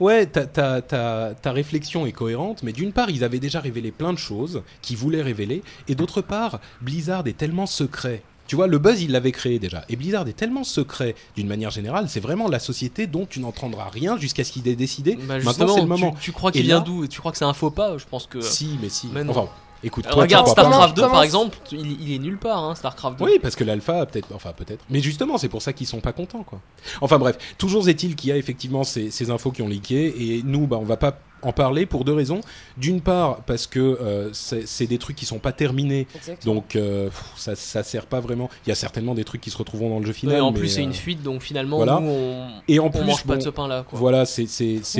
Ouais, 0.00 0.26
ta, 0.26 0.46
ta, 0.46 0.80
ta, 0.82 1.34
ta 1.40 1.52
réflexion 1.52 2.06
est 2.06 2.12
cohérente, 2.12 2.62
mais 2.62 2.72
d'une 2.72 2.92
part, 2.92 3.10
ils 3.10 3.22
avaient 3.22 3.38
déjà 3.38 3.60
révélé 3.60 3.90
plein 3.90 4.12
de 4.12 4.18
choses 4.18 4.62
qu'ils 4.82 4.96
voulaient 4.96 5.22
révéler, 5.22 5.62
et 5.88 5.94
d'autre 5.94 6.22
part, 6.22 6.58
Blizzard 6.80 7.26
est 7.26 7.36
tellement 7.36 7.66
secret. 7.66 8.22
Tu 8.46 8.56
vois, 8.56 8.66
le 8.66 8.78
buzz, 8.78 9.00
il 9.00 9.12
l'avait 9.12 9.30
créé 9.30 9.60
déjà. 9.60 9.84
Et 9.88 9.94
Blizzard 9.94 10.26
est 10.26 10.32
tellement 10.32 10.64
secret, 10.64 11.14
d'une 11.36 11.46
manière 11.46 11.70
générale, 11.70 12.08
c'est 12.08 12.18
vraiment 12.18 12.48
la 12.48 12.58
société 12.58 13.06
dont 13.06 13.24
tu 13.24 13.38
n'entendras 13.38 13.88
rien 13.90 14.18
jusqu'à 14.18 14.42
ce 14.42 14.50
qu'il 14.50 14.66
ait 14.66 14.74
décidé. 14.74 15.14
Bah, 15.14 15.38
Maintenant, 15.38 15.74
c'est 15.74 15.80
le 15.82 15.86
moment. 15.86 16.12
Tu, 16.12 16.22
tu 16.22 16.32
crois 16.32 16.50
qu'il 16.50 16.62
vient 16.62 16.80
d'où? 16.80 17.06
Tu 17.06 17.20
crois 17.20 17.30
que 17.30 17.38
c'est 17.38 17.44
un 17.44 17.52
faux 17.52 17.70
pas? 17.70 17.96
Je 17.96 18.06
pense 18.06 18.26
que. 18.26 18.40
Si, 18.40 18.76
mais 18.82 18.88
si. 18.88 19.08
Mais. 19.12 19.22
Enfin, 19.28 19.48
écoute, 19.82 20.06
Euh, 20.06 20.10
toi, 20.12 20.22
Regarde 20.22 20.48
StarCraft 20.48 20.96
2 20.96 21.02
par 21.02 21.22
exemple, 21.22 21.58
il, 21.72 22.00
il 22.02 22.14
est 22.14 22.18
nulle 22.18 22.38
part, 22.38 22.64
hein, 22.64 22.74
StarCraft 22.74 23.18
2. 23.18 23.24
Oui, 23.24 23.38
parce 23.40 23.56
que 23.56 23.64
l'alpha, 23.64 24.06
peut-être, 24.06 24.28
enfin 24.34 24.52
peut-être. 24.56 24.84
Mais 24.90 25.00
justement, 25.00 25.38
c'est 25.38 25.48
pour 25.48 25.62
ça 25.62 25.72
qu'ils 25.72 25.86
sont 25.86 26.00
pas 26.00 26.12
contents, 26.12 26.42
quoi. 26.42 26.60
Enfin 27.00 27.18
bref, 27.18 27.36
toujours 27.58 27.88
est-il 27.88 28.16
qu'il 28.16 28.30
y 28.30 28.32
a 28.32 28.36
effectivement 28.36 28.84
ces, 28.84 29.10
ces 29.10 29.30
infos 29.30 29.50
qui 29.50 29.62
ont 29.62 29.68
leaké, 29.68 30.36
et 30.36 30.42
nous, 30.44 30.66
bah, 30.66 30.78
on 30.80 30.84
va 30.84 30.96
pas 30.96 31.18
en 31.42 31.52
parler 31.52 31.86
pour 31.86 32.04
deux 32.04 32.12
raisons. 32.14 32.40
D'une 32.76 33.00
part, 33.00 33.38
parce 33.42 33.66
que 33.66 33.78
euh, 33.80 34.30
c'est 34.32 34.86
des 34.86 34.98
trucs 34.98 35.16
qui 35.16 35.26
sont 35.26 35.38
pas 35.38 35.52
terminés, 35.52 36.06
Exactement. 36.16 36.54
donc 36.54 36.76
euh, 36.76 37.10
ça, 37.36 37.54
ça 37.56 37.82
sert 37.82 38.06
pas 38.06 38.20
vraiment. 38.20 38.48
Il 38.66 38.70
y 38.70 38.72
a 38.72 38.76
certainement 38.76 39.14
des 39.14 39.24
trucs 39.24 39.40
qui 39.40 39.50
se 39.50 39.58
retrouveront 39.58 39.90
dans 39.90 39.98
le 40.00 40.06
jeu 40.06 40.12
final. 40.12 40.34
Ouais, 40.36 40.40
en 40.40 40.52
mais, 40.52 40.58
plus, 40.60 40.68
c'est 40.68 40.80
euh, 40.80 40.84
une 40.84 40.94
fuite, 40.94 41.22
donc 41.22 41.42
finalement, 41.42 41.76
voilà. 41.78 42.00
nous, 42.00 42.08
on, 42.08 42.48
Et 42.68 42.78
en 42.78 42.86
on 42.86 42.90
plus, 42.90 43.04
mange 43.04 43.24
pas 43.24 43.36
de 43.36 43.42
ce 43.42 43.48
pain-là. 43.50 43.84
Voilà, 43.92 44.24
c'est 44.24 44.46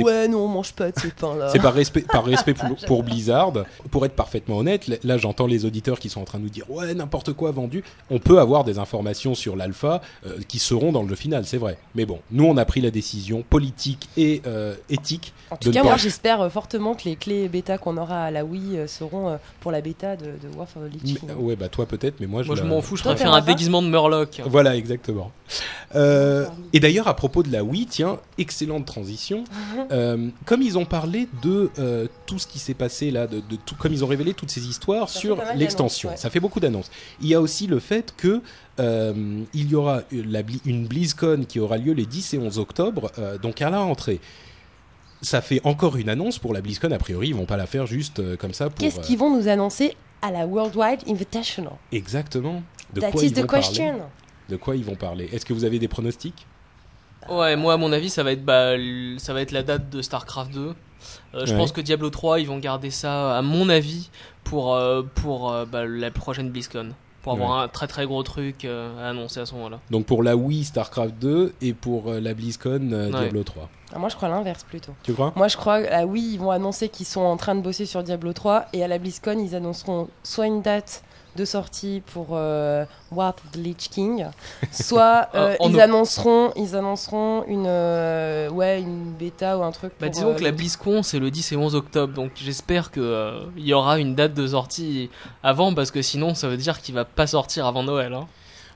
Ouais, 0.01 0.27
non, 0.27 0.45
on 0.45 0.47
mange 0.47 0.73
pas 0.73 0.91
de 0.91 0.99
ces 0.99 1.09
pains-là. 1.09 1.49
c'est 1.49 1.59
par 1.61 1.73
respect, 1.73 2.01
par 2.01 2.23
respect 2.25 2.53
pour, 2.53 2.75
pour 2.87 3.03
Blizzard. 3.03 3.53
Pour 3.89 4.05
être 4.05 4.15
parfaitement 4.15 4.57
honnête, 4.57 4.87
là- 5.03 5.17
j'entends 5.17 5.47
les 5.47 5.65
auditeurs 5.65 5.99
qui 5.99 6.09
sont 6.09 6.21
en 6.21 6.25
train 6.25 6.37
de 6.39 6.43
nous 6.43 6.49
dire 6.49 6.69
ouais 6.69 6.93
n'importe 6.93 7.33
quoi 7.33 7.51
vendu. 7.51 7.83
On 8.09 8.19
peut 8.19 8.39
avoir 8.39 8.63
des 8.63 8.79
informations 8.79 9.35
sur 9.35 9.55
l'alpha 9.55 10.01
euh, 10.25 10.37
qui 10.47 10.59
seront 10.59 10.91
dans 10.91 11.03
le 11.03 11.09
jeu 11.09 11.15
final, 11.15 11.45
c'est 11.45 11.57
vrai. 11.57 11.77
Mais 11.95 12.05
bon, 12.05 12.19
nous 12.31 12.45
on 12.45 12.57
a 12.57 12.65
pris 12.65 12.81
la 12.81 12.91
décision 12.91 13.43
politique 13.49 14.07
et 14.17 14.41
euh, 14.47 14.75
éthique. 14.89 15.33
En 15.49 15.57
tout 15.57 15.69
de 15.69 15.73
cas, 15.73 15.83
moi 15.83 15.91
pas- 15.93 15.97
j'espère 16.31 16.41
euh, 16.45 16.49
fortement 16.49 16.93
que 16.95 17.03
les 17.05 17.15
clés 17.15 17.47
bêta 17.49 17.77
qu'on 17.77 17.97
aura 17.97 18.23
à 18.23 18.31
la 18.31 18.45
Wii 18.45 18.77
euh, 18.77 18.87
seront 18.87 19.29
euh, 19.29 19.37
pour 19.59 19.71
la 19.71 19.81
bêta 19.81 20.15
de, 20.15 20.25
de 20.25 20.55
War 20.57 20.67
for 20.67 20.81
the 20.83 21.03
Lich 21.03 21.17
ouais 21.37 21.55
bah 21.55 21.67
toi 21.69 21.85
peut-être, 21.85 22.19
mais 22.19 22.27
moi 22.27 22.43
je. 22.43 22.47
Moi, 22.47 22.55
je 22.55 22.63
m'en 22.63 22.81
fous, 22.81 22.95
je 22.95 23.03
préfère 23.03 23.33
un 23.33 23.41
déguisement 23.41 23.81
de 23.81 23.87
Murloc. 23.87 24.41
Voilà 24.45 24.75
exactement. 24.75 25.31
Euh, 25.95 26.45
et 26.73 26.79
d'ailleurs 26.79 27.07
à 27.07 27.15
propos 27.15 27.43
de 27.43 27.51
la 27.51 27.63
Wii, 27.63 27.85
tiens, 27.85 28.19
excellente 28.37 28.85
transition. 28.85 29.43
Euh, 29.91 30.29
comme 30.45 30.61
ils 30.61 30.77
ont 30.77 30.85
parlé 30.85 31.27
de 31.41 31.69
euh, 31.79 32.07
tout 32.25 32.39
ce 32.39 32.47
qui 32.47 32.59
s'est 32.59 32.73
passé 32.73 33.11
là, 33.11 33.27
de, 33.27 33.37
de 33.37 33.55
tout, 33.65 33.75
comme 33.75 33.91
ils 33.91 34.05
ont 34.05 34.07
révélé 34.07 34.33
toutes 34.33 34.51
ces 34.51 34.67
histoires 34.67 35.09
Ça 35.09 35.19
sur 35.19 35.37
l'extension, 35.55 36.09
ouais. 36.09 36.17
ça 36.17 36.29
fait 36.29 36.39
beaucoup 36.39 36.59
d'annonces. 36.59 36.89
Il 37.21 37.27
y 37.27 37.33
a 37.35 37.41
aussi 37.41 37.67
le 37.67 37.79
fait 37.79 38.13
que 38.15 38.41
euh, 38.79 39.41
il 39.53 39.69
y 39.69 39.75
aura 39.75 40.01
la 40.11 40.43
Bli- 40.43 40.61
une 40.65 40.87
BlizzCon 40.87 41.45
qui 41.47 41.59
aura 41.59 41.77
lieu 41.77 41.93
les 41.93 42.05
10 42.05 42.35
et 42.35 42.37
11 42.37 42.59
octobre, 42.59 43.11
euh, 43.19 43.37
donc 43.37 43.61
à 43.61 43.69
la 43.69 43.79
rentrée. 43.79 44.19
Ça 45.21 45.41
fait 45.41 45.61
encore 45.63 45.97
une 45.97 46.09
annonce 46.09 46.39
pour 46.39 46.53
la 46.53 46.61
BlizzCon. 46.61 46.91
A 46.91 46.97
priori, 46.97 47.29
ils 47.29 47.35
vont 47.35 47.45
pas 47.45 47.57
la 47.57 47.67
faire 47.67 47.85
juste 47.85 48.19
euh, 48.19 48.35
comme 48.37 48.53
ça 48.53 48.69
pour. 48.69 48.79
Qu'est-ce 48.79 48.99
euh, 48.99 49.03
qu'ils 49.03 49.17
vont 49.17 49.35
nous 49.35 49.47
annoncer 49.47 49.95
à 50.21 50.31
la 50.31 50.45
Worldwide 50.47 51.01
Invitational? 51.07 51.73
Exactement 51.91 52.63
De 52.93 53.01
That 53.01 53.11
quoi 53.11 53.23
is 53.23 53.27
ils 53.27 53.33
the 53.33 53.39
vont 53.41 53.47
question. 53.47 53.85
parler 53.89 54.03
De 54.49 54.55
quoi 54.57 54.75
ils 54.75 54.83
vont 54.83 54.95
parler? 54.95 55.29
Est-ce 55.31 55.45
que 55.45 55.53
vous 55.53 55.63
avez 55.63 55.77
des 55.79 55.87
pronostics? 55.87 56.47
Ouais, 57.29 57.55
moi, 57.55 57.73
à 57.73 57.77
mon 57.77 57.91
avis, 57.91 58.09
ça 58.09 58.23
va 58.23 58.31
être, 58.31 58.43
bah, 58.43 58.71
ça 59.19 59.33
va 59.33 59.41
être 59.41 59.51
la 59.51 59.61
date 59.61 59.89
de 59.91 60.01
StarCraft 60.01 60.51
2. 60.53 60.59
Euh, 61.35 61.45
je 61.45 61.51
Ouais. 61.51 61.57
pense 61.57 61.71
que 61.71 61.81
Diablo 61.81 62.09
3, 62.09 62.39
ils 62.39 62.47
vont 62.47 62.57
garder 62.57 62.89
ça, 62.89 63.37
à 63.37 63.41
mon 63.43 63.69
avis, 63.69 64.09
pour, 64.43 64.73
euh, 64.75 65.03
pour 65.15 65.51
euh, 65.51 65.65
bah, 65.65 65.85
la 65.85 66.09
prochaine 66.09 66.49
BlizzCon. 66.49 66.89
Pour 67.23 67.33
avoir 67.33 67.59
un 67.59 67.67
très 67.67 67.87
très 67.87 68.05
gros 68.05 68.23
truc 68.23 68.65
euh, 68.65 69.05
à 69.05 69.09
annoncer 69.09 69.39
à 69.39 69.45
ce 69.45 69.53
moment-là. 69.55 69.79
Donc 69.91 70.05
pour 70.05 70.23
la 70.23 70.35
Wii, 70.35 70.63
StarCraft 70.63 71.15
2 71.19 71.53
et 71.61 71.73
pour 71.73 72.09
euh, 72.09 72.19
la 72.19 72.33
BlizzCon, 72.33 72.89
euh, 72.91 73.11
Ouais. 73.11 73.19
Diablo 73.19 73.43
3. 73.43 73.69
Ah, 73.93 73.99
moi 73.99 74.09
je 74.09 74.15
crois 74.15 74.29
l'inverse 74.29 74.63
plutôt. 74.63 74.93
Tu 75.03 75.13
crois? 75.13 75.31
Moi 75.35 75.47
je 75.47 75.57
crois 75.57 75.75
à 75.91 76.05
oui, 76.05 76.31
ils 76.33 76.39
vont 76.39 76.51
annoncer 76.51 76.89
qu'ils 76.89 77.05
sont 77.05 77.21
en 77.21 77.37
train 77.37 77.53
de 77.55 77.61
bosser 77.61 77.85
sur 77.85 78.01
Diablo 78.03 78.33
3 78.33 78.67
et 78.73 78.83
à 78.83 78.87
la 78.87 78.97
BlizzCon 78.97 79.37
ils 79.39 79.53
annonceront 79.55 80.07
soit 80.23 80.47
une 80.47 80.61
date 80.61 81.03
de 81.35 81.45
sortie 81.45 82.01
pour 82.13 82.29
euh, 82.31 82.83
War 83.11 83.29
of 83.35 83.51
the 83.51 83.55
Lich 83.57 83.89
King, 83.89 84.25
soit 84.71 85.29
euh, 85.35 85.53
Euh, 85.61 85.67
ils 85.69 85.79
annonceront 85.79 86.51
ils 86.55 86.75
annonceront 86.75 87.43
une 87.47 87.65
euh, 87.67 88.49
ouais 88.49 88.79
une 88.81 89.11
bêta 89.13 89.57
ou 89.57 89.63
un 89.63 89.71
truc. 89.71 89.93
Bah, 89.99 90.07
pour, 90.07 90.15
disons 90.15 90.29
euh, 90.31 90.35
que 90.35 90.43
la 90.43 90.51
BlizzCon 90.51 91.03
c'est 91.03 91.19
le 91.19 91.31
10 91.31 91.53
et 91.53 91.55
11 91.55 91.75
octobre, 91.75 92.13
donc 92.13 92.31
j'espère 92.35 92.91
que 92.91 92.99
euh, 92.99 93.41
il 93.57 93.65
y 93.65 93.73
aura 93.73 93.99
une 93.99 94.15
date 94.15 94.33
de 94.33 94.47
sortie 94.47 95.09
avant, 95.43 95.73
parce 95.73 95.91
que 95.91 96.01
sinon 96.01 96.35
ça 96.35 96.47
veut 96.49 96.57
dire 96.57 96.81
qu'il 96.81 96.95
va 96.95 97.05
pas 97.05 97.27
sortir 97.27 97.65
avant 97.65 97.83
Noël. 97.83 98.13
Hein. 98.13 98.27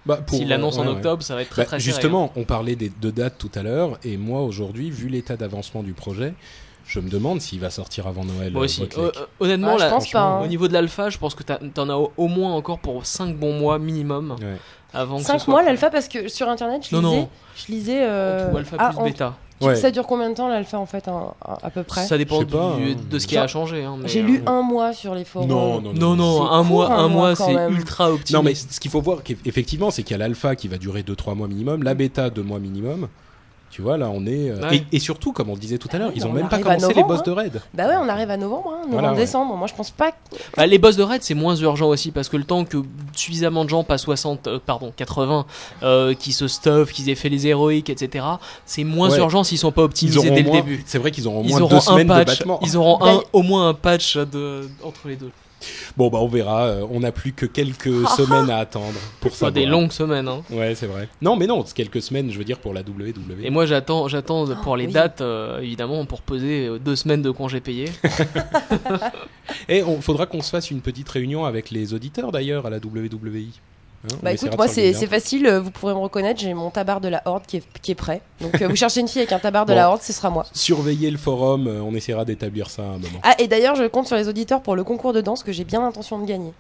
bah, 0.06 0.18
pour- 0.26 0.38
S'il 0.38 0.48
l'annonce 0.48 0.78
en 0.78 0.84
ouais, 0.84 0.90
octobre, 0.94 1.24
ça 1.24 1.36
va 1.36 1.42
être 1.42 1.50
très 1.50 1.64
Bah, 1.64 1.66
très 1.68 1.80
serré, 1.80 1.92
hein. 1.92 1.94
justement, 1.96 2.32
on 2.36 2.44
parlait 2.46 2.76
des, 2.76 2.90
de 3.02 3.12
dates 3.12 3.38
tout 3.38 3.52
à 3.56 3.64
l'heure, 3.64 3.98
et 4.04 4.18
moi 4.18 4.42
aujourd'hui, 4.42 4.92
vu 4.92 5.10
l'état 5.10 5.36
d'avancement 5.36 5.84
du 5.84 5.94
projet, 5.94 6.34
je 6.88 7.00
me 7.00 7.10
demande 7.10 7.42
s'il 7.42 7.60
va 7.60 7.70
sortir 7.70 8.08
avant 8.08 8.24
Noël. 8.26 8.52
Moi 8.52 8.62
euh, 8.62 8.66
aussi. 8.66 8.84
Euh, 8.84 8.88
euh, 8.98 9.12
honnêtement, 9.40 9.72
Ah, 9.74 9.78
je 9.78 9.84
là, 9.84 9.90
pense 9.90 10.10
pas, 10.12 10.22
hein. 10.22 10.42
au 10.44 10.48
niveau 10.48 10.68
de 10.68 10.74
l'alpha, 10.74 11.10
je 11.10 11.18
pense 11.18 11.36
que 11.36 11.44
t'en 11.44 11.90
as 11.90 11.96
au, 12.18 12.28
moins 12.28 12.54
encore 12.54 12.80
pour 12.80 13.06
5 13.06 13.36
bons 13.36 13.54
mois 13.54 13.80
minimum 13.80 14.36
Ouais. 14.40 14.58
avant 14.94 15.16
que 15.18 15.22
ce 15.24 15.28
5 15.28 15.40
soit 15.40 15.52
mois 15.54 15.64
l'alpha 15.64 15.90
parce 15.90 16.08
que 16.08 16.28
sur 16.28 16.48
internet 16.50 16.86
je 16.90 16.96
Non, 16.96 17.02
lisais 17.02 17.18
non. 17.22 17.30
je 17.56 17.72
lisais 17.72 18.00
euh, 18.04 18.52
Ou 18.52 18.58
alpha 18.58 18.76
ah, 18.80 18.90
plus 18.90 18.98
en- 19.00 19.04
bêta. 19.04 19.34
Ouais. 19.62 19.76
ça 19.78 19.90
dure 19.90 20.06
combien 20.06 20.30
de 20.30 20.36
temps 20.36 20.50
l'alpha 20.50 20.78
en 20.78 20.86
fait 20.86 21.08
à 21.08 21.70
peu 21.70 21.84
près 21.84 22.06
Ça 22.06 22.18
dépend 22.18 22.44
pas, 22.44 22.76
du- 22.76 22.92
hein. 22.92 22.96
de 23.10 23.20
ce 23.20 23.26
qui 23.26 23.38
a 23.38 23.48
changé. 23.48 23.86
hein, 23.86 23.98
J'ai 24.04 24.20
euh, 24.20 24.24
lu 24.26 24.44
un 24.46 24.62
mois 24.62 24.92
sur 24.92 25.16
les 25.16 25.24
forums. 25.24 25.48
Non, 25.48 25.80
non, 25.82 26.16
Non, 26.16 26.52
un 26.52 26.62
mois, 26.64 26.92
un 26.92 27.06
un 27.06 27.08
mois, 27.08 27.36
c'est 27.36 27.54
ultra 27.70 28.10
optimiste. 28.12 28.34
Non, 28.34 28.44
mais 28.44 28.54
ce 28.54 28.80
qu'il 28.82 28.92
faut 28.92 29.00
voir, 29.02 29.20
qu'eff- 29.24 29.38
effectivement, 29.46 29.92
c'est 29.92 30.04
qu'il 30.04 30.12
y 30.12 30.16
a 30.16 30.18
l'alpha 30.18 30.58
qui 30.58 30.68
va 30.68 30.78
durer 30.78 31.04
2-3 31.04 31.36
mois 31.36 31.48
minimum, 31.48 31.84
la 31.84 31.94
bêta 31.94 32.30
2 32.30 32.44
mois 32.44 32.60
minimum. 32.60 33.08
Tu 33.76 33.82
vois, 33.82 33.98
là, 33.98 34.10
on 34.10 34.26
est. 34.26 34.52
euh, 34.52 34.70
Ouais. 34.70 34.78
et, 34.90 34.96
et 34.96 35.00
surtout, 35.02 35.34
comme 35.34 35.50
on 35.50 35.54
le 35.54 35.60
disait 35.60 35.78
tout 35.78 35.90
à 35.92 35.98
l'heure, 35.98 36.10
ils 36.16 36.26
On 36.26 36.30
ont 36.30 36.32
même 36.32 36.48
pas 36.48 36.60
commencé 36.60 36.94
les 36.94 37.04
boss 37.04 37.22
de 37.24 37.32
raid. 37.32 37.62
Bah 37.74 37.88
ouais, 37.90 37.96
on 38.00 38.08
arrive 38.08 38.30
à 38.32 38.38
novembre, 38.38 38.70
hein, 38.70 38.76
novembre, 38.78 38.92
Voilà, 38.94 39.12
ouais. 39.12 39.18
décembre. 39.18 39.54
Moi, 39.58 39.68
je 39.68 39.74
pense 39.74 39.92
pas. 39.92 40.12
que- 40.12 40.16
Bah, 40.56 40.66
les 40.66 40.78
boss 40.78 40.96
de 40.96 41.04
raid, 41.04 41.22
c'est 41.24 41.34
moins 41.34 41.58
urgent 41.58 41.88
aussi 41.90 42.12
parce 42.12 42.30
que 42.30 42.38
le 42.38 42.46
temps 42.46 42.64
que 42.64 42.78
suffisamment 43.14 43.66
de 43.66 43.70
gens, 43.70 43.84
pas 43.84 43.98
60, 43.98 44.48
euh, 44.48 44.60
pardon, 44.66 44.94
80, 44.96 45.46
euh, 45.84 46.14
qui 46.14 46.32
se 46.32 46.48
stuff, 46.48 46.94
qu'ils 46.94 47.10
aient 47.10 47.16
fait 47.16 47.28
les 47.28 47.48
héroïques, 47.48 47.90
etc., 47.90 48.24
c'est 48.66 48.86
moins 48.86 49.10
Ouais. 49.12 49.18
urgent 49.18 49.44
s'ils 49.44 49.58
sont 49.58 49.74
pas 49.74 49.82
Ils 49.82 49.86
optimisés 49.86 50.22
dès 50.32 50.44
moins- 50.44 50.56
le 50.56 50.62
début. 50.62 50.84
C'est 50.86 50.98
vrai 50.98 51.12
qu'ils 51.12 51.28
auront 51.28 51.42
au 51.42 51.44
Ils 51.44 51.50
moins 51.50 51.60
auront 51.60 51.70
deux 51.72 51.76
un 51.76 51.82
semaines 51.82 52.08
de 52.08 52.14
patch, 52.14 52.28
battement. 52.28 52.60
ils 52.62 52.78
auront 52.78 53.06
un, 53.06 53.20
au 53.34 53.42
moins 53.42 53.68
un 53.68 53.74
patch 53.74 54.16
de, 54.16 54.70
entre 54.86 55.10
les 55.10 55.18
deux. 55.18 55.32
Bon, 55.98 56.10
bah, 56.10 56.20
on 56.22 56.28
verra. 56.28 56.64
euh, 56.66 56.88
on 56.92 57.00
n'a 57.02 57.12
plus 57.12 57.34
que 57.34 57.46
quelques 57.46 58.08
semaines 58.18 58.50
à 58.50 58.58
attendre 58.58 59.00
pour 59.22 59.36
Soit 59.36 59.48
ça. 59.48 59.52
des 59.52 59.66
longues 59.66 59.92
semaines. 59.92 60.28
Hein. 60.28 60.42
Ouais, 60.52 60.76
c'est 60.76 60.88
vrai. 60.88 61.08
Non, 61.22 61.36
mais 61.36 61.48
non, 61.48 61.64
c'est 61.66 61.76
quelques 61.76 62.02
semaines, 62.02 62.32
je 62.32 62.38
veux 62.38 62.44
dire, 62.44 62.60
pour 62.60 62.74
la 62.74 62.82
WWE. 62.82 63.44
Et 63.44 63.50
moi, 63.50 63.66
j'attends, 63.66 64.08
j'attends 64.08 64.46
pour 64.64 64.78
les 64.78 64.88
oui. 64.88 64.94
dates, 64.94 65.22
euh, 65.22 65.60
évidemment, 65.60 66.06
pour 66.06 66.22
poser 66.22 66.68
euh, 66.68 66.80
deux 66.80 66.96
semaines 66.96 67.22
de 67.22 67.32
congés 67.32 67.62
payés. 67.62 67.90
Et 69.70 69.84
on 69.84 70.02
faudra 70.02 70.26
qu'on 70.26 70.42
se 70.42 70.50
fasse 70.50 70.72
une 70.72 70.82
petite 70.82 71.10
réunion 71.10 71.46
avec 71.46 71.72
les 71.72 71.94
auditeurs 71.94 72.32
d'ailleurs 72.32 72.66
à 72.66 72.70
la 72.70 72.78
WWE. 72.78 73.48
Hein, 74.14 74.18
Bah 74.24 74.34
écoute, 74.34 74.56
moi, 74.58 74.68
c'est 74.68 74.94
facile. 75.08 75.48
euh, 75.48 75.60
Vous 75.60 75.72
pourrez 75.72 75.94
me 75.94 76.00
reconnaître. 76.00 76.40
J'ai 76.40 76.54
mon 76.54 76.70
tabard 76.70 77.02
de 77.02 77.08
la 77.08 77.22
Horde 77.26 77.44
qui 77.48 77.58
est, 77.58 77.64
qui 77.82 77.92
est 77.92 77.96
prêt. 77.96 78.22
Donc, 78.42 78.62
euh, 78.62 78.68
vous 78.68 78.76
cherchez 78.78 79.00
une 79.02 79.08
fille 79.08 79.22
avec 79.22 79.32
un 79.32 79.40
tabard 79.40 79.66
de 79.66 79.72
Bon. 79.72 79.76
la 79.78 79.90
Horde, 79.90 80.02
ce 80.02 80.14
sera 80.14 80.30
moi. 80.30 80.46
Surveiller 80.54 81.10
le 81.12 81.18
forum, 81.18 81.68
euh, 81.68 81.82
on 81.82 81.94
essaiera 81.96 82.26
d'établir 82.26 82.70
ça 82.70 82.84
à 82.84 82.86
un 82.86 82.98
moment. 82.98 83.20
Ah, 83.24 83.36
et 83.40 83.48
d'ailleurs, 83.48 83.76
je 83.76 83.84
compte 83.86 84.08
sur 84.08 84.16
les 84.16 84.28
auditeurs 84.28 84.62
pour 84.62 84.76
le 84.76 84.84
concours 84.84 85.14
de 85.14 85.22
danse 85.22 85.44
que 85.44 85.52
j'ai 85.52 85.64
bien 85.64 85.82
l'intention 85.82 86.20
de 86.20 86.26
gagner. 86.26 86.54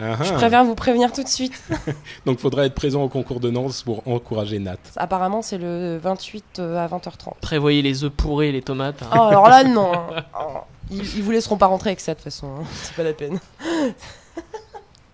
Ah, 0.00 0.16
Je 0.22 0.32
préviens 0.34 0.62
vous 0.62 0.76
prévenir 0.76 1.12
tout 1.12 1.24
de 1.24 1.28
suite. 1.28 1.52
Donc 2.26 2.38
faudra 2.38 2.64
être 2.64 2.74
présent 2.76 3.02
au 3.02 3.08
concours 3.08 3.40
de 3.40 3.50
Nantes 3.50 3.82
pour 3.84 4.06
encourager 4.06 4.60
Nat. 4.60 4.76
Apparemment, 4.96 5.42
c'est 5.42 5.58
le 5.58 5.98
28 6.00 6.44
euh, 6.60 6.78
à 6.78 6.86
20h30. 6.86 7.32
Prévoyez 7.40 7.82
les 7.82 8.04
œufs 8.04 8.12
pourrés 8.12 8.50
et 8.50 8.52
les 8.52 8.62
tomates. 8.62 9.02
hein. 9.02 9.08
Oh, 9.12 9.22
alors 9.22 9.48
là, 9.48 9.64
non. 9.64 9.90
Oh, 10.40 10.58
Ils, 10.92 11.16
ils 11.16 11.22
vous 11.24 11.32
laisseront 11.32 11.56
pas 11.56 11.66
rentrer 11.66 11.90
avec 11.90 12.00
ça, 12.00 12.12
de 12.12 12.18
toute 12.18 12.24
façon. 12.24 12.46
hein. 12.60 12.64
C'est 12.84 12.94
pas 12.94 13.02
la 13.02 13.12
peine. 13.14 13.40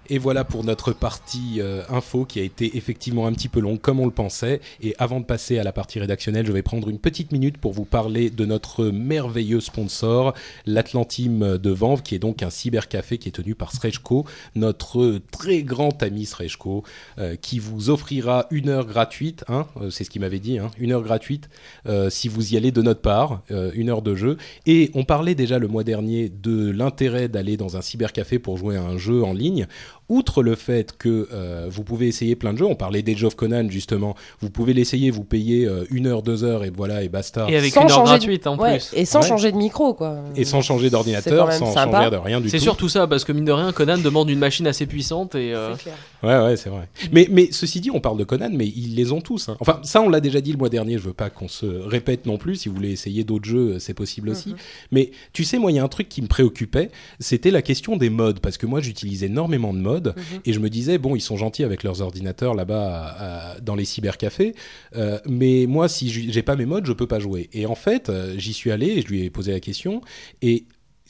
Et 0.09 0.19
voilà 0.19 0.45
pour 0.45 0.63
notre 0.63 0.93
partie 0.93 1.61
euh, 1.61 1.83
info 1.89 2.25
qui 2.25 2.39
a 2.39 2.43
été 2.43 2.77
effectivement 2.77 3.27
un 3.27 3.33
petit 3.33 3.49
peu 3.49 3.61
longue 3.61 3.81
comme 3.81 3.99
on 3.99 4.05
le 4.05 4.13
pensait. 4.13 4.61
Et 4.81 4.95
avant 4.99 5.21
de 5.21 5.25
passer 5.25 5.59
à 5.59 5.65
la 5.65 5.73
partie 5.73 5.99
rédactionnelle, 5.99 6.47
je 6.47 6.53
vais 6.53 6.63
prendre 6.63 6.89
une 6.89 6.99
petite 6.99 7.33
minute 7.33 7.59
pour 7.59 7.73
vous 7.73 7.85
parler 7.85 8.31
de 8.31 8.45
notre 8.45 8.87
merveilleux 8.87 9.61
sponsor, 9.61 10.35
l'Atlantime 10.65 11.59
de 11.59 11.71
Vanves, 11.71 12.03
qui 12.03 12.15
est 12.15 12.21
donc 12.21 12.43
un 12.43 12.51
cybercafé 12.51 13.19
qui 13.19 13.29
est 13.29 13.33
tenu 13.33 13.55
par 13.55 13.73
Srejko, 13.73 14.27
notre 14.55 15.21
très 15.33 15.63
grand 15.63 16.03
ami 16.03 16.25
Srejko, 16.25 16.85
euh, 17.19 17.35
qui 17.37 17.59
vous 17.59 17.91
offrira 17.91 18.47
une 18.51 18.69
heure 18.69 18.87
gratuite, 18.87 19.45
hein, 19.49 19.67
euh, 19.81 19.91
c'est 19.91 20.05
ce 20.05 20.11
qu'il 20.11 20.21
m'avait 20.21 20.39
dit, 20.39 20.59
hein, 20.59 20.71
une 20.79 20.93
heure 20.93 21.03
gratuite 21.03 21.49
si 22.09 22.29
vous 22.29 22.53
y 22.53 22.57
allez 22.57 22.73
de 22.73 22.83
notre 22.83 23.01
part, 23.01 23.43
une 23.51 23.91
heure 23.91 24.03
de 24.03 24.15
jeu. 24.15 24.37
Et 24.67 24.91
on 24.95 25.05
parlait 25.05 25.35
déjà 25.35 25.59
le 25.59 25.69
mois 25.69 25.85
dernier 25.85 26.29
de 26.29 26.71
l'intérêt 26.71 27.29
d'aller 27.29 27.57
dans 27.57 27.77
un 27.77 27.81
cybercafé 27.81 28.39
pour 28.39 28.57
jouer 28.57 28.77
à 28.77 28.83
un 28.83 28.99
jeu 28.99 29.23
en 29.23 29.33
ligne 29.33 29.67
outre 30.09 30.43
le 30.43 30.55
fait 30.55 30.97
que 30.97 31.29
euh, 31.33 31.67
vous 31.71 31.83
pouvez 31.83 32.07
essayer 32.07 32.37
plein 32.37 32.53
de 32.53 32.59
jeux, 32.59 32.67
on 32.67 32.75
parlait 32.77 33.03
d'Age 33.03 33.25
of 33.25 33.35
Conan 33.35 33.69
justement, 33.69 34.15
vous 34.41 34.51
pouvez 34.51 34.73
l'essayer, 34.73 35.11
vous 35.11 35.25
payez 35.25 35.67
euh, 35.67 35.85
une 35.91 36.07
heure, 36.07 36.23
deux 36.23 36.45
heures 36.45 36.65
et 36.65 36.71
voilà 36.71 37.03
et 37.03 37.09
basta. 37.09 37.47
Et 37.49 37.57
avec 37.57 37.73
Sans 37.73 37.83
une 37.83 37.91
heure 37.91 37.95
changer 37.97 38.13
de- 38.13 38.19
gratuite 38.19 38.47
en 38.47 38.57
Ouais, 38.59 38.73
plus. 38.79 38.91
Et 38.95 39.05
sans 39.05 39.21
Ouais. 39.23 39.29
changer 39.29 39.53
de 39.53 39.57
micro, 39.57 39.95
quoi. 39.95 40.19
Et 40.37 40.45
sans 40.45 40.63
changer 40.63 40.87
C'est 40.87 40.91
d'ordinateur, 40.91 41.53
sans 41.53 41.73
sympa. 41.73 41.99
changer 41.99 42.11
de 42.11 42.17
rien 42.17 42.39
du 42.41 42.45
tout. 42.47 42.51
C'est 42.51 42.59
surtout 42.59 42.89
ça, 42.89 43.07
parce 43.07 43.25
que 43.25 43.33
mine 43.33 43.45
de 43.45 43.53
rien, 43.53 43.73
Conan 43.73 43.99
demande 43.99 44.31
une 44.31 44.39
machine 44.39 44.67
assez 44.67 44.87
puissante 44.87 45.35
et. 45.35 45.53
euh, 45.55 45.75
C'est 45.77 45.83
clair. 45.83 45.95
Ouais, 46.23 46.45
ouais, 46.51 46.57
c'est 46.57 46.71
vrai. 46.71 46.89
Mais, 47.13 47.29
mais 47.31 47.49
ceci 47.53 47.81
dit, 47.81 47.91
on 47.91 48.01
parle 48.01 48.19
de 48.19 48.25
Conan, 48.25 48.51
mais 48.53 48.67
ils 48.67 48.95
les 48.95 49.13
ont 49.13 49.21
tous. 49.21 49.49
hein. 49.49 49.57
Enfin, 49.61 49.81
ça, 49.83 50.01
on 50.03 50.09
l'a 50.09 50.21
déjà 50.21 50.41
dit 50.41 50.53
le 50.53 50.59
mois 50.59 50.69
dernier. 50.69 50.99
Je 50.99 51.03
veux 51.03 51.13
pas 51.13 51.31
qu'on 51.31 51.49
se 51.49 51.67
répète 51.67 52.27
non 52.27 52.39
plus. 52.39 52.57
Si 52.57 52.69
vous 52.69 52.75
voulez 52.75 52.91
essayer 52.93 53.25
d'autres 53.25 53.49
jeux, 53.49 53.79
c'est 53.79 53.95
possible 53.95 54.31
aussi. 54.31 54.51
Mhm. 54.51 54.57
Mais 54.93 55.11
tu 55.33 55.45
sais, 55.45 55.59
moi, 55.59 55.71
il 55.73 55.77
y 55.77 55.79
a 55.79 55.85
un 55.85 55.89
truc 55.89 56.09
qui 56.09 56.23
me 56.23 56.27
préoccupait. 56.27 56.91
C'était 57.21 57.51
la 57.51 57.63
question 57.63 57.97
des 57.97 58.11
modes, 58.11 58.41
parce 58.41 58.57
que 58.57 58.67
moi, 58.67 58.81
j'utilise 58.81 59.23
énormément 59.25 59.73
de 59.75 59.79
modes, 59.79 59.96
Mhm. 60.05 60.41
et 60.45 60.53
je 60.53 60.59
me 60.61 60.69
disais, 60.71 60.99
bon, 60.99 61.17
ils 61.17 61.21
sont 61.21 61.37
gentils 61.37 61.65
avec 61.65 61.83
leurs 61.83 62.03
ordinateurs 62.03 62.55
là-bas 62.55 63.57
dans 63.63 63.75
les 63.75 63.85
cybercafés, 63.85 64.55
euh, 64.97 65.19
mais 65.27 65.67
moi, 65.69 65.89
si 65.89 66.09
j'ai 66.11 66.43
pas 66.43 66.57
mes 66.57 66.67
modes, 66.67 66.87
je 66.87 66.93
peux 66.93 67.07
pas 67.07 67.19
jouer. 67.21 67.49
Et 67.53 67.67
en 67.67 67.75
fait, 67.75 68.09
euh, 68.09 68.35
j'y 68.39 68.53
suis 68.53 68.71
allé 68.71 68.87
et 68.87 69.03
je 69.03 69.07
lui 69.09 69.23
ai 69.25 69.31
posé 69.31 69.53
la 69.53 69.61
question, 69.61 70.01
et 70.43 70.65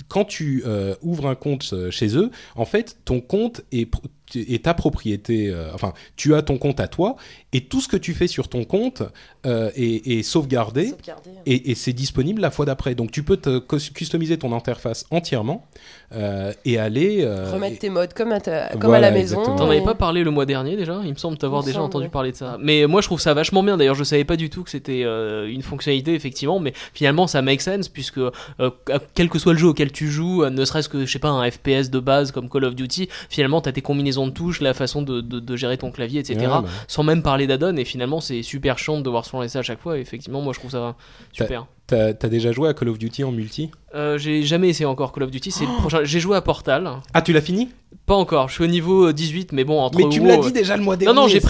quand 0.09 0.27
tu 0.27 0.63
euh, 0.67 0.95
ouvres 1.01 1.27
un 1.27 1.35
compte 1.35 1.73
chez 1.91 2.17
eux, 2.19 2.31
en 2.55 2.67
fait, 2.67 2.99
ton 3.07 3.23
compte 3.23 3.63
est, 3.73 3.91
est 4.35 4.65
ta 4.65 4.75
propriété. 4.75 5.49
euh, 5.49 5.71
enfin, 5.73 5.95
tu 6.17 6.35
as 6.35 6.43
ton 6.43 6.59
compte 6.59 6.81
à 6.81 6.87
toi, 6.87 7.17
et 7.55 7.63
tout 7.63 7.81
ce 7.81 7.89
que 7.89 7.97
tu 7.97 8.13
fais 8.13 8.27
sur 8.27 8.49
ton 8.49 8.65
compte 8.65 9.03
euh, 9.47 9.71
est, 9.75 10.07
est 10.07 10.23
sauvegardé. 10.23 10.89
Et, 11.47 11.71
et 11.71 11.75
c'est 11.75 11.95
disponible 11.95 12.43
la 12.43 12.51
fois 12.51 12.67
d'après. 12.67 12.95
Donc 12.95 13.11
tu 13.11 13.23
peux 13.23 13.39
te 13.39 13.59
cus- 13.59 13.91
customiser 13.91 14.37
ton 14.37 14.53
interface 14.53 15.07
entièrement 15.11 15.65
euh, 16.15 16.53
et 16.65 16.79
aller 16.79 17.23
euh, 17.25 17.53
Remettre 17.53 17.79
tes 17.81 17.91
modes 17.91 18.13
comme 18.15 18.33
à, 18.33 18.41
ta- 18.41 18.69
comme 18.71 18.91
Voilà, 18.91 19.09
à 19.09 19.11
la 19.11 19.17
maison. 19.17 19.43
T'en 19.43 19.67
avais 19.67 19.81
pas 19.83 19.95
parlé 19.95 20.23
le 20.25 20.31
mois 20.31 20.47
dernier 20.47 20.77
déjà? 20.77 21.01
Il 21.05 21.11
me 21.11 21.17
semble 21.17 21.37
t'avoir 21.37 21.63
déjà 21.63 21.75
semble, 21.75 21.87
entendu 21.87 22.05
ouais. 22.05 22.11
parler 22.11 22.33
de 22.33 22.37
ça. 22.37 22.57
Mais 22.61 22.87
moi 22.87 23.01
je 23.01 23.09
trouve 23.09 23.21
ça 23.21 23.35
vachement 23.35 23.63
bien. 23.63 23.77
D'ailleurs, 23.77 23.95
je 23.97 24.05
savais 24.05 24.25
pas 24.25 24.37
du 24.37 24.49
tout 24.51 24.63
que 24.63 24.71
c'était 24.71 25.03
euh, 25.05 25.49
une 25.49 25.63
fonctionnalité 25.63 26.15
effectivement, 26.15 26.61
mais 26.61 26.73
finalement 26.95 27.27
ça 27.27 27.43
make 27.43 27.61
sense 27.61 27.89
puisque 27.89 28.19
euh, 28.19 28.31
quel 29.15 29.29
que 29.29 29.39
soit 29.39 29.53
le 29.53 29.59
jeu 29.59 29.69
auquel 29.69 29.91
tu 29.93 30.09
joues, 30.09 30.45
ne 30.49 30.65
serait-ce 30.65 30.89
que 30.89 31.05
je 31.05 31.11
sais 31.13 31.19
pas 31.19 31.29
un 31.29 31.51
FPS 31.51 31.91
de 31.91 31.99
base 31.99 32.31
comme 32.33 32.49
Call 32.49 32.65
of 32.65 32.75
Duty, 32.75 33.09
finalement 33.29 33.61
t'as 33.61 33.73
tes 33.73 33.83
combinaisons 33.83 34.27
de 34.27 34.33
touches, 34.33 34.61
la 34.61 34.75
façon 34.75 35.03
de, 35.03 35.21
de- 35.21 35.41
de 35.41 35.57
gérer 35.57 35.77
ton 35.79 35.91
clavier, 35.91 36.21
etc. 36.21 36.39
Ouais, 36.41 36.47
bah. 36.47 36.65
Sans 36.89 37.03
même 37.03 37.23
parler 37.23 37.47
d'add-on 37.47 37.77
et 37.77 37.85
finalement 37.85 38.21
c'est 38.21 38.43
super 38.43 38.79
chiant 38.79 38.99
de 38.99 39.03
devoir 39.03 39.25
se 39.25 39.37
lancer 39.37 39.59
à 39.59 39.63
chaque 39.63 39.81
fois. 39.81 39.99
Et 39.99 40.01
effectivement, 40.01 40.41
moi 40.41 40.53
je 40.53 40.59
trouve 40.61 40.71
ça 40.71 40.95
super. 41.33 41.67
T'as 41.87 42.13
déjà 42.29 42.53
joué 42.53 42.69
à 42.69 42.75
Call 42.75 42.89
of 42.89 42.99
Duty 42.99 43.23
en 43.25 43.33
multi? 43.33 43.71
Euh, 43.95 44.19
j'ai 44.19 44.43
jamais 44.43 44.69
essayé 44.69 44.87
encore 44.87 45.13
Call 45.13 45.23
of 45.25 45.31
Duty. 45.31 45.51
C'est 45.51 45.65
le 45.67 45.77
prochain. 45.79 46.01
J'ai 46.03 46.21
joué 46.21 46.37
à 46.37 46.41
Portal. 46.41 46.91
Ah, 47.15 47.23
tu 47.23 47.33
l'as 47.33 47.41
fini? 47.41 47.69
Pas 48.07 48.15
encore. 48.15 48.49
Je 48.49 48.55
suis 48.55 48.65
au 48.65 48.69
niveau 48.69 49.09
euh, 49.09 49.13
18, 49.13 49.51
mais 49.53 49.65
bon 49.65 49.81
entre. 49.81 49.99
Mais 49.99 50.09
tu 50.09 50.21
me 50.21 50.29
l'as 50.29 50.37
dit 50.37 50.49
euh, 50.49 50.51
déjà 50.53 50.77
le 50.77 50.83
mois 50.85 50.97
dernier. 50.97 51.13
Non, 51.15 51.23
non, 51.23 51.29
j'ai 51.29 51.41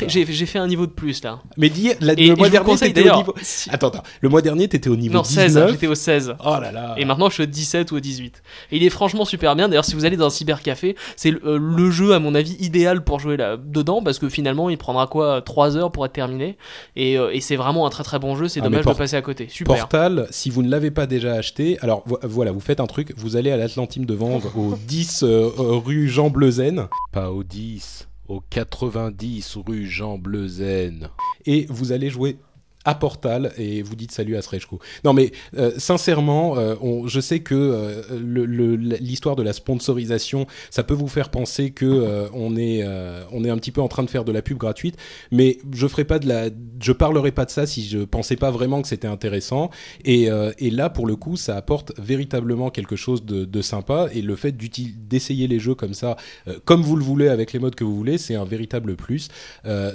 fait 0.47 0.59
un 0.59 0.67
niveau 0.67 0.87
de 0.87 0.91
plus 0.93 1.23
là. 1.23 1.41
Mais 1.59 1.69
dis, 1.69 1.91
la- 2.01 2.15
Et, 2.15 2.25
et 2.25 2.29
le 2.29 2.37
mois 2.37 2.49
dernier, 2.49 2.77
t'étais 2.77 3.11
au 3.11 3.17
niveau. 3.17 3.35
si- 3.43 3.69
Attends, 3.71 3.89
attends. 3.89 4.03
Le 4.23 4.29
mois 4.29 4.41
dernier, 4.43 4.67
t'étais 4.67 4.89
au 4.89 4.97
niveau 4.97 5.13
non, 5.15 5.23
16, 5.23 5.49
19. 5.55 5.71
j'étais 5.73 5.87
au 5.87 5.95
16. 5.95 6.35
Oh 6.45 6.49
là 6.61 6.73
là. 6.73 6.95
Et 6.97 7.05
maintenant 7.05 7.29
je 7.29 7.35
suis 7.35 7.43
au 7.43 7.47
17 7.47 7.93
ou 7.93 7.97
au 7.97 8.01
18. 8.01 8.43
Et 8.73 8.77
il 8.77 8.83
est 8.83 8.91
franchement 8.91 9.25
super 9.27 9.55
bien. 9.55 9.69
D'ailleurs, 9.69 9.85
si 9.85 9.95
vous 9.95 10.05
allez 10.07 10.17
dans 10.17 10.27
un 10.27 10.31
cybercafé, 10.31 10.97
c'est 11.17 11.31
le, 11.31 11.41
euh, 11.45 11.59
le 11.59 11.91
jeu 11.91 12.15
à 12.15 12.19
mon 12.21 12.35
avis 12.35 12.57
idéal 12.61 13.05
pour 13.05 13.21
jouer 13.21 13.37
là 13.37 13.57
dedans 13.59 14.03
parce 14.03 14.19
que 14.19 14.29
finalement 14.31 14.71
il 14.71 14.79
prendra 14.79 15.07
quoi 15.07 15.43
3 15.43 15.77
heures 15.77 15.93
pour 15.93 16.07
être 16.07 16.13
terminé. 16.15 16.57
Et, 16.97 17.19
euh, 17.19 17.31
et 17.35 17.41
c'est 17.41 17.57
vraiment 17.57 17.87
un 17.87 17.91
très 17.91 18.03
très 18.05 18.19
bon 18.19 18.35
jeu. 18.35 18.49
C'est 18.49 18.61
Ah, 18.61 18.65
dommage 18.65 18.85
de 18.87 18.93
passer 18.93 19.17
à 19.17 19.23
côté. 19.23 19.47
Super. 19.51 19.77
Portal, 19.77 20.27
si 20.31 20.49
vous 20.49 20.63
ne 20.63 20.71
l'avez 20.71 20.91
pas 20.91 21.07
déjà 21.07 21.35
acheté, 21.35 21.77
alors 21.83 22.03
vo- 22.07 22.19
voilà, 22.23 22.51
vous 22.53 22.61
faites 22.61 22.81
un 22.81 22.87
truc, 22.87 23.13
vous 23.19 23.37
allez 23.37 23.51
à 23.51 23.57
l'Atlantime 23.59 24.07
de 24.07 24.15
Vanves 24.15 24.47
au 24.57 24.75
10 24.89 25.23
euh, 25.23 25.27
euh, 25.59 25.73
rue 25.85 26.09
Jean 26.09 26.31
Bleuzen, 26.47 26.89
pas 27.11 27.33
au 27.33 27.43
10, 27.43 28.07
au 28.29 28.41
90 28.41 29.57
rue 29.67 29.85
Jean 29.85 30.17
Bleuzen, 30.17 31.09
et 31.45 31.67
vous 31.69 31.91
allez 31.91 32.09
jouer 32.09 32.39
à 32.87 32.95
Portal 32.95 33.53
et 33.59 33.83
vous 33.83 33.97
dites 33.97 34.13
salut 34.13 34.37
à 34.37 34.43
Srejko. 34.43 34.79
Non 35.05 35.13
mais 35.13 35.33
euh, 35.59 35.73
sincèrement, 35.77 36.57
euh, 36.57 36.77
je 37.07 37.21
sais 37.21 37.41
que 37.41 37.55
euh, 37.55 38.97
l'histoire 39.01 39.37
de 39.37 39.43
la 39.43 39.53
sponsorisation, 39.53 40.47
ça 40.71 40.85
peut 40.85 40.95
vous 40.95 41.09
faire 41.09 41.31
penser 41.31 41.73
que 41.73 42.29
on 42.33 42.57
est 42.57 42.87
on 43.33 43.45
est 43.45 43.51
un 43.51 43.59
petit 43.59 43.73
peu 43.73 43.81
en 43.81 43.89
train 43.89 44.05
de 44.05 44.11
faire 44.11 44.25
de 44.25 44.33
la 44.33 44.41
pub 44.41 44.57
gratuite, 44.57 44.97
mais 45.33 45.59
je 45.73 45.87
ferai 45.89 46.05
pas 46.05 46.21
de 46.21 46.29
la, 46.29 46.49
je 46.81 46.93
parlerai 46.93 47.33
pas 47.33 47.45
de 47.45 47.51
ça 47.51 47.67
si 47.67 47.87
je 47.87 47.99
pensais 47.99 48.37
pas 48.37 48.53
vraiment 48.53 48.81
que 48.81 48.89
c'était 48.89 49.09
intéressant. 49.09 49.71
Et, 50.05 50.31
là 50.71 50.91
pour 50.91 51.07
le 51.07 51.17
coup, 51.17 51.37
ça 51.37 51.57
apporte 51.57 51.93
véritablement 51.99 52.71
quelque 52.71 52.97
chose 52.97 53.25
de, 53.25 53.45
de 53.45 53.63
sympa 53.63 54.09
et 54.13 54.23
le 54.23 54.37
fait 54.37 54.55
d'essayer 54.57 55.49
les 55.49 55.59
jeux 55.59 55.75
comme 55.75 55.95
ça, 55.95 56.17
comme 56.65 56.83
vous 56.83 56.97
le 56.97 57.05
voulez 57.05 57.29
avec 57.29 57.53
les 57.53 57.59
modes 57.59 57.75
que 57.75 57.85
vous 57.85 57.97
voulez, 57.97 58.19
c'est 58.19 58.37
un 58.37 58.45
véritable 58.45 58.95
plus. 58.95 59.29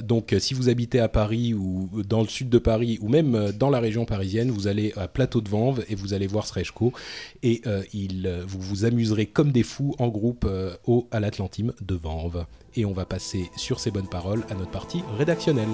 Donc 0.04 0.36
si 0.40 0.54
vous 0.54 0.68
habitez 0.68 1.00
à 1.00 1.08
Paris 1.08 1.54
ou 1.54 1.90
dans 2.08 2.22
le 2.22 2.28
sud 2.28 2.50
de 2.50 2.58
Paris 2.58 2.81
ou 3.02 3.10
même 3.10 3.36
euh, 3.36 3.52
dans 3.52 3.70
la 3.70 3.80
région 3.80 4.06
parisienne, 4.06 4.52
vous 4.52 4.68
allez 4.68 4.94
à 4.96 5.08
Plateau 5.08 5.42
de 5.42 5.50
Vanves 5.50 5.84
et 5.90 5.96
vous 5.96 6.14
allez 6.14 6.28
voir 6.28 6.46
Srejko 6.46 6.94
et 7.44 7.62
euh, 7.66 7.84
il, 7.94 8.28
euh, 8.28 8.44
vous 8.46 8.60
vous 8.60 8.86
amuserez 8.86 9.26
comme 9.26 9.52
des 9.52 9.64
fous 9.64 9.96
en 10.00 10.08
groupe 10.08 10.48
au 10.86 11.08
à 11.12 11.20
l'Atlantime 11.20 11.74
de 11.82 11.96
Vanves. 11.96 12.46
Et 12.76 12.86
on 12.86 12.94
va 12.94 13.06
passer 13.06 13.50
sur 13.58 13.80
ces 13.80 13.92
bonnes 13.92 14.08
paroles 14.08 14.44
à 14.50 14.56
notre 14.56 14.72
partie 14.72 15.04
rédactionnelle. 15.18 15.68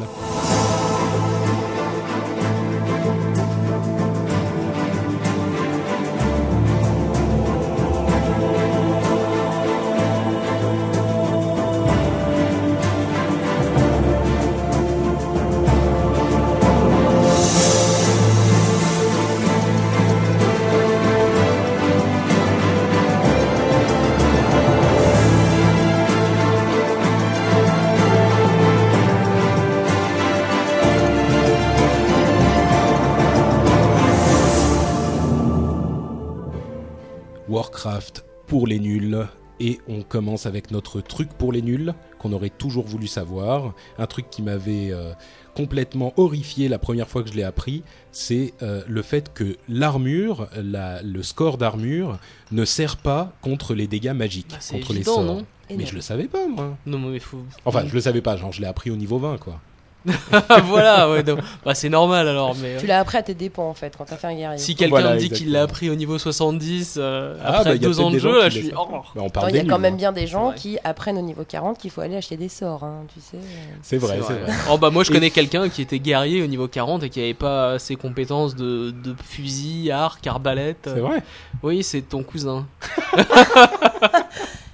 Warcraft 37.78 38.25
pour 38.47 38.65
les 38.67 38.80
nuls. 38.80 39.28
Et 39.59 39.80
on 39.88 40.03
commence 40.03 40.45
avec 40.45 40.69
notre 40.69 41.01
truc 41.01 41.30
pour 41.30 41.51
les 41.51 41.63
nuls 41.63 41.93
qu'on 42.19 42.32
aurait 42.32 42.51
toujours 42.51 42.86
voulu 42.86 43.07
savoir. 43.07 43.73
Un 43.97 44.05
truc 44.05 44.30
qui 44.30 44.43
m'avait 44.43 44.91
euh, 44.91 45.13
complètement 45.55 46.13
horrifié 46.17 46.69
la 46.69 46.78
première 46.78 47.07
fois 47.09 47.23
que 47.23 47.30
je 47.30 47.34
l'ai 47.34 47.41
appris, 47.43 47.82
c'est 48.11 48.53
euh, 48.61 48.84
le 48.88 49.01
fait 49.01 49.34
que 49.34 49.57
l'armure, 49.67 50.47
la- 50.55 51.01
le 51.01 51.23
score 51.23 51.57
d'armure, 51.57 52.19
ne 52.51 52.65
sert 52.65 52.97
pas 52.97 53.34
contre 53.41 53.73
les 53.73 53.88
dégâts 53.88 54.13
magiques, 54.13 54.47
Bah, 54.51 54.57
c'est 54.59 54.75
contre 54.80 54.93
les 54.93 55.03
sorts. 55.03 55.23
non? 55.23 55.45
Mais 55.75 55.86
je 55.88 55.95
le 55.95 56.01
savais 56.01 56.28
pas 56.28 56.47
moi. 56.47 56.78
Non, 56.86 56.99
mais 56.99 57.19
faut. 57.19 57.41
Enfin, 57.65 57.84
je 57.88 57.93
le 57.95 57.99
savais 57.99 58.21
pas, 58.21 58.38
genre 58.38 58.51
je 58.53 58.61
l'ai 58.61 58.67
appris 58.67 58.89
au 58.91 58.95
niveau 58.95 59.17
20 59.17 59.38
quoi. 59.38 59.59
voilà, 60.66 61.10
ouais, 61.12 61.24
bah, 61.66 61.76
c'est 61.76 61.89
normal 61.89 62.28
alors. 62.28 62.56
Mais 62.62 62.76
euh, 62.76 62.80
Tu 62.80 62.88
l'as 62.88 63.00
appris 63.00 63.18
à 63.18 63.24
tes 63.24 63.34
dépens 63.34 63.68
en 63.70 63.74
fait 63.74 63.93
quand 63.98 64.06
t'as 64.06 64.16
fait 64.16 64.28
un 64.28 64.36
guerrier. 64.36 64.58
si 64.58 64.76
quelqu'un 64.76 64.89
Voilà, 64.91 65.14
me 65.16 65.20
dit 65.20 65.26
qu'il 65.26 65.34
exactement. 65.48 65.54
l'a 65.58 65.64
appris 65.64 65.89
au 65.89 65.95
niveau 65.95 66.18
70 66.18 66.95
euh, 66.98 67.36
Ah, 67.43 67.48
après 67.60 67.64
bah, 67.64 67.72
y 67.72 67.76
a 67.76 67.78
deux 67.80 68.00
ans 68.00 68.10
de 68.10 68.16
des 68.16 68.20
gens 68.20 68.30
jeu, 68.32 68.39
là, 68.39 68.45
qui 68.50 68.56
je 68.56 68.60
suis. 68.60 68.68
laissent- 68.70 68.78
oh. 68.80 68.88
Bah, 69.16 69.41
on 69.43 69.48
Il 69.50 69.56
y 69.56 69.60
a 69.60 69.66
quand 69.66 69.80
même 69.80 69.95
hein. 69.95 69.98
bien 69.98 70.12
des 70.14 70.28
gens 70.28 70.54
qui 70.54 70.78
apprennent 70.84 71.18
au 71.18 71.22
niveau 71.22 71.43
40 71.43 71.78
qu'il 71.78 71.91
faut 71.91 72.02
aller 72.02 72.16
acheter 72.16 72.38
des 72.38 72.48
sorts, 72.50 72.84
hein, 72.84 73.04
tu 73.14 73.20
sais. 73.20 73.38
C'est 73.82 73.98
vrai, 73.98 74.20
c'est 74.26 74.34
vrai. 74.34 74.54
Oh 74.72 74.78
bah 74.78 74.89
moi 74.91 75.04
je 75.04 75.12
Et- 75.12 75.14
connais 75.14 75.30
quelqu'un 75.30 75.68
qui 75.68 75.82
était 75.82 76.00
guerrier 76.00 76.41
au 76.41 76.48
niveau 76.48 76.68
40 76.70 77.04
et 77.04 77.10
qui 77.10 77.20
avait 77.20 77.34
pas 77.34 77.78
ses 77.80 77.95
compétences 77.98 78.56
de, 78.56 78.91
de 78.91 79.14
fusil, 79.26 79.91
arc, 79.91 80.26
arbalète. 80.26 80.78
C'est 80.93 81.00
vrai. 81.02 81.22
Oui, 81.64 81.84
c'est 81.84 82.02
ton 82.02 82.24
cousin. 82.24 82.66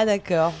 Ah 0.00 0.06
d'accord. 0.06 0.52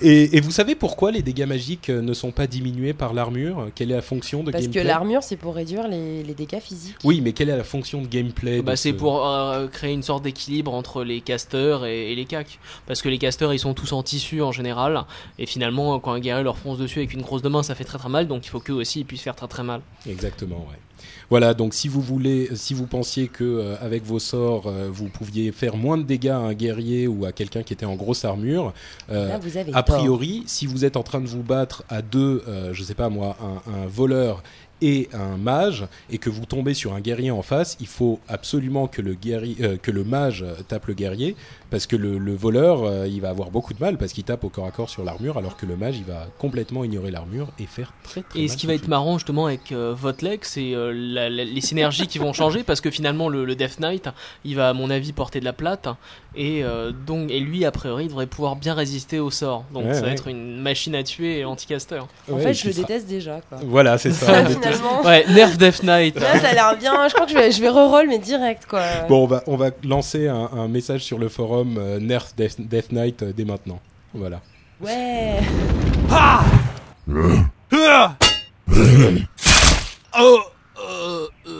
Et, 0.00 0.36
et 0.36 0.40
vous 0.40 0.50
savez 0.50 0.74
pourquoi 0.74 1.10
les 1.10 1.20
dégâts 1.22 1.46
magiques 1.46 1.90
euh, 1.90 2.00
ne 2.00 2.14
sont 2.14 2.30
pas 2.30 2.46
diminués 2.46 2.94
par 2.94 3.12
l'armure? 3.12 3.68
Quelle 3.74 3.90
est 3.90 3.94
la 3.94 4.00
fonction 4.02 4.42
de 4.42 4.50
Parce 4.50 4.64
que 4.64 4.70
gameplay? 4.72 4.84
l'armure, 4.84 5.22
c'est 5.22 5.36
pour 5.36 5.54
réduire 5.54 5.88
les, 5.88 6.22
les 6.22 6.34
dégâts 6.34 6.58
physiques. 6.60 6.96
Oui, 7.04 7.20
mais 7.20 7.32
quelle 7.32 7.50
est 7.50 7.56
la 7.56 7.64
fonction 7.64 8.00
de 8.00 8.06
gameplay 8.06 8.62
Bah, 8.62 8.76
c'est 8.76 8.90
ce- 8.92 8.94
pour 8.94 9.26
euh, 9.26 9.66
créer 9.68 9.92
une 9.92 10.02
sorte 10.02 10.24
d'équilibre 10.24 10.72
entre 10.72 11.04
les 11.04 11.20
casters 11.20 11.84
et, 11.84 12.12
et 12.12 12.14
les 12.14 12.24
cacs. 12.24 12.58
Parce 12.86 13.02
que 13.02 13.08
les 13.10 13.18
casters, 13.18 13.52
ils 13.52 13.58
sont 13.58 13.74
tous 13.74 13.92
en 13.92 14.02
tissu 14.02 14.40
en 14.42 14.52
général. 14.52 15.04
Et 15.38 15.44
finalement, 15.46 15.98
quand 16.00 16.12
un 16.12 16.20
guerrier 16.20 16.42
leur 16.44 16.56
fonce 16.56 16.78
dessus 16.78 17.00
avec 17.00 17.12
une 17.12 17.22
grosse 17.22 17.42
de 17.42 17.48
main, 17.50 17.62
ça 17.62 17.74
fait 17.74 17.84
très 17.84 17.98
très 17.98 18.08
mal. 18.08 18.26
Donc 18.26 18.46
il 18.46 18.48
faut 18.48 18.60
qu'eux 18.60 18.72
aussi 18.72 19.00
ils 19.00 19.04
puissent 19.04 19.22
faire 19.22 19.36
très 19.36 19.48
très 19.48 19.62
mal. 19.64 19.82
Exactement, 20.08 20.56
ouais. 20.70 20.78
Voilà, 21.28 21.54
donc 21.54 21.74
si 21.74 21.88
vous 21.88 22.00
voulez, 22.00 22.50
si 22.54 22.72
vous 22.72 22.86
pensiez 22.86 23.26
que 23.26 23.42
euh, 23.42 23.74
avec 23.80 24.04
vos 24.04 24.20
sorts, 24.20 24.66
euh, 24.68 24.88
vous 24.92 25.08
pouviez 25.08 25.50
faire 25.50 25.76
moins 25.76 25.98
de 25.98 26.04
dégâts 26.04 26.28
à 26.28 26.38
un 26.38 26.54
guerrier 26.54 27.08
ou 27.08 27.24
à 27.24 27.32
quelqu'un 27.32 27.62
qui 27.64 27.72
était 27.72 27.84
en 27.86 27.96
grosse 27.96 28.24
armure, 28.24 28.72
euh, 29.10 29.28
Là, 29.30 29.38
vous 29.38 29.56
avez 29.56 29.72
a 29.74 29.82
tort. 29.82 29.96
priori, 29.98 30.44
si 30.46 30.66
vous 30.66 30.84
êtes 30.84 30.96
en 30.96 31.02
train 31.02 31.20
de 31.20 31.26
vous 31.26 31.42
battre 31.42 31.82
à 31.88 32.00
deux, 32.00 32.44
euh, 32.46 32.72
je 32.72 32.82
sais 32.84 32.94
pas 32.94 33.08
moi, 33.08 33.36
un, 33.42 33.72
un 33.72 33.86
voleur 33.86 34.42
et 34.82 35.08
un 35.14 35.36
mage, 35.36 35.86
et 36.10 36.18
que 36.18 36.28
vous 36.30 36.44
tombez 36.46 36.74
sur 36.74 36.92
un 36.94 37.00
guerrier 37.00 37.30
en 37.30 37.42
face, 37.42 37.76
il 37.80 37.86
faut 37.86 38.20
absolument 38.28 38.86
que 38.88 39.00
le, 39.02 39.14
guerrier, 39.14 39.56
euh, 39.62 39.76
que 39.80 39.90
le 39.90 40.04
mage 40.04 40.44
tape 40.68 40.86
le 40.86 40.94
guerrier, 40.94 41.34
parce 41.70 41.86
que 41.86 41.96
le, 41.96 42.18
le 42.18 42.34
voleur, 42.34 42.84
euh, 42.84 43.06
il 43.08 43.20
va 43.20 43.30
avoir 43.30 43.50
beaucoup 43.50 43.74
de 43.74 43.80
mal, 43.80 43.96
parce 43.98 44.12
qu'il 44.12 44.24
tape 44.24 44.44
au 44.44 44.48
corps 44.48 44.66
à 44.66 44.70
corps 44.70 44.90
sur 44.90 45.02
l'armure, 45.04 45.38
alors 45.38 45.56
que 45.56 45.66
le 45.66 45.76
mage, 45.76 45.96
il 45.96 46.04
va 46.04 46.26
complètement 46.38 46.84
ignorer 46.84 47.10
l'armure 47.10 47.48
et 47.58 47.66
faire 47.66 47.92
très 48.04 48.22
très 48.22 48.38
Et 48.38 48.42
mal 48.42 48.50
ce 48.50 48.56
qui 48.56 48.66
va 48.66 48.74
être 48.74 48.88
marrant 48.88 49.18
justement 49.18 49.46
avec 49.46 49.72
euh, 49.72 49.94
votre 49.96 50.24
leg, 50.24 50.40
c'est 50.42 50.74
euh, 50.74 50.92
la- 50.94 51.28
la- 51.30 51.44
les 51.44 51.60
synergies 51.60 52.06
qui 52.06 52.18
vont 52.18 52.32
changer 52.32 52.62
parce 52.62 52.80
que 52.80 52.90
finalement 52.90 53.28
le, 53.28 53.44
le 53.44 53.54
Death 53.56 53.80
Knight, 53.80 54.08
il 54.44 54.56
va 54.56 54.68
à 54.68 54.72
mon 54.74 54.90
avis 54.90 55.12
porter 55.12 55.40
de 55.40 55.44
la 55.44 55.52
plate 55.52 55.88
et 56.36 56.62
euh, 56.62 56.92
donc 56.92 57.30
et 57.30 57.40
lui 57.40 57.64
a 57.64 57.70
priori 57.70 58.04
il 58.04 58.08
devrait 58.08 58.26
pouvoir 58.26 58.56
bien 58.56 58.74
résister 58.74 59.18
au 59.20 59.30
sort. 59.30 59.64
Donc 59.72 59.86
Ouais, 59.86 59.94
ça 59.94 60.02
va 60.02 60.10
être 60.10 60.28
une 60.28 60.60
machine 60.60 60.94
à 60.94 61.02
tuer 61.02 61.44
anti-caster. 61.44 62.00
En 62.30 62.34
Ouais, 62.34 62.42
fait, 62.42 62.54
je 62.54 62.68
le 62.68 62.74
déteste 62.74 63.08
déjà. 63.08 63.40
Quoi. 63.48 63.58
Voilà, 63.64 63.96
c'est 63.98 64.12
ça. 64.12 64.44
Finalement, 64.72 65.02
Ouais, 65.04 65.24
nerf 65.28 65.56
Death 65.56 65.82
Knight. 65.82 66.18
là, 66.20 66.38
ça 66.40 66.48
a 66.48 66.52
l'air 66.54 66.76
bien. 66.78 67.08
Je 67.08 67.14
crois 67.14 67.26
que 67.26 67.32
je 67.32 67.36
vais, 67.38 67.52
je 67.52 67.60
vais 67.60 67.68
reroll, 67.68 68.08
mais 68.08 68.18
direct, 68.18 68.66
quoi. 68.66 68.82
Bon, 69.08 69.24
on 69.24 69.26
va, 69.26 69.42
on 69.46 69.56
va 69.56 69.70
lancer 69.84 70.28
un, 70.28 70.50
un 70.56 70.68
message 70.68 71.02
sur 71.02 71.18
le 71.18 71.28
forum 71.28 71.76
euh, 71.78 71.98
Nerf 72.00 72.28
Death, 72.36 72.56
Death 72.60 72.92
Knight 72.92 73.22
euh, 73.22 73.32
dès 73.36 73.44
maintenant. 73.44 73.80
Voilà. 74.14 74.40
Ouais. 74.80 75.40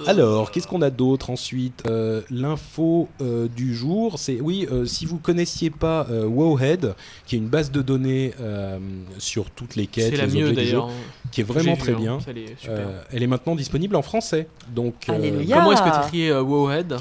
Alors, 0.07 0.51
qu'est-ce 0.51 0.67
qu'on 0.67 0.83
a 0.83 0.91
d'autre 0.91 1.31
ensuite 1.31 1.85
Euh, 1.87 2.21
L'info 2.31 3.09
euh, 3.21 3.47
du 3.49 3.75
jour, 3.75 4.19
c'est 4.19 4.41
oui, 4.41 4.67
euh, 4.71 4.85
si 4.85 5.07
vous 5.07 5.19
connaissiez 5.19 5.71
pas 5.71 6.07
euh, 6.11 6.27
Wowhead, 6.27 6.95
qui 7.27 7.37
est 7.37 7.39
une 7.39 7.49
base 7.49 7.71
de 7.71 7.83
données 7.83 8.33
euh, 8.41 8.79
sur 9.19 9.51
toutes 9.51 9.77
les 9.77 9.87
quêtes, 9.87 10.11
C'est 10.11 10.17
la 10.17 10.27
les 10.27 10.41
mieux 10.41 10.49
objets 10.49 10.61
du 10.63 10.67
jeu, 10.67 10.73
d'ailleurs. 10.79 10.91
qui 11.31 11.41
est 11.41 11.45
vraiment 11.45 11.75
vu, 11.75 11.79
très 11.81 11.93
hein. 11.93 11.99
bien. 11.99 12.19
Elle 12.27 12.39
est 12.39 12.59
super. 12.59 12.75
Euh, 12.89 13.03
elle 13.13 13.23
est 13.23 13.27
maintenant 13.29 13.55
disponible 13.55 13.95
en 13.97 14.03
français. 14.03 14.49
Donc, 14.75 14.95
euh. 15.09 15.45
Comment 15.49 15.73
est-ce 15.73 15.83
que 15.83 15.91
tu 16.01 16.07
écris 16.07 16.31
euh, 16.31 16.43
Wowhead? 16.43 16.97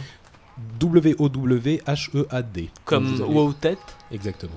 W-O-W-H-E-A-D. 0.79 2.69
Comme 2.85 3.05
vous 3.07 3.21
avez- 3.21 3.33
Wow 3.33 3.53
Tête? 3.53 3.77
Exactement. 4.11 4.53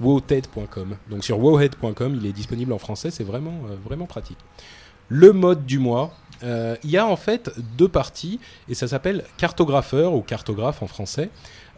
Wowhead.com. 0.00 0.96
Donc 1.10 1.24
sur 1.24 1.38
wowhead.com, 1.40 2.14
il 2.20 2.26
est 2.26 2.32
disponible 2.32 2.72
en 2.72 2.78
français, 2.78 3.10
c'est 3.10 3.24
vraiment, 3.24 3.62
euh, 3.68 3.74
vraiment 3.84 4.06
pratique. 4.06 4.38
Le 5.08 5.32
mode 5.32 5.66
du 5.66 5.78
mois, 5.78 6.12
euh, 6.42 6.76
il 6.84 6.90
y 6.90 6.96
a 6.96 7.06
en 7.06 7.16
fait 7.16 7.50
deux 7.76 7.88
parties 7.88 8.38
et 8.68 8.74
ça 8.74 8.88
s'appelle 8.88 9.24
cartographeur 9.36 10.14
ou 10.14 10.22
cartographe 10.22 10.82
en 10.82 10.86
français. 10.86 11.30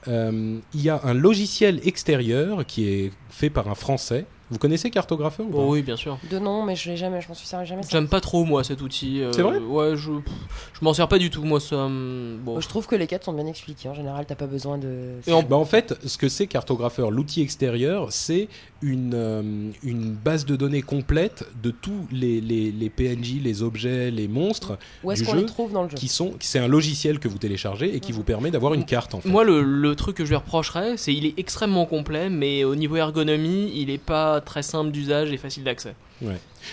Euh, 0.09 0.59
il 0.75 0.83
y 0.83 0.89
a 0.89 1.01
un 1.05 1.15
logiciel 1.15 1.81
extérieur 1.87 2.65
qui 2.67 2.89
est 2.89 3.13
fait 3.29 3.51
par 3.51 3.69
un 3.69 3.75
français. 3.75 4.27
Vous 4.51 4.59
connaissez 4.59 4.91
cartographeur 4.91 5.47
ou 5.47 5.51
pas 5.51 5.59
Oh 5.59 5.69
oui, 5.73 5.83
bien 5.83 5.97
sûr. 5.97 6.19
De 6.31 6.39
nom, 6.39 6.65
mais 6.65 6.75
je 6.75 6.91
l'ai 6.91 6.97
jamais, 6.97 7.21
je 7.21 7.29
m'en 7.29 7.35
suis 7.35 7.47
servi 7.47 7.67
jamais. 7.67 7.83
J'aime 7.89 8.09
pas 8.09 8.21
trop 8.21 8.45
moi 8.45 8.65
cet 8.65 8.83
outil. 8.83 9.23
euh, 9.23 9.33
C'est 9.33 9.43
vrai 9.43 9.59
Ouais, 9.59 9.97
je, 9.97 10.11
je 10.11 10.79
m'en 10.85 10.93
sers 10.93 11.07
pas 11.09 11.19
du 11.19 11.31
tout. 11.31 11.45
Moi, 11.45 11.61
ça. 11.61 11.89
Bon. 11.89 12.61
Je 12.61 12.69
trouve 12.69 12.87
que 12.87 12.97
les 12.97 13.07
quêtes 13.07 13.25
sont 13.25 13.33
bien 13.33 13.47
expliquées. 13.47 13.89
En 13.89 13.95
général, 13.95 14.27
t'as 14.27 14.35
pas 14.35 14.47
besoin 14.47 14.77
de. 14.79 15.15
Et 15.27 15.33
en- 15.33 15.43
Bah, 15.43 15.57
en 15.57 15.65
fait, 15.65 15.95
ce 16.05 16.19
que 16.19 16.29
c'est 16.29 16.47
cartographeur, 16.49 17.11
l'outil 17.11 17.43
extérieur, 17.43 18.09
c'est 18.11 18.49
une, 18.83 19.13
euh, 19.15 19.71
une 19.83 20.13
base 20.13 20.47
de 20.47 20.57
données 20.57 20.83
complète 20.83 21.45
de 21.63 21.71
tous 21.71 22.07
les, 22.11 22.41
les, 22.41 22.73
les 22.73 22.89
PNJ, 22.91 23.35
les 23.43 23.63
objets, 23.63 24.11
les 24.11 24.27
monstres 24.27 24.79
Où 25.05 25.13
est-ce 25.13 25.23
du 25.23 25.29
qu'on 25.29 25.35
les 25.37 25.45
trouve 25.47 25.73
dans 25.73 25.83
le 25.85 25.91
jeu 25.91 25.97
qui 25.97 26.09
sont. 26.09 26.33
C'est 26.41 26.59
un 26.59 26.67
logiciel 26.69 27.19
que 27.19 27.29
vous 27.29 27.39
téléchargez 27.39 27.95
et 27.95 28.01
qui 28.01 28.13
vous 28.13 28.23
permet 28.23 28.51
d'avoir 28.51 28.75
une 28.75 28.85
carte 28.85 29.15
en 29.15 29.21
fait. 29.21 29.29
Moi, 29.29 29.45
le, 29.45 29.63
le 29.63 29.95
truc 29.97 30.17
que 30.17 30.25
je 30.25 30.31
lui 30.31 30.37
reprocherais, 30.37 30.97
c'est 30.97 31.13
il 31.15 31.27
est 31.27 31.35
extrêmement 31.39 31.85
complet, 31.87 32.31
mais 32.31 32.65
au 32.65 32.75
niveau 32.75 32.97
ergonomie, 32.97 33.71
il 33.77 33.91
est 33.91 33.99
pas 33.99 34.40
très 34.41 34.63
simple 34.63 34.91
d'usage 34.91 35.33
et 35.33 35.37
facile 35.37 35.65
d'accès. 35.65 35.95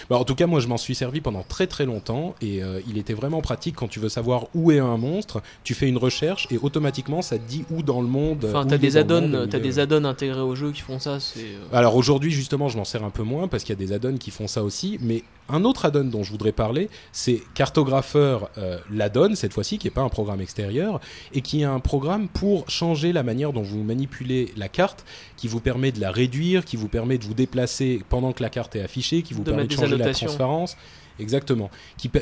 Bah, 0.10 0.18
en 0.18 0.26
tout 0.26 0.36
cas, 0.36 0.48
moi, 0.48 0.60
je 0.60 0.68
m'en 0.68 0.76
suis 0.78 0.96
servi 0.96 1.22
pendant 1.22 1.44
très 1.44 1.66
très 1.66 1.86
longtemps 1.86 2.36
et 2.42 2.62
euh, 2.62 2.82
il 2.90 2.98
était 2.98 3.14
vraiment 3.14 3.40
pratique 3.42 3.76
quand 3.76 3.88
tu 3.88 4.00
veux 4.02 4.10
savoir 4.10 4.48
où 4.54 4.70
est 4.72 4.80
un 4.80 4.98
monstre. 4.98 5.42
Tu 5.64 5.74
fais 5.74 5.88
une 5.88 5.98
recherche 5.98 6.46
et 6.52 6.58
automatiquement, 6.62 7.22
ça 7.22 7.38
te 7.38 7.48
dit 7.48 7.64
où 7.72 7.82
dans 7.84 8.02
le 8.02 8.08
monde. 8.08 8.46
Enfin, 8.50 8.66
t'as 8.66 8.76
est 8.76 8.80
des 8.80 8.98
add-ons, 8.98 9.48
t'as 9.50 9.58
est- 9.58 9.62
des 9.62 9.80
add-ons 9.80 10.04
intégrés 10.04 10.42
au 10.42 10.56
jeu 10.56 10.72
qui 10.74 10.82
font 10.82 11.00
ça. 11.00 11.18
Euh, 11.38 11.58
Alors 11.72 11.96
aujourd'hui, 11.96 12.32
justement, 12.32 12.68
je 12.68 12.78
m'en 12.78 12.84
sers 12.86 13.04
un 13.04 13.10
peu 13.12 13.24
moins 13.24 13.48
parce 13.48 13.64
qu'il 13.64 13.74
y 13.80 13.82
a 13.82 13.86
des 13.88 13.94
add-ons 13.94 14.18
qui 14.18 14.30
font 14.30 14.48
ça 14.48 14.62
aussi. 14.64 14.98
Mais 15.02 15.24
un 15.48 15.64
autre 15.64 15.86
add-on 15.86 16.04
dont 16.04 16.24
je 16.24 16.32
voudrais 16.32 16.52
parler, 16.52 16.90
c'est 17.14 17.42
Cartographeur 17.54 18.50
euh, 18.58 18.80
l'add-on, 18.92 19.36
cette 19.36 19.54
fois-ci, 19.54 19.78
qui 19.78 19.88
n'est 19.88 19.92
pas 19.92 20.02
un 20.02 20.10
programme 20.10 20.42
extérieur, 20.42 21.00
et 21.34 21.42
qui 21.42 21.62
est 21.62 21.66
un 21.66 21.80
programme 21.80 22.28
pour 22.28 22.70
changer 22.70 23.14
la 23.14 23.24
manière 23.24 23.54
dont 23.54 23.62
vous 23.62 23.84
manipulez 23.84 24.52
la 24.58 24.68
carte, 24.68 25.06
qui 25.38 25.48
vous 25.48 25.62
permet 25.62 25.92
de 25.94 26.02
la 26.02 26.12
réduire, 26.12 26.66
qui 26.66 26.76
vous 26.76 26.90
permet 26.90 27.18
de 27.18 27.24
vous 27.24 27.34
déplacer 27.36 28.02
pendant 28.10 28.34
que 28.34 28.44
la 28.44 28.50
carte 28.50 28.76
est 28.76 28.82
affichée, 28.82 29.22
qui 29.22 29.34
vous 29.38 29.44
De 29.44 29.52
permet 29.52 29.64
de 29.64 29.68
mettre 29.70 29.82
des 29.82 29.88
changer 29.90 29.98
la 29.98 30.14
transparence. 30.14 30.78
Exactement. 31.20 31.72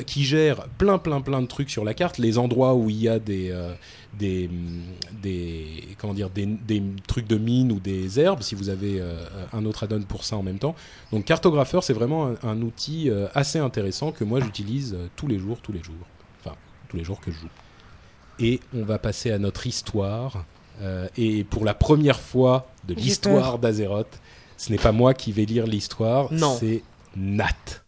Qui, 0.06 0.24
gère 0.24 0.68
plein, 0.78 0.96
plein, 0.98 1.20
plein 1.20 1.42
de 1.42 1.46
trucs 1.46 1.68
sur 1.68 1.84
la 1.84 1.92
carte, 1.92 2.16
les 2.16 2.38
endroits 2.38 2.74
où 2.74 2.88
il 2.88 2.96
y 3.02 3.08
a 3.08 3.18
des, 3.18 3.50
euh, 3.50 3.74
des, 4.18 4.48
hum, 4.48 4.82
des, 5.22 5.84
comment 5.98 6.14
dire, 6.14 6.30
des, 6.30 6.46
des 6.46 6.82
trucs 7.06 7.26
de 7.26 7.36
mine 7.36 7.72
ou 7.72 7.78
des 7.78 8.18
herbes, 8.18 8.40
si 8.42 8.54
vous 8.54 8.70
avez 8.70 8.98
euh, 9.00 9.22
un 9.52 9.66
autre 9.66 9.82
add-on 9.84 10.00
pour 10.02 10.24
ça 10.24 10.36
en 10.36 10.42
même 10.42 10.58
temps. 10.58 10.74
Donc 11.12 11.26
cartographeur, 11.26 11.84
c'est 11.84 11.92
vraiment 11.92 12.28
un, 12.28 12.36
un 12.42 12.62
outil 12.62 13.10
euh, 13.10 13.28
assez 13.34 13.58
intéressant 13.58 14.12
que 14.12 14.24
moi 14.24 14.40
j'utilise 14.40 14.94
euh, 14.94 15.08
tous 15.14 15.26
les 15.26 15.38
jours, 15.38 15.58
tous 15.60 15.72
les 15.72 15.82
jours. 15.82 15.94
Enfin, 16.40 16.56
tous 16.88 16.96
les 16.96 17.04
jours 17.04 17.20
que 17.20 17.30
je 17.30 17.38
joue. 17.38 17.48
Et 18.38 18.60
on 18.74 18.82
va 18.84 18.98
passer 18.98 19.30
à 19.30 19.38
notre 19.38 19.66
histoire. 19.66 20.44
Euh, 20.82 21.08
et 21.16 21.44
pour 21.44 21.64
la 21.64 21.74
première 21.74 22.20
fois 22.20 22.66
de 22.86 22.94
l'histoire 22.94 23.58
d'Azeroth, 23.58 24.20
ce 24.58 24.70
n'est 24.70 24.78
pas 24.78 24.92
moi 24.92 25.14
qui 25.14 25.32
vais 25.32 25.44
lire 25.44 25.66
l'histoire, 25.66 26.32
Non. 26.32 26.56
c'est 26.58 26.82
Nat. 27.18 27.80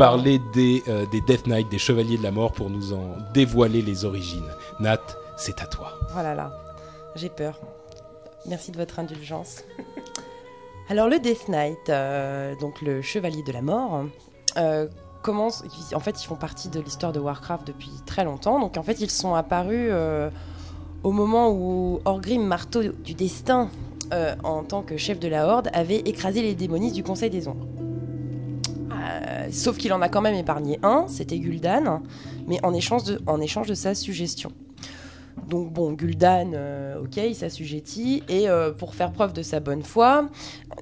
Parler 0.00 0.40
des, 0.54 0.82
euh, 0.88 1.04
des 1.12 1.20
Death 1.20 1.46
Knight, 1.46 1.68
des 1.68 1.76
Chevaliers 1.76 2.16
de 2.16 2.22
la 2.22 2.30
Mort, 2.30 2.52
pour 2.52 2.70
nous 2.70 2.94
en 2.94 3.18
dévoiler 3.34 3.82
les 3.82 4.06
origines. 4.06 4.48
Nat, 4.80 5.02
c'est 5.36 5.60
à 5.60 5.66
toi. 5.66 5.92
Oh 6.14 6.22
là 6.22 6.52
j'ai 7.16 7.28
peur. 7.28 7.60
Merci 8.46 8.72
de 8.72 8.78
votre 8.78 8.98
indulgence. 8.98 9.62
Alors 10.88 11.06
le 11.06 11.18
Death 11.18 11.48
Knight, 11.48 11.90
euh, 11.90 12.54
donc 12.56 12.80
le 12.80 13.02
chevalier 13.02 13.42
de 13.42 13.52
la 13.52 13.60
mort, 13.60 14.06
euh, 14.56 14.88
commence. 15.20 15.64
En 15.94 16.00
fait, 16.00 16.22
ils 16.22 16.26
font 16.26 16.36
partie 16.36 16.70
de 16.70 16.80
l'histoire 16.80 17.12
de 17.12 17.20
Warcraft 17.20 17.66
depuis 17.66 17.90
très 18.06 18.24
longtemps. 18.24 18.58
Donc 18.58 18.78
en 18.78 18.82
fait, 18.82 19.02
ils 19.02 19.10
sont 19.10 19.34
apparus 19.34 19.92
au 21.02 21.12
moment 21.12 21.50
où 21.50 22.00
Orgrim, 22.06 22.42
marteau 22.42 22.82
du 22.84 23.12
destin, 23.12 23.68
en 24.44 24.64
tant 24.64 24.80
que 24.80 24.96
chef 24.96 25.20
de 25.20 25.28
la 25.28 25.46
Horde, 25.46 25.68
avait 25.74 25.98
écrasé 25.98 26.40
les 26.40 26.54
démonistes 26.54 26.94
du 26.94 27.02
Conseil 27.02 27.28
des 27.28 27.48
Ombres. 27.48 27.66
Euh, 29.00 29.48
sauf 29.50 29.76
qu'il 29.78 29.92
en 29.92 30.02
a 30.02 30.08
quand 30.08 30.20
même 30.20 30.34
épargné 30.34 30.78
un, 30.82 31.06
c'était 31.08 31.38
Gul'dan, 31.38 32.02
mais 32.46 32.58
en 32.64 32.74
échange 32.74 33.04
de, 33.04 33.20
en 33.26 33.40
échange 33.40 33.68
de 33.68 33.74
sa 33.74 33.94
suggestion. 33.94 34.52
Donc 35.48 35.72
bon, 35.72 35.92
Gul'dan, 35.92 36.52
euh, 36.54 37.02
ok, 37.02 37.16
il 37.16 37.34
s'assujettit, 37.34 38.22
et 38.28 38.48
euh, 38.48 38.72
pour 38.72 38.94
faire 38.94 39.10
preuve 39.12 39.32
de 39.32 39.42
sa 39.42 39.58
bonne 39.58 39.82
foi, 39.82 40.28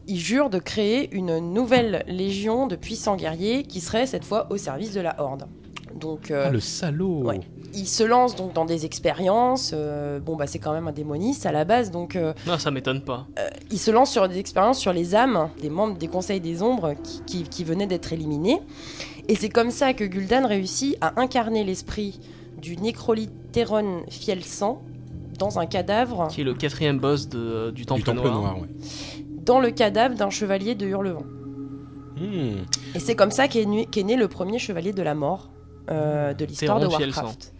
il 0.06 0.18
jure 0.18 0.50
de 0.50 0.58
créer 0.58 1.14
une 1.14 1.38
nouvelle 1.38 2.04
légion 2.08 2.66
de 2.66 2.76
puissants 2.76 3.16
guerriers 3.16 3.62
qui 3.62 3.80
serait 3.80 4.06
cette 4.06 4.24
fois 4.24 4.46
au 4.50 4.56
service 4.56 4.92
de 4.94 5.00
la 5.00 5.20
Horde. 5.20 5.46
Donc 5.94 6.30
Ah, 6.30 6.50
le 6.50 6.60
salaud 6.60 7.22
ouais. 7.24 7.40
Il 7.74 7.86
se 7.86 8.02
lance 8.02 8.34
donc 8.36 8.52
dans 8.54 8.64
des 8.64 8.84
expériences. 8.84 9.72
euh, 9.74 10.20
bon 10.20 10.36
bah 10.36 10.46
c'est 10.46 10.58
quand 10.58 10.72
même 10.72 10.88
un 10.88 10.92
démoniste 10.92 11.46
à 11.46 11.52
la 11.52 11.64
base, 11.64 11.90
donc 11.90 12.16
euh, 12.16 12.32
Non, 12.46 12.58
ça 12.58 12.70
m'étonne 12.70 13.00
pas. 13.02 13.26
il 13.70 13.78
se 13.78 13.90
lance 13.90 14.10
sur 14.10 14.28
des 14.28 14.38
expériences 14.38 14.78
sur 14.78 14.92
les 14.92 15.14
âmes 15.14 15.48
des 15.60 15.70
membres 15.70 15.96
des 15.98 16.08
Conseils 16.08 16.40
des 16.40 16.62
Ombres 16.62 16.94
qui, 17.02 17.22
qui- 17.22 17.42
qui 17.44 17.64
venaient 17.64 17.86
d'être 17.86 18.12
éliminés. 18.12 18.60
Et 19.28 19.34
c'est 19.36 19.50
comme 19.50 19.70
ça 19.70 19.92
que 19.92 20.04
Gul'dan 20.04 20.46
réussit 20.46 20.96
à 21.00 21.20
incarner 21.20 21.62
l'esprit 21.64 22.18
du 22.60 22.76
Necroliteron 22.78 24.02
Fiel-Sang 24.08 24.82
dans 25.38 25.58
un 25.58 25.66
cadavre, 25.66 26.28
Qui 26.28 26.40
est 26.40 26.44
le 26.44 26.54
quatrième 26.54 26.98
boss 26.98 27.28
de- 27.28 27.70
du 27.70 27.86
Temple, 27.86 28.00
du 28.00 28.04
Temple 28.06 28.22
Noir. 28.28 28.40
Noir. 28.40 28.58
ouais. 28.60 28.68
dans 29.44 29.60
le 29.60 29.70
cadavre 29.70 30.14
d'un 30.14 30.30
chevalier 30.30 30.74
de 30.74 30.86
Hurlevent. 30.86 31.24
Hmm. 32.16 32.64
Et 32.94 32.98
c'est 32.98 33.14
comme 33.14 33.30
ça 33.30 33.46
qu'est 33.48 33.64
nu- 33.64 33.86
qu'est 33.86 34.02
né 34.02 34.16
le 34.16 34.26
premier 34.28 34.58
chevalier 34.58 34.92
de 34.92 35.02
la 35.02 35.14
mort 35.14 35.50
euh, 35.90 36.34
de 36.34 36.44
l'histoire 36.44 36.80
de. 36.80 36.86
Warcraft. 36.86 37.54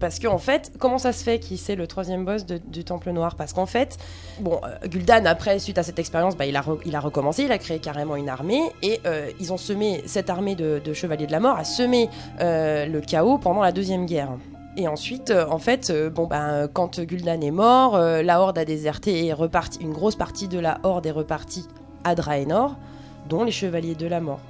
Parce 0.00 0.18
que 0.18 0.26
en 0.26 0.38
fait, 0.38 0.72
comment 0.78 0.98
ça 0.98 1.12
se 1.12 1.24
fait 1.24 1.38
qu'il 1.38 1.58
c'est 1.58 1.76
le 1.76 1.86
troisième 1.86 2.24
boss 2.24 2.44
du 2.44 2.84
Temple 2.84 3.10
Noir? 3.12 3.36
Parce 3.36 3.52
qu'en 3.52 3.66
fait, 3.66 3.96
bon, 4.40 4.60
euh, 4.64 4.86
Gul'dan 4.86 5.24
après, 5.24 5.58
suite 5.58 5.78
à 5.78 5.82
cette 5.82 5.98
expérience, 5.98 6.36
bah, 6.36 6.46
il, 6.46 6.56
a 6.56 7.00
recommencé, 7.00 7.44
il 7.44 7.52
a 7.52 7.58
créé 7.58 7.78
carrément 7.78 8.16
une 8.16 8.28
armée 8.28 8.62
et 8.82 9.00
euh, 9.06 9.30
ils 9.40 9.52
ont 9.52 9.56
semé 9.56 10.02
cette 10.06 10.30
armée 10.30 10.56
de, 10.56 10.80
chevaliers 10.92 11.26
de 11.26 11.32
la 11.32 11.40
mort 11.40 11.56
a 11.56 11.64
semé 11.64 12.10
euh, 12.40 12.86
le 12.86 13.00
chaos 13.00 13.38
pendant 13.38 13.62
la 13.62 13.72
deuxième 13.72 14.06
guerre. 14.06 14.30
Et 14.76 14.88
ensuite, 14.88 15.30
en 15.30 15.58
fait, 15.58 15.92
ben, 16.28 16.68
quand 16.72 17.00
Gul'dan 17.00 17.40
est 17.40 17.52
mort, 17.52 17.96
la 17.96 18.40
Horde 18.40 18.58
a 18.58 18.64
déserté 18.64 19.24
et 19.24 19.32
reparti. 19.32 19.78
Une 19.80 19.92
grosse 19.92 20.16
partie 20.16 20.48
de 20.48 20.58
la 20.58 20.80
Horde 20.82 21.06
est 21.06 21.12
repartie 21.12 21.68
à 22.02 22.16
Draenor, 22.16 22.76
dont 23.28 23.44
les 23.44 23.52
chevaliers 23.52 23.94
de 23.94 24.08
la 24.08 24.20
mort. 24.20 24.40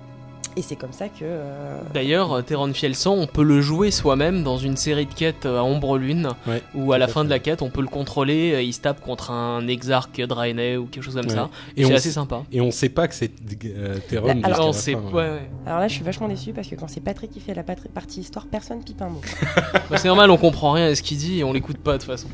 Et 0.56 0.62
c'est 0.62 0.76
comme 0.76 0.92
ça 0.92 1.08
que. 1.08 1.22
euh, 1.22 1.78
D'ailleurs, 1.92 2.44
Terran 2.44 2.72
Fielsan, 2.72 3.14
on 3.14 3.26
peut 3.26 3.42
le 3.42 3.60
jouer 3.60 3.90
soi-même 3.90 4.44
dans 4.44 4.56
une 4.58 4.76
série 4.76 5.06
de 5.06 5.12
quêtes 5.14 5.46
euh, 5.46 5.58
à 5.58 5.62
Ombre 5.64 5.98
Lune, 5.98 6.28
Ouais, 6.46 6.62
où 6.74 6.92
à 6.92 6.98
la 6.98 7.08
fin 7.08 7.20
fait. 7.22 7.24
de 7.26 7.30
la 7.30 7.38
quête, 7.40 7.60
on 7.62 7.70
peut 7.70 7.80
le 7.80 7.88
contrôler, 7.88 8.52
euh, 8.54 8.62
il 8.62 8.72
se 8.72 8.80
tape 8.80 9.00
contre 9.00 9.30
un 9.32 9.66
exarque 9.66 10.20
Draenei 10.20 10.76
ou 10.76 10.86
quelque 10.86 11.02
chose 11.02 11.14
comme 11.14 11.26
Ouais. 11.26 11.34
ça. 11.34 11.50
Et 11.76 11.84
C'est 11.84 11.92
on 11.92 11.96
assez 11.96 12.10
sympa. 12.12 12.42
Et 12.52 12.60
on 12.60 12.70
sait 12.70 12.88
pas 12.88 13.08
que 13.08 13.14
c'est 13.14 13.32
euh, 13.66 13.94
Là, 13.94 14.32
jusqu'à 14.34 14.92
alors- 14.98 15.14
ouais. 15.14 15.40
là, 15.66 15.88
je 15.88 15.94
suis 15.94 16.04
vachement 16.04 16.28
déçue 16.28 16.52
parce 16.52 16.68
que 16.68 16.74
quand 16.76 16.88
c'est 16.88 17.00
Patrick 17.00 17.30
qui 17.32 17.40
fait 17.40 17.54
la 17.54 17.62
partie 17.64 18.20
histoire, 18.20 18.46
personne 18.46 18.82
pipe 18.84 19.02
un 19.02 19.08
mot. 19.08 19.20
Bah, 19.90 19.98
c'est 19.98 20.08
normal, 20.08 20.30
on 20.30 20.36
comprend 20.36 20.72
rien 20.72 20.86
à 20.86 20.94
ce 20.94 21.02
qu'il 21.02 21.18
dit 21.18 21.40
et 21.40 21.44
on 21.44 21.52
l'écoute 21.52 21.78
pas 21.78 21.92
de 21.94 21.98
toute 21.98 22.06
façon. 22.06 22.28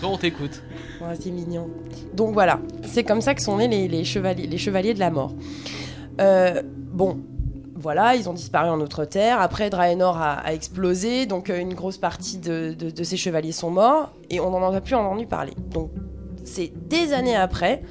Toi, 0.00 0.10
on 0.12 0.16
t'écoute. 0.18 0.62
Ouais, 1.00 1.14
c'est 1.18 1.30
mignon. 1.30 1.68
Donc 2.14 2.32
voilà, 2.32 2.60
c'est 2.84 3.02
comme 3.04 3.20
ça 3.20 3.34
que 3.34 3.42
sont 3.42 3.56
nés 3.58 3.68
les, 3.68 3.88
les 3.88 4.04
chevaliers, 4.04 4.46
les 4.46 4.58
chevaliers 4.58 4.94
de 4.94 4.98
la 5.00 5.10
mort. 5.10 5.32
Euh, 6.20 6.62
bon, 6.64 7.18
voilà, 7.74 8.16
ils 8.16 8.28
ont 8.28 8.32
disparu 8.32 8.68
en 8.68 8.80
Outre-Terre. 8.80 9.40
Après, 9.40 9.70
Draenor 9.70 10.16
a, 10.20 10.52
explosé, 10.52 11.26
donc 11.26 11.48
euh, 11.48 11.58
une 11.58 11.74
grosse 11.74 11.98
partie 11.98 12.38
de, 12.38 12.74
de- 12.74 13.04
ces 13.04 13.16
chevaliers 13.16 13.52
sont 13.52 13.70
morts, 13.70 14.12
et 14.30 14.40
on 14.40 14.50
n'en 14.50 14.72
a 14.72 14.80
plus 14.80 14.94
entendu 14.96 15.26
parler. 15.26 15.52
Donc, 15.70 15.90
c'est 16.44 16.72
des 16.88 17.12
années 17.12 17.36
après, 17.36 17.82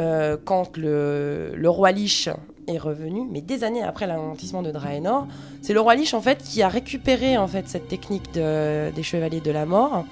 euh, 0.00 0.36
quand 0.44 0.76
le, 0.76 1.52
le 1.54 1.68
roi 1.70 1.92
Lich 1.92 2.28
est 2.68 2.78
revenu, 2.78 3.26
mais 3.30 3.40
des 3.40 3.64
années 3.64 3.82
après 3.82 4.06
l'anéantissement 4.06 4.62
de 4.62 4.70
Draenor, 4.70 5.26
c'est 5.62 5.72
le 5.72 5.80
roi 5.80 5.94
Lich 5.94 6.14
en 6.14 6.20
fait 6.20 6.38
qui 6.42 6.62
a 6.62 6.68
récupéré 6.68 7.36
en 7.36 7.46
fait 7.48 7.68
cette 7.68 7.88
technique 7.88 8.32
de- 8.34 8.90
des 8.90 9.02
chevaliers 9.02 9.40
de 9.40 9.50
la 9.50 9.66
mort 9.66 10.04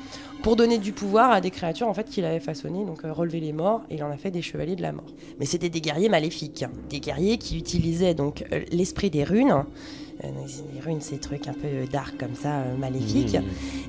pour 0.43 0.57
donner 0.57 0.78
du 0.78 0.93
pouvoir 0.93 1.30
à 1.30 1.41
des 1.41 1.51
créatures 1.51 1.88
en 1.88 1.95
fait 1.95 2.09
qu'il 2.09 2.24
avait 2.24 2.41
façonnées, 2.41 2.84
donc 2.84 3.05
euh, 3.05 3.12
relever 3.12 3.41
les 3.41 3.53
morts, 3.53 3.82
et 3.91 3.97
il 3.97 4.05
en 4.05 4.11
a 4.11 4.16
fait 4.16 4.30
des 4.30 4.43
chevaliers 4.43 4.76
de 4.76 4.82
la 4.82 4.93
mort. 4.93 5.07
Mais 5.38 5.47
c'était 5.47 5.68
des 5.68 5.80
guerriers 5.80 6.09
maléfiques, 6.09 6.62
hein. 6.62 6.70
des 6.88 7.01
guerriers 7.01 7.38
qui 7.38 7.59
utilisaient 7.59 8.14
donc 8.14 8.45
euh, 8.53 8.62
l'esprit 8.72 9.11
des 9.11 9.24
runes. 9.24 9.64
Euh, 10.24 10.28
les 10.74 10.80
runes, 10.80 11.01
c'est 11.01 11.14
des 11.14 11.20
trucs 11.20 11.49
un 11.49 11.55
peu 11.55 11.86
dark 11.91 12.18
comme 12.18 12.34
ça, 12.34 12.61
euh, 12.61 12.76
maléfiques. 12.76 13.36
Hmm. 13.36 13.41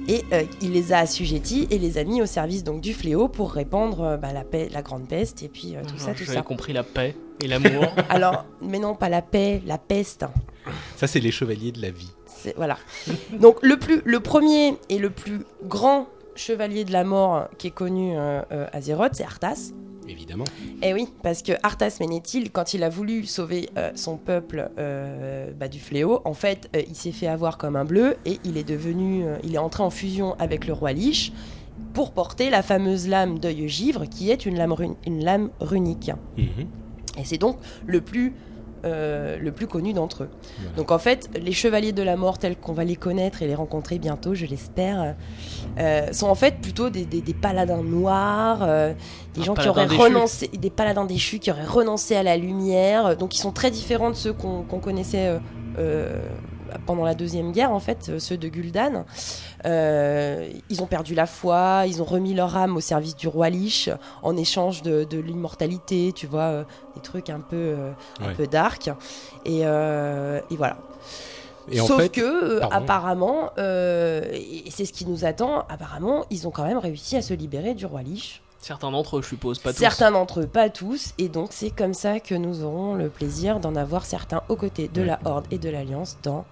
Et 0.08 0.24
euh, 0.32 0.44
il 0.62 0.72
les 0.72 0.94
a 0.94 1.00
assujettis 1.00 1.68
et 1.70 1.78
les 1.78 1.98
a 1.98 2.04
mis 2.04 2.22
au 2.22 2.26
service 2.26 2.64
donc 2.64 2.82
du 2.82 2.94
fléau 2.94 3.28
pour 3.28 3.52
répandre 3.52 4.02
euh, 4.02 4.18
bah, 4.18 4.34
la, 4.34 4.44
paix, 4.44 4.70
la 4.72 4.82
grande 4.82 5.08
peste 5.08 5.44
et 5.44 5.50
puis 5.50 5.76
euh, 5.76 5.82
tout 5.88 5.98
ça, 5.98 6.14
tout 6.14 6.24
J'avais 6.24 6.38
ça. 6.38 6.42
compris 6.42 6.74
la 6.74 6.84
paix 6.84 7.16
et 7.44 7.48
l'amour. 7.48 7.86
Alors, 8.10 8.46
mais 8.62 8.80
non, 8.80 8.96
pas 8.96 9.10
la 9.10 9.22
paix, 9.22 9.62
la 9.66 9.78
peste. 9.78 10.26
Ça, 10.96 11.08
c'est 11.08 11.20
les 11.20 11.32
chevaliers 11.32 11.72
de 11.72 11.82
la 11.82 11.92
vie. 11.92 12.12
Voilà. 12.56 12.78
Donc 13.40 13.58
le, 13.62 13.78
plus, 13.78 14.02
le 14.06 14.20
premier 14.20 14.76
et 14.90 14.98
le 14.98 15.10
plus 15.10 15.42
grand 15.66 16.08
chevalier 16.42 16.84
de 16.86 16.92
la 16.92 17.04
mort 17.04 17.48
qui 17.58 17.68
est 17.68 17.72
connu 17.72 18.18
euh, 18.18 18.42
euh, 18.52 18.66
à 18.74 18.78
Azeroth, 18.78 19.14
c'est 19.14 19.24
Arthas. 19.24 19.72
Évidemment. 20.10 20.44
Eh 20.82 20.94
oui, 20.94 21.08
parce 21.24 21.42
que 21.44 21.54
Arthas 21.64 21.98
Ménéthil, 22.02 22.52
quand 22.52 22.74
il 22.74 22.84
a 22.84 22.90
voulu 22.90 23.26
sauver 23.26 23.70
euh, 23.78 23.92
son 23.96 24.18
peuple 24.18 24.70
euh, 24.78 25.52
bah, 25.58 25.68
du 25.68 25.80
fléau, 25.80 26.22
en 26.26 26.34
fait, 26.34 26.70
euh, 26.76 26.82
il 26.88 26.96
s'est 26.96 27.12
fait 27.12 27.28
avoir 27.28 27.58
comme 27.58 27.76
un 27.76 27.86
bleu 27.86 28.16
et 28.26 28.40
il 28.44 28.58
est 28.58 28.68
devenu, 28.68 29.24
il 29.44 29.54
est 29.56 29.60
entré 29.60 29.84
en 29.84 29.90
fusion 29.92 30.36
avec 30.40 30.66
le 30.68 30.74
roi 30.74 30.92
Lich 30.92 31.32
pour 31.94 32.12
porter 32.12 32.50
la 32.50 32.62
fameuse 32.64 33.08
lame 33.08 33.40
d'œil 33.40 33.70
givre, 33.70 34.06
qui 34.06 34.32
est 34.32 34.46
une 34.46 34.58
lame, 34.58 34.74
rune- 34.74 34.96
une 35.06 35.24
lame 35.24 35.50
runique. 35.60 36.12
Mhm. 36.38 36.68
Et 37.20 37.24
c'est 37.26 37.38
donc 37.38 37.58
le 37.86 38.02
plus, 38.02 38.34
euh, 38.86 39.38
le 39.40 39.52
plus 39.52 39.68
connu 39.68 39.94
d'entre 39.94 40.24
eux. 40.24 40.30
Voilà. 40.60 40.76
Donc 40.76 40.92
en 40.92 40.98
fait, 41.00 41.30
les 41.40 41.52
chevaliers 41.52 41.92
de 41.92 42.04
la 42.04 42.16
mort 42.16 42.38
tels 42.38 42.56
qu'on 42.56 42.74
va 42.74 42.84
les 42.84 42.96
connaître 42.96 43.42
et 43.42 43.48
les 43.48 43.56
rencontrer 43.56 44.00
bientôt, 44.00 44.34
je 44.34 44.46
l'espère, 44.46 45.16
euh, 45.80 46.12
sont 46.12 46.28
en 46.28 46.36
fait 46.36 46.56
plutôt 46.62 46.90
des, 46.90 47.06
des- 47.06 47.22
des 47.22 47.34
paladins 47.34 47.84
noirs, 47.84 48.60
euh, 48.64 48.94
des 49.36 49.42
Un 49.42 49.44
gens 49.44 49.54
qui 49.54 49.68
auraient 49.70 49.88
déchu. 49.88 50.02
renoncé, 50.02 50.48
des 50.48 50.70
paladins 50.70 51.06
déchus 51.06 51.40
qui 51.40 51.52
auraient 51.52 51.66
renoncé 51.66 52.16
à 52.16 52.24
la 52.24 52.38
lumière. 52.38 53.16
Donc 53.18 53.36
ils 53.36 53.42
sont 53.42 53.52
très 53.52 53.72
différents 53.72 54.10
de 54.10 54.16
ceux 54.16 54.34
qu'on 54.34 54.64
qu'on 54.64 54.80
connaissait. 54.80 55.40
Pendant 56.86 57.04
la 57.06 57.14
deuxième 57.16 57.52
guerre, 57.52 57.72
en 57.72 57.80
fait, 57.80 58.08
euh, 58.10 58.20
ceux 58.20 58.38
de 58.38 58.48
Gul'dan, 58.48 59.06
Euh, 59.66 60.50
ils 60.70 60.82
ont 60.82 60.88
perdu 60.88 61.14
la 61.14 61.28
foi, 61.28 61.84
ils 61.86 62.02
ont 62.02 62.06
remis 62.06 62.34
leur 62.34 62.58
âme 62.58 62.76
au 62.78 62.80
service 62.82 63.16
du 63.16 63.28
roi 63.28 63.50
Lich 63.50 63.90
en 64.24 64.36
échange 64.36 64.82
de, 64.82 65.04
de 65.04 65.20
l'immortalité, 65.20 66.12
tu 66.16 66.26
vois, 66.26 66.42
euh, 66.42 66.64
des 66.96 67.02
trucs 67.02 67.30
un 67.30 67.40
peu, 67.42 67.56
euh, 67.56 67.92
un 68.22 68.30
Ouais. 68.30 68.34
peu 68.34 68.48
dark. 68.48 68.88
Et, 69.46 69.62
euh, 69.66 70.40
et 70.50 70.56
voilà. 70.56 70.78
Et 71.72 71.80
en 71.80 71.86
Sauf 71.86 72.02
fait, 72.02 72.10
que, 72.10 72.60
pardon. 72.60 72.76
apparemment, 72.76 73.50
euh, 73.60 74.24
et 74.34 74.64
c'est 74.72 74.86
ce 74.86 74.94
qui 74.94 75.06
nous 75.06 75.26
attend, 75.26 75.64
apparemment, 75.70 76.26
ils 76.32 76.48
ont 76.48 76.52
quand 76.52 76.66
même 76.66 76.80
réussi 76.80 77.16
à 77.16 77.22
se 77.22 77.36
libérer 77.36 77.76
du 77.76 77.86
roi 77.86 78.02
Lich. 78.02 78.42
Certains 78.60 78.90
d'entre 78.92 79.18
eux, 79.18 79.22
je 79.22 79.28
suppose, 79.28 79.60
pas 79.60 79.72
tous. 79.74 79.80
certains 79.80 80.12
d'entre 80.12 80.42
eux, 80.42 80.48
pas 80.48 80.70
tous. 80.70 81.14
Et 81.20 81.30
donc, 81.30 81.50
c'est 81.52 81.70
comme 81.70 81.94
ça 81.94 82.20
que 82.20 82.34
nous 82.36 82.64
aurons 82.64 82.96
le 82.96 83.10
plaisir 83.10 83.60
d'en 83.60 83.76
avoir 83.76 84.06
certains 84.06 84.42
aux 84.50 84.56
côtés 84.56 84.88
de 84.88 85.02
Ouais. 85.02 85.08
la 85.08 85.20
Horde 85.26 85.46
et 85.52 85.58
de 85.60 85.70
l'Alliance 85.70 86.18
dans 86.24 86.46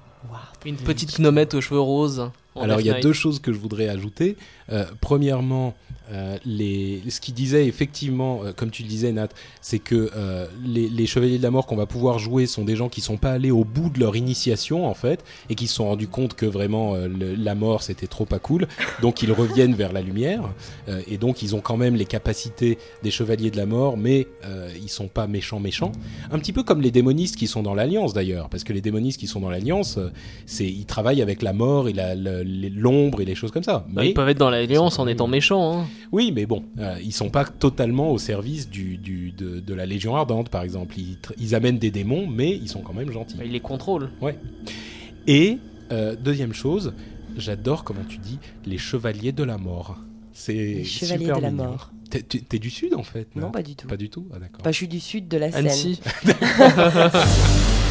Une 0.65 0.75
petite 0.75 1.19
gnomette 1.19 1.53
aux 1.53 1.61
cheveux 1.61 1.79
roses. 1.79 2.29
Alors 2.55 2.81
il 2.81 2.87
y 2.87 2.91
a 2.91 2.99
deux 2.99 3.13
choses 3.13 3.39
que 3.39 3.53
je 3.53 3.59
voudrais 3.59 3.87
ajouter. 3.87 4.37
Euh, 4.69 4.85
premièrement, 5.01 5.75
euh, 5.88 5.88
les, 6.45 7.01
ce 7.09 7.19
qu'il 7.21 7.33
disait 7.33 7.65
effectivement, 7.67 8.41
euh, 8.43 8.51
comme 8.53 8.71
tu 8.71 8.83
le 8.83 8.87
disais 8.89 9.11
Nat, 9.11 9.29
c'est 9.61 9.79
que 9.79 10.09
euh, 10.15 10.47
les, 10.65 10.89
les 10.89 11.05
chevaliers 11.05 11.37
de 11.37 11.43
la 11.43 11.51
mort 11.51 11.65
qu'on 11.67 11.75
va 11.75 11.85
pouvoir 11.85 12.19
jouer 12.19 12.45
sont 12.47 12.63
des 12.65 12.75
gens 12.75 12.89
qui 12.89 13.01
sont 13.01 13.17
pas 13.17 13.31
allés 13.31 13.51
au 13.51 13.63
bout 13.63 13.89
de 13.89 13.99
leur 13.99 14.15
initiation 14.15 14.87
en 14.87 14.93
fait 14.93 15.23
et 15.49 15.55
qui 15.55 15.67
se 15.67 15.75
sont 15.75 15.85
rendus 15.87 16.07
compte 16.07 16.33
que 16.33 16.45
vraiment 16.45 16.95
euh, 16.95 17.07
le- 17.07 17.35
la 17.35 17.55
mort 17.55 17.83
c'était 17.83 18.07
trop 18.07 18.25
pas 18.25 18.39
cool, 18.39 18.67
donc 19.01 19.21
ils 19.21 19.31
reviennent 19.31 19.73
vers 19.75 19.93
la 19.93 20.01
lumière 20.01 20.49
euh, 20.87 21.01
et 21.07 21.17
donc 21.17 21.41
ils 21.43 21.55
ont 21.55 21.61
quand 21.61 21.77
même 21.77 21.95
les 21.95 22.05
capacités 22.05 22.77
des 23.03 23.11
chevaliers 23.11 23.51
de 23.51 23.57
la 23.57 23.65
mort, 23.65 23.97
mais 23.97 24.27
euh, 24.45 24.69
ils 24.81 24.89
sont 24.89 25.07
pas 25.07 25.27
méchants 25.27 25.59
méchants. 25.59 25.91
Un 26.31 26.39
petit 26.39 26.53
peu 26.53 26.63
comme 26.63 26.81
les 26.81 26.91
démonistes 26.91 27.35
qui 27.35 27.47
sont 27.47 27.61
dans 27.63 27.73
l'alliance 27.75 28.13
d'ailleurs, 28.13 28.49
parce 28.49 28.63
que 28.63 28.73
les 28.73 28.81
démonistes 28.81 29.19
qui 29.19 29.27
sont 29.27 29.39
dans 29.41 29.49
l'alliance, 29.49 29.97
euh, 29.97 30.09
c'est 30.45 30.65
ils 30.65 30.85
travaillent 30.85 31.21
avec 31.21 31.41
la 31.41 31.53
mort 31.53 31.87
et 31.89 31.93
l'ombre 32.75 33.21
et 33.21 33.25
les 33.25 33.35
choses 33.35 33.51
comme 33.51 33.63
ça. 33.63 33.85
Bah, 33.89 34.01
Mais 34.01 34.09
ils 34.09 34.13
peuvent 34.13 34.29
être 34.29 34.37
dans 34.37 34.49
l'alliance 34.49 34.99
en 34.99 35.07
étant 35.07 35.27
méchants. 35.27 35.79
Hein. 35.81 35.85
Oui, 36.11 36.31
mais 36.33 36.45
bon, 36.45 36.63
euh, 36.79 36.97
ils 37.03 37.13
sont 37.13 37.29
pas 37.29 37.45
totalement 37.45 38.11
au 38.11 38.17
service 38.17 38.69
du, 38.69 38.97
du- 38.97 39.31
de, 39.31 39.59
de 39.59 39.73
la 39.73 39.85
Légion 39.85 40.15
ardente, 40.15 40.49
par 40.49 40.63
exemple. 40.63 40.95
Ils, 41.37 41.55
amènent 41.55 41.77
des 41.79 41.91
démons, 41.91 42.27
mais 42.27 42.51
ils 42.51 42.69
sont 42.69 42.81
quand 42.81 42.93
même 42.93 43.11
gentils. 43.11 43.37
Ils 43.43 43.51
les 43.51 43.59
contrôlent. 43.59 44.09
Et 45.27 45.57
euh, 45.91 46.15
deuxième 46.15 46.53
chose, 46.53 46.93
j'adore 47.37 47.83
comment 47.83 48.03
tu 48.07 48.17
dis 48.17 48.39
les 48.65 48.77
chevaliers 48.77 49.31
de 49.31 49.43
la 49.43 49.57
mort. 49.57 49.97
C'est 50.33 50.53
Les 50.53 50.83
chevaliers 50.83 51.25
super 51.25 51.37
de 51.37 51.41
la 51.41 51.51
mort. 51.51 51.91
T'es 52.09 52.57
du 52.59 52.71
sud 52.71 52.95
en 52.95 53.03
fait 53.03 53.27
Non, 53.35 53.51
pas 53.51 53.61
du 53.61 53.75
tout. 53.75 53.87
Pas 53.87 53.97
du 53.97 54.09
tout? 54.09 54.25
Ah 54.33 54.39
d'accord. 54.39 54.61
Bah, 54.63 54.71
je 54.71 54.77
suis 54.77 54.87
du 54.87 54.99
sud 54.99 55.27
de 55.27 55.37
la 55.37 55.51
Seine. 55.51 55.67
Annecy. 55.67 55.99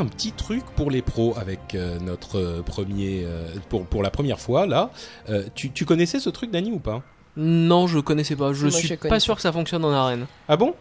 un 0.00 0.06
petit 0.06 0.32
truc 0.32 0.64
pour 0.76 0.90
les 0.90 1.02
pros 1.02 1.34
avec 1.38 1.74
euh, 1.74 1.98
notre 2.00 2.38
euh, 2.38 2.62
premier 2.62 3.22
euh, 3.24 3.46
pour 3.68 3.86
pour 3.86 4.02
la 4.02 4.10
première 4.10 4.40
fois 4.40 4.66
là. 4.66 4.90
Euh, 5.28 5.44
tu, 5.54 5.70
tu 5.70 5.84
connaissais 5.84 6.18
ce 6.20 6.30
truc 6.30 6.50
Dani 6.50 6.72
ou 6.72 6.78
pas? 6.78 7.02
Non, 7.36 7.86
je 7.86 7.98
connaissais 8.00 8.36
pas. 8.36 8.52
Je 8.52 8.62
Moi, 8.62 8.70
suis 8.72 8.88
je 8.88 8.94
pas 8.94 9.08
connais 9.08 9.20
sûr 9.20 9.36
que 9.36 9.42
ça 9.42 9.52
fonctionne 9.52 9.84
en 9.84 9.92
arène. 9.92 10.26
Ah 10.48 10.56
bon? 10.56 10.74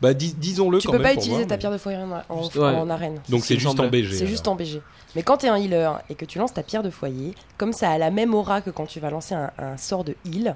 Bah 0.00 0.14
dis- 0.14 0.32
disons-le 0.34 0.78
Tu 0.78 0.86
quand 0.86 0.92
peux 0.92 0.98
même 0.98 1.08
pas 1.08 1.14
pour 1.14 1.22
utiliser 1.22 1.40
voir, 1.42 1.48
ta 1.48 1.58
pierre 1.58 1.72
de 1.72 1.78
foyer 1.78 1.98
en, 1.98 2.12
en- 2.28 2.42
Ouais. 2.44 2.76
en 2.76 2.88
arène. 2.88 3.20
Donc 3.28 3.44
c'est 3.44 3.58
juste 3.58 3.80
en. 3.80 3.88
BG. 3.88 4.14
C'est 4.16 4.26
juste 4.28 4.46
en 4.46 4.54
BG. 4.54 4.80
Mais 5.16 5.22
quand 5.24 5.38
t'es 5.38 5.48
un 5.48 5.56
healer 5.56 5.90
et 6.08 6.14
que 6.14 6.24
tu 6.24 6.38
lances 6.38 6.52
ta 6.54 6.62
pierre 6.62 6.84
de 6.84 6.90
foyer, 6.90 7.34
comme 7.56 7.72
ça 7.72 7.90
a 7.90 7.98
la 7.98 8.10
même 8.12 8.32
aura 8.32 8.60
que 8.60 8.70
quand 8.70 8.86
tu 8.86 9.00
vas 9.00 9.10
lancer 9.10 9.34
un, 9.34 9.50
un 9.58 9.76
sort 9.76 10.04
de 10.04 10.14
heal, 10.24 10.54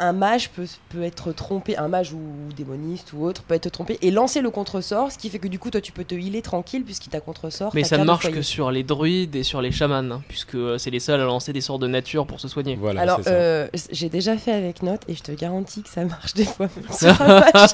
un 0.00 0.12
mage 0.12 0.50
peut, 0.50 0.66
peut 0.88 1.02
être 1.02 1.32
trompé, 1.32 1.76
un 1.76 1.88
mage 1.88 2.12
ou 2.12 2.20
démoniste 2.56 3.12
ou 3.12 3.24
autre 3.24 3.42
peut 3.42 3.54
être 3.54 3.70
trompé 3.70 3.98
et 4.02 4.10
lancer 4.10 4.40
le 4.40 4.50
contre-sort, 4.50 5.12
ce 5.12 5.18
qui 5.18 5.30
fait 5.30 5.38
que 5.38 5.46
du 5.48 5.58
coup 5.58 5.70
toi 5.70 5.80
tu 5.80 5.92
peux 5.92 6.02
te 6.04 6.14
healer 6.16 6.42
tranquille 6.42 6.82
puisqu'il 6.84 7.10
t'a 7.10 7.20
contre-sort. 7.20 7.70
Mais 7.74 7.84
ça 7.84 7.96
ne 7.96 8.04
marche 8.04 8.30
que 8.30 8.42
sur 8.42 8.70
les 8.70 8.82
druides 8.82 9.36
et 9.36 9.42
sur 9.44 9.62
les 9.62 9.70
chamans, 9.70 9.94
hein, 10.10 10.22
puisque 10.28 10.56
euh, 10.56 10.78
c'est 10.78 10.90
les 10.90 10.98
seuls 11.00 11.20
à 11.20 11.24
lancer 11.24 11.52
des 11.52 11.60
sorts 11.60 11.78
de 11.78 11.86
nature 11.86 12.26
pour 12.26 12.40
se 12.40 12.48
soigner. 12.48 12.74
Voilà, 12.76 13.02
Alors, 13.02 13.20
euh, 13.28 13.68
j'ai 13.92 14.08
déjà 14.08 14.36
fait 14.36 14.52
avec 14.52 14.82
Note 14.82 15.02
et 15.08 15.14
je 15.14 15.22
te 15.22 15.32
garantis 15.32 15.82
que 15.82 15.88
ça 15.88 16.04
marche 16.04 16.34
des 16.34 16.44
fois. 16.44 16.68
même 16.74 16.96
sur 16.96 17.20
un 17.22 17.40
mage. 17.40 17.70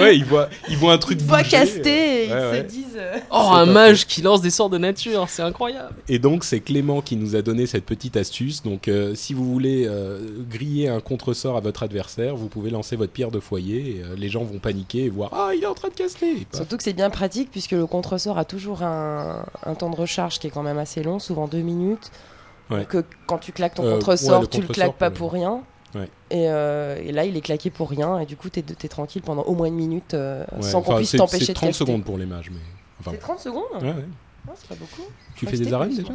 Ouais, 0.00 0.16
ils 0.16 0.24
voient, 0.24 0.48
ils 0.68 0.76
voient 0.76 0.92
un 0.94 0.98
truc 0.98 1.22
bouger, 1.22 1.44
casté 1.44 2.26
et 2.26 2.32
euh, 2.32 2.50
ouais, 2.50 2.58
ils 2.58 2.62
ouais. 2.62 2.68
se 2.68 2.74
disent. 2.74 2.96
euh, 2.96 3.18
Oh, 3.30 3.50
un 3.52 3.66
mage 3.66 4.06
qui 4.06 4.20
lance 4.22 4.40
des 4.42 4.50
sorts 4.50 4.70
de 4.70 4.78
nature, 4.78 5.26
c'est 5.28 5.42
incroyable. 5.42 5.94
Et 6.08 6.18
donc 6.18 6.42
c'est 6.44 6.60
Clément 6.60 7.00
qui 7.02 7.16
nous 7.16 7.36
a 7.36 7.42
donné 7.42 7.66
cette 7.66 7.84
petite 7.84 8.16
astuce. 8.16 8.62
Donc 8.62 8.88
euh, 8.88 9.14
si 9.14 9.32
vous 9.32 9.44
voulez 9.50 9.86
euh, 9.86 10.18
griller 10.50 10.88
un 10.88 11.00
contresort 11.00 11.35
à 11.44 11.60
votre 11.60 11.82
adversaire, 11.82 12.34
vous 12.36 12.48
pouvez 12.48 12.70
lancer 12.70 12.96
votre 12.96 13.12
pierre 13.12 13.30
de 13.30 13.40
foyer. 13.40 13.98
Et, 13.98 14.02
euh, 14.02 14.14
les 14.16 14.28
gens 14.28 14.42
vont 14.44 14.58
paniquer 14.58 15.04
et 15.04 15.08
voir 15.10 15.30
ah 15.32 15.50
il 15.54 15.62
est 15.62 15.66
en 15.66 15.74
train 15.74 15.88
de 15.88 15.94
casser. 15.94 16.46
Surtout 16.52 16.76
que 16.76 16.82
c'est 16.82 16.92
bien 16.94 17.10
pratique 17.10 17.50
puisque 17.50 17.72
le 17.72 17.86
contre-sort 17.86 18.38
a 18.38 18.44
toujours 18.44 18.82
un, 18.82 19.44
un 19.64 19.74
temps 19.74 19.90
de 19.90 19.96
recharge 19.96 20.38
qui 20.38 20.46
est 20.46 20.50
quand 20.50 20.62
même 20.62 20.78
assez 20.78 21.02
long, 21.02 21.18
souvent 21.18 21.46
deux 21.48 21.60
minutes. 21.62 22.10
Ouais. 22.70 22.84
Que 22.84 23.04
quand 23.26 23.38
tu 23.38 23.52
claques 23.52 23.74
ton 23.74 23.84
Euh, 23.84 23.92
contre-sort, 23.94 24.40
ouais, 24.40 24.46
tu 24.48 24.60
le 24.60 24.66
claques 24.68 24.96
pas 24.96 25.10
pour 25.10 25.32
rien. 25.32 25.62
Ouais. 25.94 26.08
Et, 26.30 26.48
euh, 26.50 26.96
et 27.00 27.12
là, 27.12 27.24
il 27.24 27.36
est 27.36 27.40
claqué 27.40 27.70
pour 27.70 27.88
rien. 27.88 28.18
Et 28.18 28.26
du 28.26 28.36
coup, 28.36 28.48
t'es 28.50 28.64
es 28.82 28.88
tranquille 28.88 29.22
pendant 29.22 29.42
au 29.44 29.54
moins 29.54 29.66
une 29.68 29.74
minute 29.76 30.14
euh, 30.14 30.44
Ouais, 30.56 30.62
sans 30.62 30.82
qu'on 30.82 30.96
puisse 30.96 31.10
c'est- 31.10 31.16
t'empêcher 31.18 31.44
C'est 31.46 31.52
de 31.52 31.56
30 31.58 31.68
caster. 31.70 31.84
secondes 31.84 32.04
pour 32.04 32.18
les 32.18 32.26
mages, 32.26 32.50
mais 32.50 32.58
enfin. 33.00 33.12
C'est 33.12 33.18
30 33.18 33.38
secondes 33.40 33.62
Ouais, 33.80 33.88
ouais. 33.88 34.04
Ah, 34.48 34.52
C'est 34.56 34.68
pas 34.68 34.74
beaucoup. 34.74 35.02
Tu 35.36 35.46
fais 35.46 35.56
des 35.56 35.72
arènes 35.72 35.90
déjà 35.94 36.12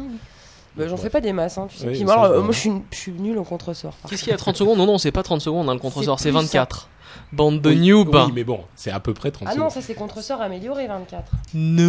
Bah, 0.76 0.88
J'en 0.88 0.96
fais 0.96 1.10
pas 1.10 1.20
des 1.20 1.32
masses, 1.32 1.58
hein, 1.58 1.66
tu 1.70 1.76
sais. 1.76 1.86
Oui, 1.86 1.90
Puis 1.92 1.98
ça, 2.00 2.04
moi, 2.16 2.28
je 2.28 2.32
euh, 2.32 2.40
moi, 2.42 2.52
je 2.52 2.58
suis, 2.58 2.72
je 2.90 2.96
suis 2.96 3.12
nul 3.12 3.36
au 3.36 3.44
contre-sort. 3.44 3.94
Qu'est-ce 4.08 4.22
qu'il 4.22 4.30
y 4.30 4.34
a 4.34 4.38
30 4.38 4.56
secondes? 4.56 4.78
Non, 4.78 4.86
non, 4.86 4.98
c'est 4.98 5.12
pas 5.12 5.22
30 5.22 5.40
secondes, 5.40 5.68
hein, 5.68 5.74
le 5.74 5.80
contre-sort, 5.80 6.18
C'est 6.18 6.30
c'est 6.30 6.30
plus, 6.30 6.46
24. 6.46 6.88
Bande 7.30 7.60
de 7.60 7.70
Oui, 7.70 7.88
noobs. 7.90 8.14
Oui, 8.14 8.32
mais 8.34 8.44
bon, 8.44 8.60
c'est 8.74 8.90
à 8.90 8.98
peu 9.00 9.12
près 9.12 9.30
30 9.30 9.48
Ah 9.48 9.50
non, 9.50 9.56
secondes. 9.56 9.70
ça 9.72 9.80
c'est 9.82 9.94
contre-sort 9.94 10.40
amélioré 10.40 10.86
24. 10.86 11.30
Non, 11.54 11.84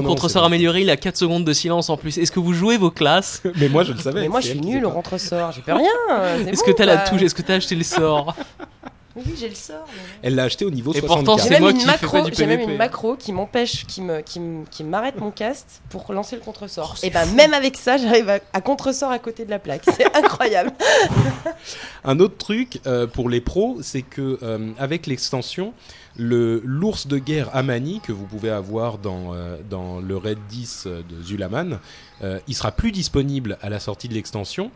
non, 0.00 0.02
contre-sort 0.02 0.44
amélioré, 0.44 0.80
il 0.80 0.88
a 0.90 0.96
4 0.96 1.16
secondes 1.16 1.44
de 1.44 1.52
silence 1.52 1.90
en 1.90 1.96
plus. 1.98 2.16
Est-ce 2.16 2.32
que 2.32 2.40
vous 2.40 2.54
jouez 2.54 2.78
vos 2.78 2.90
classes? 2.90 3.42
Mais 3.56 3.68
moi 3.68 3.84
je 3.84 3.92
le 3.92 3.98
savais. 3.98 4.22
Mais 4.22 4.28
moi, 4.28 4.40
je 4.40 4.48
suis 4.48 4.60
nul 4.60 4.84
au 4.86 4.90
contre-sort. 4.90 5.52
J'y 5.52 5.60
peux 5.60 5.72
rien. 5.72 5.90
Est-ce 6.46 6.60
bon, 6.60 6.66
que 6.66 6.70
t'as 6.72 6.86
la 6.86 6.98
touche 6.98 7.20
Est-ce 7.22 7.34
que 7.34 7.42
t'as 7.42 7.56
acheté 7.56 7.74
les 7.74 7.84
sorts 7.84 8.34
Oui, 9.14 9.24
j'ai 9.38 9.48
le 9.48 9.54
sort. 9.54 9.84
mais. 9.94 10.02
Elle 10.22 10.34
l'a 10.36 10.44
acheté 10.44 10.64
au 10.64 10.70
niveau 10.70 10.92
Et 10.94 11.00
64. 11.00 11.24
pourtant, 11.24 11.36
J'ai 11.38 11.44
C'est 11.44 11.50
même, 11.50 11.60
moi 11.62 11.70
une 11.70 11.76
qui 11.78 11.84
fais 11.84 11.90
macro, 11.90 12.22
pas 12.22 12.30
du 12.30 12.36
j'ai 12.36 12.46
même 12.46 12.56
PVP. 12.58 12.72
une 12.72 12.78
macro 12.78 13.16
qui 13.16 13.32
m'empêche, 13.32 13.86
qui 13.86 14.00
me, 14.00 14.20
qui 14.22 14.40
me- 14.40 14.64
qui 14.66 14.84
m'arrête 14.84 15.18
mon 15.18 15.30
cast 15.30 15.82
pour 15.90 16.10
lancer 16.12 16.36
le 16.36 16.42
contre-sort. 16.42 16.94
Oh, 16.96 17.00
et 17.06 17.10
ben 17.10 17.24
fou. 17.26 17.34
même 17.34 17.52
avec 17.54 17.76
ça, 17.76 17.98
j'arrive 17.98 18.28
à, 18.30 18.38
à 18.52 18.60
contre-sort 18.60 19.10
à 19.10 19.18
côté 19.18 19.44
de 19.44 19.50
la 19.50 19.58
plaque. 19.58 19.82
C'est 19.96 20.06
incroyable. 20.16 20.72
Un 22.04 22.18
autre 22.20 22.36
truc 22.36 22.80
euh, 22.86 23.06
pour 23.06 23.28
les 23.28 23.40
pros, 23.40 23.78
c'est 23.82 24.02
que 24.02 24.38
euh, 24.42 24.70
avec 24.78 25.06
l'extension, 25.06 25.72
le 26.16 26.60
l'ours 26.64 27.06
de 27.06 27.18
guerre 27.18 27.48
Amani 27.54 28.00
que 28.00 28.12
vous 28.12 28.26
pouvez 28.26 28.50
avoir 28.50 28.98
dans 28.98 29.34
euh, 29.34 29.56
dans 29.70 29.98
le 30.00 30.16
raid 30.16 30.38
10 30.48 30.86
de 30.86 31.22
Zulaman, 31.22 31.78
euh, 32.22 32.38
il 32.48 32.54
sera 32.54 32.72
plus 32.72 32.92
disponible 32.92 33.58
à 33.62 33.68
la 33.70 33.80
sortie 33.80 34.08
de 34.08 34.14
l'extension. 34.14 34.70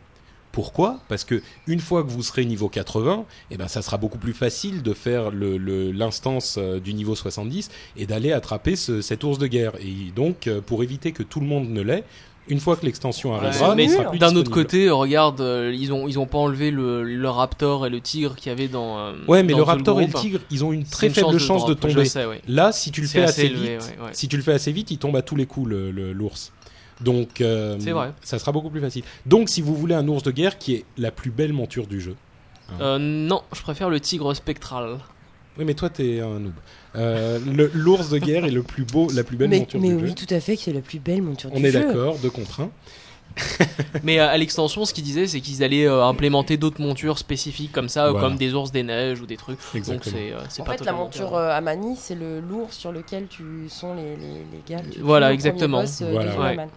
Pourquoi? 0.57 1.01
Parce 1.11 1.25
que 1.25 1.43
une 1.67 1.81
fois 1.81 2.03
que 2.03 2.09
vous 2.09 2.23
serez 2.23 2.47
niveau 2.47 2.71
80, 2.71 3.27
eh 3.51 3.59
ben 3.59 3.69
ça 3.69 3.83
sera 3.83 3.99
beaucoup 3.99 4.17
plus 4.17 4.33
facile 4.33 4.83
de 4.83 4.95
faire 4.95 5.31
le- 5.31 5.59
le- 5.59 5.93
l'instance 5.93 6.57
euh, 6.57 6.81
du 6.81 6.95
niveau 6.95 7.15
70 7.15 7.71
et 7.99 8.07
d'aller 8.07 8.33
attraper 8.33 8.75
ce- 8.75 9.03
cet 9.03 9.23
ours 9.23 9.37
de 9.39 9.49
guerre. 9.49 9.73
Et 9.83 10.13
donc, 10.17 10.47
euh, 10.47 10.63
pour 10.63 10.83
éviter 10.83 11.13
que 11.13 11.23
tout 11.23 11.41
le 11.41 11.47
monde 11.47 11.69
ne 11.69 11.83
l'ait, 11.83 12.05
une 12.49 12.59
fois 12.59 12.75
que 12.77 12.87
l'extension 12.87 13.35
arrivera, 13.35 13.75
mais 13.75 13.85
il 13.85 13.91
sera 13.91 14.05
plus 14.09 14.19
D'un 14.19 14.35
autre 14.35 14.51
côté, 14.51 14.87
euh, 14.87 14.95
regarde, 14.95 15.43
euh, 15.43 15.75
ils 15.79 15.93
ont 15.93 16.09
ils 16.09 16.19
ont 16.19 16.27
pas 16.27 16.39
enlevé 16.39 16.71
le, 16.71 17.03
le 17.05 17.29
raptor 17.29 17.85
et 17.87 17.91
le 17.91 18.01
tigre 18.01 18.35
qu'il 18.35 18.49
y 18.49 18.53
avait 18.53 18.69
dans. 18.69 18.97
euh, 18.99 19.13
Ouais, 19.29 19.43
mais 19.43 19.53
dans 19.53 19.59
le 19.59 19.65
raptor 19.65 20.01
et 20.01 20.07
le 20.07 20.13
tigre, 20.23 20.39
ils 20.51 20.65
ont 20.65 20.73
une 20.73 20.85
très 20.85 21.09
une 21.09 21.13
faible 21.13 21.39
chance 21.39 21.67
de, 21.67 21.75
tomber. 21.75 22.05
Sais. 22.07 22.25
Là, 22.49 22.73
si 22.73 22.91
tu 22.93 23.03
le 23.03 23.09
fais 23.09 23.21
assez 23.25 23.43
assez, 23.43 23.47
élevé, 23.53 23.77
vite, 23.77 23.83
ouais, 23.99 24.05
ouais. 24.07 24.11
si 24.15 24.27
tu 24.27 24.37
le 24.39 24.43
fais 24.43 24.53
assez 24.53 24.73
vite, 24.73 24.91
il 24.91 24.97
tombe 24.97 25.17
à 25.17 25.23
tous 25.23 25.37
les 25.37 25.45
coups 25.45 25.69
le- 25.69 25.91
le- 25.91 26.13
l'ours. 26.15 26.53
Donc, 27.01 27.41
euh, 27.41 27.77
vrai. 27.81 28.13
ça 28.23 28.39
sera 28.39 28.53
beaucoup 28.53 28.71
plus 28.71 28.81
facile. 28.81 29.03
Donc, 29.27 29.49
si 29.49 29.61
vous 29.63 29.75
voulez 29.75 29.95
un 29.95 30.07
ours 30.09 30.23
de 30.23 30.31
guerre 30.31 30.59
qui 30.59 30.75
est 30.75 30.85
la 30.97 31.11
plus 31.11 31.31
belle 31.31 31.53
monture 31.53 31.87
du 31.87 32.01
jeu. 32.01 32.17
Euh, 32.81 32.99
non, 32.99 33.43
je 33.55 33.61
préfère 33.63 33.91
le 33.91 34.01
tigre 34.01 34.33
spectral. 34.35 34.99
Oui, 35.59 35.65
mais 35.65 35.75
toi, 35.75 35.89
t'es 35.89 36.21
un 36.21 36.39
noob. 36.41 36.53
Euh, 36.97 37.39
le- 37.47 37.71
L'ours 37.75 38.09
de 38.11 38.19
guerre 38.19 38.45
est 38.45 38.51
le 38.51 38.63
plus 38.63 38.85
beau, 38.85 39.09
la 39.15 39.23
plus 39.25 39.37
belle 39.37 39.49
mais 39.51 39.61
monture 39.61 39.81
mais 39.81 39.89
du 39.89 39.95
oui, 39.97 40.09
jeu. 40.09 40.15
tout 40.15 40.35
à 40.35 40.41
fait, 40.41 40.57
c'est 40.57 40.73
la 40.73 40.81
plus 40.81 40.99
belle 40.99 41.23
monture 41.23 41.51
On 41.53 41.61
du 41.61 41.67
est 41.67 41.71
jeu. 41.71 41.81
d'accord, 41.87 42.19
deux 42.19 42.31
contre 42.31 42.61
un. 42.61 42.71
Mais 44.03 44.19
euh, 44.19 44.29
à 44.29 44.37
l'extension, 44.39 44.87
ce 44.87 44.95
qu'ils 44.95 45.05
disaient, 45.05 45.27
c'est 45.27 45.41
qu'ils 45.41 45.63
allaient 45.63 45.87
euh, 45.87 46.03
implémenter 46.05 46.57
d'autres 46.57 46.81
montures 46.81 47.19
spécifiques 47.19 47.71
comme 47.73 47.89
ça, 47.91 48.11
Voilà. 48.11 48.27
comme 48.27 48.39
des 48.39 48.55
ours 48.55 48.73
des 48.73 48.83
neiges 48.83 49.21
ou 49.21 49.27
des 49.27 49.37
trucs. 49.37 49.59
Donc 49.59 49.75
Exactement. 49.75 50.17
c'est 50.17 50.33
euh, 50.33 50.63
En 50.63 50.65
pas 50.65 50.73
fait, 50.79 50.85
la 50.85 50.93
monture 50.93 51.35
euh, 51.37 51.51
Amani, 51.51 51.97
c'est 51.99 52.15
le 52.15 52.41
lourd 52.41 52.73
sur 52.73 52.93
lequel 52.93 53.27
tu 53.29 53.45
sont 53.69 53.95
les, 53.95 54.17
les, 54.17 54.39
les 54.53 54.63
gars. 54.67 54.83
Voilà, 55.01 55.33
exactement. 55.35 55.81
boss, 55.83 56.01
euh, 56.03 56.11
Voilà. 56.13 56.41
Ouais. 56.41 56.69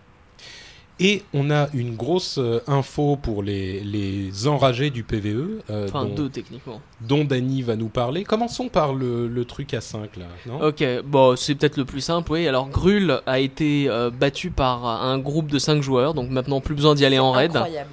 Et 1.01 1.23
on 1.33 1.49
a 1.49 1.69
une 1.73 1.95
grosse 1.95 2.37
euh, 2.39 2.59
info 2.67 3.15
pour 3.15 3.41
les, 3.41 3.79
les 3.81 4.47
enragés 4.47 4.89
du 4.89 5.03
PVE, 5.03 5.61
euh, 5.69 5.87
Enfin, 5.87 6.05
dont, 6.05 6.13
deux 6.13 6.29
techniquement. 6.29 6.81
dont 7.01 7.23
Dany 7.23 7.61
va 7.61 7.75
nous 7.77 7.87
parler. 7.87 8.23
Commençons 8.25 8.67
par 8.67 8.93
le, 8.93 9.27
le 9.27 9.45
truc 9.45 9.73
à 9.73 9.79
5 9.81 10.17
là, 10.17 10.25
non? 10.45 10.61
Ok, 10.61 10.83
bon, 11.05 11.35
c'est 11.37 11.55
peut-être 11.55 11.77
le 11.77 11.85
plus 11.85 12.01
simple, 12.01 12.31
oui. 12.33 12.47
Alors, 12.47 12.67
Grul 12.69 13.21
a 13.25 13.39
été 13.39 13.85
euh, 13.89 14.09
battu 14.09 14.51
par 14.51 14.85
un 14.85 15.17
groupe 15.19 15.47
de 15.49 15.57
5 15.59 15.81
joueurs, 15.81 16.13
donc 16.13 16.29
maintenant 16.29 16.59
plus 16.59 16.75
besoin 16.75 16.95
d'y 16.95 17.05
aller 17.05 17.19
en 17.19 17.31
raid. 17.31 17.55
Incroyable. 17.55 17.89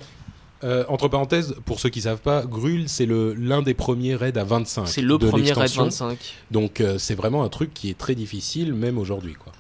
Euh, 0.65 0.85
entre 0.89 1.07
parenthèses, 1.09 1.55
pour 1.67 1.79
ceux 1.81 1.91
qui 1.91 2.01
savent 2.01 2.23
pas, 2.23 2.43
Grul 2.43 2.89
c'est 2.89 3.05
le 3.05 3.35
l'un 3.35 3.61
des 3.61 3.75
premiers 3.75 4.17
raids 4.17 4.39
à 4.39 4.43
25. 4.43 4.89
C'est 4.89 5.03
le 5.03 5.19
de 5.19 5.29
premier 5.29 5.53
raid 5.53 5.59
l'extension. 5.59 5.85
25. 5.85 6.35
Donc 6.51 6.81
euh, 6.81 6.97
c'est 6.99 7.15
vraiment 7.15 7.45
un 7.45 7.51
truc 7.51 7.75
qui 7.75 7.91
est 7.91 7.99
très 7.99 8.15
difficile 8.15 8.73
même 8.73 8.97
aujourd'hui 8.99 9.35
quoi. 9.35 9.53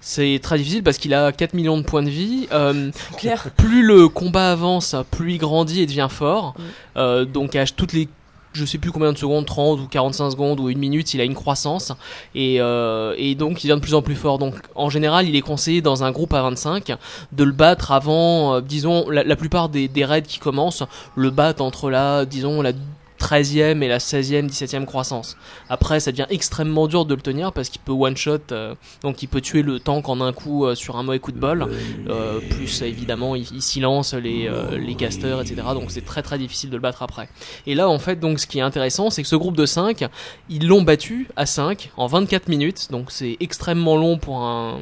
C'est 0.00 0.38
très 0.42 0.58
difficile 0.58 0.82
parce 0.82 0.98
qu'il 0.98 1.14
a 1.14 1.32
4 1.32 1.54
millions 1.54 1.78
de 1.78 1.82
points 1.82 2.02
de 2.02 2.10
vie. 2.10 2.48
Euh, 2.52 2.90
Claire. 3.16 3.50
plus 3.56 3.82
le 3.82 4.08
combat 4.08 4.52
avance, 4.52 4.94
plus 5.10 5.34
il 5.34 5.38
grandit 5.38 5.82
et 5.82 5.86
devient 5.86 6.08
fort. 6.10 6.54
Mm. 6.56 6.62
Euh, 6.96 7.24
donc 7.24 7.56
à 7.56 7.64
toutes 7.66 7.92
les 7.92 8.08
je 8.54 8.64
sais 8.64 8.78
plus 8.78 8.90
combien 8.90 9.12
de 9.12 9.18
secondes, 9.18 9.46
30 9.46 9.80
ou 9.80 9.86
45 9.86 10.30
secondes 10.30 10.60
ou 10.60 10.68
une 10.68 10.78
minute, 10.78 11.14
il 11.14 11.20
a 11.20 11.24
une 11.24 11.34
croissance 11.34 11.92
et, 12.34 12.60
euh, 12.60 13.14
et 13.16 13.34
donc 13.34 13.62
il 13.62 13.68
devient 13.68 13.78
de 13.78 13.84
plus 13.84 13.94
en 13.94 14.02
plus 14.02 14.16
fort. 14.16 14.38
Donc 14.38 14.54
en 14.74 14.90
général, 14.90 15.28
il 15.28 15.36
est 15.36 15.42
conseillé 15.42 15.80
dans 15.80 16.02
un 16.04 16.10
groupe 16.10 16.34
à 16.34 16.42
25 16.42 16.96
de 17.32 17.44
le 17.44 17.52
battre 17.52 17.92
avant, 17.92 18.54
euh, 18.54 18.60
disons, 18.60 19.08
la, 19.10 19.22
la 19.22 19.36
plupart 19.36 19.68
des, 19.68 19.88
des 19.88 20.04
raids 20.04 20.22
qui 20.22 20.38
commencent 20.38 20.82
le 21.14 21.30
battent 21.30 21.60
entre 21.60 21.90
la, 21.90 22.24
disons, 22.24 22.62
la 22.62 22.72
13e 23.18 23.82
et 23.82 23.88
la 23.88 23.98
16e, 23.98 24.48
17e 24.48 24.84
croissance. 24.84 25.36
Après, 25.68 26.00
ça 26.00 26.12
devient 26.12 26.26
extrêmement 26.30 26.86
dur 26.86 27.04
de 27.04 27.14
le 27.14 27.20
tenir 27.20 27.52
parce 27.52 27.68
qu'il 27.68 27.80
peut 27.80 27.92
one-shot, 27.92 28.38
euh, 28.52 28.74
donc 29.02 29.22
il 29.22 29.26
peut 29.26 29.40
tuer 29.40 29.62
le 29.62 29.80
tank 29.80 30.08
en 30.08 30.20
un 30.20 30.32
coup 30.32 30.64
euh, 30.64 30.74
sur 30.74 30.96
un 30.96 31.02
mauvais 31.02 31.18
coup 31.18 31.32
de 31.32 31.38
bol. 31.38 31.66
Euh, 32.08 32.40
plus 32.50 32.82
évidemment 32.82 33.34
il, 33.34 33.46
il 33.52 33.62
silence 33.62 34.14
les, 34.14 34.50
les 34.78 34.94
casters 34.94 35.40
etc 35.40 35.62
donc 35.74 35.90
c'est 35.90 36.04
très 36.04 36.22
très 36.22 36.38
difficile 36.38 36.70
de 36.70 36.76
le 36.76 36.80
battre 36.80 37.02
après 37.02 37.28
et 37.66 37.74
là 37.74 37.88
en 37.88 37.98
fait 37.98 38.20
donc 38.20 38.38
ce 38.38 38.46
qui 38.46 38.58
est 38.58 38.62
intéressant 38.62 39.10
c'est 39.10 39.22
que 39.22 39.28
ce 39.28 39.36
groupe 39.36 39.56
de 39.56 39.66
5 39.66 40.04
ils 40.48 40.66
l'ont 40.66 40.82
battu 40.82 41.28
à 41.36 41.46
5 41.46 41.90
en 41.96 42.06
24 42.06 42.48
minutes 42.48 42.88
donc 42.90 43.10
c'est 43.10 43.36
extrêmement 43.40 43.96
long 43.96 44.18
pour 44.18 44.42
un 44.42 44.78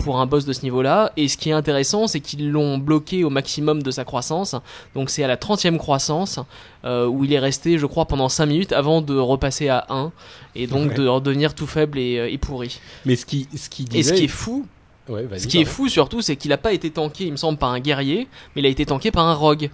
pour 0.00 0.18
un 0.20 0.26
boss 0.26 0.44
de 0.44 0.52
ce 0.52 0.62
niveau-là. 0.62 1.12
Et 1.16 1.28
ce 1.28 1.36
qui 1.36 1.50
est 1.50 1.52
intéressant, 1.52 2.06
c'est 2.08 2.20
qu'ils 2.20 2.50
l'ont 2.50 2.78
bloqué 2.78 3.22
au 3.22 3.30
maximum 3.30 3.82
de 3.82 3.90
sa 3.90 4.04
croissance. 4.04 4.56
Donc 4.94 5.10
c'est 5.10 5.22
à 5.22 5.28
la 5.28 5.36
30e 5.36 5.78
croissance, 5.78 6.40
euh, 6.84 7.06
où 7.06 7.24
il 7.24 7.32
est 7.32 7.38
resté, 7.38 7.78
je 7.78 7.86
crois, 7.86 8.06
pendant 8.06 8.28
5 8.28 8.46
minutes 8.46 8.72
avant 8.72 9.02
de 9.02 9.16
repasser 9.16 9.68
à 9.68 9.86
1, 9.90 10.10
et 10.56 10.66
donc 10.66 10.88
Ouais. 10.90 10.94
de 10.96 11.06
redevenir 11.06 11.54
tout 11.54 11.66
faible 11.66 11.98
et, 11.98 12.18
euh, 12.18 12.30
et 12.30 12.38
pourri. 12.38 12.80
Mais 13.04 13.14
ce 13.16 13.24
qui 13.26 13.46
ce 13.56 13.68
qui 13.68 13.86
Et 13.94 14.02
ce 14.02 14.12
qui 14.12 14.24
est 14.24 14.28
fou, 14.28 14.66
Ouais, 15.08 15.26
ce 15.38 15.46
qui 15.48 15.58
est 15.60 15.64
fou 15.64 15.88
surtout, 15.88 16.20
c'est 16.22 16.36
qu'il 16.36 16.52
a 16.52 16.58
pas 16.58 16.72
été 16.72 16.88
tanké, 16.90 17.24
il 17.24 17.32
me 17.32 17.36
semble, 17.36 17.58
par 17.58 17.70
un 17.72 17.80
guerrier, 17.80 18.28
mais 18.54 18.62
il 18.62 18.66
a 18.66 18.68
été 18.68 18.86
tanké 18.86 19.10
par 19.10 19.26
un 19.26 19.34
rogue. 19.34 19.70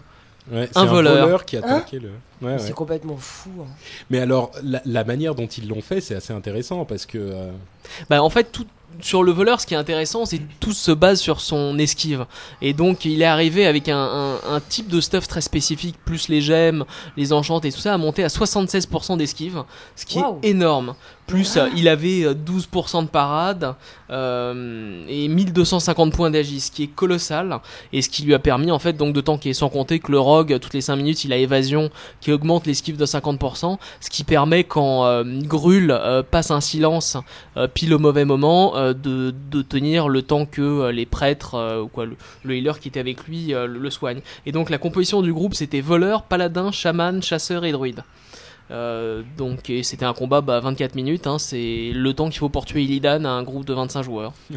Ouais, 0.51 0.69
un 0.77 0.85
voleur. 0.87 1.45
qui 1.45 1.57
a 1.57 1.61
Hein 1.65 1.81
tanké 1.81 1.99
le 1.99 2.11
Ouais, 2.41 2.53
ouais. 2.53 2.59
C'est 2.59 2.73
complètement 2.73 3.17
fou. 3.17 3.51
hein. 3.61 3.67
Mais 4.11 4.19
alors 4.21 4.53
la, 4.63 4.81
la 4.87 5.03
manière 5.05 5.35
dont 5.35 5.47
ils 5.47 5.67
l'ont 5.69 5.81
fait, 5.83 6.01
c'est 6.01 6.15
assez 6.15 6.33
intéressant 6.33 6.85
parce 6.85 7.05
que 7.05 7.19
euh, 7.19 7.51
Bah 8.09 8.23
en 8.23 8.31
fait, 8.31 8.51
tout, 8.53 8.65
sur 9.01 9.23
le 9.23 9.33
voleur, 9.33 9.61
ce 9.61 9.67
qui 9.67 9.75
est 9.75 9.77
intéressant, 9.77 10.25
c'est 10.25 10.41
tout 10.61 10.73
se 10.73 10.91
base 10.93 11.21
sur 11.21 11.41
son 11.41 11.79
esquive. 11.79 12.27
Et 12.63 12.73
donc, 12.73 13.05
il 13.05 13.23
est 13.23 13.27
arrivé 13.27 13.67
avec 13.67 13.89
un, 13.89 13.97
un- 13.97 14.55
un 14.55 14.61
type 14.61 14.89
de 14.89 15.01
stuff 15.01 15.29
très 15.29 15.41
spécifique, 15.41 15.97
plus 16.05 16.29
les 16.29 16.41
gemmes, 16.41 16.85
les 17.17 17.33
enchantes 17.33 17.65
et 17.65 17.73
tout 17.73 17.81
ça, 17.81 17.95
à 17.95 17.99
monter 17.99 18.25
à 18.25 18.29
76% 18.29 19.17
d'esquive, 19.17 19.63
ce 19.95 20.05
qui 20.07 20.19
est 20.43 20.51
énorme. 20.51 20.95
Plus, 21.27 21.57
euh, 21.57 21.69
il 21.77 21.89
avait 21.89 22.25
euh, 22.25 22.35
12% 22.35 23.03
de 23.05 23.09
parade 23.09 23.75
euh, 24.11 25.05
et 25.09 25.27
1250 25.27 26.13
points 26.13 26.31
d'agis, 26.31 26.61
ce 26.61 26.71
qui 26.71 26.85
est 26.85 26.89
colossal 26.89 27.59
et 27.93 28.01
ce 28.01 28.09
qui 28.09 28.23
lui 28.23 28.33
a 28.33 28.39
permis 28.39 28.71
en 28.71 28.79
fait 28.79 28.93
donc 28.93 29.13
de 29.13 29.21
tanker. 29.21 29.53
Sans 29.53 29.69
compter 29.69 29.99
que 29.99 30.13
le 30.13 30.21
rogue, 30.21 30.59
toutes 30.61 30.75
les 30.75 30.81
5 30.81 30.95
minutes, 30.97 31.25
il 31.25 31.33
a 31.33 31.37
évasion 31.37 31.91
qui 32.21 32.31
augmente 32.31 32.67
l'esquive 32.67 32.97
de 32.97 33.07
50%, 33.07 33.79
ce 34.01 34.11
qui 34.11 34.23
permet 34.23 34.63
quand 34.65 35.05
euh, 35.05 35.25
Grul 35.43 35.91
euh, 35.91 36.23
passe 36.23 36.51
un 36.53 36.61
silence 36.61 37.17
euh, 37.57 37.67
pile 37.67 37.93
au 37.93 37.99
mauvais 37.99 38.25
moment 38.25 38.77
euh, 38.77 38.93
de, 38.93 39.35
de 39.51 39.63
tenir 39.63 40.09
le 40.09 40.23
temps 40.23 40.47
que 40.47 40.63
euh, 40.63 40.93
les 40.93 41.07
prêtres 41.07 41.55
euh, 41.55 41.83
ou 41.83 41.89
quoi 41.89 42.07
le, 42.07 42.17
le 42.45 42.57
healer 42.57 42.79
qui 42.79 42.89
était 42.89 43.01
avec 43.01 43.27
lui 43.27 43.53
euh, 43.53 43.67
le, 43.67 43.81
le 43.81 43.91
soigne. 43.91 44.21
Et 44.47 44.53
donc 44.53 44.71
la 44.71 44.79
composition 44.79 45.23
du 45.23 45.33
groupe 45.33 45.55
c'était 45.55 45.81
voleur, 45.81 46.23
paladin, 46.23 46.71
chaman, 46.71 47.21
chasseur 47.23 47.65
et 47.65 47.73
druide. 47.73 48.03
Euh, 48.71 49.23
donc 49.37 49.71
et 49.71 49.83
c'était 49.83 50.05
un 50.05 50.13
combat 50.13 50.41
bah, 50.41 50.61
24 50.61 50.95
minutes, 50.95 51.27
hein, 51.27 51.39
c'est 51.39 51.93
le 51.95 52.13
temps 52.15 52.29
qu'il 52.29 52.39
faut 52.39 52.49
pour 52.49 52.65
tuer 52.65 52.83
Illidan 52.83 53.25
à 53.25 53.29
un 53.29 53.43
groupe 53.43 53.65
de 53.65 53.75
25 53.75 54.03
joueurs. 54.03 54.33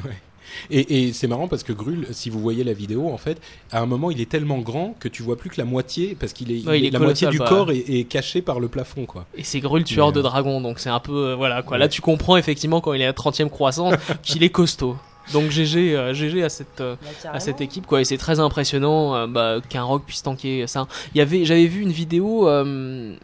Et, 0.72 1.06
et 1.10 1.14
c'est 1.14 1.28
marrant 1.28 1.48
parce 1.48 1.62
que 1.62 1.74
Grul, 1.74 2.08
si 2.10 2.32
vous 2.32 2.40
voyez 2.40 2.64
la 2.64 2.74
vidéo, 2.74 3.10
en 3.10 3.18
fait, 3.18 3.40
à 3.72 3.82
un 3.82 3.86
moment, 3.86 4.10
il 4.10 4.20
est 4.20 4.30
tellement 4.30 4.58
grand 4.58 4.96
que 5.00 5.08
tu 5.08 5.22
vois 5.22 5.38
plus 5.38 5.52
que 5.52 5.58
la 5.58 5.66
moitié, 5.66 6.18
parce 6.20 6.34
qu'il 6.34 6.52
est, 6.52 6.68
Ouais, 6.68 6.80
il 6.80 6.86
est 6.86 6.90
la 6.90 6.98
moitié 6.98 7.28
du 7.28 7.38
bah. 7.38 7.46
corps 7.48 7.72
est, 7.72 7.86
est 7.88 8.06
cachée 8.06 8.42
par 8.42 8.60
le 8.60 8.68
plafond, 8.68 9.06
quoi. 9.06 9.28
Et 9.38 9.44
c'est 9.44 9.60
Grul 9.60 9.84
tueur 9.84 10.08
Mais, 10.08 10.14
de 10.14 10.20
euh, 10.20 10.24
dragon, 10.24 10.60
donc 10.60 10.80
c'est 10.80 10.90
un 10.90 11.00
peu 11.00 11.28
euh, 11.30 11.36
voilà 11.36 11.62
quoi. 11.62 11.74
Ouais. 11.74 11.80
Là 11.80 11.88
tu 11.88 12.02
comprends 12.02 12.36
effectivement 12.36 12.82
quand 12.82 12.94
il 12.94 13.02
est 13.02 13.06
à 13.06 13.12
30e 13.12 13.50
croissance 13.50 13.94
qu'il 14.24 14.42
est 14.44 14.50
costaud. 14.50 14.96
Donc 15.34 15.52
GG, 15.52 15.96
euh, 15.96 16.14
GG 16.14 16.44
à 16.44 16.50
cette 16.50 16.82
euh, 16.82 16.96
Bah, 17.24 17.30
à 17.34 17.40
cette 17.40 17.62
équipe 17.62 17.86
quoi 17.86 18.02
et 18.02 18.04
c'est 18.04 18.18
très 18.18 18.40
impressionnant 18.40 19.16
euh, 19.16 19.28
bah, 19.28 19.58
qu'un 19.68 19.84
rock 19.84 20.04
puisse 20.06 20.24
tanker 20.24 20.66
ça. 20.68 20.88
Il 21.14 21.20
y 21.20 21.22
avait 21.22 21.46
j'avais 21.46 21.68
vu 21.68 21.82
une 21.82 21.92
vidéo 21.92 22.48
euh, 22.48 23.16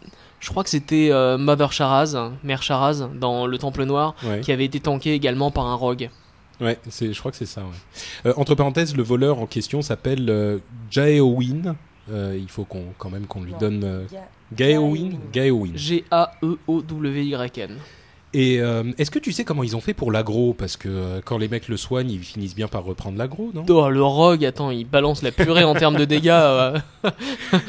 je 0.46 0.52
crois 0.52 0.64
que 0.64 0.70
c'était 0.70 1.10
euh, 1.12 1.40
Mother 1.40 1.72
Charaz, 1.72 2.14
Mère 2.44 2.62
Charaz 2.62 3.10
dans 3.16 3.48
le 3.48 3.58
Temple 3.58 3.84
Noir 3.86 4.14
Ouais. 4.24 4.42
qui 4.42 4.52
avait 4.52 4.66
été 4.66 4.80
tanké 4.80 5.14
également 5.16 5.50
par 5.50 5.66
un 5.66 5.74
rogue. 5.74 6.12
Ouais, 6.62 6.78
c'est, 6.88 7.12
je 7.12 7.20
crois 7.20 7.32
que 7.32 7.38
c'est 7.38 7.48
ça. 7.48 7.62
Ouais. 7.62 8.28
Euh, 8.30 8.34
entre 8.38 8.54
parenthèses, 8.54 8.96
le 8.96 9.02
voleur 9.02 9.40
en 9.40 9.48
question 9.48 9.82
s'appelle 9.82 10.30
euh, 10.30 10.60
Jaeowin. 10.92 11.76
Euh, 12.12 12.38
il 12.40 12.48
faut 12.48 12.64
qu'on, 12.64 12.84
quand 13.00 13.10
même 13.10 13.26
qu'on 13.26 13.42
lui 13.42 13.54
Non. 13.54 13.58
donne 13.58 13.84
euh, 13.84 14.06
Gaewin. 14.56 15.14
Gaewin. 15.34 15.72
Et 18.38 18.60
euh, 18.60 18.84
est-ce 18.98 19.12
que 19.12 19.20
tu 19.20 19.32
sais 19.32 19.46
comment 19.46 19.64
ils 19.64 19.78
ont 19.78 19.80
fait 19.80 19.94
pour 19.94 20.12
l'agro? 20.12 20.54
Parce 20.54 20.76
que 20.76 20.90
euh, 20.90 21.22
quand 21.24 21.38
les 21.38 21.48
mecs 21.48 21.70
le 21.70 21.78
soignent, 21.78 22.12
ils 22.12 22.20
finissent 22.20 22.54
bien 22.56 22.68
par 22.68 22.84
reprendre 22.84 23.18
l'agro, 23.18 23.52
non? 23.54 23.64
Oh, 23.70 23.90
le 23.90 24.04
rogue, 24.04 24.44
attends, 24.44 24.72
il 24.72 24.86
balance 24.86 25.22
la 25.22 25.32
purée 25.32 25.64
en 25.64 25.74
termes 25.74 25.96
de 25.96 26.04
dégâts. 26.04 26.28
euh. 26.32 26.78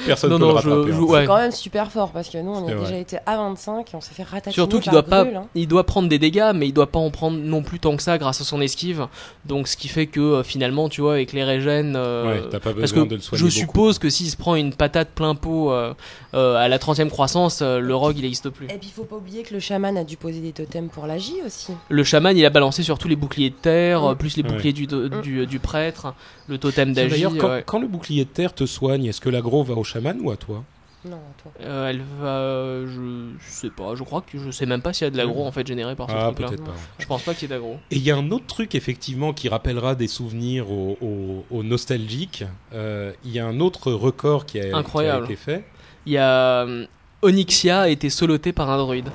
Personne 0.06 0.30
non, 0.30 0.38
peut 0.38 0.44
non, 0.44 0.54
le 0.54 0.60
je- 0.60 0.68
rattraper. 0.68 0.92
je- 0.92 0.96
hein. 0.96 1.00
ouais. 1.02 1.20
C'est 1.20 1.26
quand 1.26 1.36
même 1.36 1.52
super 1.52 1.92
fort 1.92 2.10
parce 2.10 2.28
que 2.28 2.38
nous 2.38 2.50
on 2.50 2.66
a 2.66 2.74
vrai. 2.74 2.84
déjà 2.84 2.96
été 2.98 3.18
à 3.26 3.36
25 3.36 3.92
et 3.92 3.96
on 3.96 4.00
s'est 4.00 4.14
fait 4.14 4.22
ratatiner 4.24 4.54
Surtout 4.54 4.80
qu'il 4.80 4.90
doit 4.90 5.02
pas, 5.04 5.22
hein. 5.22 5.44
il 5.54 5.68
doit 5.68 5.84
prendre 5.84 6.08
des 6.08 6.18
dégâts, 6.18 6.50
mais 6.54 6.66
il 6.68 6.72
doit 6.72 6.90
pas 6.90 6.98
en 6.98 7.10
prendre 7.10 7.38
non 7.38 7.62
plus 7.62 7.78
tant 7.78 7.96
que 7.96 8.02
ça 8.02 8.18
grâce 8.18 8.40
à 8.40 8.44
son 8.44 8.60
esquive. 8.60 9.06
Donc, 9.44 9.68
ce 9.68 9.76
qui 9.76 9.88
fait 9.88 10.06
que 10.06 10.20
euh, 10.20 10.42
finalement, 10.42 10.88
tu 10.88 11.00
vois, 11.00 11.12
avec 11.14 11.32
les 11.32 11.44
régènes, 11.44 11.94
euh, 11.96 12.26
Ouais, 12.26 12.40
t'as 12.50 12.58
pas 12.58 12.70
parce 12.72 12.92
besoin 12.92 13.04
que 13.04 13.10
de 13.10 13.14
le 13.16 13.20
soigner 13.20 13.38
je 13.38 13.44
beaucoup. 13.60 13.72
suppose 13.72 13.98
que 14.00 14.10
s'il 14.10 14.28
se 14.30 14.36
prend 14.36 14.56
une 14.56 14.72
patate 14.72 15.10
plein 15.10 15.34
pot 15.36 15.70
euh, 15.70 15.94
euh, 16.34 16.56
à 16.56 16.66
la 16.68 16.78
30e 16.78 17.08
croissance, 17.08 17.60
euh, 17.62 17.78
le 17.78 17.94
rogue 17.94 18.18
il 18.18 18.24
existe 18.24 18.50
plus. 18.50 18.66
Et 18.66 18.78
puis 18.78 18.88
il 18.88 18.92
faut 18.92 19.04
pas 19.04 19.16
oublier 19.16 19.42
que 19.44 19.54
le 19.54 19.60
chaman 19.60 19.96
a 19.96 20.02
dû 20.04 20.16
poser 20.16 20.40
des 20.40 20.52
totems 20.56 20.88
pour 20.88 21.06
la 21.06 21.18
J 21.18 21.34
aussi. 21.44 21.72
Le 21.88 22.02
chaman 22.04 22.36
il 22.36 22.44
a 22.44 22.50
balancé 22.50 22.82
sur 22.82 22.98
tous 22.98 23.08
les 23.08 23.16
boucliers 23.16 23.50
de 23.50 23.54
terre, 23.54 24.02
Mm. 24.02 24.16
plus 24.16 24.36
les 24.36 24.42
Ouais. 24.42 24.48
boucliers 24.50 24.72
du, 24.72 24.86
Mm. 24.86 25.20
du, 25.22 25.46
du 25.46 25.58
prêtre, 25.58 26.14
le 26.48 26.58
totem 26.58 26.92
d'agi. 26.92 27.10
D'ailleurs, 27.10 27.34
quand, 27.38 27.48
ouais. 27.50 27.62
quand 27.66 27.78
le 27.80 27.86
bouclier 27.88 28.24
de 28.24 28.30
terre 28.30 28.54
te 28.54 28.66
soigne, 28.66 29.04
est-ce 29.06 29.20
que 29.20 29.28
l'agro 29.28 29.62
va 29.62 29.74
au 29.74 29.84
chaman 29.84 30.18
ou 30.22 30.30
à 30.30 30.36
toi? 30.36 30.64
Non, 31.04 31.20
toi. 31.40 31.52
Euh, 31.60 31.88
elle 31.88 32.00
va, 32.20 32.84
je, 32.92 33.28
je 33.38 33.48
sais 33.52 33.70
pas, 33.70 33.94
je 33.94 34.02
crois 34.02 34.22
que 34.22 34.38
je 34.38 34.50
sais 34.50 34.66
même 34.66 34.82
pas 34.82 34.92
s'il 34.92 35.04
y 35.04 35.06
a 35.06 35.10
de 35.12 35.16
l'agro 35.16 35.46
en 35.46 35.52
fait 35.52 35.64
généré 35.64 35.94
par 35.94 36.10
ce 36.10 36.16
Ah, 36.16 36.32
truc-là. 36.32 36.48
peut-être 36.48 36.64
pas. 36.64 36.72
Je 36.98 37.06
pense 37.06 37.22
pas 37.22 37.32
qu'il 37.32 37.42
y 37.42 37.52
ait 37.52 37.54
d'agro. 37.54 37.76
Et 37.92 37.96
il 37.96 38.02
y 38.02 38.10
a 38.10 38.16
un 38.16 38.28
autre 38.32 38.46
truc 38.46 38.74
effectivement 38.74 39.32
qui 39.32 39.48
rappellera 39.48 39.94
des 39.94 40.08
souvenirs 40.08 40.68
aux, 40.68 40.98
aux- 41.00 41.44
aux 41.52 41.62
nostalgiques. 41.62 42.44
Euh, 42.74 43.12
Il 43.24 43.30
y 43.30 43.38
a 43.38 43.46
un 43.46 43.60
autre 43.60 43.92
record 43.92 44.46
qui 44.46 44.58
a, 44.58 44.64
qui 44.64 44.72
a 44.72 44.76
Incroyable. 44.76 45.26
été 45.26 45.36
fait. 45.36 45.64
Il 46.06 46.12
y 46.14 46.18
a 46.18 46.64
euh, 46.66 46.86
Onyxia 47.22 47.82
a 47.82 47.88
été 47.88 48.10
soloté 48.10 48.52
par 48.52 48.68
un 48.70 48.78
druide. 48.78 49.10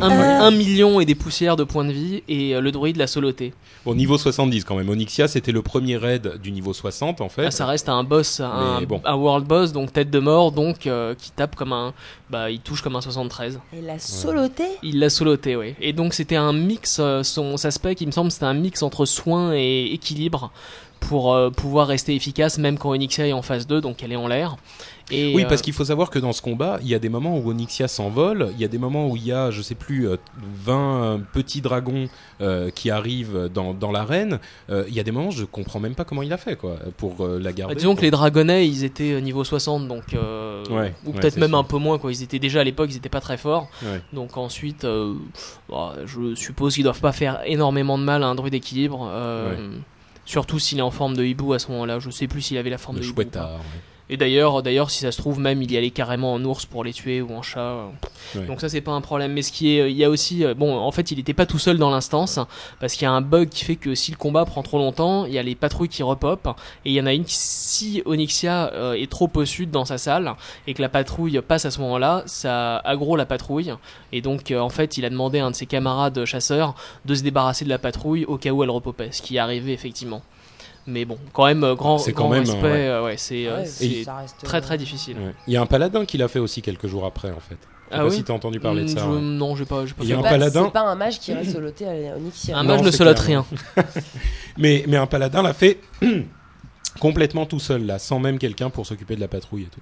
Un, 0.00 0.10
Euh. 0.10 0.40
un 0.40 0.50
million 0.50 1.00
et 1.00 1.04
des 1.06 1.14
poussières 1.14 1.56
de 1.56 1.64
points 1.64 1.84
de 1.84 1.92
vie 1.92 2.22
et 2.28 2.54
euh, 2.54 2.60
le 2.60 2.72
druide 2.72 2.96
l'a 2.96 3.06
soloté. 3.06 3.54
Au 3.86 3.94
niveau 3.94 4.18
70 4.18 4.64
quand 4.64 4.74
même. 4.76 4.88
Onyxia, 4.88 5.28
c'était 5.28 5.52
le 5.52 5.62
premier 5.62 5.96
raid 5.96 6.40
du 6.42 6.50
niveau 6.52 6.72
60 6.72 7.20
en 7.20 7.28
fait. 7.28 7.46
Ah, 7.46 7.50
ça 7.50 7.66
reste 7.66 7.88
un 7.88 8.02
boss, 8.02 8.40
un, 8.40 8.82
bon. 8.82 9.00
world 9.06 9.46
boss, 9.46 9.72
donc 9.72 9.92
tête 9.92 10.10
de 10.10 10.18
mort, 10.18 10.52
donc 10.52 10.86
euh, 10.86 11.14
qui 11.14 11.30
tape 11.30 11.54
comme 11.54 11.72
un, 11.72 11.92
bah 12.30 12.50
il 12.50 12.60
touche 12.60 12.82
comme 12.82 12.96
un 12.96 13.00
73. 13.00 13.60
Et 13.76 13.80
la 13.82 13.98
soloté 13.98 14.64
Il 14.82 14.98
l'a 14.98 15.10
soloté, 15.10 15.54
oui. 15.56 15.74
Et 15.80 15.92
donc 15.92 16.14
c'était 16.14 16.36
un 16.36 16.52
mix, 16.52 16.98
euh, 17.00 17.22
son 17.22 17.56
sa 17.56 17.70
spec, 17.70 18.00
il 18.00 18.06
me 18.06 18.12
semble, 18.12 18.30
c'était 18.30 18.46
un 18.46 18.54
mix 18.54 18.82
entre 18.82 19.04
soin 19.04 19.52
et 19.54 19.90
équilibre 19.92 20.50
pour 21.00 21.34
euh, 21.34 21.50
pouvoir 21.50 21.86
rester 21.86 22.14
efficace 22.14 22.58
même 22.58 22.78
quand 22.78 22.90
Onyxia 22.90 23.26
est 23.28 23.32
en 23.32 23.42
phase 23.42 23.66
2, 23.66 23.80
donc 23.80 24.02
elle 24.02 24.12
est 24.12 24.16
en 24.16 24.26
l'air. 24.28 24.56
Et, 25.10 25.34
Oui, 25.34 25.44
euh, 25.44 25.48
parce 25.48 25.60
qu'il 25.60 25.74
faut 25.74 25.84
savoir 25.84 26.08
que 26.08 26.18
dans 26.18 26.32
ce 26.32 26.40
combat, 26.40 26.78
il 26.80 26.88
y 26.88 26.94
a 26.94 26.98
des 26.98 27.10
moments 27.10 27.36
où 27.38 27.50
Onyxia 27.50 27.88
s'envole, 27.88 28.48
il 28.54 28.60
y 28.60 28.64
a 28.64 28.68
des 28.68 28.78
moments 28.78 29.06
où 29.08 29.16
il 29.16 29.26
y 29.26 29.32
a, 29.32 29.50
je 29.50 29.60
sais 29.60 29.74
plus, 29.74 30.08
euh, 30.08 30.16
20 30.64 31.20
petits 31.32 31.60
dragons 31.60 32.08
euh, 32.40 32.70
qui 32.70 32.90
arrivent 32.90 33.50
dans, 33.52 33.74
dans 33.74 33.92
l'arène. 33.92 34.38
Euh, 34.70 34.84
il 34.88 34.94
y 34.94 35.00
a 35.00 35.02
des 35.02 35.10
moments, 35.12 35.30
je 35.30 35.44
comprends 35.44 35.78
même 35.80 35.94
pas 35.94 36.04
comment 36.04 36.22
il 36.22 36.32
a 36.32 36.38
fait, 36.38 36.56
quoi, 36.56 36.76
pour 36.96 37.24
euh, 37.24 37.38
la 37.38 37.52
garder. 37.52 37.74
Bah, 37.74 37.78
disons 37.78 37.92
que 37.94 37.98
quoi. 38.00 38.04
les 38.06 38.10
dragonnets 38.10 38.66
ils 38.66 38.84
étaient 38.84 39.12
euh, 39.12 39.20
niveau 39.20 39.44
60 39.44 39.88
donc 39.88 40.14
euh, 40.14 40.64
Ouais, 40.70 40.94
ou 41.04 41.12
peut-être 41.12 41.36
même 41.36 41.50
sûr. 41.50 41.58
un 41.58 41.64
peu 41.64 41.76
moins 41.76 41.98
quoi 41.98 42.10
ils 42.10 42.22
étaient 42.22 42.38
déjà 42.38 42.60
à 42.60 42.64
l'époque 42.64 42.88
ils 42.90 42.96
étaient 42.96 43.08
pas 43.10 43.20
très 43.20 43.36
forts 43.36 43.68
Ouais. 43.82 44.00
donc 44.14 44.36
ensuite 44.38 44.84
euh, 44.84 45.12
bah, 45.68 45.94
je 46.06 46.34
suppose 46.34 46.74
qu'ils 46.74 46.84
doivent 46.84 47.00
pas 47.00 47.12
faire 47.12 47.40
énormément 47.44 47.98
de 47.98 48.04
mal 48.04 48.22
à 48.22 48.26
un 48.26 48.34
druide 48.34 48.52
d'équilibre 48.52 49.06
euh, 49.12 49.76
surtout 50.24 50.58
s'il 50.58 50.78
est 50.78 50.82
en 50.82 50.90
forme 50.90 51.14
de 51.16 51.24
hibou 51.24 51.52
à 51.52 51.58
ce 51.58 51.70
moment 51.70 51.84
là 51.84 51.98
je 51.98 52.08
sais 52.10 52.26
plus 52.26 52.40
s'il 52.40 52.56
avait 52.56 52.70
la 52.70 52.78
forme 52.78 52.96
Le 52.96 53.02
de 53.02 53.06
hibou 53.08 53.22
ou 53.22 53.26
pas. 53.26 53.60
Et 54.14 54.16
d'ailleurs 54.16 54.62
d'ailleurs 54.62 54.90
si 54.92 55.00
ça 55.00 55.10
se 55.10 55.18
trouve 55.18 55.40
même 55.40 55.60
il 55.60 55.72
y 55.72 55.76
allait 55.76 55.90
carrément 55.90 56.32
en 56.34 56.44
ours 56.44 56.66
pour 56.66 56.84
les 56.84 56.92
tuer 56.92 57.20
ou 57.20 57.34
en 57.34 57.42
chat 57.42 57.74
Ouais. 58.34 58.46
donc 58.46 58.60
ça 58.62 58.70
c'est 58.70 58.80
pas 58.80 58.92
un 58.92 59.02
problème. 59.02 59.32
Mais 59.32 59.42
ce 59.42 59.52
qui 59.52 59.76
est 59.76 59.90
il 59.90 59.96
y 59.96 60.04
a 60.04 60.08
aussi 60.08 60.44
euh, 60.44 60.54
bon 60.54 60.78
en 60.78 60.90
fait 60.92 61.10
il 61.10 61.18
était 61.18 61.34
pas 61.34 61.44
tout 61.46 61.58
seul 61.58 61.76
dans 61.76 61.90
l'instance 61.90 62.38
parce 62.80 62.94
qu'il 62.94 63.02
y 63.02 63.06
a 63.06 63.12
un 63.12 63.20
bug 63.20 63.48
qui 63.50 63.64
fait 63.64 63.76
que 63.76 63.94
si 63.94 64.10
le 64.12 64.16
combat 64.16 64.44
prend 64.46 64.62
trop 64.62 64.78
longtemps 64.78 65.26
il 65.26 65.32
y 65.34 65.38
a 65.38 65.42
les 65.42 65.54
patrouilles 65.54 65.90
qui 65.90 66.02
repopent 66.02 66.48
et 66.84 66.90
il 66.90 66.92
y 66.94 67.00
en 67.00 67.06
a 67.06 67.12
une 67.12 67.24
qui 67.24 67.34
si 67.34 68.02
Onyxia 68.06 68.72
euh, 68.72 68.94
est 68.94 69.10
trop 69.10 69.30
au 69.34 69.44
sud 69.44 69.70
dans 69.70 69.84
sa 69.84 69.98
salle 69.98 70.32
et 70.66 70.72
que 70.74 70.80
la 70.80 70.88
patrouille 70.88 71.40
passe 71.46 71.64
à 71.66 71.70
ce 71.70 71.80
moment-là 71.80 72.22
ça 72.26 72.76
aggro 72.78 73.16
la 73.16 73.26
patrouille. 73.26 73.74
Et 74.12 74.22
donc 74.22 74.50
euh, 74.50 74.58
en 74.60 74.70
fait 74.70 74.96
il 74.96 75.04
a 75.04 75.10
demandé 75.10 75.40
à 75.40 75.46
un 75.46 75.50
de 75.50 75.56
ses 75.56 75.66
camarades 75.66 76.24
chasseurs 76.24 76.74
de 77.04 77.14
se 77.14 77.22
débarrasser 77.22 77.64
de 77.66 77.70
la 77.70 77.78
patrouille 77.78 78.24
au 78.24 78.38
cas 78.38 78.50
où 78.50 78.62
elle 78.62 78.70
repopait 78.70 79.10
ce 79.12 79.20
qui 79.20 79.36
est 79.36 79.40
arrivé 79.40 79.72
effectivement 79.72 80.22
mais 80.86 81.04
bon 81.04 81.18
quand 81.32 81.46
même 81.46 81.64
euh, 81.64 81.74
grand, 81.74 81.98
C'est 81.98 82.12
quand 82.12 82.24
grand 82.24 82.30
même, 82.34 82.40
respect 82.40 82.62
ouais. 82.62 82.88
euh, 82.88 83.04
ouais, 83.04 83.16
c'est 83.16 83.46
euh, 83.46 83.58
Ouais, 83.60 83.64
c'est 83.66 84.04
ça 84.04 84.16
reste, 84.16 84.36
très 84.44 84.60
très 84.60 84.76
difficile 84.78 85.16
Ouais. 85.18 85.34
Il 85.46 85.52
y 85.54 85.56
a 85.56 85.62
un 85.62 85.66
paladin 85.66 86.04
qui 86.04 86.18
l'a 86.18 86.28
fait 86.28 86.38
aussi 86.38 86.60
quelques 86.62 86.86
jours 86.86 87.04
après, 87.06 87.30
en 87.30 87.40
fait. 87.40 87.56
Je 87.90 87.96
sais 87.96 87.96
Ah 87.96 87.96
pas 87.98 88.04
oui 88.06 88.16
si 88.16 88.24
t'as 88.24 88.32
entendu 88.32 88.60
parler 88.60 88.82
de 88.84 88.86
Mm, 88.90 88.96
ça. 88.96 89.00
je- 89.04 89.10
ouais. 89.10 89.20
non 89.20 89.56
j'ai 89.56 89.64
pas, 89.66 89.86
j'ai 89.86 89.92
pas 89.94 90.02
Il 90.04 90.08
y 90.08 90.12
a 90.12 90.18
un 90.18 90.22
Bah, 90.22 90.30
paladin. 90.30 90.64
C'est 90.64 90.72
pas 90.72 90.80
un 90.88 90.94
mage 90.94 91.20
qui 91.20 91.32
reste 91.32 91.52
soloté 91.52 91.86
à 91.86 92.16
Onyxia. 92.16 92.56
Un 92.58 92.62
Non, 92.64 92.74
mage 92.76 92.82
ne 92.82 92.90
c'est 92.90 92.96
solote 92.98 93.22
clair. 93.22 93.44
rien. 93.76 93.84
Mais, 94.56 94.84
mais 94.86 94.96
un 94.96 95.06
paladin 95.06 95.42
l'a 95.42 95.52
fait 95.52 95.80
complètement 97.00 97.46
tout 97.46 97.60
seul, 97.60 97.84
là, 97.86 97.98
sans 97.98 98.18
même 98.20 98.38
quelqu'un 98.38 98.70
pour 98.70 98.86
s'occuper 98.86 99.16
de 99.16 99.20
la 99.20 99.28
patrouille 99.28 99.62
et 99.62 99.66
tout. 99.66 99.80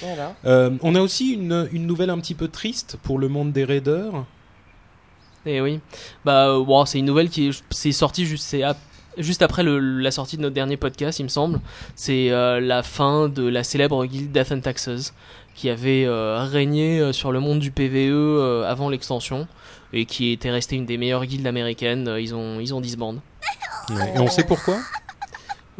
Voilà. 0.00 0.34
Euh, 0.44 0.70
on 0.82 0.94
a 0.94 1.00
aussi 1.00 1.32
une, 1.32 1.68
une 1.72 1.86
nouvelle 1.86 2.10
un 2.10 2.18
petit 2.20 2.34
peu 2.34 2.48
triste 2.48 2.96
pour 3.02 3.18
le 3.18 3.28
monde 3.28 3.52
des 3.52 3.64
raiders. 3.64 4.24
Et 5.44 5.60
oui. 5.60 5.80
Bah, 6.24 6.56
bon, 6.64 6.84
c'est 6.86 7.00
une 7.00 7.04
nouvelle 7.06 7.28
qui 7.30 7.48
est, 7.48 7.62
c'est 7.70 7.90
sorti 7.92 8.26
juste, 8.26 8.44
c'est 8.46 8.62
ap- 8.62 8.78
juste 9.18 9.42
après 9.42 9.62
le- 9.62 9.78
la 10.00 10.10
sortie 10.10 10.36
de 10.36 10.42
notre 10.42 10.54
dernier 10.54 10.76
podcast, 10.76 11.18
il 11.18 11.24
me 11.24 11.28
semble. 11.28 11.60
C'est 11.96 12.30
euh, 12.30 12.60
la 12.60 12.82
fin 12.82 13.28
de 13.28 13.46
la 13.46 13.62
célèbre 13.64 14.04
guilde 14.06 14.32
Death 14.32 14.52
and 14.52 14.60
Taxes, 14.60 15.12
qui 15.54 15.68
avait 15.70 16.04
euh, 16.06 16.44
régné 16.50 16.98
euh, 17.00 17.12
sur 17.12 17.30
le 17.32 17.40
monde 17.40 17.58
du 17.58 17.70
PVE 17.70 18.10
euh, 18.12 18.64
avant 18.70 18.88
l'extension 18.88 19.46
et 19.92 20.06
qui 20.06 20.32
était 20.32 20.50
restée 20.50 20.76
une 20.76 20.86
des 20.86 20.96
meilleures 20.96 21.26
guildes 21.26 21.46
américaines. 21.46 22.10
Ils 22.18 22.34
ont, 22.34 22.58
ils 22.60 22.74
ont 22.74 22.80
disband. 22.80 23.16
Et 23.90 24.18
on 24.18 24.28
sait 24.28 24.44
pourquoi? 24.44 24.76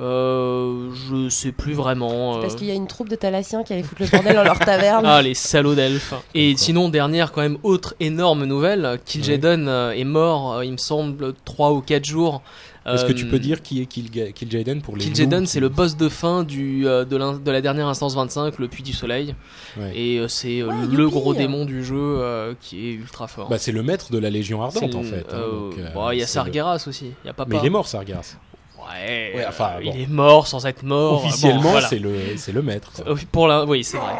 Euh, 0.00 0.90
je 1.10 1.28
sais 1.28 1.52
plus 1.52 1.74
vraiment. 1.74 2.40
Parce 2.40 2.54
qu'il 2.54 2.66
y 2.66 2.70
a 2.70 2.74
une 2.74 2.86
troupe 2.86 3.08
de 3.10 3.14
Thalassiens 3.14 3.62
qui 3.62 3.74
allait 3.74 3.82
foutre 3.82 4.00
le 4.02 4.08
bordel 4.08 4.34
dans 4.34 4.42
leur 4.42 4.58
taverne. 4.58 5.04
Ah, 5.12 5.20
les 5.20 5.34
salauds 5.34 5.74
d'elfes. 5.74 6.14
Et 6.34 6.54
sinon, 6.56 6.88
dernière, 6.88 7.30
quand 7.30 7.42
même, 7.42 7.58
autre 7.62 7.94
énorme 8.00 8.44
nouvelle. 8.46 8.98
Kil'jaeden 9.04 9.68
est 9.68 10.04
mort, 10.04 10.64
il 10.64 10.72
me 10.72 10.76
semble, 10.78 11.34
3 11.44 11.72
ou 11.72 11.80
4 11.82 12.04
jours. 12.04 12.42
Est-ce 12.84 13.04
que 13.04 13.12
Euh, 13.12 13.14
tu 13.14 13.26
peux 13.28 13.38
dire 13.38 13.62
qui 13.62 13.80
est 13.80 13.86
Kill, 13.86 14.10
Kil'jaeden 14.10 14.82
pour 14.82 14.96
les 14.96 15.04
Kil'jaeden, 15.04 15.46
c'est 15.46 15.60
le 15.60 15.68
boss 15.68 15.96
de 15.96 16.08
fin 16.08 16.42
du, 16.42 16.86
euh, 16.86 17.04
de, 17.04 17.16
l'in- 17.16 17.34
de 17.38 17.50
la 17.50 17.60
dernière 17.60 17.86
instance 17.86 18.14
25, 18.16 18.58
le 18.58 18.66
Puits 18.68 18.82
du 18.82 18.92
Soleil. 18.92 19.34
Ouais. 19.78 19.92
Et 19.94 20.18
euh, 20.18 20.26
c'est 20.28 20.60
euh, 20.62 20.66
Ouais, 20.66 20.74
le 20.90 21.08
gros 21.08 21.32
démon 21.34 21.64
du 21.64 21.84
jeu 21.84 21.96
euh, 21.96 22.54
qui 22.60 22.88
est 22.88 22.92
ultra 22.92 23.28
fort. 23.28 23.48
Bah, 23.48 23.58
c'est 23.58 23.70
le 23.72 23.82
maître 23.84 24.10
de 24.10 24.18
la 24.18 24.30
Légion 24.30 24.62
Ardente 24.62 24.94
en 24.96 25.02
fait. 25.04 25.24
hein, 25.32 25.34
euh, 25.34 25.70
euh, 25.96 26.08
il 26.12 26.18
y 26.18 26.22
a 26.22 26.26
c'est 26.26 26.38
le- 26.40 26.44
Sargeras 26.46 26.84
aussi, 26.88 27.12
il 27.22 27.26
y 27.26 27.30
a 27.30 27.32
Papa. 27.32 27.48
Mais 27.52 27.58
il 27.62 27.66
est 27.66 27.70
mort 27.70 27.86
Sargeras. 27.86 28.36
Ouais, 28.78 29.32
Ouais, 29.36 29.44
enfin, 29.48 29.70
euh, 29.78 29.84
bon. 29.84 29.92
il 29.94 30.00
est 30.02 30.10
mort 30.10 30.48
sans 30.48 30.66
être 30.66 30.82
mort. 30.82 31.20
Bon, 31.22 31.28
Officiellement, 31.28 31.70
voilà. 31.70 31.86
c'est 31.88 32.00
le 32.00 32.12
c'est 32.36 32.50
le 32.52 32.62
maître. 32.62 32.90
quoi. 32.92 33.12
Euh, 33.12 33.16
Pour 33.30 33.46
la... 33.46 33.64
Oui, 33.64 33.84
c'est 33.84 33.96
vrai. 33.96 34.12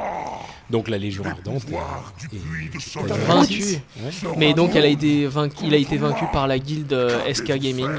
Donc 0.70 0.88
la 0.88 0.98
Légion 0.98 1.24
Ardente 1.24 1.64
est, 1.68 2.36
est- 2.36 2.76
est- 3.04 3.26
Vaincu. 3.26 3.62
Ouais. 4.00 4.10
Mais 4.38 4.54
donc, 4.54 4.74
elle 4.76 4.84
a 4.84 4.88
été 4.88 5.26
vaincu, 5.26 5.56
il 5.64 5.74
a 5.74 5.76
été 5.76 5.96
vaincu 5.98 6.24
par 6.32 6.46
la 6.46 6.58
guilde 6.60 6.92
euh, 6.92 7.18
SK 7.34 7.58
Gaming. 7.58 7.90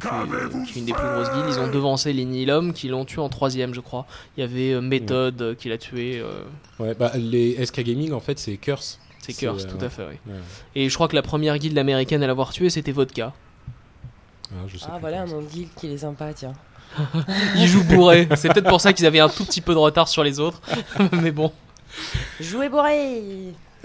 Qui 0.00 0.78
est 0.78 0.80
une 0.80 0.84
des 0.86 0.92
plus 0.92 1.06
grosses 1.06 1.30
guildes. 1.32 1.46
Ils 1.48 1.60
ont 1.60 1.68
devancé 1.70 2.12
les 2.12 2.24
Nihilum 2.24 2.72
qui 2.72 2.88
l'ont 2.88 3.04
tué 3.04 3.20
en 3.20 3.28
troisième, 3.28 3.74
je 3.74 3.80
crois. 3.80 4.06
Il 4.36 4.40
y 4.40 4.44
avait 4.44 4.72
euh, 4.72 4.80
Method 4.80 5.40
euh, 5.42 5.54
qui 5.54 5.68
l'a 5.68 5.78
tué. 5.78 6.18
euh, 6.20 6.44
Ouais, 6.78 6.94
bah, 6.94 7.12
les 7.14 7.64
SK 7.64 7.80
Gaming 7.82 8.12
en 8.12 8.20
fait 8.20 8.38
c'est 8.38 8.56
Curse. 8.56 8.98
c'est 9.20 9.34
Curse, 9.34 9.64
euh, 9.64 9.68
tout 9.78 9.84
à 9.84 9.88
fait, 9.90 10.04
oui. 10.08 10.14
Ouais. 10.32 10.38
Et 10.74 10.88
je 10.88 10.94
crois 10.94 11.08
que 11.08 11.14
la 11.14 11.22
première 11.22 11.58
guilde 11.58 11.76
américaine 11.78 12.22
à 12.22 12.26
l'avoir 12.26 12.52
tué, 12.52 12.70
c'était 12.70 12.92
Vodka. 12.92 13.32
Ah, 14.50 14.64
je 14.66 14.76
sais 14.78 14.86
Ah 14.90 14.98
voilà 15.00 15.22
un 15.22 15.26
nom 15.26 15.40
de 15.42 15.46
guild 15.46 15.68
qui 15.76 15.86
est 15.92 15.98
sympa, 15.98 16.32
tiens. 16.34 16.52
Ils 17.56 17.66
jouent 17.68 17.84
bourré. 17.84 18.28
C'est 18.36 18.52
peut-être 18.52 18.68
pour 18.68 18.80
ça 18.80 18.92
qu'ils 18.92 19.06
avaient 19.06 19.20
un 19.20 19.28
tout 19.28 19.44
petit 19.44 19.60
peu 19.62 19.72
de 19.72 19.78
retard 19.78 20.08
sur 20.08 20.22
les 20.24 20.40
autres. 20.40 20.60
Mais 21.22 21.30
bon. 21.30 21.52
Jouez 22.40 22.68
bourré. 22.68 23.22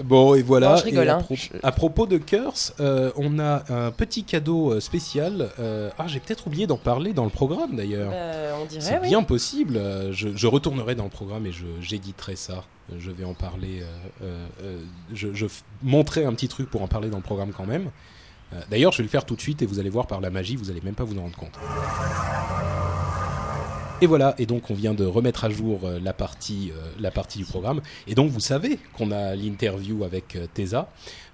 Bon 0.04 0.36
et 0.36 0.42
voilà. 0.44 0.72
Non, 0.72 0.76
je 0.78 0.84
rigole, 0.84 1.06
Et 1.08 1.10
à, 1.10 1.16
hein. 1.18 1.22
pro- 1.24 1.36
à 1.64 1.72
propos 1.72 2.06
de 2.06 2.18
Curse, 2.18 2.74
euh, 2.80 3.12
on 3.16 3.40
a 3.40 3.64
un 3.70 3.92
petit 3.92 4.24
cadeau 4.24 4.74
euh, 4.74 4.80
spécial. 4.80 5.50
euh, 5.60 5.90
ah 5.98 6.08
j'ai 6.08 6.20
peut-être 6.20 6.46
oublié 6.48 6.68
d'en 6.68 6.78
parler 6.78 7.14
dans 7.14 7.24
le 7.24 7.30
programme 7.32 7.76
d'ailleurs. 7.76 8.12
Euh, 8.14 8.54
On 8.62 8.66
C'est 8.70 8.78
dirait, 8.80 9.00
oui. 9.02 9.08
bien 9.10 9.24
possible. 9.24 9.80
Je, 10.12 10.30
je 10.36 10.48
retournerai 10.48 10.96
dans 10.96 11.06
le 11.06 11.10
programme 11.10 11.46
et 11.48 11.52
j'éditerai 11.82 12.36
ça. 12.36 12.64
Je 12.98 13.12
vais 13.12 13.26
en 13.26 13.34
parler. 13.34 13.84
je, 15.14 15.46
montrerai 15.84 16.26
un 16.26 16.34
petit 16.34 16.48
truc 16.48 16.70
pour 16.70 16.82
en 16.84 16.88
parler 16.88 17.10
dans 17.10 17.18
le 17.18 17.24
programme 17.24 17.52
quand 17.52 17.66
même. 17.66 17.90
D'ailleurs, 18.70 18.94
je 18.94 18.98
vais 19.00 19.04
le 19.04 19.10
faire 19.10 19.26
tout 19.26 19.36
de 19.36 19.42
suite 19.42 19.62
et 19.62 19.66
vous 19.66 19.80
allez 19.80 19.90
voir 19.90 20.08
par 20.08 20.22
la 20.22 20.30
magie, 20.30 20.56
vous 20.56 20.70
allez 20.72 20.80
même 20.82 20.96
pas 20.96 21.04
vous 21.04 21.18
en 21.18 21.24
rendre 21.24 21.36
compte. 21.36 21.58
Et 24.00 24.06
voilà, 24.06 24.36
et 24.38 24.46
donc 24.46 24.70
on 24.70 24.76
vient 24.76 24.94
de 24.94 25.06
remettre 25.06 25.44
à 25.44 25.50
jour 25.50 25.80
euh, 25.84 26.00
la 26.00 26.14
partie, 26.14 26.72
euh, 26.72 26.92
la 27.00 27.10
partie 27.10 27.40
du 27.40 27.46
programme. 27.46 27.82
Et 28.06 28.14
donc 28.14 28.30
vous 28.30 28.40
savez 28.40 28.78
qu'on 28.94 29.10
a 29.10 29.36
l'interview 29.36 30.04
avec 30.04 30.36
euh, 30.36 30.46
Tesa, 30.54 30.90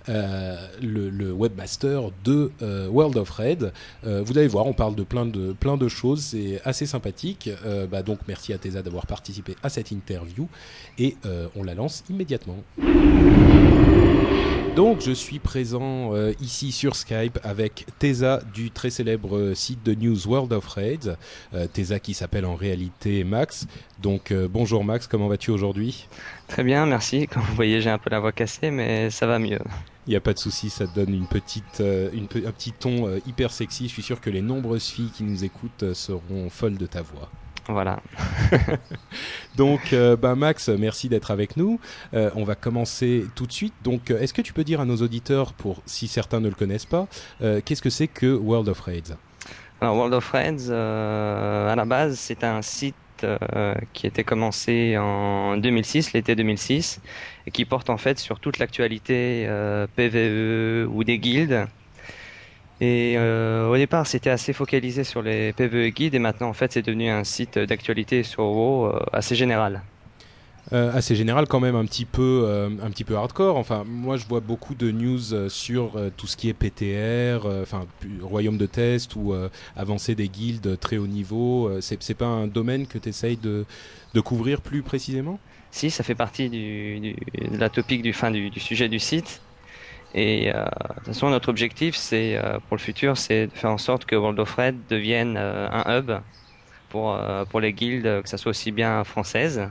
le, 0.07 1.31
webmaster 1.33 2.03
de 2.23 2.51
World 2.89 3.15
of 3.15 3.29
Red. 3.29 3.71
Vous 4.03 4.37
allez 4.37 4.49
voir, 4.49 4.65
on 4.67 4.73
parle 4.73 4.95
de 4.95 5.03
plein 5.03 5.25
de, 5.25 5.53
plein 5.53 5.77
de 5.77 5.87
choses, 5.87 6.21
c'est 6.21 6.59
assez 6.65 6.85
sympathique. 6.85 7.49
Bah, 7.89 8.03
donc 8.03 8.19
merci 8.27 8.51
à 8.51 8.57
Tesa 8.57 8.81
d'avoir 8.81 9.07
participé 9.07 9.55
à 9.63 9.69
cette 9.69 9.91
interview 9.91 10.49
et 10.99 11.15
on 11.55 11.63
la 11.63 11.73
lance 11.73 12.03
immédiatement. 12.09 12.57
Donc 14.75 15.01
je 15.01 15.11
suis 15.11 15.37
présent 15.37 16.15
euh, 16.15 16.33
ici 16.41 16.71
sur 16.71 16.95
Skype 16.95 17.37
avec 17.43 17.85
Tesa 17.99 18.41
du 18.55 18.71
très 18.71 18.89
célèbre 18.89 19.37
euh, 19.37 19.53
site 19.53 19.83
de 19.85 19.93
news 19.93 20.27
World 20.27 20.51
of 20.51 20.65
Raids. 20.65 21.15
Euh, 21.53 21.67
Tesa 21.71 21.99
qui 21.99 22.15
s'appelle 22.15 22.43
en 22.43 22.55
réalité 22.55 23.23
Max. 23.23 23.67
Donc 24.01 24.31
euh, 24.31 24.47
bonjour 24.49 24.83
Max, 24.83 25.05
comment 25.05 25.27
vas-tu 25.27 25.51
aujourd'hui? 25.51 26.07
Très 26.47 26.63
bien, 26.63 26.87
merci. 26.87 27.27
Comme 27.31 27.43
vous 27.43 27.53
voyez, 27.53 27.81
j'ai 27.81 27.91
un 27.91 27.99
peu 27.99 28.09
la 28.09 28.19
voix 28.19 28.31
cassée, 28.31 28.71
mais 28.71 29.11
ça 29.11 29.27
va 29.27 29.37
mieux. 29.37 29.59
Il 30.07 30.09
n'y 30.09 30.15
a 30.15 30.21
pas 30.21 30.33
de 30.33 30.39
souci, 30.39 30.71
ça 30.71 30.87
te 30.87 30.95
donne 30.95 31.13
une 31.13 31.27
petite, 31.27 31.79
une 31.79 32.23
un 32.23 32.51
petit 32.51 32.71
ton 32.71 33.15
hyper 33.27 33.51
sexy. 33.51 33.87
Je 33.87 33.93
suis 33.93 34.03
sûr 34.03 34.19
que 34.19 34.31
les 34.31 34.41
nombreuses 34.41 34.87
filles 34.87 35.11
qui 35.15 35.23
nous 35.23 35.43
écoutent 35.43 35.93
seront 35.93 36.49
folles 36.49 36.77
de 36.77 36.87
ta 36.87 37.03
voix. 37.03 37.29
Voilà. 37.67 38.01
Donc, 39.55 39.93
euh, 39.93 40.15
bah, 40.17 40.35
Max, 40.35 40.69
merci 40.69 41.07
d'être 41.09 41.31
avec 41.31 41.55
nous. 41.55 41.79
Euh, 42.13 42.29
on 42.35 42.43
va 42.43 42.55
commencer 42.55 43.25
tout 43.35 43.47
de 43.47 43.51
suite. 43.51 43.73
Donc, 43.83 44.11
euh, 44.11 44.19
est-ce 44.19 44.33
que 44.33 44.41
tu 44.41 44.53
peux 44.53 44.63
dire 44.63 44.81
à 44.81 44.85
nos 44.85 44.97
auditeurs, 44.97 45.53
pour 45.53 45.81
si 45.85 46.07
certains 46.07 46.39
ne 46.39 46.49
le 46.49 46.55
connaissent 46.55 46.85
pas, 46.85 47.07
euh, 47.41 47.61
qu'est-ce 47.63 47.81
que 47.81 47.89
c'est 47.89 48.07
que 48.07 48.35
World 48.35 48.67
of 48.67 48.81
Raids? 48.81 49.15
Alors, 49.79 49.95
World 49.95 50.13
of 50.13 50.31
euh, 50.35 51.71
à 51.71 51.75
la 51.75 51.85
base, 51.85 52.17
c'est 52.19 52.43
un 52.43 52.61
site 52.61 52.95
qui 53.93 54.05
était 54.05 54.25
commencé 54.25 54.97
en 54.97 55.55
2006, 55.55 56.11
l'été 56.11 56.35
2006, 56.35 56.99
et 57.47 57.51
qui 57.51 57.63
porte 57.63 57.89
en 57.89 57.95
fait 57.95 58.19
sur 58.19 58.41
toute 58.41 58.59
l'actualité 58.59 59.47
PVE 59.95 60.89
ou 60.91 61.05
des 61.05 61.19
guildes. 61.19 61.67
Et 62.83 63.15
euh, 63.17 63.67
au 63.69 63.77
départ, 63.77 64.07
c'était 64.07 64.29
assez 64.29 64.51
focalisé 64.53 65.03
sur 65.03 65.21
les 65.21 65.53
PVE 65.53 65.89
guides, 65.91 66.15
et 66.15 66.19
maintenant, 66.19 66.49
en 66.49 66.53
fait, 66.53 66.71
c'est 66.73 66.81
devenu 66.81 67.09
un 67.09 67.23
site 67.23 67.57
d'actualité 67.57 68.23
sur 68.23 68.43
WoW 68.43 68.87
euh, 68.87 68.99
assez 69.13 69.35
général. 69.35 69.83
euh, 70.71 70.91
Assez 70.93 71.15
général, 71.15 71.47
quand 71.47 71.59
même, 71.59 71.75
un 71.75 71.85
petit 71.85 72.05
peu, 72.05 72.47
un 72.81 72.89
petit 72.89 73.03
peu 73.03 73.15
hardcore. 73.15 73.57
Enfin, 73.57 73.83
moi, 73.85 74.17
je 74.17 74.25
vois 74.25 74.39
beaucoup 74.39 74.75
de 74.75 74.91
news 74.91 75.49
sur 75.49 75.99
tout 76.15 76.27
ce 76.27 76.37
qui 76.37 76.49
est 76.49 76.53
PTR, 76.53 77.45
enfin, 77.61 77.85
royaume 78.21 78.57
de 78.57 78.65
test 78.65 79.15
ou 79.15 79.33
avancée 79.75 80.15
des 80.15 80.29
guildes 80.29 80.79
très 80.79 80.97
haut 80.97 81.07
niveau. 81.07 81.69
C'est 81.81 82.15
pas 82.15 82.25
un 82.25 82.47
domaine 82.47 82.87
que 82.87 82.97
tu 82.97 83.09
essayes 83.09 83.37
de, 83.37 83.65
de 84.13 84.21
couvrir 84.21 84.61
plus 84.61 84.83
précisément? 84.83 85.39
Si, 85.71 85.91
ça 85.91 86.03
fait 86.03 86.15
partie 86.15 86.49
du, 86.49 86.99
du- 87.01 87.15
de 87.51 87.57
la 87.57 87.69
topique 87.69 88.01
du, 88.03 88.13
fin, 88.13 88.31
du, 88.31 88.49
du 88.49 88.59
sujet 88.61 88.87
du 88.89 88.99
site. 88.99 89.42
Et 90.13 90.53
euh, 90.53 90.63
de 90.63 90.93
toute 90.95 91.05
façon, 91.07 91.29
notre 91.29 91.49
objectif, 91.49 91.95
c'est 91.95 92.37
euh, 92.37 92.59
pour 92.67 92.77
le 92.77 92.81
futur, 92.81 93.17
c'est 93.17 93.47
de 93.47 93.51
faire 93.51 93.71
en 93.71 93.77
sorte 93.77 94.05
que 94.05 94.15
World 94.15 94.39
of 94.39 94.53
Red 94.53 94.75
devienne 94.89 95.35
euh, 95.37 95.67
un 95.71 95.99
hub 95.99 96.11
pour 96.89 97.19
pour 97.49 97.59
les 97.59 97.73
guildes, 97.73 98.21
que 98.21 98.29
ça 98.29 98.37
soit 98.37 98.51
aussi 98.51 98.71
bien 98.71 99.03
françaises, 99.03 99.67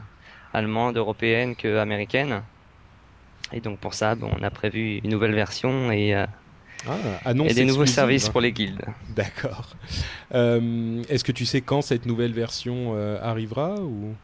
allemandes, 0.52 0.96
européennes 0.96 1.54
que 1.54 1.78
américaines. 1.78 2.42
Et 3.52 3.60
donc 3.60 3.78
pour 3.78 3.94
ça, 3.94 4.16
bon, 4.16 4.28
on 4.36 4.42
a 4.42 4.50
prévu 4.50 4.98
une 5.04 5.10
nouvelle 5.10 5.34
version 5.34 5.92
et, 5.92 6.16
ah, 6.88 6.96
annonce 7.24 7.50
et 7.50 7.54
des 7.54 7.64
nouveaux 7.64 7.86
services 7.86 8.28
hein. 8.28 8.32
pour 8.32 8.40
les 8.40 8.52
guildes. 8.52 8.84
D'accord. 9.10 9.76
Euh, 10.34 11.02
Est-ce 11.08 11.22
que 11.22 11.32
tu 11.32 11.46
sais 11.46 11.60
quand 11.60 11.82
cette 11.82 12.06
nouvelle 12.06 12.32
version 12.32 12.94
euh, 12.94 13.18
arrivera 13.22 13.74
ou? 13.76 14.14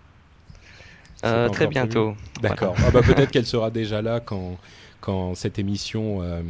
Euh, 1.24 1.48
très 1.48 1.66
bientôt. 1.66 2.14
D'accord. 2.40 2.76
Ah 2.84 2.90
bah 2.92 3.00
peut-être 3.02 3.30
qu'elle 3.30 3.46
sera 3.46 3.70
déjà 3.70 4.02
là 4.02 4.20
quand 4.20 4.56
quand 5.00 5.34
cette 5.34 5.58
émission 5.58 6.18
euh, 6.22 6.42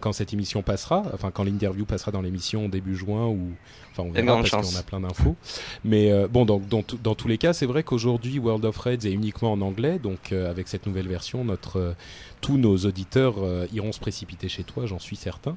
quand 0.00 0.12
cette 0.12 0.32
émission 0.32 0.62
passera, 0.62 1.02
enfin 1.14 1.30
quand 1.30 1.44
l'interview 1.44 1.84
passera 1.84 2.12
dans 2.12 2.20
l'émission 2.20 2.68
début 2.68 2.96
juin 2.96 3.26
ou 3.26 3.52
enfin 3.90 4.02
on 4.06 4.12
verra 4.12 4.42
parce 4.42 4.50
qu'on 4.50 4.78
a 4.78 4.82
plein 4.82 5.00
d'infos. 5.00 5.36
Mais 5.84 6.12
euh, 6.12 6.28
bon 6.28 6.44
donc 6.44 6.68
dans, 6.68 7.14
tous 7.14 7.28
les 7.28 7.38
cas, 7.38 7.52
c'est 7.52 7.66
vrai 7.66 7.82
qu'aujourd'hui 7.82 8.38
World 8.38 8.64
of 8.64 8.76
Raids 8.76 9.06
est 9.06 9.12
uniquement 9.12 9.52
en 9.52 9.60
anglais, 9.60 9.98
donc 9.98 10.32
euh, 10.32 10.50
avec 10.50 10.68
cette 10.68 10.86
nouvelle 10.86 11.08
version, 11.08 11.44
notre 11.44 11.94
tous 12.40 12.58
nos 12.58 12.76
auditeurs 12.76 13.36
iront 13.72 13.92
se 13.92 14.00
précipiter 14.00 14.50
chez 14.50 14.64
toi, 14.64 14.84
j'en 14.84 14.98
suis 14.98 15.16
certain. 15.16 15.56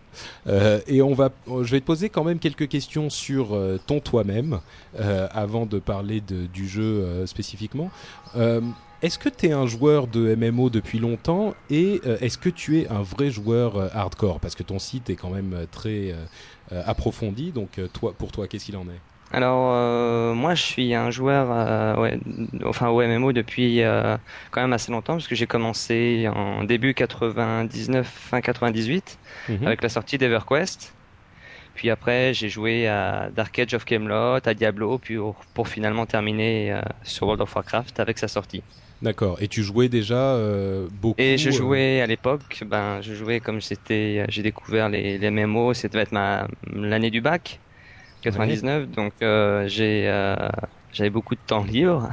Et 0.87 1.01
on 1.01 1.13
va, 1.13 1.31
je 1.47 1.69
vais 1.69 1.81
te 1.81 1.85
poser 1.85 2.07
quand 2.07 2.23
même 2.23 2.39
quelques 2.39 2.69
questions 2.69 3.09
sur 3.09 3.59
ton 3.87 3.99
toi-même 3.99 4.61
avant 4.97 5.65
de 5.65 5.79
parler 5.79 6.21
de- 6.21 6.45
du 6.45 6.65
jeu 6.65 7.25
spécifiquement. 7.25 7.91
Est-ce 9.01 9.19
que 9.19 9.29
tu 9.29 9.47
es 9.47 9.51
un 9.51 9.67
joueur 9.67 10.07
de 10.07 10.33
MMO 10.35 10.69
depuis 10.71 10.97
longtemps 10.97 11.55
et 11.69 12.01
euh, 12.05 12.17
est-ce 12.19 12.37
que 12.39 12.49
tu 12.49 12.79
es 12.79 12.87
un 12.87 13.03
vrai 13.03 13.29
joueur 13.29 13.75
euh, 13.75 13.89
hardcore? 13.93 14.39
Parce 14.39 14.55
que 14.55 14.63
ton 14.63 14.79
site 14.79 15.09
est 15.11 15.15
quand 15.15 15.29
même 15.29 15.53
euh, 15.53 15.65
très 15.67 16.11
euh, 16.11 16.25
approfondi, 16.83 17.51
donc 17.51 17.79
toi, 17.93 18.17
pour 18.17 18.31
toi, 18.31 18.47
qu'est-ce 18.47 18.65
qu'il 18.65 18.77
en 18.77 18.89
est? 18.89 19.01
Alors 19.29 20.33
moi 20.35 20.55
je 20.55 20.61
suis 20.63 20.93
un 20.93 21.11
joueur 21.11 21.99
ouais, 21.99 22.17
enfin 22.63 22.87
au 22.87 23.01
MMO 23.01 23.33
depuis 23.33 23.81
quand 24.51 24.61
même 24.61 24.71
assez 24.71 24.89
longtemps 24.89 25.15
parce 25.15 25.27
que 25.27 25.35
j'ai 25.35 25.47
commencé 25.47 26.29
en 26.33 26.63
début 26.63 26.93
99 26.93 28.07
fin 28.07 28.39
98 28.39 29.19
Mhm. 29.49 29.67
avec 29.67 29.81
la 29.83 29.89
sortie 29.89 30.17
d'EverQuest. 30.17 30.96
Puis 31.77 31.91
après 31.91 32.33
j'ai 32.33 32.49
joué 32.49 32.87
à 32.87 33.29
Dark 33.31 33.57
Age 33.59 33.75
of 33.75 33.85
Camelot, 33.85 34.39
à 34.43 34.53
Diablo 34.55 34.97
puis 34.97 35.15
pour, 35.15 35.45
pour 35.53 35.67
finalement 35.67 36.07
terminer 36.07 36.73
euh, 36.73 36.81
sur 37.03 37.27
World 37.27 37.41
of 37.41 37.55
Warcraft 37.55 37.99
avec 37.99 38.17
sa 38.17 38.27
sortie. 38.27 38.63
D'accord. 38.99 39.39
Et 39.43 39.47
tu 39.47 39.61
jouais 39.61 39.87
déjà 39.87 40.33
euh, 40.33 40.89
beaucoup 40.91 41.21
Et 41.21 41.37
je 41.37 41.49
euh, 41.49 41.51
jouais 41.51 42.01
à 42.01 42.07
l'époque, 42.07 42.63
ben 42.65 42.99
je 43.01 43.13
jouais 43.13 43.39
comme 43.41 43.61
c'était 43.61 44.25
j'ai 44.27 44.41
découvert 44.41 44.89
les, 44.89 45.19
les 45.19 45.29
MMO, 45.29 45.75
c'était 45.75 45.99
être 45.99 46.11
ma 46.11 46.47
l'année 46.73 47.11
du 47.11 47.21
bac 47.21 47.61
99 48.23 48.89
donc 48.89 49.13
j'ai 49.21 50.09
j'avais 50.91 51.11
beaucoup 51.11 51.35
de 51.35 51.41
temps 51.45 51.63
libre. 51.63 52.09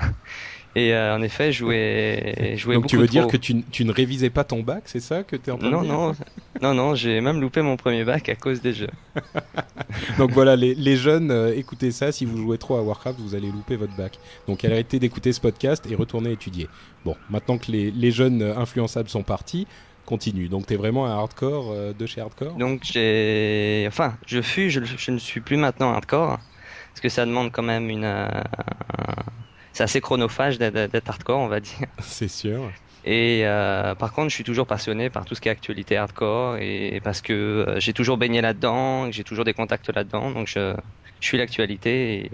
Et 0.76 0.92
euh, 0.92 1.14
en 1.14 1.22
effet, 1.22 1.52
jouais, 1.52 2.54
jouais 2.56 2.74
Donc 2.74 2.84
beaucoup 2.84 2.90
tu 2.90 2.96
veux 2.96 3.06
dire 3.06 3.28
que 3.28 3.36
tu, 3.36 3.62
tu 3.70 3.84
ne 3.84 3.92
révisais 3.92 4.30
pas 4.30 4.42
ton 4.42 4.62
bac, 4.62 4.82
c'est 4.86 5.00
ça 5.00 5.22
que 5.22 5.36
tu 5.36 5.50
es 5.50 5.52
en 5.52 5.58
train 5.58 5.70
Non, 5.70 5.82
de 5.82 5.86
dire 5.86 5.92
non, 5.94 6.14
non, 6.62 6.74
non, 6.74 6.94
j'ai 6.96 7.20
même 7.20 7.40
loupé 7.40 7.62
mon 7.62 7.76
premier 7.76 8.02
bac 8.04 8.28
à 8.28 8.34
cause 8.34 8.60
des 8.60 8.72
jeux. 8.72 8.90
Donc 10.18 10.32
voilà, 10.32 10.56
les, 10.56 10.74
les 10.74 10.96
jeunes, 10.96 11.30
euh, 11.30 11.54
écoutez 11.56 11.92
ça. 11.92 12.10
Si 12.10 12.24
vous 12.24 12.36
jouez 12.38 12.58
trop 12.58 12.76
à 12.76 12.82
Warcraft, 12.82 13.20
vous 13.20 13.36
allez 13.36 13.52
louper 13.52 13.76
votre 13.76 13.94
bac. 13.96 14.18
Donc 14.48 14.64
arrêtez 14.64 14.98
d'écouter 14.98 15.32
ce 15.32 15.40
podcast 15.40 15.86
et 15.88 15.94
retournez 15.94 16.32
étudier. 16.32 16.68
Bon, 17.04 17.14
maintenant 17.30 17.58
que 17.58 17.70
les, 17.70 17.92
les 17.92 18.10
jeunes 18.10 18.42
euh, 18.42 18.56
influençables 18.58 19.08
sont 19.08 19.22
partis, 19.22 19.68
continue. 20.06 20.48
Donc 20.48 20.66
t'es 20.66 20.76
vraiment 20.76 21.06
un 21.06 21.12
hardcore 21.12 21.70
euh, 21.70 21.92
de 21.92 22.04
chez 22.06 22.20
hardcore? 22.20 22.54
Donc 22.54 22.80
j'ai, 22.82 23.84
enfin, 23.86 24.16
je 24.26 24.42
fus, 24.42 24.70
je, 24.70 24.80
je 24.84 25.10
ne 25.12 25.18
suis 25.18 25.40
plus 25.40 25.56
maintenant 25.56 25.92
hardcore 25.92 26.40
parce 26.90 27.00
que 27.00 27.08
ça 27.08 27.26
demande 27.26 27.52
quand 27.52 27.62
même 27.62 27.90
une, 27.90 28.04
c'est 29.74 29.82
assez 29.82 30.00
chronophage 30.00 30.56
d'être 30.58 31.10
hardcore, 31.10 31.40
on 31.40 31.48
va 31.48 31.60
dire. 31.60 31.88
C'est 32.00 32.28
sûr. 32.28 32.70
Et 33.04 33.42
euh, 33.44 33.94
par 33.94 34.12
contre, 34.14 34.30
je 34.30 34.34
suis 34.34 34.44
toujours 34.44 34.66
passionné 34.66 35.10
par 35.10 35.26
tout 35.26 35.34
ce 35.34 35.40
qui 35.42 35.48
est 35.48 35.52
actualité 35.52 35.98
hardcore 35.98 36.56
et 36.56 37.02
parce 37.04 37.20
que 37.20 37.32
euh, 37.34 37.80
j'ai 37.80 37.92
toujours 37.92 38.16
baigné 38.16 38.40
là-dedans, 38.40 39.10
j'ai 39.10 39.24
toujours 39.24 39.44
des 39.44 39.52
contacts 39.52 39.90
là-dedans, 39.90 40.30
donc 40.30 40.46
je, 40.48 40.74
je 41.20 41.26
suis 41.26 41.36
l'actualité. 41.36 42.20
Et... 42.20 42.30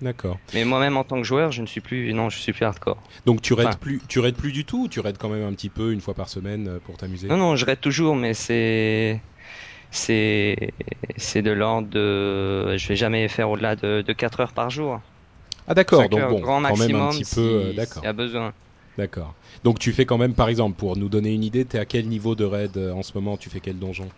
D'accord. 0.00 0.38
Mais 0.54 0.64
moi-même 0.64 0.96
en 0.96 1.04
tant 1.04 1.18
que 1.18 1.22
joueur, 1.24 1.52
je 1.52 1.60
ne 1.60 1.66
suis 1.66 1.80
plus, 1.80 2.12
non, 2.14 2.30
je 2.30 2.38
suis 2.38 2.52
plus 2.52 2.64
hardcore. 2.64 3.00
Donc 3.26 3.42
tu 3.42 3.52
raides 3.52 3.68
Enfin. 3.68 3.76
plus, 3.80 4.00
tu 4.08 4.18
raides 4.18 4.36
plus 4.36 4.50
du 4.50 4.64
tout 4.64 4.84
ou 4.84 4.88
tu 4.88 4.98
raides 4.98 5.18
quand 5.18 5.28
même 5.28 5.44
un 5.44 5.52
petit 5.52 5.68
peu 5.70 5.92
une 5.92 6.00
fois 6.00 6.14
par 6.14 6.28
semaine 6.28 6.66
euh, 6.68 6.78
pour 6.80 6.96
t'amuser? 6.96 7.28
Non, 7.28 7.36
non, 7.36 7.54
je 7.54 7.64
raide 7.64 7.80
toujours, 7.80 8.16
mais 8.16 8.34
c'est 8.34 9.20
c'est 9.92 10.72
c'est 11.16 11.42
de 11.42 11.50
l'ordre 11.52 11.88
de, 11.88 12.76
je 12.76 12.88
vais 12.88 12.96
jamais 12.96 13.28
faire 13.28 13.50
au-delà 13.50 13.76
de, 13.76 14.02
de 14.02 14.12
4 14.12 14.40
heures 14.40 14.52
par 14.52 14.70
jour. 14.70 15.00
Ah 15.68 15.74
d'accord. 15.74 16.08
Donc 16.08 16.20
bon, 16.28 16.40
grand 16.40 16.62
quand 16.62 16.76
même 16.76 16.96
un 16.96 17.10
petit 17.10 17.24
si, 17.24 17.34
peu. 17.34 17.40
euh, 17.40 17.72
d'accord. 17.74 17.94
s'il 17.94 18.04
y 18.04 18.06
a 18.06 18.12
besoin. 18.12 18.52
D'accord. 18.96 19.34
Donc 19.64 19.78
tu 19.78 19.92
fais 19.92 20.06
quand 20.06 20.18
même, 20.18 20.34
par 20.34 20.48
exemple, 20.48 20.76
pour 20.76 20.96
nous 20.96 21.08
donner 21.08 21.32
une 21.32 21.44
idée, 21.44 21.64
t'es 21.64 21.78
à 21.78 21.84
quel 21.84 22.08
niveau 22.08 22.34
de 22.34 22.44
raid 22.44 22.76
euh, 22.76 22.92
en 22.92 23.02
ce 23.02 23.12
moment? 23.14 23.36
Tu 23.36 23.48
fais 23.50 23.60
quel 23.60 23.78
donjon? 23.78 24.08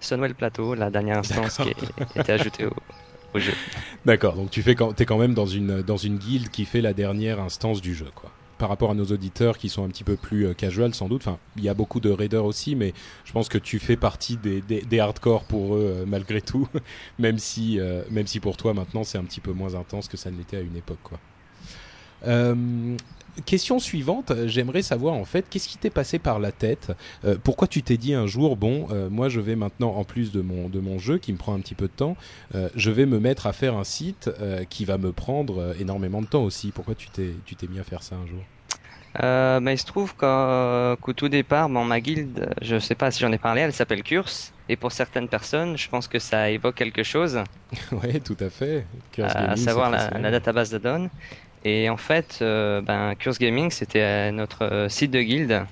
Sunwell 0.00 0.34
Plateau, 0.34 0.74
la 0.74 0.90
dernière 0.90 1.18
instance 1.18 1.58
qui 1.58 1.70
a 2.16 2.20
été 2.20 2.32
ajoutée 2.32 2.66
au, 2.66 2.72
au 3.34 3.38
jeu. 3.38 3.52
D'accord. 4.04 4.34
Donc 4.34 4.50
tu 4.50 4.62
fais 4.62 4.74
quand, 4.74 4.92
t'es 4.94 5.04
quand 5.04 5.18
même 5.18 5.34
dans 5.34 5.46
une 5.46 5.82
dans 5.82 5.96
une 5.96 6.18
guilde 6.18 6.48
qui 6.48 6.64
fait 6.64 6.80
la 6.80 6.94
dernière 6.94 7.38
instance 7.40 7.80
du 7.80 7.94
jeu, 7.94 8.10
quoi. 8.14 8.30
Par 8.62 8.68
rapport 8.68 8.92
à 8.92 8.94
nos 8.94 9.06
auditeurs 9.06 9.58
qui 9.58 9.68
sont 9.68 9.84
un 9.84 9.88
petit 9.88 10.04
peu 10.04 10.14
plus 10.14 10.46
euh, 10.46 10.54
casual, 10.54 10.94
sans 10.94 11.08
doute. 11.08 11.22
Enfin, 11.22 11.40
il 11.56 11.64
y 11.64 11.68
a 11.68 11.74
beaucoup 11.74 11.98
de 11.98 12.10
raiders 12.10 12.44
aussi, 12.44 12.76
mais 12.76 12.94
je 13.24 13.32
pense 13.32 13.48
que 13.48 13.58
tu 13.58 13.80
fais 13.80 13.96
partie 13.96 14.36
des 14.36 15.00
hardcore 15.00 15.42
pour 15.46 15.74
eux 15.74 15.96
euh, 15.96 16.04
malgré 16.06 16.40
tout, 16.40 16.68
même 17.18 17.38
si 17.38 17.80
euh, 17.80 18.04
même 18.08 18.28
si 18.28 18.38
pour 18.38 18.56
toi 18.56 18.72
maintenant 18.72 19.02
c'est 19.02 19.18
un 19.18 19.24
petit 19.24 19.40
peu 19.40 19.50
moins 19.50 19.74
intense 19.74 20.06
que 20.06 20.16
ça 20.16 20.30
ne 20.30 20.36
l'était 20.36 20.58
à 20.58 20.60
une 20.60 20.76
époque, 20.76 21.00
quoi. 21.02 21.18
Question 23.46 23.78
suivante, 23.78 24.32
j'aimerais 24.46 24.82
savoir 24.82 25.14
en 25.14 25.24
fait 25.24 25.46
qu'est-ce 25.48 25.68
qui 25.68 25.78
t'est 25.78 25.90
passé 25.90 26.18
par 26.18 26.38
la 26.38 26.52
tête 26.52 26.92
Euh, 27.24 27.36
Pourquoi 27.42 27.68
tu 27.68 27.82
t'es 27.82 27.96
dit 27.96 28.14
un 28.14 28.26
jour 28.26 28.56
bon, 28.56 28.88
euh, 28.90 29.08
moi 29.08 29.28
je 29.28 29.40
vais 29.40 29.56
maintenant 29.56 29.94
en 29.96 30.04
plus 30.04 30.32
de 30.32 30.40
mon 30.40 30.68
de 30.68 30.80
mon 30.80 30.98
jeu 30.98 31.18
qui 31.18 31.32
me 31.32 31.38
prend 31.38 31.54
un 31.54 31.60
petit 31.60 31.74
peu 31.74 31.86
de 31.86 31.92
temps, 31.92 32.16
euh, 32.54 32.68
je 32.74 32.90
vais 32.90 33.06
me 33.06 33.18
mettre 33.18 33.46
à 33.46 33.52
faire 33.52 33.76
un 33.76 33.84
site 33.84 34.30
qui 34.68 34.84
va 34.84 34.98
me 34.98 35.12
prendre 35.12 35.74
énormément 35.80 36.20
de 36.20 36.26
temps 36.26 36.42
aussi. 36.42 36.70
Pourquoi 36.70 36.94
tu 36.94 37.08
t'es 37.10 37.34
tu 37.44 37.56
t'es 37.56 37.66
mis 37.66 37.78
à 37.78 37.84
faire 37.84 38.02
ça 38.02 38.16
un 38.16 38.26
jour? 38.26 38.42
Bah, 39.14 39.72
il 39.72 39.78
se 39.78 39.84
trouve 39.84 40.14
qu'au 40.16 41.12
tout 41.12 41.28
départ, 41.28 41.68
ma 41.68 42.00
guilde, 42.00 42.50
je 42.62 42.78
sais 42.78 42.94
pas 42.94 43.10
si 43.10 43.20
j'en 43.20 43.32
ai 43.32 43.38
parlé, 43.38 43.62
elle 43.62 43.72
s'appelle 43.72 44.02
Curse. 44.02 44.52
Et 44.68 44.76
pour 44.76 44.92
certaines 44.92 45.28
personnes, 45.28 45.76
je 45.76 45.88
pense 45.88 46.08
que 46.08 46.18
ça 46.18 46.48
évoque 46.48 46.76
quelque 46.76 47.02
chose, 47.02 47.40
Ouais, 47.92 48.20
tout 48.20 48.36
à 48.40 48.48
fait. 48.48 48.86
Curse 49.10 49.32
à, 49.34 49.56
savoir 49.56 49.90
la, 49.90 50.30
database 50.30 50.70
de 50.70 50.78
Dawn. 50.78 51.10
Et 51.64 51.88
en 51.88 51.96
fait, 51.96 52.38
euh, 52.42 52.80
ben, 52.82 53.14
Curse 53.14 53.38
Gaming, 53.38 53.70
c'était 53.70 54.00
euh, 54.02 54.32
notre 54.32 54.62
euh, 54.64 54.88
site 54.88 55.10
de 55.10 55.22
guilde 55.22 55.66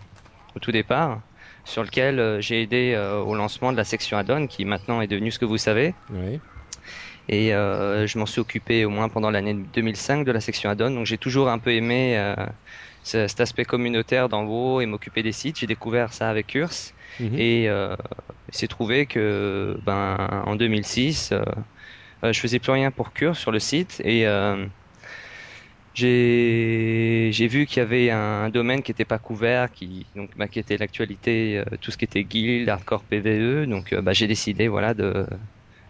au 0.57 0.61
tout 0.61 0.73
départ, 0.73 1.23
sur 1.65 1.83
lequel 1.85 2.19
euh, 2.19 2.41
j'ai 2.41 2.63
aidé 2.63 2.97
au 3.27 3.35
lancement 3.35 3.73
de 3.73 3.77
la 3.77 3.85
section 3.85 4.19
add-on, 4.19 4.47
qui 4.47 4.65
maintenant 4.65 5.01
est 5.01 5.07
devenue 5.07 5.31
ce 5.31 5.39
que 5.39 5.45
vous 5.45 5.59
savez. 5.59 5.95
Ouais. 6.11 6.41
Et 7.29 7.51
je 7.51 8.19
m'en 8.19 8.27
suis 8.27 8.41
occupé 8.41 8.85
au 8.85 8.91
moins 8.91 9.09
pendant 9.09 9.31
l'année 9.31 9.55
2005 9.55 10.25
de 10.25 10.33
la 10.33 10.41
section 10.41 10.69
add-on. 10.71 10.91
Donc 10.91 11.07
j'ai 11.07 11.19
toujours 11.19 11.49
un 11.49 11.59
peu 11.61 11.73
aimé 11.73 12.35
ce- 13.03 13.29
cet 13.29 13.41
aspect 13.41 13.65
communautaire 13.65 14.29
d'en 14.29 14.45
haut 14.45 14.81
et 14.81 14.87
m'occuper 14.87 15.23
des 15.23 15.33
sites. 15.33 15.59
J'ai 15.61 15.67
découvert 15.69 16.13
ça 16.13 16.29
avec 16.29 16.49
Curse. 16.49 16.95
Mhm. 17.21 17.35
Et 17.39 17.69
euh, 17.69 17.95
il 18.53 18.57
s'est 18.57 18.69
trouvé 18.69 19.07
que 19.07 19.77
ben 19.83 20.17
en 20.47 20.57
2006, 20.57 21.33
euh, 21.33 21.43
euh, 22.25 22.33
je 22.33 22.41
faisais 22.41 22.59
plus 22.59 22.73
rien 22.73 22.91
pour 22.91 23.13
Curse 23.13 23.39
sur 23.39 23.53
le 23.53 23.59
site 23.61 24.01
et 24.05 24.27
euh, 24.27 24.67
j'ai 26.09 27.49
vu 27.49 27.67
qu'il 27.67 27.79
y 27.79 27.81
avait 27.81 28.11
un, 28.11 28.51
domaine 28.51 28.83
qui 28.83 28.91
n'était 28.91 29.05
pas 29.05 29.19
couvert, 29.19 29.71
qui 29.71 30.11
donc 30.15 30.31
bah, 30.37 30.49
qui 30.49 30.59
était 30.59 30.77
l'actualité, 30.79 31.59
euh, 31.59 31.77
tout 31.81 31.91
ce 31.91 31.97
qui 31.97 32.05
était 32.05 32.25
guild, 32.25 32.69
hardcore 32.69 33.05
PVE. 33.05 33.67
Donc 33.67 33.93
euh, 33.93 34.03
bah, 34.03 34.13
j'ai 34.13 34.27
décidé 34.27 34.69
voilà 34.69 34.95
de 34.95 35.27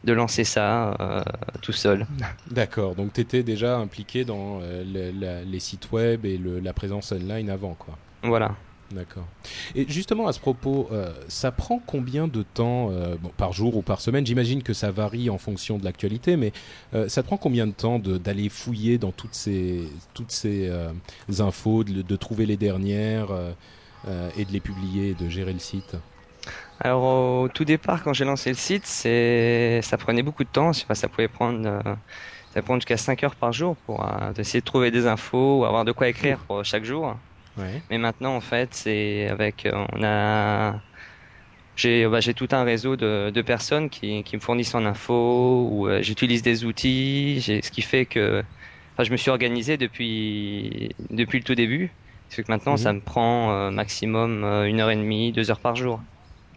de 0.05 0.13
lancer 0.13 0.45
ça 0.45 0.97
euh, 1.01 1.23
tout 1.63 1.73
seul. 1.73 2.07
D'accord. 2.47 2.97
Donc 2.97 3.13
tu 3.13 3.21
étais 3.21 3.43
déjà 3.43 3.77
impliqué 3.79 4.25
dans 4.25 4.61
euh, 4.63 4.83
le- 4.85 5.11
la- 5.11 5.45
les 5.45 5.61
sites 5.61 5.91
web 5.93 6.25
et 6.25 6.39
le- 6.39 6.61
la 6.61 6.73
présence 6.75 7.13
online 7.13 7.51
avant, 7.51 7.75
quoi. 7.75 7.99
Voilà. 8.23 8.57
D'accord. 8.91 9.29
Et 9.77 9.87
justement 9.89 10.27
à 10.27 10.33
ce 10.33 10.41
propos, 10.41 10.89
euh, 10.91 11.15
ça 11.29 11.53
prend 11.53 11.79
combien 11.79 12.27
de 12.27 12.43
temps 12.43 12.91
euh, 12.91 13.17
bon, 13.17 13.29
par 13.37 13.53
jour 13.53 13.77
ou 13.77 13.83
par 13.83 14.01
semaine? 14.01 14.27
J'imagine 14.27 14.65
que 14.65 14.73
ça 14.73 14.91
varie 14.91 15.31
en 15.31 15.39
fonction 15.39 15.79
de 15.79 15.85
l'actualité, 15.85 16.37
mais 16.37 16.51
euh, 16.95 17.09
ça 17.09 17.23
prend 17.23 17.37
combien 17.37 17.69
de 17.69 17.73
temps 17.73 18.01
de- 18.01 18.19
d'aller 18.19 18.49
fouiller 18.49 18.99
dans 18.99 19.13
toutes 19.13 19.37
ces 19.37 19.93
toutes 20.13 20.33
ces 20.33 20.67
euh, 20.69 20.93
infos, 21.39 21.85
de, 21.85 22.03
de 22.03 22.17
trouver 22.17 22.47
les 22.47 22.57
dernières 22.57 23.29
et 24.35 24.45
de 24.45 24.53
les 24.53 24.61
publier, 24.61 25.15
de 25.15 25.29
gérer 25.29 25.53
le 25.53 25.59
site? 25.59 25.97
Alors 26.79 27.03
au 27.43 27.49
tout 27.49 27.65
départ, 27.65 28.03
quand 28.03 28.13
j'ai 28.13 28.25
lancé 28.25 28.51
le 28.51 28.57
site, 28.57 28.87
ça 28.87 29.99
prenait 29.99 30.23
beaucoup 30.23 30.45
de 30.45 30.49
temps. 30.49 30.71
Pas, 30.89 30.95
ça 30.95 31.09
pouvait 31.09 31.29
prendre 31.29 31.63
ça 32.55 32.63
jusqu'à 32.75 32.97
5 32.97 33.23
heures 33.25 33.37
par 33.37 33.53
jour 33.53 33.77
pour 33.87 34.05
euh, 34.05 34.33
essayer 34.39 34.61
de 34.61 34.65
trouver 34.65 34.91
des 34.91 35.07
infos 35.07 35.61
ou 35.61 35.65
avoir 35.65 35.85
de 35.85 35.93
quoi 35.93 36.09
écrire 36.09 36.45
pour 36.47 36.65
chaque 36.65 36.85
jour. 36.85 37.17
Ouais. 37.57 37.85
Mais 37.91 37.99
maintenant, 37.99 38.37
en 38.37 38.41
fait, 38.41 38.75
c'est 38.75 39.29
avec 39.29 39.67
euh, 39.67 39.87
on 39.93 40.03
a 40.05 40.83
j'ai 41.77 42.07
bah, 42.09 42.21
j'ai 42.21 42.35
tout 42.35 42.49
un 42.53 42.65
réseau 42.65 42.97
de, 42.97 43.31
de 43.35 43.43
personnes 43.43 43.91
qui, 43.91 44.25
qui 44.25 44.37
me 44.37 44.41
fournissent 44.41 44.75
en 44.75 44.85
info 44.87 45.69
ou 45.71 45.89
euh, 45.89 46.03
j'utilise 46.03 46.43
des 46.43 46.65
outils. 46.65 47.41
J'ai 47.41 47.63
ce 47.63 47.71
qui 47.71 47.83
fait 47.83 48.07
que 48.07 48.45
enfin, 48.97 49.05
je 49.05 49.13
me 49.13 49.17
suis 49.17 49.31
organisé 49.31 49.77
depuis 49.79 50.91
depuis 51.11 51.39
le 51.39 51.45
tout 51.45 51.55
début. 51.55 51.97
Ce 52.29 52.37
qui 52.37 52.37
fait 52.37 52.45
que 52.45 52.53
maintenant, 52.53 52.77
Mhm. 52.77 52.79
ça 52.79 52.93
me 52.93 53.01
prend 53.03 53.53
euh, 53.53 53.71
maximum 53.71 54.45
euh, 54.45 54.67
une 54.69 54.81
heure 54.81 54.91
et 54.91 54.97
demie, 54.97 55.33
deux 55.33 55.51
heures 55.51 55.61
par 55.61 55.77
jour. 55.77 56.03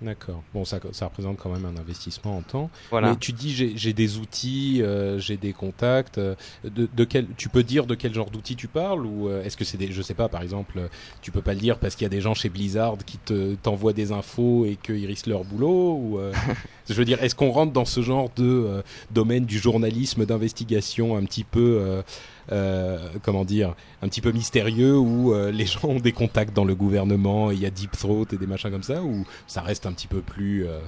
D'accord. 0.03 0.43
Bon, 0.53 0.65
ça, 0.65 0.79
ça 0.91 1.05
représente 1.05 1.37
quand 1.37 1.49
même 1.49 1.65
un 1.65 1.79
investissement 1.79 2.37
en 2.37 2.41
temps. 2.41 2.69
Voilà. 2.91 3.11
Mais 3.11 3.15
tu 3.15 3.31
dis 3.31 3.53
j'ai 3.75 3.93
des 3.93 4.17
outils, 4.17 4.81
euh, 4.81 5.17
j'ai 5.17 5.37
des 5.37 5.53
contacts. 5.53 6.17
euh, 6.17 6.35
de, 6.65 6.89
de 6.93 7.03
quel, 7.05 7.27
tu 7.37 7.47
peux 7.47 7.63
dire 7.63 7.85
de 7.85 7.95
quel 7.95 8.13
genre 8.13 8.29
d'outils 8.29 8.57
tu 8.57 8.67
parles 8.67 9.05
ou 9.05 9.29
euh, 9.29 9.43
est-ce 9.43 9.55
que 9.55 9.63
c'est 9.63 9.77
des, 9.77 9.91
je 9.93 10.01
sais 10.01 10.13
pas, 10.13 10.27
par 10.27 10.41
exemple, 10.41 10.77
euh, 10.77 10.87
tu 11.21 11.31
peux 11.31 11.41
pas 11.41 11.53
le 11.53 11.59
dire 11.61 11.79
parce 11.79 11.95
qu'il 11.95 12.03
y 12.03 12.05
a 12.05 12.09
des 12.09 12.19
gens 12.21 12.33
chez 12.33 12.49
Blizzard 12.49 12.97
qui 13.05 13.17
te 13.17 13.55
t'envoient 13.55 13.93
des 13.93 14.11
infos 14.11 14.65
et 14.65 14.75
qu'ils 14.75 15.05
risquent 15.05 15.27
leur 15.27 15.45
boulot 15.45 15.93
ou 15.93 16.19
euh, 16.19 16.33
je 16.89 16.93
veux 16.93 17.05
dire, 17.05 17.23
est-ce 17.23 17.35
qu'on 17.35 17.51
rentre 17.51 17.71
dans 17.71 17.85
ce 17.85 18.01
genre 18.01 18.29
de 18.35 18.43
euh, 18.43 18.81
domaine 19.11 19.45
du 19.45 19.57
journalisme 19.57 20.25
d'investigation 20.25 21.15
un 21.15 21.23
petit 21.23 21.45
peu 21.45 22.01
comment 22.47 23.45
dire, 23.45 23.75
un 24.01 24.07
petit 24.07 24.21
peu 24.21 24.31
mystérieux 24.31 24.97
où 24.97 25.33
euh, 25.33 25.51
les 25.51 25.65
gens 25.73 25.87
ont 25.87 25.99
des 25.99 26.11
contacts 26.11 26.53
dans 26.53 26.65
le 26.65 26.75
gouvernement, 26.75 27.51
il 27.51 27.59
y 27.59 27.65
a 27.65 27.69
Deep 27.69 27.91
Throat 27.91 28.25
et 28.31 28.37
des 28.37 28.47
machins 28.47 28.71
comme 28.71 28.83
ça, 28.83 29.01
ou 29.01 29.25
ça 29.47 29.61
reste 29.61 29.85
un 29.85 29.93
petit 29.93 30.07
peu 30.07 30.21
plus, 30.21 30.65
euh, 30.65 30.79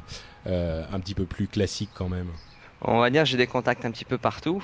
euh, 0.48 0.84
un 0.92 1.00
petit 1.00 1.14
peu 1.14 1.26
plus 1.26 1.48
classique 1.48 1.90
quand 1.94 2.10
même? 2.10 2.28
On 2.82 3.00
va 3.00 3.10
dire 3.10 3.26
j'ai 3.26 3.38
des 3.38 3.48
contacts 3.48 3.86
un 3.86 3.92
petit 3.92 4.06
peu 4.06 4.18
partout. 4.18 4.64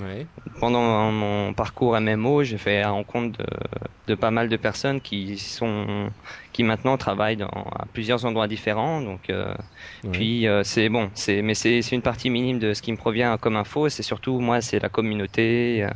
Ouais. 0.00 0.26
Pendant 0.60 1.10
mon 1.12 1.52
parcours 1.54 1.98
MMO, 2.00 2.44
j'ai 2.44 2.58
fait 2.58 2.80
la 2.80 2.90
rencontre 2.90 3.38
de, 3.38 3.46
de 4.06 4.14
pas 4.14 4.30
mal 4.30 4.48
de 4.48 4.56
personnes 4.56 5.00
qui 5.00 5.38
sont 5.38 6.10
qui 6.52 6.62
maintenant 6.62 6.96
travaillent 6.96 7.36
dans 7.36 7.48
à 7.48 7.86
plusieurs 7.92 8.24
endroits 8.24 8.48
différents. 8.48 9.00
Donc 9.00 9.30
euh, 9.30 9.54
ouais. 10.04 10.10
puis 10.12 10.46
euh, 10.46 10.62
c'est 10.64 10.88
bon, 10.88 11.10
c'est 11.14 11.42
mais 11.42 11.54
c'est 11.54 11.80
une 11.92 12.02
partie 12.02 12.30
minime 12.30 12.58
de 12.58 12.74
ce 12.74 12.82
qui 12.82 12.92
me 12.92 12.96
provient 12.96 13.36
comme 13.38 13.56
info. 13.56 13.88
C'est 13.88 14.02
surtout 14.02 14.40
moi, 14.40 14.60
c'est 14.60 14.78
la 14.80 14.88
communauté, 14.88 15.84
euh, 15.84 15.90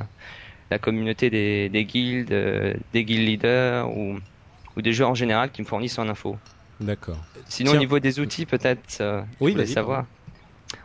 la 0.71 0.79
communauté 0.79 1.31
des 1.31 1.69
des 1.69 1.85
guildes, 1.85 2.35
des 2.93 3.05
guild 3.05 3.27
leaders 3.27 3.91
ou 3.97 4.19
ou 4.77 4.83
des 4.83 4.93
joueurs 4.93 5.11
en 5.11 5.15
général 5.15 5.51
qui 5.51 5.63
me 5.63 5.67
fournissent 5.67 5.99
en 5.99 6.09
info. 6.09 6.37
D'accord. 6.81 7.19
Sinon, 7.47 7.73
Tiens. 7.73 7.79
au 7.79 7.83
niveau 7.83 7.99
des 7.99 8.21
outils, 8.21 8.47
peut-être, 8.47 9.03
Oui, 9.41 9.51
je 9.51 9.57
voulais 9.57 9.67
savoir. 9.67 10.07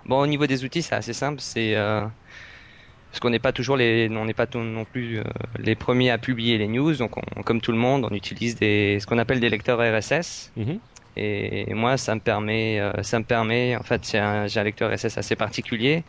Bon, 0.06 0.20
au 0.20 0.28
niveau 0.28 0.46
des 0.46 0.66
outils, 0.66 0.82
c'est 0.82 0.96
assez 0.96 1.14
simple. 1.14 1.40
C'est 1.40 1.76
parce 3.16 3.22
qu'on 3.22 3.30
n'est 3.30 3.40
pas 3.40 3.54
toujours 3.54 3.78
les, 3.78 4.10
on 4.12 4.26
n'est 4.26 4.34
pas 4.34 4.46
non 4.56 4.84
plus 4.84 5.20
euh, 5.20 5.24
les 5.58 5.78
premiers 5.78 6.12
à 6.12 6.18
publier 6.18 6.58
les 6.58 6.68
news. 6.68 6.94
Donc, 6.98 7.16
on- 7.16 7.44
comme 7.44 7.62
tout 7.62 7.72
le 7.72 7.78
monde, 7.78 8.06
on 8.12 8.14
utilise 8.14 8.56
des, 8.58 8.98
ce 9.00 9.06
qu'on 9.08 9.18
appelle 9.18 9.40
des 9.40 9.50
lecteurs 9.50 9.80
RSS. 9.80 10.52
Mhm. 10.58 10.82
Et 11.16 11.74
moi, 11.74 11.96
ça 11.96 12.14
me 12.16 12.20
permet, 12.20 12.82
euh, 12.82 12.92
ça 13.04 13.20
me 13.20 13.24
permet, 13.24 13.78
en 13.78 13.84
fait, 13.84 14.06
j'ai 14.12 14.18
un, 14.20 14.48
lecteur 14.66 14.92
RSS 14.92 15.18
assez 15.18 15.38
particulier 15.38 16.04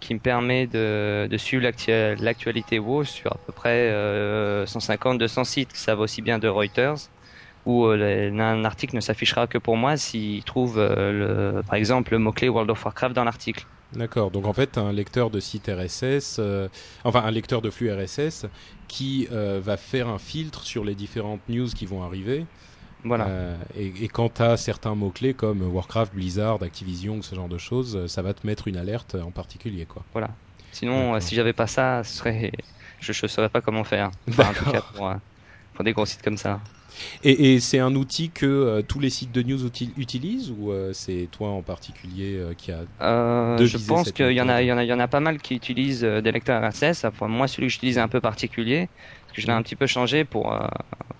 qui 0.00 0.14
me 0.14 0.18
permet 0.18 0.66
de, 0.66 1.28
de 1.30 1.36
suivre 1.36 1.62
l'actu- 1.62 2.16
l'actualité 2.20 2.80
WoW 2.80 3.04
sur 3.04 3.30
à 3.32 3.38
peu 3.46 3.52
près 3.52 3.90
euh, 3.92 4.66
150-200 4.66 5.44
sites. 5.44 5.76
Ça 5.76 5.94
va 5.94 6.02
aussi 6.02 6.22
bien 6.22 6.40
de 6.40 6.48
Reuters 6.48 6.96
où 7.68 7.86
euh, 7.86 7.96
le- 8.30 8.40
un 8.40 8.64
article 8.64 8.96
ne 8.96 9.00
s'affichera 9.00 9.46
que 9.48 9.58
pour 9.58 9.76
moi 9.76 9.96
s'il 9.96 10.44
trouve, 10.44 10.78
euh, 10.78 11.54
le, 11.56 11.62
par 11.64 11.76
exemple, 11.76 12.12
le 12.12 12.18
mot-clé 12.18 12.48
World 12.48 12.70
of 12.70 12.84
Warcraft 12.84 13.14
dans 13.14 13.24
l'article. 13.24 13.66
D'accord. 13.92 14.30
Donc 14.30 14.46
en 14.46 14.52
fait, 14.52 14.76
un 14.76 14.92
lecteur 14.92 15.30
de 15.30 15.40
site 15.40 15.68
RSS, 15.68 16.36
euh, 16.40 16.68
enfin 17.04 17.22
un 17.24 17.30
lecteur 17.30 17.62
de 17.62 17.70
flux 17.70 17.90
RSS 17.90 18.46
qui 18.86 19.26
va 19.30 19.76
faire 19.78 20.08
un 20.08 20.18
filtre 20.18 20.62
sur 20.64 20.84
les 20.84 20.94
différentes 20.94 21.48
news 21.48 21.68
qui 21.68 21.86
vont 21.86 22.02
arriver. 22.02 22.46
Voilà. 23.04 23.34
Et, 23.74 24.04
et 24.04 24.08
quand 24.08 24.30
tu 24.34 24.42
as 24.42 24.56
certains 24.56 24.94
mots-clés 24.94 25.34
comme 25.34 25.62
Warcraft, 25.62 26.14
Blizzard, 26.14 26.62
Activision, 26.62 27.22
ce 27.22 27.34
genre 27.34 27.48
de 27.48 27.58
choses, 27.58 28.06
ça 28.06 28.22
va 28.22 28.34
te 28.34 28.46
mettre 28.46 28.68
une 28.68 28.76
alerte 28.76 29.14
en 29.14 29.32
particulier. 29.32 29.86
Quoi. 29.86 30.06
Sinon, 30.70 31.14
D'accord. 31.14 31.16
euh, 31.16 31.20
si 31.20 31.34
j'avais 31.34 31.52
pas 31.52 31.66
ça, 31.66 32.04
ce 32.04 32.14
serait... 32.16 32.52
je 33.00 33.12
ne 33.24 33.28
saurais 33.28 33.48
pas 33.50 33.62
comment 33.62 33.84
faire. 33.84 34.10
Enfin, 34.32 34.46
en 34.48 34.54
tout 34.54 34.66
cas, 34.66 34.82
D'accord. 34.82 34.92
pour, 34.92 35.12
pour 35.74 35.84
des 35.84 35.92
gros 35.92 36.06
sites 36.06 36.22
comme 36.22 36.36
ça. 36.36 36.62
Et, 37.22 37.54
et 37.54 37.60
c'est 37.60 37.78
un 37.78 37.94
outil 37.94 38.32
que 38.32 38.46
euh, 38.46 38.82
tous 38.82 39.00
les 39.00 39.10
sites 39.10 39.32
de 39.32 39.42
news 39.42 39.66
uti- 39.68 39.92
utilisent 39.96 40.50
ou 40.50 40.72
euh, 40.72 40.92
c'est 40.92 41.28
toi 41.30 41.50
en 41.50 41.62
particulier 41.62 42.36
euh, 42.36 42.54
qui 42.54 42.72
a... 42.72 42.86
Je 43.60 43.76
pense 43.76 44.12
qu'il 44.12 44.32
y 44.32 44.40
en 44.40 44.48
a, 44.48 44.62
il 44.62 44.66
y 44.68 44.72
en 44.72 44.78
a, 44.78 44.84
il 44.84 44.88
y 44.88 44.92
en 44.92 45.00
a 45.00 45.08
pas 45.08 45.20
mal 45.20 45.38
qui 45.40 45.54
utilisent 45.56 46.02
des 46.02 46.32
lecteurs 46.32 46.62
RSS. 46.68 47.06
Moi, 47.22 47.48
celui 47.48 47.66
que 47.68 47.72
j'utilise 47.72 47.98
est 47.98 48.00
un 48.00 48.08
peu 48.08 48.20
particulier, 48.20 48.88
parce 49.26 49.32
que 49.36 49.42
je 49.42 49.46
l'ai 49.48 49.52
un 49.52 49.62
petit 49.62 49.76
peu 49.76 49.86
changé 49.86 50.24
pour, 50.24 50.56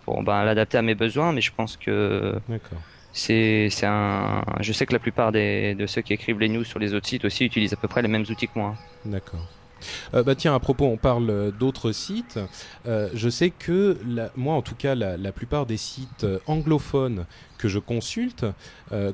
pour 0.04 0.22
ben, 0.22 0.44
l'adapter 0.44 0.78
à 0.78 0.82
mes 0.82 0.94
besoins, 0.94 1.32
mais 1.32 1.40
je 1.40 1.52
pense 1.52 1.76
que 1.76 2.34
c'est, 3.12 3.70
c'est 3.70 3.86
un. 3.86 4.44
Je 4.60 4.72
sais 4.72 4.86
que 4.86 4.92
la 4.94 5.00
plupart 5.00 5.32
des, 5.32 5.74
de 5.74 5.86
ceux 5.86 6.02
qui 6.02 6.12
écrivent 6.14 6.38
les 6.40 6.48
news 6.48 6.64
sur 6.64 6.78
les 6.78 6.94
autres 6.94 7.08
sites 7.08 7.24
aussi 7.24 7.44
utilisent 7.44 7.72
à 7.74 7.76
peu 7.76 7.88
près 7.88 8.02
les 8.02 8.08
mêmes 8.08 8.24
outils 8.30 8.48
que 8.48 8.58
moi. 8.58 8.78
D'accord. 9.04 9.57
Euh, 10.14 10.22
bah 10.22 10.34
tiens, 10.34 10.54
à 10.54 10.58
propos, 10.58 10.86
on 10.86 10.96
parle 10.96 11.30
euh, 11.30 11.50
d'autres 11.50 11.92
sites. 11.92 12.38
Euh, 12.86 13.08
je 13.14 13.28
sais 13.28 13.50
que 13.50 13.98
moi, 14.36 14.54
en 14.54 14.62
tout 14.62 14.74
cas, 14.74 14.94
la, 14.94 15.32
plupart 15.32 15.66
des 15.66 15.76
sites 15.76 16.26
anglophones 16.46 17.26
que 17.58 17.68
je 17.68 17.78
consulte, 17.78 18.46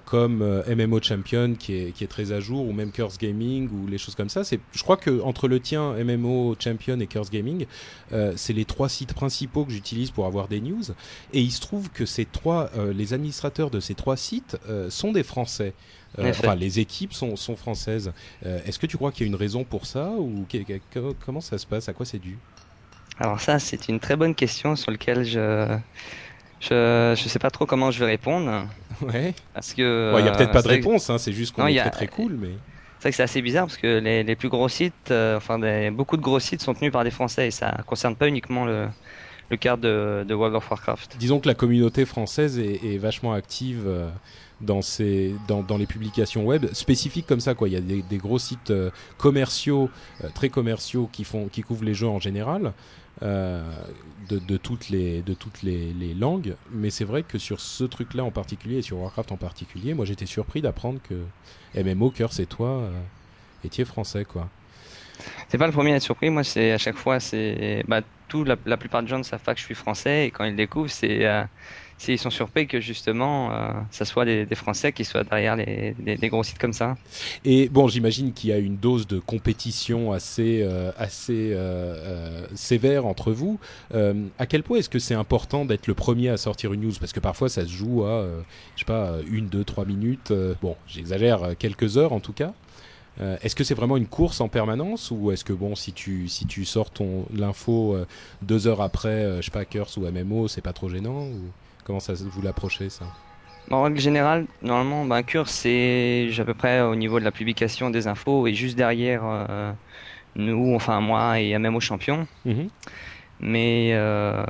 comme 0.05 0.63
MMO 0.69 1.01
Champion 1.03 1.55
qui 1.59 1.75
est, 1.75 2.09
très 2.09 2.33
à 2.33 2.41
jour, 2.41 2.67
ou 2.67 2.73
même 2.73 2.93
Curse 2.93 3.19
Gaming 3.19 3.69
ou 3.71 3.87
les 3.87 3.99
choses 3.99 4.15
comme 4.15 4.29
ça, 4.29 4.43
je 4.45 4.83
crois 4.83 4.97
que 4.97 5.23
entre 5.23 5.49
le 5.49 5.61
tien, 5.61 5.93
MMO 5.93 6.55
Champion 6.59 7.01
et 7.01 7.07
Curse 7.07 7.31
Gaming, 7.31 7.67
c'est 8.37 8.53
les 8.53 8.65
trois 8.65 8.89
sites 8.89 9.15
principaux 9.15 9.65
que 9.65 9.73
j'utilise 9.73 10.11
pour 10.11 10.27
avoir 10.27 10.49
des 10.49 10.61
news. 10.61 10.83
Et 11.33 11.41
il 11.41 11.51
se 11.51 11.61
trouve 11.61 11.91
que 11.91 12.07
ces 12.07 12.27
trois, 12.27 12.71
les 12.95 13.13
administrateurs 13.13 13.71
de 13.71 13.81
ces 13.81 13.95
trois 13.95 14.17
sites 14.17 14.57
sont 14.89 15.13
des 15.13 15.23
Français. 15.25 15.75
Euh, 16.19 16.31
enfin, 16.31 16.55
les 16.55 16.79
équipes 16.81 17.13
sont, 17.13 17.37
sont 17.37 17.57
françaises. 17.57 18.13
Euh, 18.45 18.61
Est-ce 18.65 18.79
que 18.79 18.87
tu 18.87 18.97
crois 18.97 19.13
qu'il 19.13 19.23
y 19.27 19.29
a 19.29 19.29
une 19.29 19.35
raison 19.35 19.65
pour 19.65 19.87
ça 19.87 20.13
ou 20.13 20.47
comment 21.21 21.41
ça 21.41 21.59
se 21.59 21.67
passe? 21.67 21.89
À 21.89 21.95
quoi 21.95 22.07
c'est 22.07 22.19
dû? 22.21 22.41
Alors 23.17 23.41
ça, 23.41 23.59
c'est 23.59 23.89
une 23.89 24.01
très 24.01 24.17
bonne 24.17 24.35
question 24.35 24.75
sur 24.77 24.91
laquelle 24.91 25.25
je, 25.25 25.79
je, 26.61 27.15
je 27.17 27.29
sais 27.29 27.39
pas 27.39 27.51
trop 27.51 27.67
comment 27.67 27.91
je 27.91 28.01
vais 28.01 28.07
répondre, 28.07 28.69
Ouais. 29.03 29.35
parce 29.53 29.75
que. 29.75 29.83
Il 30.21 30.25
y 30.25 30.29
a 30.29 30.33
euh, 30.33 30.33
peut-être 30.33 30.53
pas 30.53 30.63
de 30.63 30.69
que- 30.69 30.69
réponse. 30.69 31.11
Hein, 31.11 31.19
c'est 31.19 31.33
juste 31.33 31.53
qu'on 31.53 31.67
est 31.67 31.75
a- 31.79 31.91
très 31.91 31.91
très 31.91 32.09
cool, 32.09 32.37
mais 32.37 32.61
C'est 32.99 33.09
vrai 33.09 33.11
que 33.13 33.17
c'est 33.17 33.23
assez 33.23 33.43
bizarre 33.43 33.67
parce 33.67 33.77
que 33.77 33.99
les, 33.99 34.23
les 34.25 34.37
plus 34.37 34.49
gros 34.49 34.69
sites, 34.69 35.11
euh, 35.11 35.37
enfin 35.37 35.59
des, 35.59 35.91
beaucoup 35.91 36.17
de 36.17 36.23
gros 36.23 36.41
sites 36.41 36.63
sont 36.63 36.75
tenus 36.75 36.93
par 36.93 37.05
des 37.05 37.11
Français 37.11 37.49
et 37.49 37.51
ça 37.51 37.83
concerne 37.87 38.17
pas 38.17 38.29
uniquement 38.29 38.65
le, 38.65 38.89
le 39.51 39.57
cas 39.57 39.77
de, 39.77 40.25
World 40.35 40.57
of 40.57 40.71
Warcraft. 40.71 41.17
disons 41.19 41.41
que 41.41 41.49
la 41.49 41.55
communauté 41.55 42.05
française 42.05 42.59
est, 42.59 42.99
vachement 42.99 43.33
active. 43.33 43.85
euh, 43.87 44.09
dans, 44.61 45.63
dans, 45.63 45.77
les 45.77 45.87
publications 45.87 46.45
web 46.45 46.67
spécifiques 46.73 47.27
comme 47.27 47.41
ça 47.41 47.55
quoi 47.55 47.69
il 47.69 47.75
y 47.75 47.77
a 47.77 47.81
des, 47.81 48.17
gros 48.17 48.39
sites 48.39 48.71
euh, 48.71 48.91
commerciaux 49.19 49.91
euh, 50.23 50.29
très 50.35 50.49
commerciaux 50.49 51.09
qui 51.13 51.25
font 51.25 51.49
qui 51.49 51.63
couvrent 51.63 51.85
les 51.85 51.93
jeux 51.93 52.09
en 52.09 52.21
général 52.21 52.73
de, 53.21 54.57
toutes 54.57 54.89
les 54.89 55.23
de 55.23 55.35
toutes 55.35 55.63
les, 55.63 56.15
langues 56.15 56.57
mais 56.71 56.91
c'est 56.91 57.05
vrai 57.05 57.23
que 57.23 57.39
sur 57.39 57.61
ce 57.61 57.85
truc 57.85 58.15
là 58.15 58.25
en 58.25 58.31
particulier 58.31 58.79
et 58.79 58.83
sur 58.83 58.99
Warcraft 58.99 59.33
en 59.33 59.37
particulier 59.37 59.95
moi 59.95 60.05
j'étais 60.05 60.27
surpris 60.27 60.63
d'apprendre 60.63 61.01
que 61.03 61.25
MMO 61.81 62.11
Curse 62.11 62.41
et 62.41 62.47
toi 62.47 62.69
euh, 62.69 62.91
étiez 63.65 63.85
français 63.85 64.25
quoi 64.25 64.49
C'est 65.49 65.59
pas 65.59 65.67
le 65.67 65.73
premier 65.73 65.93
à 65.93 65.97
être 65.97 66.03
surpris. 66.03 66.31
Moi, 66.31 66.45
c'est 66.45 66.73
à 66.73 66.79
chaque 66.79 66.97
fois, 66.97 67.21
c'est 67.21 67.85
bah, 67.89 68.01
tout 68.29 68.45
la, 68.45 68.57
plupart 68.77 69.03
des 69.03 69.09
gens 69.09 69.19
ne 69.19 69.23
savent 69.23 69.43
pas 69.43 69.55
que 69.55 69.61
je 69.61 69.65
suis 69.65 69.75
français 69.75 70.27
et 70.27 70.31
quand 70.31 70.45
ils 70.45 70.57
découvrent, 70.57 70.91
c'est 70.91 71.27
euh, 71.27 71.45
ils 72.09 72.19
sont 72.19 72.31
surpris 72.31 72.67
que 72.67 72.81
justement, 72.81 73.53
euh, 73.53 73.71
ça 73.91 74.05
soit 74.05 74.25
des, 74.25 74.47
des 74.47 74.55
Français 74.55 74.93
qui 74.93 75.05
soient 75.05 75.25
derrière 75.25 75.57
les, 75.57 75.95
les 76.05 76.29
gros 76.29 76.43
sites 76.43 76.59
comme 76.59 76.73
ça. 76.73 76.97
Et 77.45 77.69
bon, 77.69 77.89
j'imagine 77.89 78.33
qu'il 78.33 78.51
y 78.51 78.53
a 78.53 78.59
une 78.59 78.77
dose 78.77 79.07
de 79.07 79.19
compétition 79.19 80.13
assez, 80.13 80.63
euh, 80.63 80.93
assez 80.97 81.53
euh, 81.53 81.95
euh, 81.97 82.47
sévère 82.55 83.07
entre 83.07 83.33
vous. 83.33 83.59
À 84.39 84.47
quel 84.47 84.63
point 84.63 84.79
est-ce 84.79 84.91
que 84.91 84.99
c'est 84.99 85.15
important 85.15 85.65
d'être 85.65 85.87
le 85.87 85.95
premier 85.95 86.29
à 86.29 86.37
sortir 86.37 86.73
une 86.73 86.83
news? 86.83 86.93
Parce 86.99 87.13
que 87.13 87.21
parfois, 87.21 87.49
ça 87.49 87.63
se 87.63 87.71
joue 87.71 88.05
à, 88.05 88.27
je 88.75 88.81
sais 88.81 88.87
pas, 88.87 89.17
une, 89.31 89.49
deux, 89.49 89.65
trois 89.65 89.85
minutes. 89.85 90.33
bon, 90.61 90.77
j'exagère, 90.87 91.57
quelques 91.59 91.97
heures 91.97 92.13
en 92.13 92.21
tout 92.21 92.33
cas. 92.33 92.53
Euh, 93.21 93.37
est-ce 93.43 93.55
que 93.55 93.63
c'est 93.65 93.75
vraiment 93.75 93.97
une 93.97 94.07
course 94.07 94.41
en 94.41 94.49
permanence 94.49 95.11
ou 95.11 95.31
est-ce 95.31 95.45
que 95.45 95.53
bon, 95.53 95.75
si 95.75 95.93
tu 95.93 96.29
si 96.29 96.47
tu 96.47 96.65
sors 96.65 96.91
ton 96.91 97.27
l'info 97.33 97.95
euh, 97.95 98.07
deux 98.43 98.67
heures 98.67 98.81
après, 98.81 99.09
euh, 99.09 99.37
je 99.37 99.43
sais 99.43 99.51
pas, 99.51 99.65
Curse 99.65 99.97
ou 99.97 100.01
MMO, 100.11 100.49
c'est 100.49 100.61
pas 100.61 100.73
trop 100.73 100.89
gênant 100.89 101.23
ou 101.23 101.41
comment 101.85 102.01
ça 102.01 102.15
vous 102.15 102.43
l'approchez 102.43 102.91
ça? 102.91 103.05
En 103.71 103.83
règle 103.83 103.99
générale, 103.99 104.47
normalement, 104.63 105.07
ben, 105.07 105.23
Curse, 105.23 105.51
c'est 105.51 106.29
à 106.39 106.45
peu 106.45 106.53
près 106.55 106.83
au 106.83 106.97
niveau 106.97 107.19
de 107.19 107.25
la 107.25 107.31
publication 107.31 107.89
des 107.89 108.07
infos 108.07 108.47
et 108.47 108.53
juste 108.53 108.77
derrière 108.77 109.23
euh, 109.25 109.73
nous, 110.37 110.75
enfin 110.75 111.01
moi 111.01 111.41
et 111.41 111.57
au 111.57 111.81
champion. 111.81 112.27
Mhm. 112.45 112.69
Mais 113.41 113.91
euh, 113.93 114.45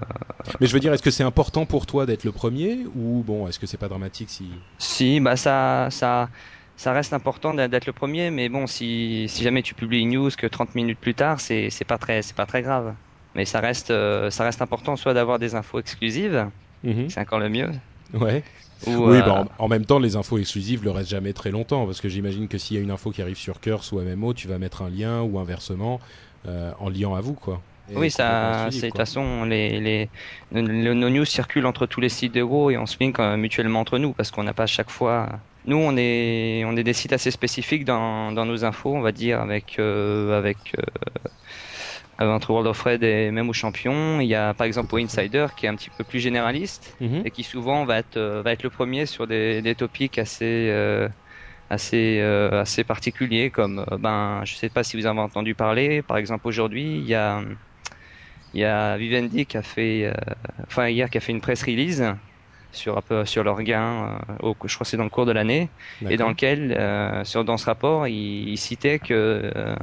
Mais 0.61 0.66
je 0.66 0.73
veux 0.73 0.81
dire, 0.81 0.93
est-ce 0.93 1.03
que 1.03 1.11
c'est 1.11 1.24
important 1.24 1.65
pour 1.65 1.86
toi 1.86 2.07
d'être 2.07 2.24
le 2.24 2.32
premier 2.32 2.86
ou 2.95 3.23
bon, 3.27 3.49
est-ce 3.49 3.59
que 3.59 3.66
c'est 3.66 3.78
pas 3.78 3.89
dramatique 3.89 4.31
si 4.31 4.51
si, 4.78 5.20
bah 5.20 5.36
ça, 5.36 5.89
ça, 5.91 6.28
ça 6.76 6.92
reste 6.92 7.12
important 7.12 7.55
d'être 7.55 7.86
le 7.86 7.92
premier. 7.92 8.30
Mais 8.30 8.48
bon, 8.48 8.66
si, 8.66 9.26
si 9.28 9.42
jamais 9.42 9.62
tu 9.62 9.74
publies 9.74 10.01
une 10.01 10.10
news 10.10 10.30
que 10.36 10.46
30 10.46 10.74
minutes 10.74 11.01
plus 11.01 11.14
tard, 11.14 11.40
c'est 11.40 11.70
pas 11.86 11.98
très, 11.98 12.22
c'est 12.22 12.36
pas 12.36 12.46
très 12.46 12.62
grave. 12.62 12.96
Mais 13.34 13.44
ça 13.44 13.60
reste, 13.60 13.90
euh, 13.90 14.30
ça 14.30 14.44
reste 14.44 14.62
important 14.62 14.96
soit 14.96 15.14
d'avoir 15.14 15.38
des 15.38 15.55
infos 15.55 15.78
exclusives, 15.80 16.51
Mhm. 16.82 17.09
c'est 17.09 17.20
encore 17.20 17.40
le 17.40 17.48
mieux. 17.48 17.70
Ouais. 18.12 18.44
Ou, 18.86 19.05
Oui, 19.05 19.22
euh, 19.22 19.22
bah, 19.22 19.32
en, 19.32 19.48
en 19.59 19.68
même 19.68 19.86
temps, 19.86 19.98
les 19.98 20.16
infos 20.16 20.38
exclusives 20.38 20.84
le 20.84 20.90
restent 20.90 21.10
jamais 21.10 21.32
très 21.32 21.51
longtemps 21.51 21.86
parce 21.86 22.01
que 22.01 22.09
j'imagine 22.09 22.48
que 22.48 22.59
s'il 22.59 22.76
y 22.76 22.80
a 22.80 22.82
une 22.82 22.90
info 22.90 23.10
qui 23.10 23.22
arrive 23.22 23.36
sur 23.36 23.60
Curse 23.60 23.92
ou 23.92 24.01
MMO, 24.01 24.34
tu 24.34 24.48
vas 24.48 24.59
mettre 24.59 24.82
un 24.82 24.90
lien 24.90 25.22
ou 25.22 25.38
inversement 25.38 26.01
euh, 26.46 26.72
en 26.78 26.90
liant 26.90 27.14
à 27.14 27.20
vous, 27.20 27.34
quoi. 27.34 27.64
Et 27.88 27.94
Oui, 27.96 28.10
ça, 28.10 28.70
de 28.70 28.80
toute 28.80 28.96
façon 28.96 29.44
les, 29.44 29.80
les, 29.80 30.10
nos, 30.51 30.94
nos 30.94 31.10
news 31.10 31.24
circulent 31.24 31.66
entre 31.66 31.86
tous 31.86 32.01
les 32.01 32.09
sites 32.09 32.34
de 32.34 32.42
gros 32.42 32.70
et 32.70 32.76
on 32.78 32.86
se 32.86 32.96
link 32.98 33.18
mutuellement 33.20 33.80
entre 33.80 33.98
nous 33.98 34.14
parce 34.14 34.30
qu'on 34.32 34.42
n'a 34.42 34.55
pas 34.55 34.64
à 34.64 34.66
chaque 34.66 34.90
fois. 34.90 35.28
Nous, 35.65 35.77
on 35.77 35.97
est, 35.97 36.62
on 36.66 36.77
est 36.77 36.85
des 36.85 36.93
sites 36.93 37.12
assez 37.15 37.31
spécifiques 37.31 37.85
dans, 37.86 38.32
dans 38.32 38.45
nos 38.45 38.65
infos, 38.65 38.95
on 38.95 39.01
va 39.01 39.12
dire, 39.12 39.41
avec, 39.41 39.78
euh, 39.78 40.36
avec 40.39 40.74
euh, 42.20 42.27
entre 42.35 42.51
World 42.51 42.66
of 42.69 42.81
Red 42.82 43.03
et 43.03 43.31
même 43.31 43.49
aux 43.49 43.53
champions. 43.53 44.20
Il 44.20 44.27
y 44.28 44.35
a 44.35 44.55
par 44.55 44.66
exemple 44.66 44.95
au 44.95 44.99
Insider 44.99 45.47
qui 45.57 45.66
est 45.66 45.69
un 45.69 45.77
petit 45.77 45.91
peu 45.91 46.05
plus 46.05 46.20
généraliste 46.20 46.99
Mhm. 47.01 47.24
et 47.24 47.31
qui 47.31 47.45
souvent 47.45 47.85
va 47.85 47.99
être, 47.99 48.16
euh, 48.16 48.43
va 48.43 48.53
être 48.53 48.62
le 48.62 48.70
premier 48.70 49.07
sur 49.07 49.27
des, 49.27 49.62
des 49.62 49.74
topics 49.74 50.19
assez, 50.19 50.69
euh, 50.70 51.09
assez, 51.70 52.20
euh, 52.20 52.62
assez 52.62 52.85
particuliers 52.85 53.51
comme, 53.51 53.85
ben, 54.01 54.43
je 54.45 54.55
sais 54.57 54.70
pas 54.70 54.85
si 54.85 54.97
vous 54.97 55.07
avez 55.07 55.20
entendu 55.20 55.55
parler, 55.55 56.03
par 56.03 56.19
exemple 56.19 56.49
aujourd'hui, 56.49 56.99
il 56.99 57.05
y 57.07 57.15
a, 57.15 57.43
il 58.53 58.61
y 58.61 58.65
a 58.65 58.97
Vivendi 58.97 59.47
qui 59.47 59.57
a 59.57 59.62
fait, 59.62 60.12
enfin 60.66 60.89
hier 60.89 61.11
qui 61.11 61.19
a 61.19 61.20
fait 61.20 61.32
une 61.32 61.41
press 61.41 61.62
release 61.62 62.03
sur 62.74 62.98
un 62.98 63.02
peu 63.02 63.24
sur 63.24 63.44
leurs 63.44 63.62
gains, 63.62 64.18
euh, 64.30 64.36
au, 64.42 64.56
je 64.66 64.74
crois 64.74 64.84
que 64.84 64.90
c'est 64.90 64.96
dans 64.96 65.05
le 65.05 65.10
cours 65.10 65.26
de 65.26 65.32
l'année, 65.32 65.70
et 66.09 66.16
dans 66.16 66.28
lequel, 66.28 66.72
euh, 66.72 67.24
sur 67.24 67.44
dans 67.44 67.56
ce 67.56 67.66
rapport, 67.66 68.06
il, 68.09 68.48
il 68.51 68.59
citait 68.59 68.98
que 69.01 69.52
euh, 69.56 69.76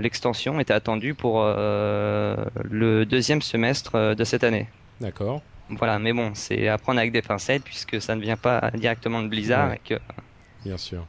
l'extension 0.00 0.60
était 0.60 0.72
attendue 0.74 1.14
pour 1.14 1.42
euh, 1.42 2.36
le 2.64 3.04
deuxième 3.06 3.42
semestre 3.42 3.94
euh, 3.96 4.14
de 4.14 4.24
cette 4.24 4.44
année. 4.44 4.68
D'accord. 5.00 5.42
Voilà, 5.70 5.98
mais 5.98 6.12
bon, 6.12 6.32
c'est 6.34 6.68
à 6.68 6.78
prendre 6.78 7.00
avec 7.00 7.12
des 7.12 7.22
pincettes 7.22 7.64
puisque 7.64 8.00
ça 8.00 8.14
ne 8.16 8.20
vient 8.20 8.36
pas 8.36 8.70
directement 8.74 9.22
de 9.22 9.28
Blizzard 9.28 9.70
Ouais. 9.70 9.76
et 9.76 9.78
que 9.78 9.94
Bien 10.64 10.78
sûr. 10.78 11.06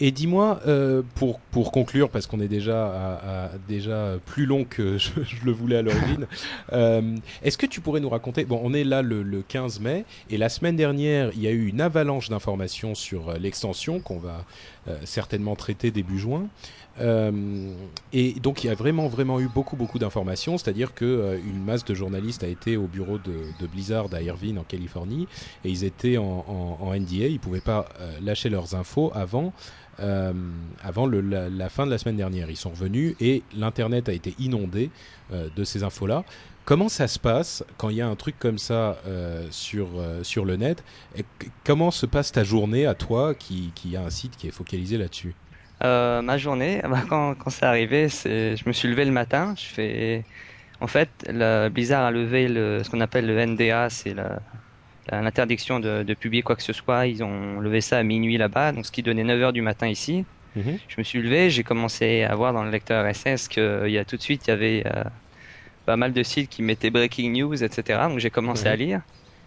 Et 0.00 0.10
dis-moi, 0.10 0.60
euh, 0.66 1.02
pour, 1.14 1.40
pour 1.40 1.72
conclure, 1.72 2.08
parce 2.10 2.26
qu'on 2.26 2.40
est 2.40 2.48
déjà, 2.48 2.86
à, 2.86 3.44
à- 3.44 3.50
déjà 3.68 4.14
plus 4.26 4.46
long 4.46 4.64
que 4.64 4.98
je, 4.98 5.10
je 5.24 5.44
le 5.44 5.52
voulais 5.52 5.76
à 5.76 5.82
l'origine, 5.82 6.26
euh, 6.72 7.16
est-ce 7.42 7.58
que 7.58 7.66
tu 7.66 7.80
pourrais 7.80 8.00
nous 8.00 8.08
raconter, 8.08 8.44
bon, 8.44 8.60
on 8.62 8.72
est 8.74 8.84
là 8.84 9.02
le, 9.02 9.22
le 9.22 9.42
15 9.42 9.80
mai, 9.80 10.04
et 10.30 10.36
la 10.38 10.48
semaine 10.48 10.76
dernière, 10.76 11.30
il 11.34 11.42
y 11.42 11.46
a 11.46 11.50
eu 11.50 11.66
une 11.66 11.80
avalanche 11.80 12.28
d'informations 12.28 12.94
sur 12.94 13.30
euh, 13.30 13.38
l'extension 13.38 14.00
qu'on 14.00 14.18
va 14.18 14.44
euh, 14.88 14.96
certainement 15.04 15.56
traiter 15.56 15.90
début 15.90 16.18
juin. 16.18 16.46
Euh, 17.00 17.74
et 18.12 18.34
donc 18.34 18.64
il 18.64 18.66
y 18.66 18.70
a 18.70 18.74
vraiment 18.74 19.08
vraiment 19.08 19.40
eu 19.40 19.48
beaucoup 19.48 19.76
beaucoup 19.76 19.98
d'informations, 19.98 20.58
c'est-à-dire 20.58 20.94
que 20.94 21.04
euh, 21.04 21.38
une 21.38 21.64
masse 21.64 21.84
de 21.84 21.94
journalistes 21.94 22.44
a 22.44 22.48
été 22.48 22.76
au 22.76 22.86
bureau 22.86 23.18
de, 23.18 23.66
Blizzard 23.66 24.08
à 24.12 24.20
Irvine 24.20 24.58
en 24.58 24.64
Californie. 24.64 25.26
Et 25.64 25.70
ils 25.70 25.84
étaient 25.84 26.18
en, 26.18 26.92
NDA, 26.94 27.28
ils 27.28 27.40
pouvaient 27.40 27.60
pas 27.60 27.88
euh, 28.00 28.18
lâcher 28.20 28.50
leurs 28.50 28.74
infos 28.74 29.10
avant 29.14 29.52
avant 30.82 31.06
la, 31.06 31.68
fin 31.68 31.86
de 31.86 31.90
la 31.90 31.98
semaine 31.98 32.16
dernière. 32.16 32.50
Ils 32.50 32.56
sont 32.56 32.70
revenus 32.70 33.14
et 33.20 33.42
l'internet 33.54 34.08
a 34.08 34.12
été 34.12 34.34
inondé 34.40 34.90
de 35.30 35.64
ces 35.64 35.84
infos-là. 35.84 36.24
Comment 36.64 36.88
ça 36.88 37.06
se 37.06 37.20
passe 37.20 37.62
quand 37.76 37.88
il 37.88 37.96
y 37.96 38.00
a 38.00 38.08
un 38.08 38.16
truc 38.16 38.36
comme 38.40 38.58
ça 38.58 38.98
sur, 39.50 39.90
sur 40.22 40.44
le 40.44 40.56
net? 40.56 40.82
Comment 41.62 41.92
se 41.92 42.06
passe 42.06 42.32
ta 42.32 42.42
journée 42.42 42.84
à 42.84 42.94
toi 42.94 43.34
qui, 43.34 43.70
qui 43.76 43.96
a 43.96 44.02
un 44.02 44.10
site 44.10 44.36
qui 44.36 44.48
est 44.48 44.50
focalisé 44.50 44.98
là-dessus? 44.98 45.36
Euh, 45.84 46.22
ma 46.22 46.38
journée, 46.38 46.80
bah, 46.88 47.02
quand, 47.08 47.34
quand 47.34 47.50
c'est 47.50 47.64
arrivé, 47.66 48.08
c'est, 48.08 48.56
je 48.56 48.64
me 48.68 48.72
suis 48.72 48.88
levé 48.88 49.04
le 49.04 49.10
matin. 49.12 49.54
Je 49.56 49.64
fais, 49.66 50.26
en 50.80 50.86
fait, 50.88 51.12
le 51.28 51.68
Blizzard 51.70 52.04
a 52.04 52.10
levé 52.12 52.48
le, 52.48 52.82
ce 52.84 52.90
qu'on 52.90 53.00
appelle 53.00 53.26
le 53.26 53.38
NDA, 53.38 53.90
c'est 53.90 54.14
la, 54.14 54.40
la- 55.08 55.22
l'interdiction 55.22 55.80
de, 55.80 56.02
de 56.04 56.14
publier 56.14 56.42
quoi 56.42 56.56
que 56.56 56.62
ce 56.62 56.72
soit. 56.74 57.06
Ils 57.08 57.24
ont 57.24 57.60
levé 57.60 57.80
ça 57.80 57.98
à 57.98 58.02
minuit 58.04 58.38
là-bas, 58.38 58.72
donc 58.72 58.86
ce 58.86 58.92
qui 58.92 59.02
donnait 59.04 59.24
9 59.24 59.40
heures 59.42 59.52
du 59.54 59.62
matin 59.62 59.88
ici. 59.88 60.26
Mhm. 60.54 60.80
Je 60.88 60.96
me 60.98 61.04
suis 61.04 61.22
levé, 61.22 61.50
j'ai 61.50 61.64
commencé 61.64 62.22
à 62.24 62.34
voir 62.36 62.52
dans 62.54 62.64
le 62.64 62.70
lecteur 62.70 63.04
RSS 63.06 63.48
qu'il 63.48 63.90
y 63.90 63.98
a 63.98 64.04
tout 64.06 64.16
de 64.18 64.22
suite, 64.22 64.46
il 64.48 64.50
y 64.50 64.54
avait 64.54 64.84
euh, 64.86 65.04
pas 65.84 65.96
mal 65.96 66.12
de 66.12 66.22
sites 66.22 66.50
qui 66.50 66.62
mettaient 66.62 66.90
breaking 66.90 67.32
news, 67.32 67.62
etc. 67.64 68.08
Donc 68.08 68.18
j'ai 68.20 68.30
commencé 68.30 68.68
Ouais. 68.68 68.70
à 68.70 68.76
lire. 68.76 69.02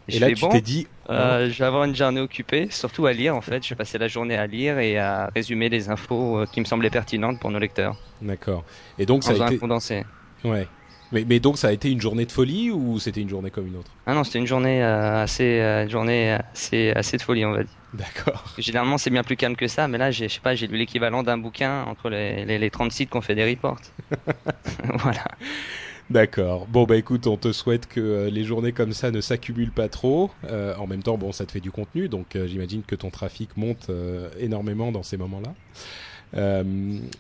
Et 0.07 0.19
là, 0.19 0.30
fais, 0.30 0.34
tu 0.34 0.41
bon, 0.41 0.49
t'es 0.49 0.61
dit, 0.61 0.88
euh, 1.10 1.49
je 1.49 1.57
vais 1.60 1.65
avoir 1.65 1.84
une 1.86 1.95
journée 1.95 2.22
occupée, 2.22 2.69
surtout 2.69 3.06
à 3.06 3.14
lire 3.14 3.36
en 3.36 3.41
fait. 3.41 3.64
Je 3.64 3.69
vais 3.69 3.76
passer 3.76 3.98
la 3.98 4.07
journée 4.07 4.36
à 4.38 4.48
lire 4.48 4.80
et 4.80 4.98
à 4.98 5.30
résumer 5.36 5.69
les 5.69 5.90
infos 5.90 6.40
euh, 6.41 6.45
qui 6.48 6.60
me 6.60 6.65
semblaient 6.65 6.90
pertinentes 6.91 7.40
pour 7.40 7.52
nos 7.52 7.60
lecteurs. 7.60 7.98
d'accord. 8.22 8.65
Et 8.98 9.06
donc 9.06 9.23
ça 9.23 9.34
a 9.34 9.38
été, 9.38 9.57
condensé. 9.57 10.03
ouais. 10.44 10.72
Mais, 11.11 11.26
mais 11.26 11.40
donc 11.40 11.57
ça 11.57 11.68
a 11.69 11.72
été 11.72 11.91
une 11.91 12.02
journée 12.02 12.26
de 12.26 12.32
folie 12.32 12.72
ou 12.72 12.99
c'était 12.99 13.22
une 13.22 13.30
journée 13.30 13.52
comme 13.52 13.68
une 13.68 13.76
autre? 13.77 13.98
Ah 14.06 14.14
non, 14.14 14.23
c'était 14.23 14.40
une 14.40 14.45
journée 14.48 14.84
euh, 14.84 15.23
assez, 15.23 15.60
euh, 15.61 15.88
journée 15.90 16.32
assez, 16.53 16.91
assez 16.95 17.18
de 17.18 17.22
folie, 17.23 17.45
on 17.45 17.52
va 17.52 17.64
dire. 17.64 17.73
D'accord. 17.94 18.44
Généralement, 18.57 18.98
c'est 18.98 19.10
bien 19.10 19.23
plus 19.23 19.38
calme 19.38 19.56
que 19.56 19.68
ça, 19.68 19.88
mais 19.88 19.98
là, 19.98 20.11
j'ai, 20.11 20.30
je 20.30 20.36
sais 20.36 20.41
pas, 20.41 20.56
j'ai 20.56 20.68
lu 20.68 20.77
l'équivalent 20.77 21.23
d'un 21.23 21.38
bouquin 21.38 21.84
entre 21.86 22.10
les, 22.10 22.45
les, 22.45 22.57
les 22.60 22.72
30 22.72 22.91
sites 22.91 23.10
qu'on 23.10 23.22
fait 23.22 23.36
des 23.36 23.45
reports. 23.49 23.80
voilà. 24.99 25.26
D'accord. 26.11 26.68
Bon 26.68 26.84
bah 26.84 26.98
écoute, 26.98 27.26
on 27.26 27.36
te 27.38 27.52
souhaite 27.52 27.88
que 27.88 27.99
euh, 27.99 28.30
les 28.30 28.44
journées 28.44 28.73
comme 28.73 28.94
ça 28.94 29.10
ne 29.10 29.22
s'accumulent 29.22 29.72
pas 29.73 29.90
trop. 29.90 30.32
Euh, 30.44 30.76
en 30.76 30.86
même 30.86 31.02
temps, 31.02 31.18
bon, 31.18 31.32
ça 31.32 31.48
te 31.48 31.52
fait 31.52 31.61
du 31.61 31.72
contenu, 31.72 32.10
donc 32.10 32.36
euh, 32.36 32.45
j'imagine 32.45 32.84
que 32.86 32.94
ton 32.95 33.10
trafic 33.10 33.57
monte 33.57 33.90
énormément 34.38 34.91
dans 34.91 35.02
ces 35.02 35.18
moments-là. 35.18 35.56
Euh, 36.35 36.64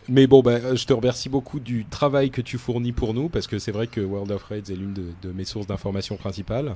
mais 0.09 0.27
bon, 0.27 0.41
bah, 0.41 0.75
je 0.75 0.85
te 0.85 0.93
remercie 0.93 1.29
beaucoup 1.29 1.59
du 1.59 1.85
travail 1.85 2.31
que 2.31 2.41
tu 2.41 2.57
fournis 2.57 2.91
pour 2.91 3.13
nous, 3.13 3.29
parce 3.29 3.47
que 3.47 3.59
c'est 3.59 3.71
vrai 3.71 3.87
que 3.87 4.01
World 4.01 4.31
of 4.31 4.43
Raids 4.43 4.71
est 4.71 4.75
l'une 4.75 4.93
de, 4.93 5.05
de 5.21 5.31
mes 5.31 5.45
sources 5.45 5.67
d'information 5.67 6.17
principales. 6.17 6.75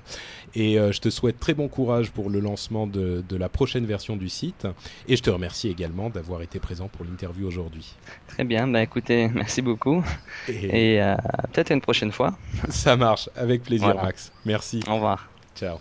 Et 0.56 0.80
euh, 0.80 0.92
je 0.92 1.02
te 1.02 1.10
souhaite 1.10 1.40
très 1.40 1.54
bon 1.54 1.68
courage 1.68 2.12
pour 2.12 2.30
le 2.30 2.40
lancement 2.40 2.88
de, 2.88 3.24
de 3.28 3.36
la 3.38 3.50
prochaine 3.50 3.86
version 3.86 4.16
du 4.16 4.30
site. 4.30 4.68
Et 5.08 5.16
je 5.16 5.22
te 5.24 5.30
remercie 5.30 5.68
également 5.70 6.10
d'avoir 6.10 6.42
été 6.42 6.60
présent 6.60 6.88
pour 6.88 7.06
l'interview 7.06 7.48
aujourd'hui. 7.48 7.96
Très 8.28 8.44
bien, 8.44 8.68
bah 8.68 8.82
écoutez, 8.82 9.28
merci 9.34 9.62
beaucoup. 9.62 10.04
Et, 10.48 10.94
Et 10.96 11.02
euh, 11.02 11.16
peut-être 11.52 11.72
une 11.72 11.82
prochaine 11.82 12.12
fois. 12.12 12.38
ça 12.70 12.96
marche, 12.96 13.30
avec 13.36 13.64
plaisir, 13.64 13.88
Voilà. 13.88 14.04
Max. 14.04 14.32
Merci. 14.46 14.82
Au 14.88 14.96
revoir. 14.96 15.30
Ciao. 15.56 15.78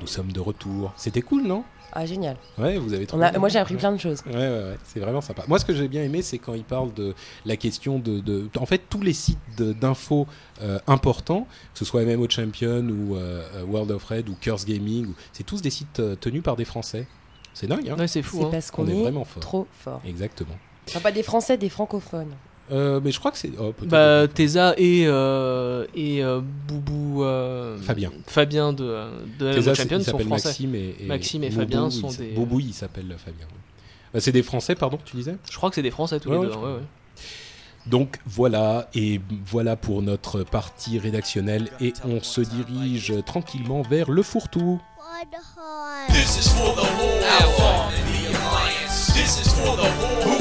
Nous 0.00 0.06
sommes 0.06 0.32
de 0.32 0.40
retour. 0.40 0.92
C'était 0.96 1.22
cool, 1.22 1.42
non? 1.42 1.64
Ah, 1.94 2.06
génial. 2.06 2.36
Ouais, 2.58 2.78
vous 2.78 2.94
avez 2.94 3.04
On 3.04 3.06
trouvé. 3.06 3.24
a, 3.26 3.38
moi, 3.38 3.48
j'ai 3.48 3.58
appris 3.58 3.74
plein 3.76 3.92
de 3.92 3.98
choses. 4.00 4.22
Ouais, 4.26 4.32
ouais, 4.34 4.48
ouais, 4.48 4.78
c'est 4.84 5.00
vraiment 5.00 5.20
sympa. 5.20 5.44
Moi, 5.46 5.58
ce 5.58 5.64
que 5.64 5.74
j'ai 5.74 5.88
bien 5.88 6.02
aimé, 6.02 6.22
c'est 6.22 6.38
quand 6.38 6.54
il 6.54 6.64
parle 6.64 6.94
de 6.94 7.14
la 7.44 7.56
question 7.56 7.98
de, 7.98 8.20
de- 8.20 8.48
en 8.58 8.64
fait, 8.66 8.82
tous 8.88 9.02
les 9.02 9.12
sites 9.12 9.38
d'infos 9.62 10.26
euh, 10.62 10.78
importants, 10.86 11.46
que 11.72 11.78
ce 11.78 11.84
soit 11.84 12.02
MMO 12.04 12.26
Champion 12.30 12.80
ou 12.88 13.16
euh, 13.16 13.62
World 13.68 13.90
of 13.90 14.04
Red 14.04 14.28
ou 14.30 14.36
Curse 14.40 14.64
Gaming, 14.64 15.06
ou- 15.08 15.14
c'est 15.32 15.44
tous 15.44 15.60
des 15.60 15.70
sites 15.70 16.00
euh, 16.00 16.16
tenus 16.16 16.42
par 16.42 16.56
des 16.56 16.64
Français. 16.64 17.06
C'est 17.54 17.66
dingue, 17.66 17.88
hein 17.90 17.96
Ouais, 17.98 18.08
c'est 18.08 18.22
fou. 18.22 18.38
C'est 18.38 18.44
hein. 18.46 18.48
parce 18.50 18.70
On 18.72 18.76
qu'on 18.76 18.88
est 18.88 18.96
est, 18.96 19.02
vraiment 19.02 19.24
fort. 19.24 19.42
trop 19.42 19.66
fort. 19.72 20.00
Exactement. 20.06 20.56
Enfin, 20.88 21.00
pas 21.00 21.12
des 21.12 21.22
Français, 21.22 21.58
des 21.58 21.68
francophones. 21.68 22.32
Euh, 22.70 23.00
mais 23.02 23.10
je 23.12 23.18
crois 23.18 23.30
que 23.32 23.38
c'est. 23.38 23.50
oh, 23.60 23.74
Bah, 23.82 24.26
Tesa 24.32 24.74
et, 24.78 25.04
euh, 25.06 25.84
et 25.94 26.22
euh, 26.24 26.40
Boubou. 26.68 27.22
euh, 27.24 27.76
Fabien. 27.82 28.10
Fabien 28.26 28.72
de, 28.72 29.04
de 29.38 29.52
Tesa, 29.52 29.72
MMO 29.72 29.74
c'est- 29.74 29.82
Champion 29.82 30.00
sont 30.00 30.18
français. 30.18 30.48
Maxime 30.48 30.74
et, 30.74 30.94
et 31.00 31.06
Maxime 31.06 31.44
et 31.44 31.48
Boubou, 31.50 31.60
Fabien 31.60 31.90
sont 31.90 32.08
des- 32.10 32.30
Boubou, 32.32 32.60
il 32.60 32.72
s'appelle 32.72 33.14
Fabien. 33.18 33.46
Bah, 34.14 34.20
c'est 34.20 34.32
des 34.32 34.42
Français, 34.42 34.74
pardon, 34.74 34.98
tu 35.04 35.16
disais? 35.16 35.36
Je 35.50 35.56
crois 35.56 35.68
que 35.70 35.74
c'est 35.74 35.82
des 35.82 35.90
Français 35.90 36.20
tous 36.20 36.30
Ouais, 36.30 36.38
les 36.40 36.46
deux. 36.52 36.58
ouais, 36.58 36.72
ouais. 36.74 36.80
Donc 37.86 38.18
voilà, 38.26 38.88
et 38.94 39.20
voilà 39.44 39.74
pour 39.74 40.02
notre 40.02 40.44
partie 40.44 41.00
rédactionnelle, 41.00 41.68
et 41.80 41.92
on 42.04 42.22
se 42.22 42.40
dirige 42.40 43.12
tranquillement 43.26 43.82
vers 43.82 44.10
le 44.10 44.22
fourre-tout. 44.22 44.80
This 46.08 46.46
is 46.46 46.48
for 46.48 46.74
the 46.74 46.82
whole 49.82 50.31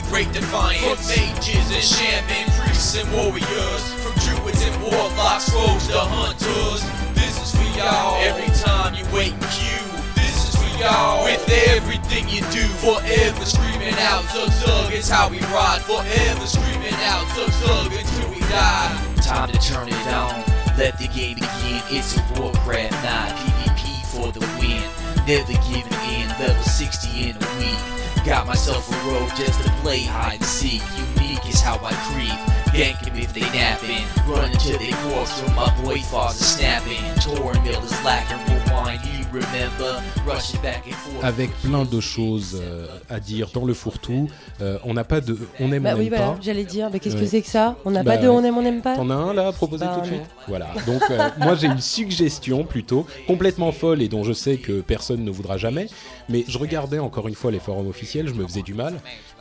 with 0.00 0.10
great 0.10 0.32
defiance. 0.32 0.80
From 0.82 0.98
mages 1.08 1.70
and 1.70 1.84
shaman 1.84 2.48
priests 2.58 2.96
and 2.96 3.10
warriors. 3.12 3.82
From 4.00 4.14
druids 4.24 4.62
and 4.62 4.82
warlocks, 4.82 5.52
rogues 5.52 5.88
to 5.88 5.98
hunters. 5.98 6.82
This 7.14 7.36
is 7.40 7.50
for 7.54 7.68
y'all. 7.78 8.16
Every 8.22 8.48
time 8.56 8.94
you 8.94 9.04
wait 9.12 9.32
in 9.32 9.40
queue. 9.52 9.88
This 10.16 10.48
is 10.48 10.54
for 10.56 10.70
y'all. 10.78 11.24
With 11.24 11.44
everything 11.68 12.28
you 12.28 12.40
do, 12.50 12.64
forever 12.80 13.44
screaming 13.44 13.94
out, 14.00 14.24
Zug 14.32 14.50
Zug. 14.50 14.92
It's 14.92 15.08
how 15.08 15.28
we 15.28 15.40
ride. 15.52 15.82
Forever 15.82 16.46
screaming 16.46 16.96
out, 17.10 17.26
Zug 17.34 17.50
Zug 17.60 17.92
until 17.92 18.30
we 18.30 18.40
die. 18.48 18.90
Time 19.22 19.50
to 19.50 19.58
turn 19.58 19.88
it 19.88 20.06
on. 20.08 20.42
Let 20.76 20.98
the 20.98 21.08
game 21.08 21.36
begin. 21.36 21.82
It's 21.90 22.16
a 22.16 22.22
Warcraft 22.40 22.96
9 23.04 23.32
PvP 23.36 24.06
for 24.06 24.32
the 24.32 24.40
win. 24.58 24.82
Never 25.26 25.52
giving 25.68 25.92
in. 26.08 26.28
Level 26.40 26.62
60 26.62 27.30
in 27.30 27.36
a 27.36 27.58
week. 27.58 28.00
Got 28.24 28.46
myself 28.46 28.90
a 28.90 29.08
robe 29.08 29.30
just 29.34 29.62
to 29.62 29.70
play 29.82 30.02
hide 30.02 30.34
and 30.34 30.44
seek. 30.44 30.82
Unique 31.16 31.48
is 31.48 31.60
how 31.60 31.80
I 31.82 31.92
creep. 32.12 32.59
If 32.72 33.32
they 33.34 33.40
napping. 33.40 34.04
Run 34.28 34.44
until 34.52 34.78
they 34.78 34.90
corpse 35.02 35.42
my 35.56 36.30
snapping. 36.30 37.02
Torn 37.20 37.60
mill 37.64 37.82
is 37.84 38.04
lacking. 38.04 38.38
Rewind, 38.46 39.00
you 39.04 39.24
remember. 39.32 40.00
Rushing 40.24 40.60
back 40.62 40.84
and 40.86 40.92
forth. 40.94 41.24
Avec 41.24 41.50
plein 41.62 41.84
de 41.84 42.00
choses 42.00 42.60
euh, 42.62 42.86
à 43.08 43.18
dire 43.18 43.50
dans 43.52 43.64
le 43.64 43.74
fourre-tout, 43.74 44.28
Euh, 44.62 44.78
on 44.84 44.92
n'a 44.94 45.04
pas 45.04 45.20
de 45.20 45.36
on 45.58 45.72
aime, 45.72 45.82
Bah 45.82 45.92
on 45.94 45.98
oui, 45.98 46.04
n'aime 46.04 46.14
voilà, 46.18 46.32
pas. 46.34 46.38
j'allais 46.42 46.64
dire. 46.64 46.90
Mais 46.92 47.00
qu'est-ce 47.00 47.14
Ouais. 47.16 47.22
que 47.22 47.26
c'est 47.26 47.40
que 47.42 47.48
ça? 47.48 47.76
On 47.84 47.90
n'a 47.90 48.02
Bah 48.02 48.12
pas 48.16 48.22
de 48.22 48.28
on 48.28 48.44
aime, 48.44 48.56
on 48.58 48.62
n'aime 48.62 48.82
pas? 48.82 48.94
T'en 48.94 49.08
as 49.10 49.14
un 49.14 49.32
là 49.34 49.48
à 49.48 49.52
proposer 49.52 49.84
Bah, 49.86 49.92
tout 49.94 50.02
de 50.02 50.06
suite? 50.06 50.22
Voilà. 50.48 50.66
Donc 50.86 51.02
euh, 51.10 51.28
moi 51.38 51.54
j'ai 51.56 51.66
une 51.66 51.80
suggestion 51.80 52.64
plutôt 52.64 53.06
complètement 53.26 53.72
folle 53.72 54.00
et 54.02 54.08
dont 54.08 54.22
je 54.22 54.32
sais 54.34 54.58
que 54.58 54.80
personne 54.82 55.24
ne 55.24 55.30
voudra 55.30 55.56
jamais. 55.56 55.88
Mais 56.28 56.44
je 56.46 56.58
regardais 56.58 56.98
encore 56.98 57.26
une 57.26 57.34
fois 57.34 57.50
les 57.50 57.58
forums 57.58 57.88
officiels, 57.88 58.28
je 58.28 58.34
me 58.34 58.46
faisais 58.46 58.62
du 58.62 58.74
mal. 58.74 59.00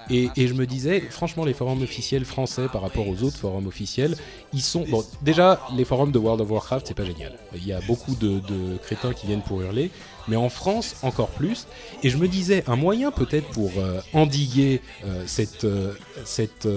Et, 0.09 0.29
et 0.35 0.47
je 0.47 0.53
me 0.53 0.65
disais, 0.65 1.01
franchement, 1.01 1.45
les 1.45 1.53
forums 1.53 1.81
officiels 1.81 2.25
français 2.25 2.67
par 2.71 2.81
rapport 2.81 3.07
aux 3.07 3.23
autres 3.23 3.37
forums 3.37 3.67
officiels, 3.67 4.15
ils 4.53 4.61
sont. 4.61 4.85
Bon, 4.89 5.03
déjà, 5.21 5.61
les 5.75 5.85
forums 5.85 6.11
de 6.11 6.19
World 6.19 6.41
of 6.41 6.49
Warcraft, 6.49 6.87
c'est 6.87 6.93
pas 6.93 7.05
génial. 7.05 7.33
Il 7.55 7.65
y 7.65 7.73
a 7.73 7.79
beaucoup 7.81 8.15
de, 8.15 8.39
de 8.39 8.77
crétins 8.81 9.13
qui 9.13 9.27
viennent 9.27 9.43
pour 9.43 9.61
hurler. 9.61 9.91
Mais 10.27 10.35
en 10.35 10.49
France, 10.49 10.95
encore 11.01 11.29
plus. 11.29 11.67
Et 12.03 12.09
je 12.09 12.17
me 12.17 12.27
disais, 12.27 12.63
un 12.67 12.75
moyen 12.75 13.11
peut-être 13.11 13.47
pour 13.49 13.71
euh, 13.77 13.99
endiguer 14.13 14.81
euh, 15.05 15.23
cette, 15.25 15.63
euh, 15.63 15.93
cette 16.23 16.67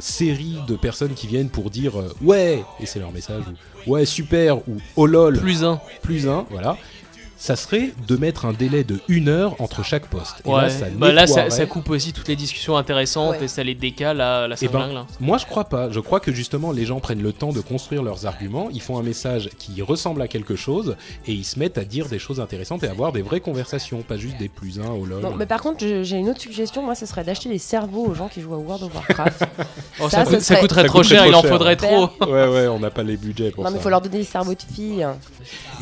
série 0.00 0.56
de 0.66 0.74
personnes 0.74 1.14
qui 1.14 1.28
viennent 1.28 1.48
pour 1.48 1.70
dire 1.70 1.92
ouais, 2.20 2.64
et 2.80 2.86
c'est 2.86 2.98
leur 2.98 3.12
message, 3.12 3.44
ou 3.86 3.92
ouais, 3.92 4.04
super, 4.04 4.58
ou 4.68 4.78
oh 4.96 5.06
lol, 5.06 5.38
Plus 5.38 5.62
un. 5.62 5.80
plus 6.02 6.26
un, 6.26 6.46
voilà. 6.50 6.76
Ça 7.42 7.56
serait 7.56 7.92
de 8.06 8.16
mettre 8.16 8.46
un 8.46 8.52
délai 8.52 8.84
de 8.84 9.00
une 9.08 9.28
heure 9.28 9.60
entre 9.60 9.82
chaque 9.82 10.06
poste. 10.06 10.36
Et 10.44 10.48
Ouais. 10.48 10.62
là, 10.62 10.68
ça 10.70 10.86
bah 10.94 11.10
là, 11.10 11.26
ça, 11.26 11.66
coupe 11.66 11.90
aussi 11.90 12.12
toutes 12.12 12.28
les 12.28 12.36
discussions 12.36 12.76
intéressantes 12.76 13.32
Ouais. 13.32 13.46
et 13.46 13.48
ça 13.48 13.64
les 13.64 13.74
décale 13.74 14.20
à 14.20 14.46
la 14.46 14.54
Eh 14.62 14.68
ben. 14.68 15.04
Moi, 15.18 15.38
je 15.38 15.46
crois 15.46 15.64
pas. 15.64 15.90
Je 15.90 15.98
crois 15.98 16.20
que 16.20 16.30
justement, 16.30 16.70
les 16.70 16.86
gens 16.86 17.00
prennent 17.00 17.20
le 17.20 17.32
temps 17.32 17.52
de 17.52 17.60
construire 17.60 18.04
leurs 18.04 18.26
arguments. 18.26 18.68
Ils 18.72 18.80
font 18.80 18.96
un 18.96 19.02
message 19.02 19.50
qui 19.58 19.82
ressemble 19.82 20.22
à 20.22 20.28
quelque 20.28 20.54
chose 20.54 20.94
et 21.26 21.32
ils 21.32 21.42
se 21.42 21.58
mettent 21.58 21.78
à 21.78 21.84
dire 21.84 22.06
des 22.08 22.20
choses 22.20 22.38
intéressantes 22.38 22.84
et 22.84 22.86
à 22.86 22.92
avoir 22.92 23.10
des 23.10 23.22
vraies 23.22 23.40
conversations, 23.40 24.02
pas 24.02 24.16
juste 24.18 24.36
des 24.38 24.48
plus 24.48 24.78
un 24.78 24.92
au 24.92 25.04
lol. 25.04 25.20
Non, 25.20 25.34
mais 25.34 25.46
par 25.46 25.62
contre, 25.62 25.84
j'ai 25.84 26.16
une 26.18 26.28
autre 26.28 26.40
suggestion. 26.40 26.84
Moi, 26.84 26.94
ce 26.94 27.06
serait 27.06 27.24
d'acheter 27.24 27.48
les 27.48 27.58
cerveaux 27.58 28.06
aux 28.06 28.14
gens 28.14 28.28
qui 28.28 28.40
jouent 28.40 28.54
à 28.54 28.58
World 28.58 28.84
of 28.84 28.94
Warcraft. 28.94 29.42
Oh, 30.00 30.08
Ça, 30.08 30.24
coûterait 30.24 30.82
Ça 30.82 30.88
trop 30.88 31.02
cher, 31.02 31.20
trop 31.22 31.30
il 31.30 31.34
en 31.34 31.42
cher. 31.42 31.50
faudrait 31.50 31.76
trop. 31.76 32.08
ouais, 32.22 32.48
ouais, 32.48 32.66
on 32.68 32.78
n'a 32.80 32.90
pas 32.90 33.02
les 33.02 33.16
budgets 33.16 33.50
pour 33.50 33.62
non, 33.62 33.68
ça. 33.68 33.72
mais 33.74 33.78
il 33.80 33.82
faut 33.82 33.90
leur 33.90 34.00
donner 34.00 34.18
des 34.18 34.24
cerveaux 34.24 34.54
de 34.54 34.62
filles. 34.74 35.06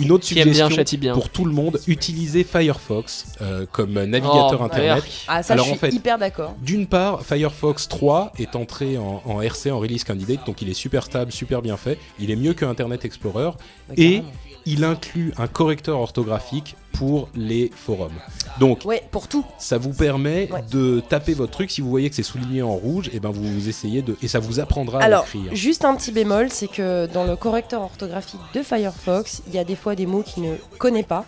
Une 0.00 0.10
autre 0.10 0.26
bien, 0.32 0.42
suggestion 0.42 0.68
châtie 0.70 0.96
bien. 0.96 1.14
pour 1.14 1.28
tout 1.28 1.44
le 1.44 1.49
monde 1.52 1.80
utiliser 1.86 2.44
Firefox 2.44 3.26
euh, 3.40 3.66
comme 3.70 3.92
navigateur 3.92 4.58
Oh, 4.60 4.64
internet. 4.64 5.04
Ah, 5.28 5.42
ça, 5.42 5.54
Alors, 5.54 5.66
je 5.66 5.70
en 5.70 5.74
suis 5.74 5.80
fait, 5.80 5.94
hyper 5.94 6.18
d'accord. 6.18 6.54
D'une 6.62 6.86
part, 6.86 7.24
Firefox 7.24 7.88
3 7.88 8.32
est 8.38 8.56
entré 8.56 8.98
en, 8.98 9.22
en 9.24 9.40
RC, 9.40 9.70
en 9.70 9.78
release 9.78 10.04
candidate, 10.04 10.44
donc 10.46 10.62
il 10.62 10.68
est 10.68 10.74
super 10.74 11.04
stable, 11.04 11.32
super 11.32 11.62
bien 11.62 11.76
fait. 11.76 11.98
Il 12.18 12.30
est 12.30 12.36
mieux 12.36 12.54
que 12.54 12.64
Internet 12.64 13.04
Explorer 13.04 13.50
Ouais, 13.88 13.94
et. 13.96 14.22
Il 14.66 14.84
inclut 14.84 15.32
un 15.38 15.46
correcteur 15.46 15.98
orthographique 16.00 16.76
pour 16.92 17.28
les 17.34 17.70
forums. 17.74 18.12
Donc, 18.58 18.82
Ouais, 18.84 19.02
pour 19.10 19.26
tout. 19.28 19.44
ça 19.58 19.78
vous 19.78 19.92
permet 19.92 20.50
Ouais. 20.52 20.62
de 20.70 21.00
taper 21.08 21.34
votre 21.34 21.52
truc. 21.52 21.70
Si 21.70 21.80
vous 21.80 21.88
voyez 21.88 22.10
que 22.10 22.16
c'est 22.16 22.22
souligné 22.22 22.62
en 22.62 22.74
rouge, 22.74 23.10
et 23.12 23.20
ben 23.20 23.30
vous 23.30 23.68
essayez 23.68 24.02
de 24.02 24.16
et 24.22 24.28
ça 24.28 24.38
vous 24.38 24.60
apprendra 24.60 25.00
à 25.00 25.04
Alors, 25.04 25.24
l'écrire. 25.32 25.54
juste 25.54 25.84
un 25.84 25.94
petit 25.96 26.12
bémol, 26.12 26.48
c'est 26.50 26.68
que 26.68 27.06
dans 27.06 27.24
le 27.24 27.36
correcteur 27.36 27.80
orthographique 27.82 28.40
de 28.54 28.62
Firefox, 28.62 29.42
il 29.48 29.54
y 29.54 29.58
a 29.58 29.64
des 29.64 29.76
fois 29.76 29.94
des 29.94 30.06
mots 30.06 30.22
qu'il 30.22 30.42
ne 30.42 30.56
connaît 30.78 31.02
pas. 31.04 31.24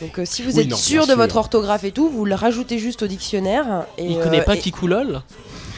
Donc 0.00 0.18
euh, 0.18 0.24
si 0.24 0.42
vous 0.42 0.56
Oui, 0.56 0.60
êtes 0.62 0.68
non, 0.70 0.76
sûr 0.76 1.02
de 1.02 1.08
sûr. 1.08 1.16
votre 1.16 1.36
orthographe 1.36 1.84
et 1.84 1.90
tout, 1.92 2.08
vous 2.08 2.24
le 2.24 2.34
rajoutez 2.34 2.78
juste 2.78 3.02
au 3.02 3.06
dictionnaire. 3.06 3.86
Et, 3.98 4.06
Il 4.12 4.18
euh, 4.18 4.22
connaît 4.22 4.42
pas 4.42 4.54
et- 4.56 4.60
Kikoulol? 4.60 5.20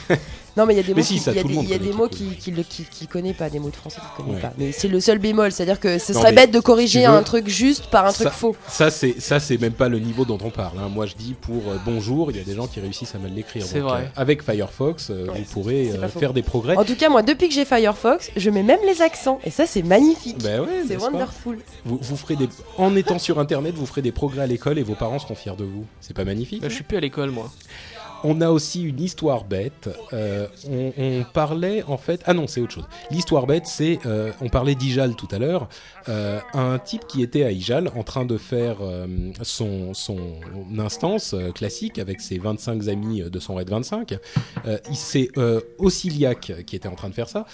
Non, 0.57 0.67
mais 0.67 0.75
il 0.75 0.77
y 0.77 0.81
a 0.81 0.83
des 0.83 0.95
mots 0.95 1.03
si, 1.03 1.15
qui- 1.15 1.21
ça, 1.21 1.33
il 1.33 1.37
y 1.37 1.39
a 1.39 1.43
tout 1.43 1.49
le 1.49 1.53
des- 1.53 1.57
monde 1.57 1.65
il 1.67 1.71
y 1.71 1.75
a 1.75 1.79
connaît 1.79 1.91
des 1.91 1.97
mots 1.97 2.09
Kipo. 2.09 2.31
qui 2.31 2.37
qu'il 2.53 2.65
qui, 2.65 2.85
qui 2.85 3.07
connaît 3.07 3.33
pas, 3.33 3.49
des 3.49 3.59
mots 3.59 3.71
de 3.71 3.77
français 3.77 4.01
qu'il 4.01 4.25
connaît 4.25 4.37
Ouais. 4.37 4.41
pas. 4.43 4.53
Mais 4.59 4.73
c'est 4.73 4.89
le 4.89 5.01
seul 5.01 5.19
bémol, 5.19 5.51
c'est-à-dire 5.53 5.81
que 5.81 5.99
ce 5.99 6.13
serait 6.13 6.33
bête 6.33 6.51
de 6.51 6.61
corriger 6.61 7.01
veux- 7.07 7.13
un 7.13 7.23
truc 7.23 7.49
juste 7.49 7.87
par 7.87 8.07
un 8.07 8.13
truc 8.13 8.29
faux. 8.29 8.55
Ça, 8.69 8.91
c'est 8.91 9.19
ça, 9.21 9.41
c'est 9.41 9.59
même 9.59 9.73
pas 9.73 9.89
le 9.89 9.99
niveau 9.99 10.25
dont 10.25 10.39
on 10.43 10.51
parle. 10.51 10.79
hein. 10.79 10.89
Moi, 10.93 11.07
je 11.07 11.15
dis 11.15 11.35
pour 11.41 11.63
euh, 11.69 11.77
bonjour, 11.85 12.31
il 12.31 12.37
y 12.37 12.41
a 12.41 12.45
des 12.45 12.55
gens 12.55 12.67
qui 12.67 12.81
réussissent 12.81 13.15
à 13.15 13.19
mal 13.19 13.33
l'écrire. 13.33 13.65
C'est 13.67 13.81
Donc, 13.81 13.89
vrai. 13.91 14.03
euh, 14.03 14.21
avec 14.21 14.43
Firefox, 14.43 15.09
euh, 15.11 15.27
Ouais, 15.27 15.39
vous 15.39 15.45
pourrez 15.53 15.91
euh, 15.93 16.09
faire 16.09 16.33
des 16.35 16.43
progrès. 16.43 16.77
En 16.77 16.85
tout 16.85 16.97
cas, 16.97 17.09
moi, 17.09 17.23
depuis 17.23 17.49
que 17.49 17.55
j'ai 17.55 17.65
Firefox, 17.65 18.31
je 18.37 18.51
mets 18.51 18.63
même 18.63 18.81
les 18.87 19.01
accents. 19.03 19.41
Et 19.45 19.51
ça, 19.51 19.65
c'est 19.67 19.83
magnifique. 19.83 20.39
Ben 20.43 20.61
ouais, 20.61 20.67
c'est 20.87 20.97
wonderful. 20.99 21.59
Vous, 21.85 21.99
vous 22.01 22.17
ferez 22.17 22.37
des, 22.37 22.49
en 22.79 22.95
étant 22.97 23.19
sur 23.19 23.39
Internet, 23.39 23.75
vous 23.75 23.87
ferez 23.87 24.03
des 24.03 24.13
progrès 24.13 24.43
à 24.43 24.47
l'école 24.47 24.79
et 24.79 24.83
vos 24.83 24.95
parents 24.95 25.19
seront 25.19 25.35
fiers 25.35 25.57
de 25.57 25.65
vous. 25.65 25.87
C'est 26.01 26.15
pas 26.15 26.25
magnifique 26.25 26.61
Bah, 26.63 26.69
je 26.69 26.75
suis 26.75 26.85
plus 26.85 26.97
à 26.97 27.01
l'école, 27.01 27.31
moi. 27.31 27.51
On 28.25 28.41
a 28.41 28.51
aussi 28.51 28.83
une 28.83 29.01
histoire 29.01 29.45
bête. 29.45 29.91
Euh, 30.13 30.47
on, 30.71 31.25
parlait 31.33 31.83
en 31.85 31.97
fait. 31.97 32.21
Ah 32.27 32.35
non, 32.35 32.47
c'est 32.47 32.61
autre 32.61 32.73
chose. 32.73 32.87
L'histoire 33.11 33.47
bête, 33.47 33.67
c'est. 33.67 33.99
euh, 34.07 34.31
on 34.41 34.49
parlait 34.49 34.75
d'Ijal 34.75 35.17
tout 35.17 35.29
à 35.33 35.39
l'heure. 35.39 35.69
Euh, 36.09 36.41
un 36.55 36.79
type 36.79 37.07
qui 37.07 37.23
était 37.23 37.45
à 37.45 37.51
Ijal 37.51 37.91
en 37.97 38.03
train 38.03 38.25
de 38.25 38.37
faire 38.39 38.77
son, 39.43 39.95
son 39.95 40.19
instance 40.79 41.35
classique 41.55 41.99
avec 41.99 42.21
ses 42.21 42.39
25 42.39 42.89
amis 42.89 43.23
de 43.23 43.39
son 43.39 43.55
raid 43.55 43.69
25. 43.71 44.19
Euh, 44.67 44.79
il- 44.91 44.97
c'est 44.97 45.31
Osiliac 45.79 46.53
qui 46.67 46.77
était 46.77 46.89
en 46.89 46.95
train 46.95 47.09
de 47.09 47.15
faire 47.15 47.29
ça. 47.29 47.45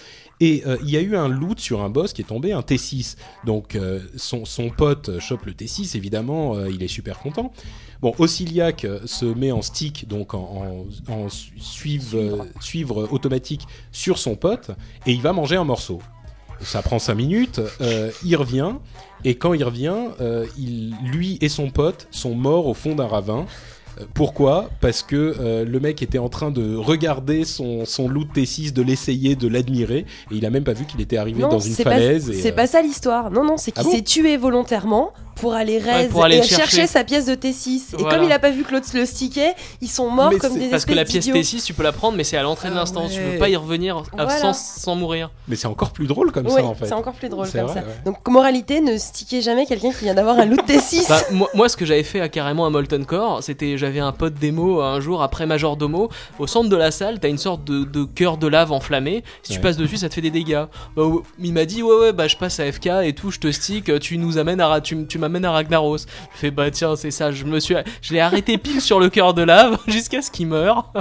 Et 0.41 0.63
euh, 0.67 0.77
il 0.83 0.91
y 0.91 0.97
a 0.97 1.01
eu 1.01 1.17
un 1.17 1.27
loot 1.29 1.59
sur 1.59 1.81
un 1.83 1.91
boss 1.91 2.13
qui 2.13 2.23
est 2.23 2.27
tombé, 2.27 2.53
un 2.53 2.61
T6. 2.61 3.17
Donc 3.45 3.75
euh, 3.75 4.01
son, 4.17 4.45
son 4.45 4.71
pote 4.71 5.19
chope 5.19 5.47
le 5.47 5.53
T6, 5.53 5.97
évidemment, 5.97 6.55
euh, 6.55 6.71
il 6.71 6.83
est 6.83 6.89
super 6.89 7.19
content. 7.19 7.53
Bon, 8.01 8.15
Osiliac 8.19 8.85
euh, 8.85 9.01
se 9.07 9.25
met 9.25 9.51
en 9.51 9.63
stick, 9.63 10.07
donc 10.07 10.35
en, 10.35 10.87
en- 11.09 11.13
en 11.13 11.29
su- 11.29 11.51
suivre, 11.59 12.47
suivre 12.61 13.09
automatique 13.13 13.63
sur 13.91 14.19
son 14.19 14.37
pote, 14.37 14.71
et 15.07 15.13
il 15.13 15.21
va 15.23 15.33
manger 15.33 15.57
un 15.57 15.65
morceau. 15.65 16.01
Ça 16.61 16.83
prend 16.83 16.99
5 17.01 17.15
minutes, 17.15 17.61
euh, 17.81 18.11
il 18.25 18.37
revient, 18.37 18.75
et 19.25 19.37
quand 19.37 19.55
il 19.55 19.63
revient, 19.65 19.97
euh, 20.21 20.47
il, 20.59 20.95
lui 21.05 21.39
et 21.41 21.49
son 21.49 21.71
pote 21.71 22.07
sont 22.13 22.35
morts 22.35 22.67
au 22.67 22.75
fond 22.75 22.95
d'un 22.95 23.07
ravin. 23.07 23.47
Pourquoi? 24.15 24.71
Parce 24.81 25.03
que 25.03 25.35
euh, 25.41 25.65
le 25.65 25.81
mec 25.81 26.03
était 26.03 26.19
en 26.19 26.29
train 26.29 26.51
de 26.51 26.77
regarder 26.77 27.45
son, 27.45 27.85
son 27.85 28.09
loot 28.09 28.29
T6, 28.35 28.73
de 28.73 28.83
l'essayer, 28.83 29.37
de 29.37 29.49
l'admirer, 29.49 30.07
et 30.31 30.35
il 30.35 30.45
a 30.47 30.51
même 30.51 30.65
pas 30.65 30.73
vu 30.73 30.85
qu'il 30.85 31.01
était 31.01 31.17
arrivé 31.17 31.41
Non, 31.43 31.49
dans 31.49 31.59
une 31.59 31.75
falaise. 31.75 32.31
c'est 32.33 32.53
euh, 32.53 32.55
pas 32.55 32.67
ça 32.67 32.83
l'histoire. 32.83 33.31
Non, 33.31 33.45
non, 33.45 33.57
c'est 33.57 33.73
qu'il 33.73 33.81
Ah 33.81 33.85
bon? 33.85 33.91
s'est 33.93 34.03
tué 34.03 34.37
volontairement 34.37 35.13
pour 35.41 35.55
aller 35.55 35.79
raise 35.79 36.11
pour 36.11 36.25
aller 36.25 36.37
et 36.39 36.43
chercher. 36.43 36.57
chercher 36.63 36.87
sa 36.87 37.05
pièce 37.05 37.27
de 37.27 37.35
T6. 37.35 37.95
Et 37.99 38.03
comme 38.03 38.23
il 38.25 38.33
a 38.33 38.39
pas 38.39 38.51
vu 38.51 38.65
que 38.65 38.73
l'autre 38.73 38.87
le 38.95 39.05
stickait, 39.07 39.55
ils 39.81 39.89
sont 39.89 40.11
morts 40.11 40.31
Mais 40.33 40.39
comme 40.39 40.59
des 40.59 40.69
Parce 40.69 40.85
que 40.85 40.95
la 40.95 41.05
pièce 41.05 41.25
d'idiots. 41.25 41.41
T6, 41.41 41.65
tu 41.65 41.75
peux 41.75 41.83
la 41.83 41.93
prendre, 41.93 42.17
mais 42.17 42.25
c'est 42.25 42.37
à 42.37 42.43
l'entrée 42.43 42.69
de 42.69 42.75
Ah 42.75 42.79
l'instance. 42.79 43.13
Tu 43.13 43.19
ouais. 43.21 43.33
peux 43.33 43.39
pas 43.39 43.49
y 43.49 43.57
revenir 43.57 44.03
Voilà. 44.13 44.31
sans, 44.39 44.53
sans 44.53 44.95
mourir. 44.95 45.31
Mais 45.49 45.57
c'est 45.57 45.67
encore 45.67 45.91
plus 45.93 46.07
drôle 46.07 46.33
comme 46.33 46.49
ça 46.49 46.63
en 46.65 46.75
fait. 46.75 46.87
c'est 46.87 46.93
encore 46.95 47.15
plus 47.15 47.29
drôle 47.29 47.49
comme 47.51 47.61
vrai, 47.63 47.75
ça. 47.75 47.81
ouais. 47.81 47.95
Donc, 48.05 48.27
moralité, 48.29 48.81
ne 48.81 48.97
stickez 48.97 49.41
jamais 49.43 49.67
quelqu'un 49.67 49.91
qui 49.93 50.05
vient 50.05 50.15
d'avoir 50.15 50.39
un 50.39 50.45
loot 50.45 50.61
T6. 50.67 51.09
Bah, 51.09 51.21
moi, 51.33 51.49
moi, 51.55 51.69
ce 51.69 51.77
que 51.77 51.85
j'avais 51.87 52.03
fait 52.03 52.21
à 52.21 52.29
carrément 52.29 52.67
à 52.67 52.71
Molten 52.71 53.05
Core, 53.07 53.43
c'était 53.43 53.79
j'avais 53.79 54.01
un 54.01 54.13
pote 54.13 54.35
démo 54.35 54.81
un 54.81 55.01
jour 55.01 55.23
après 55.23 55.47
Majordomo. 55.47 56.09
Au 56.39 56.47
centre 56.47 56.69
de 56.69 56.77
la 56.77 56.91
salle, 56.91 57.19
t'as 57.21 57.29
une 57.29 57.39
sorte 57.39 57.65
de, 57.65 57.85
de 57.85 58.05
cœur 58.05 58.37
de 58.39 58.47
lave 58.47 58.73
enflammé. 58.73 59.23
Si 59.43 59.53
tu 59.53 59.59
Ouais. 59.59 59.63
passes 59.63 59.77
dessus, 59.77 59.97
ça 59.97 60.09
te 60.09 60.15
fait 60.15 60.21
des 60.21 60.31
dégâts. 60.31 60.65
Bah, 60.97 61.05
ouais, 61.05 61.21
il 61.39 61.53
m'a 61.53 61.65
dit 61.65 61.83
ouais 61.83 61.97
ouais 61.97 62.13
bah 62.13 62.29
je 62.29 62.37
passe 62.37 62.61
à 62.61 62.71
FK 62.71 62.87
et 63.05 63.13
tout, 63.13 63.31
je 63.31 63.39
te 63.39 63.51
stick, 63.51 63.99
tu 64.01 64.19
nous 64.19 64.39
amènes 64.39 64.61
à 64.61 64.81
tu, 64.81 65.07
tu 65.07 65.19
m'amènes 65.29 65.45
à 65.45 65.53
Ragnaros. 65.53 65.99
Je 65.99 66.05
fais 66.35 66.51
bah 66.51 66.71
tiens 66.71 66.97
c'est 66.97 67.11
ça. 67.11 67.31
Je 67.31 67.45
me 67.45 67.61
suis 67.61 67.75
je 68.03 68.13
l'ai 68.15 68.21
arrêté 68.21 68.59
pile 68.59 68.81
sur 68.81 68.99
le 69.01 69.09
cœur 69.09 69.35
de 69.35 69.43
lave 69.43 69.79
jusqu'à 69.87 70.23
ce 70.23 70.31
qu'il 70.31 70.47
meure. 70.49 70.93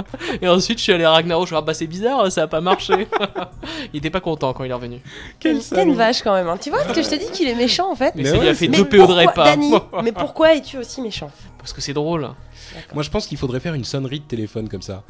Et 0.42 0.48
ensuite 0.48 0.78
je 0.78 0.84
suis 0.84 0.92
allé 0.92 1.04
à 1.04 1.12
Ragnaros. 1.12 1.46
Je 1.46 1.50
dit, 1.50 1.56
ah, 1.58 1.62
bah 1.62 1.74
c'est 1.74 1.86
bizarre, 1.86 2.30
ça 2.30 2.42
a 2.42 2.46
pas 2.46 2.60
marché. 2.60 3.08
il 3.92 3.98
était 3.98 4.10
pas 4.10 4.20
content 4.20 4.52
quand 4.52 4.64
il 4.64 4.70
est 4.70 4.74
revenu. 4.74 5.00
Quel 5.40 5.52
T'es 5.52 5.56
une 5.56 5.62
salaud. 5.62 5.94
vache 5.94 6.22
quand 6.22 6.34
même. 6.34 6.48
hein. 6.48 6.58
Tu 6.60 6.70
vois 6.70 6.84
ce 6.84 6.92
que 6.92 7.02
je 7.02 7.08
te 7.08 7.14
dis 7.14 7.30
qu'il 7.30 7.48
est 7.48 7.54
méchant 7.54 7.90
en 7.90 7.94
fait 7.96 8.14
Mais, 8.14 8.22
Mais 8.24 8.32
ouais, 8.38 8.48
a 8.48 8.54
fait 8.54 8.68
deux 8.68 8.84
PO 8.84 8.96
de 8.96 9.06
pourquoi, 9.06 9.22
repas. 9.22 9.44
Dani, 9.44 9.72
mais 10.02 10.12
pourquoi 10.12 10.54
es-tu 10.54 10.78
aussi 10.78 11.00
méchant? 11.00 11.30
Parce 11.58 11.72
que 11.72 11.80
c'est 11.80 11.92
drôle. 11.94 12.28
Moi, 12.94 13.02
je 13.02 13.10
pense 13.10 13.26
qu'il 13.26 13.38
faudrait 13.38 13.60
faire 13.60 13.74
une 13.74 13.84
sonnerie 13.84 14.20
de 14.20 14.24
téléphone 14.24 14.68
comme 14.68 14.82
ça. 14.82 15.02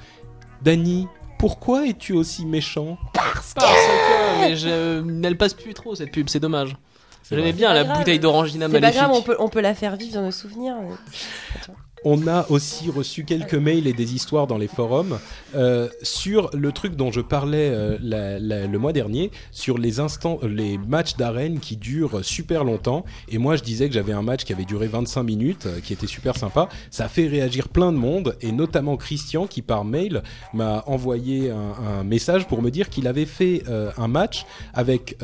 Dany, 0.63 1.09
pourquoi 1.39 1.87
es-tu 1.87 2.13
aussi 2.15 2.47
méchant? 2.47 2.99
Parce 3.13 3.55
que 3.55 4.41
mais 4.41 4.57
je 4.57 5.25
elle 5.25 5.37
passe 5.37 5.55
plus 5.55 5.75
trop 5.75 5.95
cette 5.95 6.11
pub, 6.13 6.29
c'est 6.29 6.41
dommage. 6.41 6.77
C'est 7.23 7.37
J'aimais 7.37 7.53
bien 7.53 7.75
la 7.75 7.85
grave. 7.85 7.99
bouteille 7.99 8.19
d'orangina 8.19 8.67
C'est 8.67 8.73
pas 8.73 8.81
maléfique. 8.81 9.01
grave, 9.03 9.13
on 9.13 9.23
peut, 9.23 9.37
on 9.39 9.49
peut 9.49 9.61
la 9.61 9.75
faire 9.75 9.97
vivre 9.97 10.15
dans 10.15 10.23
nos 10.23 10.31
souvenirs. 10.31 10.77
On 12.05 12.27
a 12.27 12.47
aussi 12.51 12.91
reçu 12.91 13.25
quelques 13.25 13.55
mails 13.55 13.87
et 13.87 13.93
des 13.93 14.15
histoires 14.15 14.47
dans 14.47 14.59
les 14.59 14.69
forums 14.69 15.19
euh, 15.55 15.89
sur 16.03 16.51
le 16.55 16.73
truc 16.73 16.95
dont 16.95 17.11
je 17.11 17.21
parlais 17.21 17.71
euh, 17.73 17.99
le 18.01 18.79
mois 18.79 18.93
dernier, 18.93 19.31
sur 19.51 19.79
les 19.79 20.01
instants, 20.01 20.39
euh, 20.43 20.49
les 20.49 20.79
matchs 20.79 21.17
d'arène 21.17 21.61
qui 21.61 21.77
durent 21.77 22.25
super 22.25 22.65
longtemps. 22.65 23.05
Et 23.29 23.39
moi, 23.39 23.57
je 23.57 23.63
disais 23.63 23.89
que 23.89 23.95
j'avais 23.95 24.13
un 24.13 24.23
match 24.23 24.45
qui 24.45 24.53
avait 24.53 24.65
duré 24.65 24.87
25 24.87 25.23
minutes, 25.23 25.69
qui 25.83 25.93
était 25.93 26.07
super 26.07 26.37
sympa. 26.37 26.69
Ça 26.91 27.07
a 27.07 27.09
fait 27.09 27.27
réagir 27.27 27.69
plein 27.69 27.93
de 27.93 27.99
monde, 27.99 28.37
et 28.41 28.53
notamment 28.53 28.97
Christian 28.97 29.47
qui 29.47 29.63
par 29.63 29.85
mail 29.85 30.23
m'a 30.55 30.85
envoyé 30.87 31.51
un, 31.51 32.01
un 32.01 32.05
message 32.05 32.47
pour 32.47 32.63
me 32.63 32.71
dire 32.71 32.89
qu'il 32.89 33.07
avait 33.07 33.27
fait 33.27 33.63
un 33.97 34.09
match 34.09 34.47
avec 34.75 35.17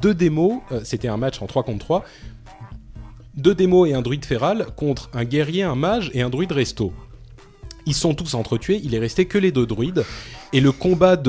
deux 0.00 0.14
démos. 0.14 0.60
C'était 0.84 1.08
un 1.08 1.16
match 1.16 1.40
en 1.42 1.46
3 1.46 1.62
contre 1.62 1.84
3 1.84 2.04
deux 3.36 3.54
démos 3.54 3.88
et 3.88 3.94
un 3.94 4.02
druide 4.02 4.24
féral 4.24 4.66
contre 4.76 5.10
un 5.12 5.24
guerrier, 5.24 5.62
un 5.62 5.74
mage 5.74 6.10
et 6.14 6.22
un 6.22 6.30
druide 6.30 6.52
resto. 6.52 6.92
Ils 7.86 7.94
sont 7.94 8.14
tous 8.14 8.34
entretués, 8.34 8.80
il 8.82 8.94
est 8.94 8.98
resté 8.98 9.26
que 9.26 9.38
les 9.38 9.52
deux 9.52 9.66
druides, 9.66 10.04
et 10.52 10.60
le 10.60 10.72
combat 10.72 11.20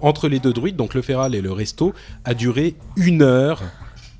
entre 0.00 0.28
les 0.28 0.38
deux 0.38 0.52
druides, 0.52 0.76
donc 0.76 0.94
le 0.94 1.02
féral 1.02 1.34
et 1.34 1.42
le 1.42 1.52
resto, 1.52 1.92
a 2.24 2.32
duré 2.32 2.76
une 2.96 3.22
heure, 3.22 3.62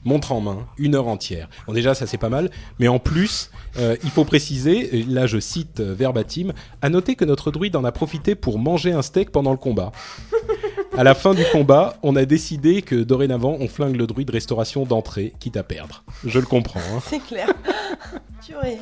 montre 0.05 0.33
en 0.33 0.41
main, 0.41 0.67
une 0.77 0.95
heure 0.95 1.07
entière. 1.07 1.49
Bon 1.67 1.73
déjà 1.73 1.95
ça 1.95 2.07
c'est 2.07 2.19
pas 2.19 2.29
mal, 2.29 2.51
mais 2.79 2.89
en 2.89 2.99
plus, 2.99 3.51
euh, 3.79 3.97
il 4.05 4.11
faut 4.11 4.25
préciser, 4.25 5.05
là 5.09 5.27
je 5.27 5.39
cite 5.39 5.81
euh, 5.81 5.95
verbatim, 5.95 6.53
à 6.83 6.91
noter 6.91 7.15
que 7.15 7.25
notre 7.25 7.51
druide 7.51 7.77
en 7.77 7.85
a 7.85 7.93
profité 7.93 8.35
pour 8.35 8.59
manger 8.59 8.93
un 8.93 9.03
steak 9.03 9.31
pendant 9.31 9.53
le 9.53 9.59
combat. 9.59 9.93
À 10.97 11.05
la 11.05 11.15
fin 11.15 11.33
du 11.35 11.43
combat, 11.53 11.97
on 12.03 12.17
a 12.17 12.25
décidé 12.25 12.83
que 12.83 12.95
dorénavant 12.97 13.57
on 13.61 13.67
flingue 13.69 13.97
le 13.97 14.07
druide 14.07 14.31
restauration 14.31 14.85
d'entrée, 14.85 15.33
quitte 15.41 15.57
à 15.57 15.63
perdre. 15.63 16.05
Je 16.25 16.39
le 16.39 16.45
comprends. 16.47 16.81
hein. 16.95 17.01
C'est 17.09 17.19
clair. 17.21 17.49
Purée. 18.47 18.79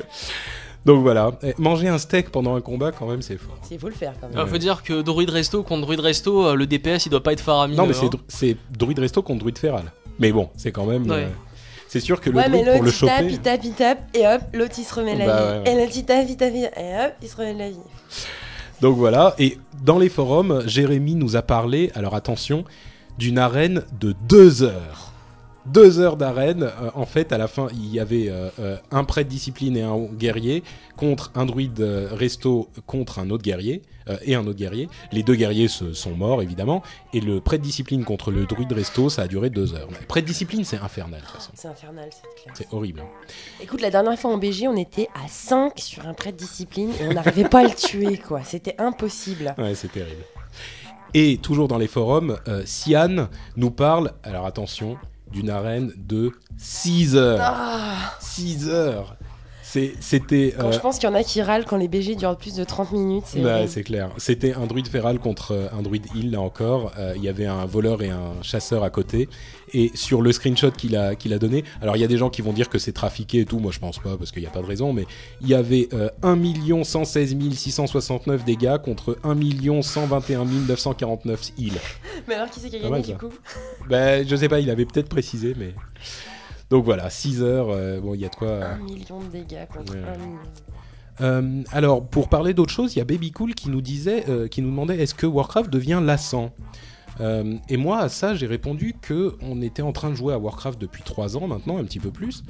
Donc 0.85 1.01
voilà, 1.03 1.31
Eh, 1.43 1.53
manger 1.59 1.87
un 1.87 1.97
steak 1.99 2.29
pendant 2.31 2.55
un 2.55 2.61
combat, 2.61 2.91
quand 2.91 3.05
même, 3.05 3.21
c'est 3.21 3.37
fort. 3.37 3.55
Il 3.69 3.79
faut 3.79 3.87
le 3.87 3.93
faire 3.93 4.13
quand 4.19 4.27
même. 4.29 4.37
Il 4.45 4.49
faut 4.49 4.57
dire 4.57 4.81
que 4.83 5.01
Druid 5.01 5.29
Resto 5.29 5.61
contre 5.63 5.83
Druid 5.85 5.99
Resto, 5.99 6.47
euh, 6.47 6.55
le 6.55 6.65
DPS 6.65 7.05
il 7.05 7.09
doit 7.09 7.21
pas 7.23 7.33
être 7.33 7.41
faramineux. 7.41 7.77
non, 7.79 7.87
mais 7.87 7.93
c'est 7.93 8.05
hein. 8.07 8.09
dru- 8.11 8.21
c'est 8.27 8.57
druide 8.77 8.99
resto 8.99 9.21
contre 9.21 9.39
druide 9.41 9.57
féral. 9.59 9.91
Mais 10.19 10.31
bon, 10.31 10.49
c'est 10.57 10.71
quand 10.71 10.85
même. 10.85 11.03
Ouais. 11.09 11.23
euh, 11.25 11.27
c'est 11.87 11.99
sûr 11.99 12.19
que 12.19 12.29
le 12.31 12.37
ouais, 12.37 12.49
mais 12.49 12.63
druide, 12.63 12.73
pour 12.77 12.83
l'autre 12.83 12.97
le 13.03 13.05
il 13.05 13.07
tape, 13.07 13.19
choper. 13.19 13.31
il 13.33 13.39
tape, 13.39 13.61
il 13.63 13.73
tape, 13.73 14.15
et 14.15 14.27
hop, 14.27 14.41
l'autre 14.53 14.73
il 14.79 14.83
se 14.83 14.93
remet 14.95 15.15
la 15.15 15.25
Bah 15.27 15.37
vie. 15.37 15.43
ouais, 15.59 15.63
ouais. 15.65 15.71
Et 15.71 15.81
l'autre 15.85 15.93
il 15.97 16.05
tape, 16.05 16.25
il 16.27 16.37
tape, 16.37 16.53
il- 16.55 16.63
et 16.75 17.05
hop, 17.05 17.13
il 17.21 17.27
se 17.29 17.35
remet 17.37 17.53
la 17.53 17.69
vie. 17.69 17.77
Donc 18.81 18.97
voilà, 18.97 19.35
et 19.37 19.59
dans 19.83 19.99
les 19.99 20.09
forums, 20.09 20.63
Jérémy 20.65 21.13
nous 21.13 21.35
a 21.35 21.43
parlé, 21.43 21.91
alors 21.93 22.15
attention, 22.15 22.65
d'une 23.19 23.37
arène 23.37 23.83
de 23.99 24.15
deux 24.27 24.63
heures. 24.63 25.10
Deux 25.65 25.99
heures 25.99 26.17
d'arène. 26.17 26.63
Euh, 26.63 26.89
en 26.95 27.05
fait, 27.05 27.31
à 27.31 27.37
la 27.37 27.47
fin, 27.47 27.67
il 27.71 27.93
y 27.93 27.99
avait 27.99 28.29
euh, 28.29 28.49
euh, 28.59 28.77
un 28.89 29.03
prêtre 29.03 29.29
discipline 29.29 29.77
et 29.77 29.83
un 29.83 29.97
guerrier 30.05 30.63
contre 30.97 31.31
un 31.35 31.45
druide 31.45 31.79
euh, 31.81 32.09
resto 32.11 32.67
contre 32.87 33.19
un 33.19 33.29
autre 33.29 33.43
guerrier 33.43 33.81
euh, 34.09 34.17
et 34.23 34.35
un 34.35 34.45
autre 34.47 34.57
guerrier. 34.57 34.89
Les 35.11 35.23
deux 35.23 35.35
guerriers 35.35 35.67
se 35.67 35.93
sont 35.93 36.15
morts 36.15 36.41
évidemment, 36.41 36.81
et 37.13 37.21
le 37.21 37.41
prêtre 37.41 37.63
discipline 37.63 38.03
contre 38.03 38.31
le 38.31 38.45
druide 38.45 38.71
resto, 38.71 39.09
ça 39.09 39.23
a 39.23 39.27
duré 39.27 39.49
deux 39.49 39.75
heures. 39.75 39.87
Mais 39.91 40.05
prêtre 40.07 40.27
discipline, 40.27 40.63
c'est 40.63 40.77
infernal 40.77 41.21
de 41.21 41.25
toute 41.25 41.35
façon. 41.35 41.51
C'est 41.53 41.67
infernal, 41.67 42.09
c'est 42.11 42.41
clair. 42.41 42.55
C'est 42.57 42.73
horrible. 42.73 43.03
Écoute, 43.61 43.81
la 43.81 43.91
dernière 43.91 44.17
fois 44.17 44.31
en 44.31 44.37
BG, 44.37 44.67
on 44.67 44.75
était 44.75 45.09
à 45.13 45.27
5 45.27 45.73
sur 45.77 46.07
un 46.07 46.13
prêt 46.13 46.31
de 46.31 46.37
discipline 46.37 46.89
et 46.99 47.07
on 47.07 47.13
n'arrivait 47.13 47.47
pas 47.47 47.59
à 47.59 47.63
le 47.63 47.75
tuer, 47.75 48.17
quoi. 48.17 48.43
C'était 48.43 48.75
impossible. 48.79 49.53
Ouais, 49.57 49.75
c'est 49.75 49.91
terrible. 49.91 50.23
Et 51.13 51.37
toujours 51.37 51.67
dans 51.67 51.77
les 51.77 51.87
forums, 51.87 52.37
euh, 52.47 52.63
Sian 52.65 53.27
nous 53.57 53.71
parle, 53.71 54.13
alors 54.23 54.45
attention, 54.45 54.97
d'une 55.31 55.49
arène 55.49 55.91
de 55.97 56.31
6 56.57 57.15
heures. 57.15 57.39
Ah 57.41 58.13
6 58.19 58.69
heures 58.69 59.15
C'est- 59.63 59.93
C'était. 60.01 60.53
Quand 60.59 60.67
euh, 60.67 60.71
je 60.73 60.79
pense 60.79 60.99
qu'il 60.99 61.07
y 61.07 61.11
en 61.11 61.15
a 61.15 61.23
qui 61.23 61.41
râlent 61.41 61.63
quand 61.65 61.77
les 61.77 61.87
BG 61.87 62.15
durent 62.15 62.35
plus 62.35 62.55
de 62.55 62.63
30 62.65 62.91
minutes, 62.91 63.23
c'est 63.27 63.39
bah, 63.41 63.65
c'est 63.67 63.83
clair. 63.83 64.09
C'était 64.17 64.53
un 64.53 64.65
druide 64.65 64.87
féral 64.89 65.17
contre 65.19 65.53
euh, 65.53 65.67
un 65.71 65.81
druide 65.81 66.07
heal, 66.13 66.31
là 66.31 66.41
encore. 66.41 66.91
Euh, 66.97 67.13
Il 67.15 67.23
y 67.23 67.29
avait 67.29 67.45
un 67.45 67.65
voleur 67.65 68.01
et 68.01 68.09
un 68.09 68.33
chasseur 68.41 68.83
à 68.83 68.89
côté. 68.89 69.29
Et 69.73 69.91
sur 69.95 70.21
le 70.21 70.31
screenshot 70.31 70.71
qu'il 70.71 70.95
a, 70.97 71.15
qu'il 71.15 71.33
a 71.33 71.39
donné, 71.39 71.63
alors 71.81 71.95
il 71.95 71.99
y 71.99 72.03
a 72.03 72.07
des 72.07 72.17
gens 72.17 72.29
qui 72.29 72.41
vont 72.41 72.51
dire 72.53 72.69
que 72.69 72.77
c'est 72.77 72.91
trafiqué 72.91 73.39
et 73.39 73.45
tout, 73.45 73.59
moi 73.59 73.71
je 73.71 73.79
pense 73.79 73.99
pas 73.99 74.17
parce 74.17 74.31
qu'il 74.31 74.41
n'y 74.41 74.47
a 74.47 74.51
pas 74.51 74.61
de 74.61 74.65
raison, 74.65 74.91
mais 74.91 75.05
il 75.41 75.47
y 75.47 75.53
avait 75.53 75.87
euh, 75.93 76.09
1 76.23 76.83
116 76.83 77.37
669 77.53 78.43
dégâts 78.43 78.77
contre 78.83 79.17
1 79.23 79.81
121 79.81 80.45
949 80.67 81.51
heal. 81.57 81.73
Mais 82.27 82.35
alors 82.35 82.49
qui 82.49 82.59
c'est 82.59 82.69
qui 82.69 82.75
a 82.75 82.79
gagné 82.79 82.91
mal, 82.91 83.01
du 83.01 83.15
coup? 83.15 83.29
Ben, 83.89 84.27
je 84.27 84.35
sais 84.35 84.49
pas, 84.49 84.59
il 84.59 84.69
avait 84.69 84.85
peut-être 84.85 85.09
précisé, 85.09 85.55
mais. 85.57 85.73
Donc 86.69 86.85
voilà, 86.85 87.09
6 87.09 87.41
heures, 87.41 87.67
euh, 87.69 87.99
bon, 87.99 88.13
il 88.15 88.21
y 88.21 88.25
a 88.25 88.29
de 88.29 88.35
quoi. 88.35 88.47
euh, 88.47 88.75
Un 88.75 88.77
million 88.79 89.19
de 89.19 89.25
dégâts 89.31 89.67
contre 89.73 89.93
Ouais. 89.93 89.99
un 89.99 90.17
million. 90.17 90.39
Euh, 91.19 91.63
alors, 91.71 92.03
pour 92.05 92.29
parler 92.29 92.53
d'autre 92.53 92.71
chose, 92.73 92.95
il 92.95 92.99
y 92.99 93.01
a 93.01 93.05
Baby 93.05 93.31
Cool 93.31 93.53
qui 93.53 93.69
nous 93.69 93.81
disait, 93.81 94.23
euh, 94.29 94.47
qui 94.47 94.61
nous 94.61 94.69
demandait 94.69 94.97
est-ce 94.99 95.13
que 95.13 95.25
Warcraft 95.27 95.69
devient 95.69 96.01
lassant? 96.03 96.51
Euh, 97.19 97.55
Et 97.69 97.77
moi, 97.77 97.99
à 97.99 98.09
ça, 98.09 98.35
j'ai 98.35 98.47
répondu 98.47 98.95
que 99.01 99.35
on 99.41 99.61
était 99.61 99.81
en 99.81 99.91
train 99.91 100.09
de 100.09 100.15
jouer 100.15 100.33
à 100.33 100.39
Warcraft 100.39 100.79
depuis 100.79 101.03
trois 101.03 101.35
ans 101.37 101.47
maintenant, 101.47 101.77
un 101.77 101.83
petit 101.83 101.99
peu 101.99 102.11
plus, 102.11 102.43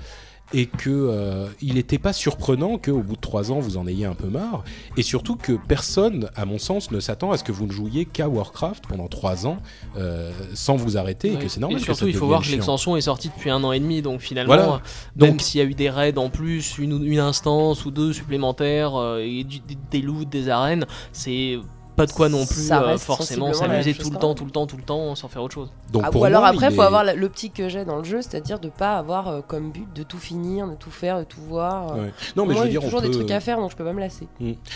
et 0.54 0.66
que 0.66 0.90
euh, 0.90 1.48
il 1.62 1.76
n'était 1.76 1.98
pas 1.98 2.12
surprenant 2.12 2.78
qu'au 2.78 3.02
bout 3.02 3.16
de 3.16 3.22
trois 3.22 3.52
ans, 3.54 3.60
vous 3.60 3.78
en 3.78 3.88
ayez 3.88 4.06
un 4.06 4.16
peu 4.16 4.28
marre, 4.28 4.64
et 4.98 5.02
surtout 5.02 5.38
que 5.38 5.54
personne, 5.68 6.30
à 6.36 6.46
mon 6.46 6.58
sens, 6.58 6.92
ne 6.92 7.00
s'attend 7.00 7.32
à 7.32 7.38
ce 7.38 7.44
que 7.46 7.54
vous 7.54 7.66
ne 7.68 7.72
jouiez 7.72 8.04
qu'à 8.06 8.28
Warcraft 8.28 8.86
pendant 8.88 9.08
trois 9.08 9.48
ans 9.48 9.58
euh, 9.98 10.32
sans 10.54 10.76
vous 10.76 10.98
arrêter, 10.98 11.34
et 11.34 11.38
que 11.38 11.48
c'est 11.48 11.62
normal. 11.62 11.78
Et 11.78 11.80
que 11.82 11.86
surtout, 11.86 12.02
ça 12.06 12.10
il 12.10 12.16
faut 12.16 12.28
voir 12.28 12.42
que 12.44 12.50
l'extension 12.50 12.98
est 12.98 13.02
sortie 13.02 13.30
depuis 13.30 13.50
un 13.50 13.64
an 13.64 13.72
et 13.72 13.80
demi, 13.80 14.02
donc 14.02 14.20
finalement, 14.20 14.54
Voilà. 14.54 14.74
euh, 14.74 14.78
même 15.16 15.32
Donc- 15.32 15.42
s'il 15.42 15.60
y 15.60 15.64
a 15.64 15.68
eu 15.68 15.74
des 15.74 15.90
raids 15.90 16.18
en 16.18 16.30
plus, 16.30 16.78
une, 16.78 17.18
instance 17.20 17.86
ou 17.86 17.92
deux 17.92 18.12
supplémentaires, 18.14 18.94
et 19.20 19.44
du- 19.46 19.62
des 19.90 20.02
loots, 20.02 20.26
des 20.26 20.50
arènes, 20.50 20.86
c'est 21.14 21.60
pas 21.96 22.06
de 22.06 22.12
quoi 22.12 22.30
non 22.30 22.46
plus 22.46 22.68
Ça 22.68 22.84
euh, 22.84 22.98
forcément 22.98 23.54
s'amuser 23.54 23.94
tout 23.94 24.10
le 24.10 24.18
temps, 24.18 24.34
tout 24.34 24.46
le 24.46 24.52
temps, 24.52 24.66
tout 24.68 24.78
le 24.78 24.84
temps, 24.84 25.14
sans 25.16 25.28
faire 25.28 25.44
autre 25.44 25.54
chose. 25.54 25.72
Donc 25.92 26.04
Ah, 26.06 26.12
pour 26.12 26.22
ou 26.22 26.26
alors 26.26 26.42
moi, 26.42 26.50
après, 26.50 26.68
il 26.70 26.76
faut 26.76 26.82
est- 26.82 26.86
avoir 26.86 27.04
l'optique 27.16 27.54
que 27.56 27.70
j'ai 27.70 27.86
dans 27.86 27.98
le 27.98 28.04
jeu, 28.04 28.22
c'est-à-dire 28.22 28.60
de 28.60 28.70
pas 28.70 28.98
avoir 28.98 29.28
euh, 29.28 29.42
comme 29.46 29.72
but 29.72 29.88
de 29.94 30.04
tout 30.04 30.18
finir, 30.18 30.68
de 30.68 30.76
tout 30.76 30.90
faire, 30.92 31.20
de 31.20 31.24
tout 31.26 31.42
voir. 31.42 31.96
Ouais. 31.98 32.12
Non, 32.36 32.46
mais 32.46 32.54
Moi, 32.54 32.56
je 32.56 32.60
veux 32.64 32.70
dire, 32.70 32.82
on 32.82 32.86
toujours 32.86 33.02
des 33.02 33.12
trucs 33.12 33.32
à 33.32 33.40
faire, 33.40 33.58
donc 33.60 33.72
je 33.72 33.76
peux 33.76 33.84
pas 33.84 33.94
me 33.94 34.00
lasser. 34.00 34.28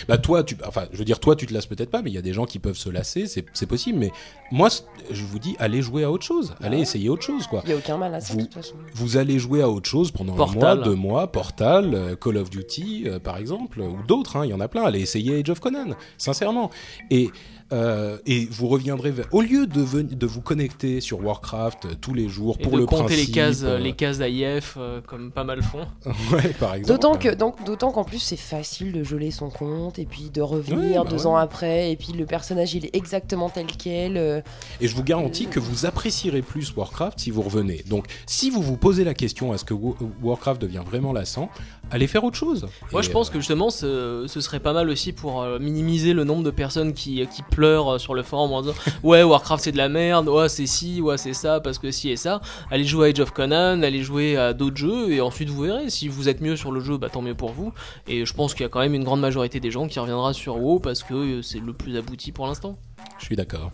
Bah 0.08 0.18
toi, 0.18 0.44
tu, 0.44 0.56
enfin, 0.66 0.84
je 0.92 0.98
veux 0.98 1.04
dire, 1.04 1.18
toi, 1.20 1.36
tu 1.36 1.46
te 1.46 1.54
lasses 1.54 1.66
peut-être 1.66 1.90
pas, 1.90 2.02
mais 2.02 2.10
il 2.10 2.14
y 2.14 2.18
a 2.18 2.22
des 2.22 2.32
gens 2.32 2.44
qui 2.44 2.58
peuvent 2.58 2.76
se 2.76 2.90
lasser, 2.90 3.26
c'est 3.26 3.44
c'est 3.52 3.66
possible. 3.66 3.98
Mais 3.98 4.12
moi, 4.52 4.68
je 5.10 5.22
vous 5.24 5.38
dis, 5.38 5.56
allez 5.58 5.82
jouer 5.82 6.04
à 6.04 6.10
autre 6.10 6.24
chose, 6.24 6.54
allez 6.62 6.76
ouais. 6.76 6.82
essayer 6.82 7.08
autre 7.08 7.22
chose, 7.22 7.46
quoi. 7.46 7.62
Il 7.64 7.70
y 7.70 7.72
a 7.72 7.76
aucun 7.76 7.96
mal 7.96 8.14
à 8.14 8.20
ça, 8.20 8.32
Vous- 8.34 8.40
de 8.40 8.44
toute 8.44 8.54
façon. 8.54 8.74
Vous 8.94 9.16
allez 9.16 9.38
jouer 9.38 9.62
à 9.62 9.68
autre 9.68 9.88
chose 9.88 10.10
pendant 10.10 10.34
Portal. 10.34 10.56
un 10.62 10.74
mois, 10.76 10.84
deux 10.84 10.94
mois, 10.94 11.26
Portal, 11.32 11.94
euh, 11.94 12.14
Call 12.16 12.36
of 12.36 12.50
Duty, 12.50 13.04
euh, 13.06 13.18
par 13.18 13.36
exemple, 13.38 13.80
ou 13.80 13.96
d'autres. 14.06 14.36
hein, 14.36 14.44
Il 14.44 14.50
y 14.50 14.54
en 14.54 14.60
a 14.60 14.68
plein. 14.68 14.84
Allez 14.84 15.00
essayer 15.00 15.40
Age 15.40 15.50
of 15.50 15.60
Conan, 15.60 15.94
sincèrement. 16.18 16.70
Et 17.10 17.30
euh, 17.72 18.18
et 18.26 18.46
vous 18.48 18.68
reviendrez 18.68 19.10
vers- 19.10 19.26
au 19.32 19.40
lieu 19.42 19.66
de, 19.66 19.80
ven- 19.82 20.06
de 20.06 20.26
vous 20.26 20.40
connecter 20.40 21.00
sur 21.00 21.24
Warcraft 21.24 21.84
euh, 21.86 21.88
tous 22.00 22.14
les 22.14 22.28
jours 22.28 22.56
Et 22.60 22.62
pour 22.62 22.74
de 22.74 22.78
le 22.78 22.86
compter 22.86 23.06
principe, 23.06 23.26
les 23.26 23.32
cases, 23.32 23.62
euh, 23.64 23.76
les 23.78 23.92
cases 23.92 24.18
d'AIF, 24.18 24.76
euh, 24.78 25.00
comme 25.04 25.32
pas 25.32 25.42
mal 25.42 25.64
font. 25.64 25.84
ouais, 26.32 26.50
par 26.60 26.74
exemple. 26.76 26.92
D'autant 27.00 27.16
que, 27.18 27.34
donc, 27.34 27.64
d'autant 27.64 27.90
qu'en 27.90 28.04
plus 28.04 28.20
c'est 28.20 28.36
facile 28.36 28.92
de 28.92 29.02
geler 29.02 29.32
son 29.32 29.50
compte 29.50 29.98
et 29.98 30.04
puis 30.06 30.30
de 30.30 30.42
revenir 30.42 31.02
bah 31.02 31.10
deux 31.10 31.22
ouais. 31.22 31.26
ans 31.26 31.34
après 31.36 31.90
et 31.90 31.96
puis 31.96 32.12
le 32.12 32.24
personnage 32.24 32.72
il 32.74 32.86
est 32.86 32.94
exactement 32.94 33.50
tel 33.50 33.66
quel. 33.66 34.16
euh, 34.16 34.40
Et 34.80 34.86
je 34.86 34.94
vous 34.94 35.02
garantis 35.02 35.46
que 35.48 35.58
vous 35.58 35.86
apprécierez 35.86 36.42
plus 36.42 36.72
Warcraft 36.76 37.18
si 37.18 37.32
vous 37.32 37.42
revenez. 37.42 37.82
Donc, 37.88 38.06
si 38.26 38.48
vous 38.48 38.62
vous 38.62 38.76
posez 38.76 39.02
la 39.02 39.14
question 39.14 39.52
est-ce 39.52 39.64
que 39.64 39.74
Wa- 39.74 39.96
Warcraft 40.22 40.62
devient 40.62 40.82
vraiment 40.86 41.12
lassant, 41.12 41.50
allez 41.90 42.06
faire 42.06 42.24
autre 42.24 42.36
chose. 42.36 42.66
Moi, 42.92 43.00
Et, 43.00 43.04
je 43.04 43.10
pense 43.10 43.28
euh, 43.28 43.32
que 43.32 43.38
justement, 43.38 43.70
ce, 43.70 44.24
ce 44.26 44.40
serait 44.40 44.60
pas 44.60 44.72
mal 44.72 44.88
aussi 44.88 45.12
pour 45.12 45.42
euh, 45.42 45.58
minimiser 45.58 46.12
le 46.12 46.24
nombre 46.24 46.42
de 46.42 46.50
personnes 46.50 46.92
qui, 46.92 47.26
qui 47.26 47.42
pleurent 47.42 47.94
euh, 47.94 47.98
sur 47.98 48.14
le 48.14 48.22
forum 48.22 48.52
en 48.52 48.62
disant 48.62 48.74
Ouais, 49.02 49.22
Warcraft 49.22 49.64
c'est 49.64 49.72
de 49.72 49.76
la 49.76 49.88
merde, 49.88 50.28
ouais, 50.28 50.48
c'est 50.48 50.66
ci, 50.66 51.00
ouais, 51.00 51.18
c'est 51.18 51.34
ça, 51.34 51.60
parce 51.60 51.78
que 51.78 51.90
ci 51.90 52.10
et 52.10 52.16
ça. 52.16 52.40
Allez 52.70 52.84
jouer 52.84 53.08
à 53.08 53.10
Age 53.10 53.20
of 53.20 53.32
Conan, 53.32 53.82
allez 53.82 54.02
jouer 54.02 54.36
à 54.36 54.52
d'autres 54.52 54.76
jeux, 54.76 55.10
et 55.12 55.20
ensuite 55.20 55.48
vous 55.48 55.62
verrez. 55.62 55.90
Si 55.90 56.08
vous 56.08 56.28
êtes 56.28 56.40
mieux 56.40 56.56
sur 56.56 56.72
le 56.72 56.80
jeu, 56.80 56.96
bah 56.98 57.08
tant 57.10 57.22
mieux 57.22 57.34
pour 57.34 57.52
vous. 57.52 57.72
Et 58.06 58.24
je 58.26 58.34
pense 58.34 58.54
qu'il 58.54 58.62
y 58.62 58.66
a 58.66 58.68
quand 58.68 58.80
même 58.80 58.94
une 58.94 59.04
grande 59.04 59.20
majorité 59.20 59.60
des 59.60 59.70
gens 59.70 59.88
qui 59.88 59.98
reviendra 59.98 60.32
sur 60.32 60.58
WoW 60.58 60.80
parce 60.80 61.02
que 61.02 61.14
euh, 61.14 61.42
c'est 61.42 61.60
le 61.60 61.72
plus 61.72 61.96
abouti 61.96 62.32
pour 62.32 62.46
l'instant. 62.46 62.76
Je 63.18 63.24
suis 63.24 63.36
d'accord. 63.36 63.70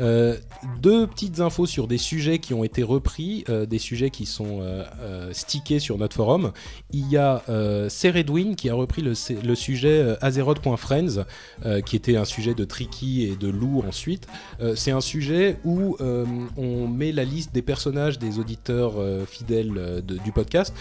Euh, 0.00 0.36
deux 0.80 1.06
petites 1.06 1.40
infos 1.40 1.66
sur 1.66 1.86
des 1.86 1.98
sujets 1.98 2.38
qui 2.38 2.54
ont 2.54 2.64
été 2.64 2.82
repris, 2.82 3.44
euh, 3.48 3.66
des 3.66 3.78
sujets 3.78 4.10
qui 4.10 4.24
sont 4.24 4.60
euh, 4.62 5.32
stickés 5.32 5.80
sur 5.80 5.98
notre 5.98 6.16
forum. 6.16 6.52
Il 6.92 7.10
y 7.10 7.16
a 7.16 7.42
Seredwin 7.88 8.54
qui 8.54 8.70
a 8.70 8.74
repris 8.74 9.02
le, 9.02 9.14
sujet 9.54 10.16
Azeroth.friends, 10.20 11.24
qui 11.84 11.96
était 11.96 12.16
un 12.16 12.24
sujet 12.24 12.54
de 12.54 12.64
Tricky 12.64 13.24
et 13.24 13.36
de 13.36 13.48
Lou 13.48 13.82
ensuite. 13.86 14.26
C'est 14.74 14.90
un 14.90 15.00
sujet 15.00 15.58
où 15.64 15.96
on 16.00 16.88
met 16.88 17.12
la 17.12 17.24
liste 17.24 17.54
des 17.54 17.62
personnages 17.62 18.18
des 18.18 18.38
auditeurs 18.38 18.94
fidèles 19.26 20.02
du 20.02 20.32
podcast 20.32 20.74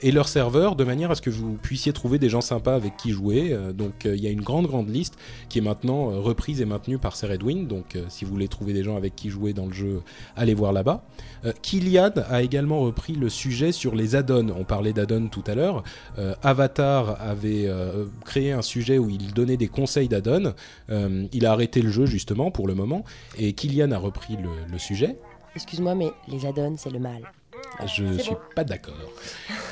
et 0.00 0.12
leurs 0.12 0.28
serveurs 0.28 0.76
de 0.76 0.84
manière 0.84 1.10
à 1.10 1.14
ce 1.14 1.22
que 1.22 1.30
vous 1.30 1.54
puissiez 1.54 1.92
trouver 1.92 2.18
des 2.18 2.28
gens 2.28 2.40
sympas 2.40 2.74
avec 2.74 2.96
qui 2.96 3.10
jouer. 3.10 3.56
Donc 3.74 4.04
il 4.04 4.20
y 4.20 4.26
a 4.26 4.30
une 4.30 4.42
grande 4.42 4.66
grande 4.66 4.88
liste 4.88 5.16
qui 5.48 5.58
est 5.58 5.62
maintenant 5.62 6.06
reprise 6.20 6.60
et 6.60 6.66
maintenue 6.66 6.98
par 6.98 7.16
Seredwin. 7.16 7.66
Donc 7.66 7.96
si 8.08 8.24
vous 8.24 8.32
voulez 8.32 8.48
trouver 8.52 8.72
des 8.72 8.84
gens 8.84 8.96
avec 8.96 9.16
qui 9.16 9.28
jouer 9.30 9.52
dans 9.52 9.66
le 9.66 9.72
jeu, 9.72 10.02
allez 10.36 10.54
voir 10.54 10.72
là-bas. 10.72 11.04
Euh, 11.44 11.52
Kilian 11.62 12.12
a 12.28 12.42
également 12.42 12.80
repris 12.80 13.14
le 13.14 13.28
sujet 13.28 13.72
sur 13.72 13.94
les 13.94 14.14
add-ons. 14.14 14.50
On 14.56 14.64
parlait 14.64 14.92
d'add-ons 14.92 15.28
tout 15.28 15.42
à 15.46 15.54
l'heure. 15.54 15.82
Euh, 16.18 16.34
Avatar 16.42 17.20
avait 17.20 17.66
euh, 17.66 18.06
créé 18.24 18.52
un 18.52 18.62
sujet 18.62 18.98
où 18.98 19.10
il 19.10 19.32
donnait 19.34 19.56
des 19.56 19.68
conseils 19.68 20.08
d'add-ons. 20.08 20.52
Euh, 20.90 21.26
il 21.32 21.46
a 21.46 21.52
arrêté 21.52 21.82
le 21.82 21.90
jeu 21.90 22.06
justement 22.06 22.50
pour 22.50 22.68
le 22.68 22.74
moment 22.74 23.04
et 23.38 23.52
Kilian 23.54 23.90
a 23.90 23.98
repris 23.98 24.36
le, 24.36 24.50
le 24.70 24.78
sujet. 24.78 25.16
Excuse-moi, 25.54 25.94
mais 25.94 26.12
les 26.28 26.46
add-ons 26.46 26.76
c'est 26.76 26.90
le 26.90 27.00
mal. 27.00 27.22
Je 27.86 28.04
C'est 28.16 28.22
suis 28.22 28.32
bon. 28.32 28.38
pas 28.54 28.64
d'accord. 28.64 28.94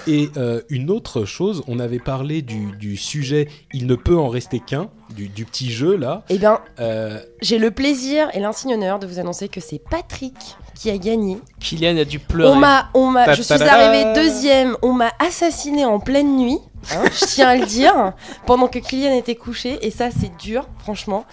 Et 0.06 0.30
euh, 0.36 0.62
une 0.70 0.90
autre 0.90 1.24
chose, 1.24 1.62
on 1.68 1.78
avait 1.78 1.98
parlé 1.98 2.42
du, 2.42 2.72
du 2.78 2.96
sujet 2.96 3.48
Il 3.74 3.86
ne 3.86 3.94
peut 3.94 4.16
en 4.16 4.28
rester 4.28 4.60
qu'un, 4.60 4.88
du, 5.14 5.28
du 5.28 5.44
petit 5.44 5.70
jeu 5.70 5.96
là. 5.96 6.22
Eh 6.30 6.38
bien, 6.38 6.60
Euh, 6.78 7.20
j'ai 7.42 7.58
le 7.58 7.70
plaisir 7.70 8.28
et 8.32 8.40
l'insigne 8.40 8.74
honneur 8.74 8.98
de 8.98 9.06
vous 9.06 9.18
annoncer 9.18 9.48
que 9.48 9.60
c'est 9.60 9.78
Patrick 9.90 10.34
qui 10.74 10.90
a 10.90 10.96
gagné. 10.96 11.36
Kylian 11.60 11.96
a 11.98 12.04
dû 12.04 12.18
pleurer. 12.18 12.50
On 12.52 12.56
m'a, 12.56 12.88
on 12.94 13.06
m'a, 13.10 13.34
je 13.34 13.42
suis 13.42 13.52
arrivée 13.62 14.14
deuxième. 14.14 14.76
On 14.82 14.92
m'a 14.94 15.12
assassiné 15.18 15.84
en 15.84 16.00
pleine 16.00 16.36
nuit. 16.38 16.58
Hein, 16.92 17.02
je 17.12 17.24
tiens 17.26 17.48
à 17.50 17.56
le 17.56 17.66
dire, 17.66 18.12
pendant 18.46 18.68
que 18.68 18.78
Kylian 18.78 19.16
était 19.16 19.34
couché, 19.34 19.78
et 19.86 19.90
ça 19.90 20.10
c'est 20.10 20.36
dur, 20.38 20.66
franchement. 20.78 21.24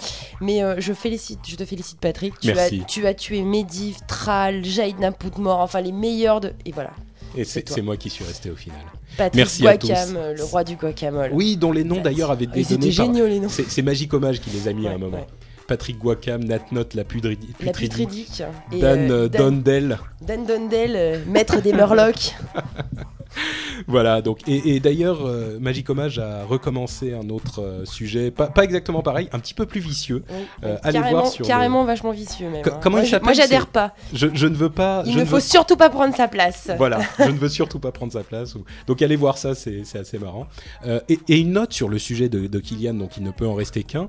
Mais 0.41 0.63
euh, 0.63 0.75
je 0.79 0.93
félicite, 0.93 1.39
je 1.47 1.55
te 1.55 1.65
félicite 1.65 1.99
Patrick. 1.99 2.39
Tu 2.39 2.47
Merci. 2.53 2.81
as, 2.81 2.85
tu 2.85 3.07
as 3.07 3.13
tué 3.13 3.41
Medivh, 3.41 3.97
Thrall, 4.07 4.63
Jaid 4.63 4.99
Napoutmort, 4.99 5.59
enfin 5.59 5.81
les 5.81 5.91
meilleurs 5.91 6.39
de, 6.41 6.53
et 6.65 6.71
voilà. 6.71 6.91
et 7.35 7.43
C'est 7.43 7.67
c'est 7.67 7.75
c'est 7.75 7.81
moi 7.81 7.97
qui 7.97 8.09
suis 8.09 8.23
resté 8.25 8.49
au 8.51 8.55
final. 8.55 8.79
Patrick 9.17 9.35
Merci 9.35 9.67
à 9.67 9.77
Guacam, 9.77 10.09
tous. 10.09 10.15
euh, 10.17 10.33
le 10.35 10.43
roi 10.43 10.63
du 10.63 10.75
guacamole. 10.75 11.31
Oui, 11.33 11.57
dont 11.57 11.71
les 11.71 11.83
noms 11.83 12.01
d'ailleurs 12.01 12.29
avaient 12.29 12.45
été 12.45 12.59
Ils 12.59 12.65
étaient 12.65 12.77
donnés 12.77 12.95
par. 12.95 13.05
géniaux 13.05 13.25
les 13.27 13.39
noms. 13.39 13.49
C'est 13.49 13.67
c'est 13.69 13.81
Magic 13.81 14.13
Hommage 14.13 14.39
qui 14.41 14.49
les 14.51 14.67
a 14.67 14.73
mis 14.73 14.87
à 14.87 14.91
un 14.91 14.97
moment. 14.97 15.17
ouais. 15.17 15.27
Patrick 15.67 15.97
Guacam, 15.99 16.43
la 16.47 16.57
pudri- 16.59 17.37
La 17.63 17.71
putridique. 17.73 18.41
Et, 18.71 18.79
Dan 18.79 19.11
euh, 19.11 19.25
euh, 19.25 19.27
Dan, 19.29 19.41
Dondel. 19.55 19.97
Dan 20.21 20.45
Dondel, 20.45 20.93
euh, 20.95 21.17
maître 21.27 21.61
des 21.61 21.73
Murlocs. 21.73 22.35
Voilà, 23.87 24.21
donc, 24.23 24.39
et, 24.47 24.75
et 24.75 24.79
d'ailleurs, 24.79 25.25
euh, 25.27 25.59
Magic 25.59 25.87
Hommage 25.89 26.17
a 26.17 26.43
recommencé 26.43 27.13
un 27.13 27.29
autre 27.29 27.61
euh, 27.61 27.85
sujet, 27.85 28.31
pas, 28.31 28.47
pas 28.47 28.63
exactement 28.63 29.03
pareil, 29.03 29.29
un 29.31 29.37
petit 29.39 29.53
peu 29.53 29.65
plus 29.67 29.79
vicieux. 29.79 30.23
Euh, 30.63 30.73
oui, 30.73 30.79
allez 30.83 30.99
voir 31.11 31.27
sur 31.27 31.43
le- 31.43 31.47
carrément 31.47 31.83
vachement 31.85 32.11
vicieux 32.11 32.49
même. 32.49 32.63
Co- 32.63 32.71
hein. 32.71 32.79
comment 32.81 32.97
moi, 33.21 33.33
j'adhère 33.33 33.67
pas. 33.67 33.93
Je, 34.13 34.27
je 34.33 34.47
ne 34.47 34.55
veux 34.55 34.71
pas. 34.71 35.03
Il 35.05 35.13
je 35.13 35.19
ne 35.19 35.25
faut 35.25 35.35
veux 35.35 35.41
surtout 35.41 35.77
pas 35.77 35.89
prendre 35.89 36.15
sa 36.15 36.27
place. 36.27 36.69
Voilà, 36.77 36.99
je 37.19 37.25
ne 37.29 37.37
veux 37.37 37.49
surtout 37.49 37.79
pas 37.79 37.91
prendre 37.91 38.11
sa 38.13 38.23
place. 38.23 38.55
ou- 38.55 38.65
Donc 38.87 39.01
allez 39.03 39.15
voir 39.15 39.37
ça, 39.37 39.53
c'est 39.53 39.83
assez 39.95 40.17
marrant. 40.17 40.47
Euh, 40.85 40.99
et, 41.07 41.19
et 41.27 41.37
une 41.37 41.51
note 41.51 41.73
sur 41.73 41.89
le 41.89 41.99
sujet 41.99 42.29
de, 42.29 42.47
de 42.47 42.59
Kylian, 42.59 42.95
donc 42.95 43.17
il 43.17 43.23
ne 43.23 43.31
peut 43.31 43.45
en 43.47 43.53
rester 43.53 43.83
qu'un. 43.83 44.07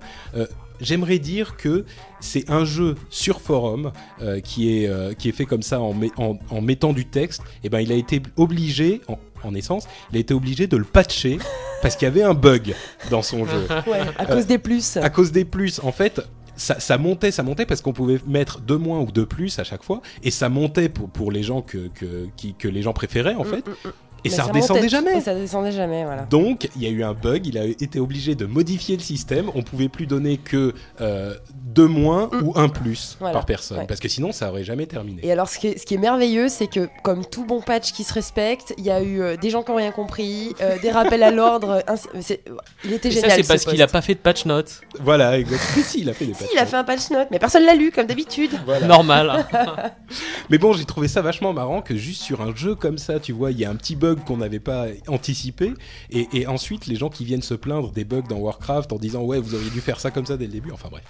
Euh, 0.81 0.85
J'aimerais 0.85 1.19
dire 1.19 1.57
que 1.57 1.85
c'est 2.21 2.51
un 2.51 2.65
jeu 2.65 2.95
sur 3.11 3.41
forum 3.41 3.93
euh, 4.23 4.41
qui, 4.41 4.77
est, 4.83 4.89
euh, 4.89 5.13
qui 5.15 5.29
est 5.29 5.33
fait 5.33 5.45
comme 5.45 5.63
ça 5.63 5.81
en, 5.81 5.93
met- 5.95 6.13
en, 6.17 6.39
en 6.51 6.61
mettant 6.61 6.93
du 6.93 7.05
texte. 7.05 7.43
Et 7.65 7.69
ben 7.69 7.81
il 7.81 7.93
a 7.93 7.97
été 7.97 8.23
obligé, 8.37 9.01
en, 9.09 9.19
en 9.45 9.55
essence, 9.55 9.87
il 10.13 10.17
a 10.17 10.21
été 10.21 10.35
obligé 10.35 10.67
de 10.67 10.77
le 10.77 10.85
patcher 10.85 11.39
parce 11.83 11.97
qu'il 11.97 12.07
y 12.07 12.11
avait 12.11 12.23
un 12.23 12.35
bug 12.35 12.75
dans 13.11 13.23
son 13.23 13.45
jeu. 13.47 13.67
Ouais, 13.87 14.01
à 14.17 14.27
cause 14.27 14.47
des 14.47 14.59
plus. 14.59 14.97
À 14.97 15.11
cause 15.11 15.33
des 15.33 15.45
plus, 15.45 15.81
en 15.83 15.93
fait, 15.93 16.21
ça, 16.57 16.81
ça 16.81 16.99
montait, 16.99 17.31
ça 17.31 17.43
montait 17.45 17.67
parce 17.67 17.81
qu'on 17.83 17.93
pouvait 17.93 18.19
mettre 18.27 18.61
deux 18.61 18.79
moins 18.79 18.99
ou 19.01 19.13
deux 19.13 19.27
plus 19.27 19.59
à 19.61 19.65
chaque 19.65 19.85
fois, 19.85 20.01
et 20.25 20.31
ça 20.33 20.49
montait 20.49 20.89
pour, 20.89 21.09
pour 21.09 21.31
les 21.31 21.43
gens 21.45 21.63
que, 21.63 21.89
que, 21.95 22.27
qui- 22.37 22.55
que 22.55 22.67
les 22.69 22.83
gens 22.83 22.93
préféraient 22.93 23.37
en 23.37 23.45
fait, 23.45 23.65
Mm, 23.67 23.71
mm, 23.71 23.89
mm. 23.89 23.93
Et 24.25 24.29
Mais 24.29 24.35
ça 24.35 24.43
redescendait 24.45 24.81
montait- 24.81 24.89
jamais. 24.91 25.17
Et 25.19 25.21
ça 25.21 25.35
descendait 25.35 25.73
jamais, 25.73 26.05
voilà. 26.05 26.23
Donc, 26.23 26.69
il 26.77 26.83
y 26.83 26.87
a 26.87 26.91
eu 26.91 27.03
un 27.05 27.15
bug, 27.15 27.47
il 27.47 27.57
a 27.59 27.65
été 27.65 28.01
obligé 28.01 28.35
de 28.35 28.47
modifier 28.47 28.97
le 28.97 29.03
système. 29.03 29.51
On 29.55 29.63
pouvait 29.63 29.89
plus 29.89 30.07
donner 30.07 30.37
que 30.39 30.75
euh, 31.01 31.35
deux 31.53 31.87
moins 31.87 32.29
Mm. 32.33 32.43
ou 32.47 32.53
un 32.57 32.69
plus 32.69 33.17
Voilà, 33.21 33.33
par 33.35 33.47
personne, 33.47 33.79
ouais. 33.79 33.87
parce 33.87 34.01
que 34.01 34.09
sinon, 34.09 34.33
ça 34.33 34.51
aurait 34.51 34.65
jamais 34.65 34.87
terminé. 34.87 35.21
Et 35.25 35.31
alors, 35.33 35.49
ce 35.49 35.59
qui 35.59 35.69
est, 35.69 35.79
ce 35.79 35.87
qui 35.87 35.95
est 35.95 35.99
merveilleux, 35.99 36.49
c'est 36.49 36.67
que, 36.67 36.89
comme 37.03 37.25
tout 37.25 37.45
bon 37.45 37.61
patch 37.61 37.93
qui 37.93 38.05
se 38.05 38.13
respecte, 38.13 38.75
il 38.79 38.85
y 38.85 38.91
a 38.91 39.01
eu 39.03 39.21
euh, 39.21 39.37
des 39.37 39.51
gens 39.51 39.63
qui 39.63 39.71
n'ont 39.71 39.77
rien 39.77 39.93
compris, 39.93 40.55
euh, 40.61 40.79
des 40.81 40.91
rappels 40.91 41.23
à 41.23 41.31
l'ordre. 41.31 41.83
Il 42.85 42.93
était 42.93 43.09
Et 43.09 43.13
ça, 43.13 43.21
génial. 43.21 43.31
c'est 43.37 43.43
ce 43.43 43.49
parce 43.49 43.63
qu'il 43.65 43.71
post. 43.73 43.83
a 43.83 43.87
pas 43.87 44.03
fait 44.03 44.15
de 44.15 44.19
patch 44.21 44.45
note. 44.47 44.81
Voilà, 45.01 45.39
exactement. 45.39 45.85
si, 45.87 46.01
il 46.01 46.09
a 46.11 46.13
fait 46.13 46.27
des 46.27 46.35
Si, 46.35 46.41
patchs. 46.41 46.51
il 46.55 46.59
a 46.59 46.67
fait 46.67 46.77
un 46.77 46.85
patch 46.85 47.11
note, 47.11 47.29
mais 47.31 47.39
personne 47.39 47.65
l'a 47.65 47.75
lu, 47.75 47.91
comme 47.93 48.07
d'habitude. 48.07 48.51
Voilà. 48.67 48.87
Normal. 48.87 49.47
Mais 50.51 50.59
bon, 50.59 50.73
j'ai 50.73 50.85
trouvé 50.85 51.09
ça 51.09 51.23
vachement 51.23 51.53
marrant 51.53 51.81
que 51.83 51.95
juste 51.97 52.23
sur 52.23 52.41
un 52.41 52.55
jeu 52.55 52.75
comme 52.75 52.99
ça, 52.99 53.19
tu 53.21 53.33
vois, 53.33 53.51
il 53.51 53.59
y 53.59 53.65
a 53.65 53.71
un 53.71 53.77
petit 53.77 53.97
bug 53.97 54.08
qu'on 54.15 54.37
n'avait 54.39 54.61
pas 54.61 54.87
anticipé, 55.07 55.75
et, 56.11 56.29
et 56.33 56.47
ensuite 56.47 56.87
les 56.87 56.97
gens 56.97 57.09
qui 57.09 57.25
viennent 57.25 57.43
se 57.43 57.55
plaindre 57.55 57.91
des 57.93 58.05
bugs 58.05 58.23
dans 58.29 58.37
Warcraft 58.39 58.93
en 58.93 58.97
disant 58.97 59.23
ouais, 59.23 59.39
vous 59.41 59.55
auriez 59.55 59.71
dû 59.71 59.81
faire 59.81 60.01
ça 60.01 60.11
comme 60.11 60.27
ça 60.27 60.37
dès 60.37 60.47
le 60.47 60.53
début. 60.53 60.71
Enfin 60.73 60.89
bref, 60.91 61.05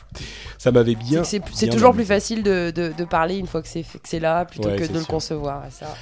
ça 0.59 0.73
m'avait 0.73 0.95
bien. 0.95 1.23
C'est 1.25 1.41
toujours 1.71 1.93
plus 1.95 2.05
facile 2.05 2.43
de, 2.43 2.73
de- 2.75 2.93
de 2.97 3.05
parler 3.05 3.37
une 3.37 3.47
fois 3.47 3.63
que 3.63 3.69
c'est 3.69 4.21
là, 4.21 4.45
plutôt 4.45 4.69
Ouais, 4.69 4.77
que 4.77 4.87
de 4.93 4.99
le 4.99 5.05
concevoir. 5.05 5.63
Ça, 5.71 5.95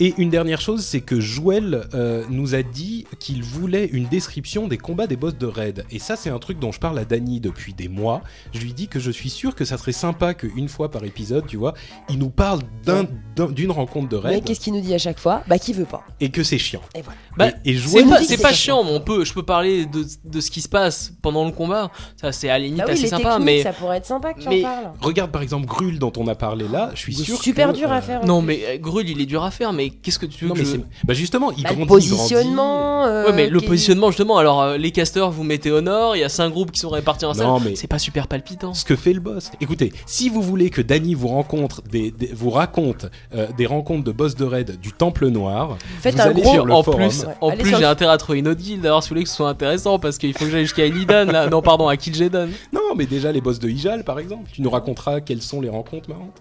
Et 0.00 0.12
une 0.18 0.28
dernière 0.28 0.60
chose, 0.60 0.84
c'est 0.84 1.00
que 1.00 1.20
Joël 1.20 1.86
euh, 1.94 2.24
nous 2.28 2.56
a 2.56 2.62
dit 2.62 3.06
qu'il 3.20 3.44
voulait 3.44 3.86
une 3.86 4.06
description 4.08 4.66
des 4.66 4.76
combats 4.76 5.06
des 5.06 5.14
boss 5.16 5.36
de 5.38 5.46
raid. 5.46 5.84
Et 5.92 6.00
ça, 6.00 6.16
c'est 6.16 6.30
un 6.30 6.38
truc 6.40 6.58
dont 6.58 6.72
je 6.72 6.80
parle 6.80 6.98
à 6.98 7.04
Dany 7.04 7.38
depuis 7.40 7.74
des 7.74 7.88
mois. 7.88 8.20
Je 8.52 8.58
lui 8.60 8.72
dis 8.72 8.88
que 8.88 8.98
je 8.98 9.12
suis 9.12 9.30
sûr 9.30 9.54
que 9.54 9.64
ça 9.64 9.78
serait 9.78 9.92
sympa 9.92 10.34
qu'une 10.34 10.68
fois 10.68 10.90
par 10.90 11.04
épisode, 11.04 11.46
tu 11.46 11.56
vois, 11.56 11.74
il 12.08 12.18
nous 12.18 12.28
parle 12.30 12.60
d'un- 12.84 13.06
d'un- 13.36 13.46
d'une 13.50 13.70
rencontre 13.70 14.08
de 14.08 14.16
Mais 14.16 14.22
raid 14.30 14.44
qu'est-ce 14.44 14.58
qu'il 14.60 14.72
nous 14.72 14.80
dit 14.80 14.94
à 14.94 14.98
chaque 14.98 15.20
fois? 15.20 15.44
Bah, 15.46 15.58
qui 15.60 15.72
veut 15.72 15.84
pas 15.84 16.04
et 16.20 16.30
que 16.30 16.42
c'est 16.42 16.58
chiant. 16.58 16.80
Et 16.96 17.02
voilà. 17.02 17.18
Bah, 17.36 17.48
et, 17.64 17.70
et 17.70 17.74
C'est 17.76 17.80
Joël 17.90 18.08
pas, 18.08 18.18
c'est 18.18 18.24
c'est 18.24 18.36
pas 18.42 18.48
pas 18.48 18.54
chiant, 18.54 18.82
mais 18.82 18.90
on 18.90 19.00
peut, 19.00 19.24
je 19.24 19.32
peux 19.32 19.42
parler 19.44 19.86
de, 19.86 20.04
de 20.24 20.40
ce 20.40 20.50
qui 20.50 20.60
se 20.60 20.68
passe 20.68 21.12
pendant 21.22 21.44
le 21.44 21.52
combat. 21.52 21.90
Ça, 22.20 22.32
c'est 22.32 22.48
à 22.48 22.58
la 22.58 22.64
limite 22.64 22.78
Bah 22.78 22.84
oui, 22.88 22.92
assez 22.94 23.06
sympa, 23.06 23.38
mais 23.38 23.62
ça 23.62 23.72
pourrait 23.72 23.98
être 23.98 24.06
sympa 24.06 24.34
que 24.34 24.40
tu 24.40 24.48
mais- 24.48 24.60
en 24.64 24.68
parles. 24.68 24.92
Regarde 25.00 25.30
par 25.30 25.42
exemple 25.42 25.66
Grul 25.66 25.98
dont 26.00 26.12
on 26.16 26.26
a 26.26 26.34
parlé 26.34 26.66
là, 26.68 26.90
je 26.94 27.00
suis 27.00 27.14
sûr 27.14 27.40
super 27.40 27.70
que, 27.72 27.76
dur 27.76 27.92
à 27.92 28.00
faire. 28.00 28.24
non, 28.26 28.38
plus. 28.40 28.46
mais 28.48 28.60
euh, 28.66 28.78
Grul, 28.78 29.08
il 29.08 29.20
est 29.20 29.26
dur 29.26 29.44
à 29.44 29.50
faire. 29.52 29.72
Mais 29.72 29.83
qu'est-ce 29.90 30.18
que 30.18 30.26
tu 30.26 30.44
veux 30.44 30.48
Non 30.48 30.54
que 30.54 30.60
mais 30.60 30.64
je... 30.66 30.76
bah 31.04 31.14
justement, 31.14 31.50
il 31.52 31.62
Bah, 31.62 31.70
le 31.70 31.84
grandit, 31.84 32.06
il 32.06 32.10
grandit. 32.10 32.34
positionnement. 32.34 33.04
euh, 33.06 33.26
Ouais, 33.26 33.32
mais 33.32 33.48
le 33.48 33.60
positionnement, 33.60 34.08
justement, 34.10 34.38
alors 34.38 34.62
euh, 34.62 34.76
les 34.76 34.90
casters, 34.90 35.30
vous 35.30 35.42
mettez 35.44 35.70
au 35.70 35.80
nord, 35.80 36.16
il 36.16 36.20
y 36.20 36.24
a 36.24 36.28
cinq 36.28 36.50
groupes 36.50 36.70
qui 36.72 36.80
sont 36.80 36.88
répartis 36.90 37.24
en 37.24 37.34
salle. 37.34 37.46
Non, 37.46 37.60
mais- 37.60 37.74
C'est 37.76 37.86
pas 37.86 37.98
super 37.98 38.28
palpitant. 38.28 38.74
ce 38.74 38.84
que 38.84 38.96
fait 38.96 39.12
le 39.12 39.20
boss. 39.20 39.50
Écoutez, 39.60 39.92
si 40.06 40.28
vous 40.28 40.42
voulez 40.42 40.70
que 40.70 40.80
Dany 40.82 41.14
vous 41.14 41.28
rencontre 41.28 41.82
des, 41.82 42.10
des- 42.10 42.30
vous 42.34 42.50
raconte 42.50 43.06
euh, 43.34 43.46
des 43.56 43.66
rencontres 43.66 44.04
de 44.04 44.12
boss 44.12 44.34
de 44.36 44.44
raid 44.44 44.78
du 44.80 44.92
Temple 44.92 45.28
Noir, 45.28 45.76
Faites 46.00 46.14
vous 46.14 46.20
un 46.20 46.24
allez 46.24 46.42
gros. 46.42 46.52
sur 46.52 46.66
le 46.66 46.72
en 46.74 46.82
forum. 46.82 47.08
plus, 47.08 47.24
Ouais. 47.24 47.34
en 47.40 47.48
Allez 47.50 47.62
plus 47.62 47.70
j'ai 47.74 47.80
le- 47.80 47.86
intérêt 47.86 48.12
à 48.12 48.18
trouver 48.18 48.38
une 48.38 48.48
autre 48.48 48.60
guilde. 48.60 48.82
D'ailleurs, 48.82 49.02
si 49.02 49.08
vous 49.08 49.14
voulez 49.14 49.24
que 49.24 49.28
ce 49.30 49.36
soit 49.36 49.48
intéressant, 49.48 49.98
parce 49.98 50.18
qu'il 50.18 50.32
faut 50.36 50.44
que 50.44 50.50
j'aille 50.50 50.64
jusqu'à 50.64 50.86
Illidan, 50.86 51.24
là. 51.26 51.48
Non, 51.48 51.62
pardon, 51.62 51.88
à 51.88 51.96
Kil'jaeden. 51.96 52.50
Non, 52.72 52.94
mais 52.96 53.06
déjà 53.06 53.32
les 53.32 53.40
boss 53.40 53.58
de 53.58 53.68
Ijal 53.68 54.04
par 54.04 54.18
exemple, 54.18 54.50
tu 54.52 54.62
nous 54.62 54.70
raconteras 54.70 55.20
quelles 55.20 55.42
sont 55.42 55.60
les 55.60 55.68
rencontres 55.68 56.08
marrantes. 56.08 56.40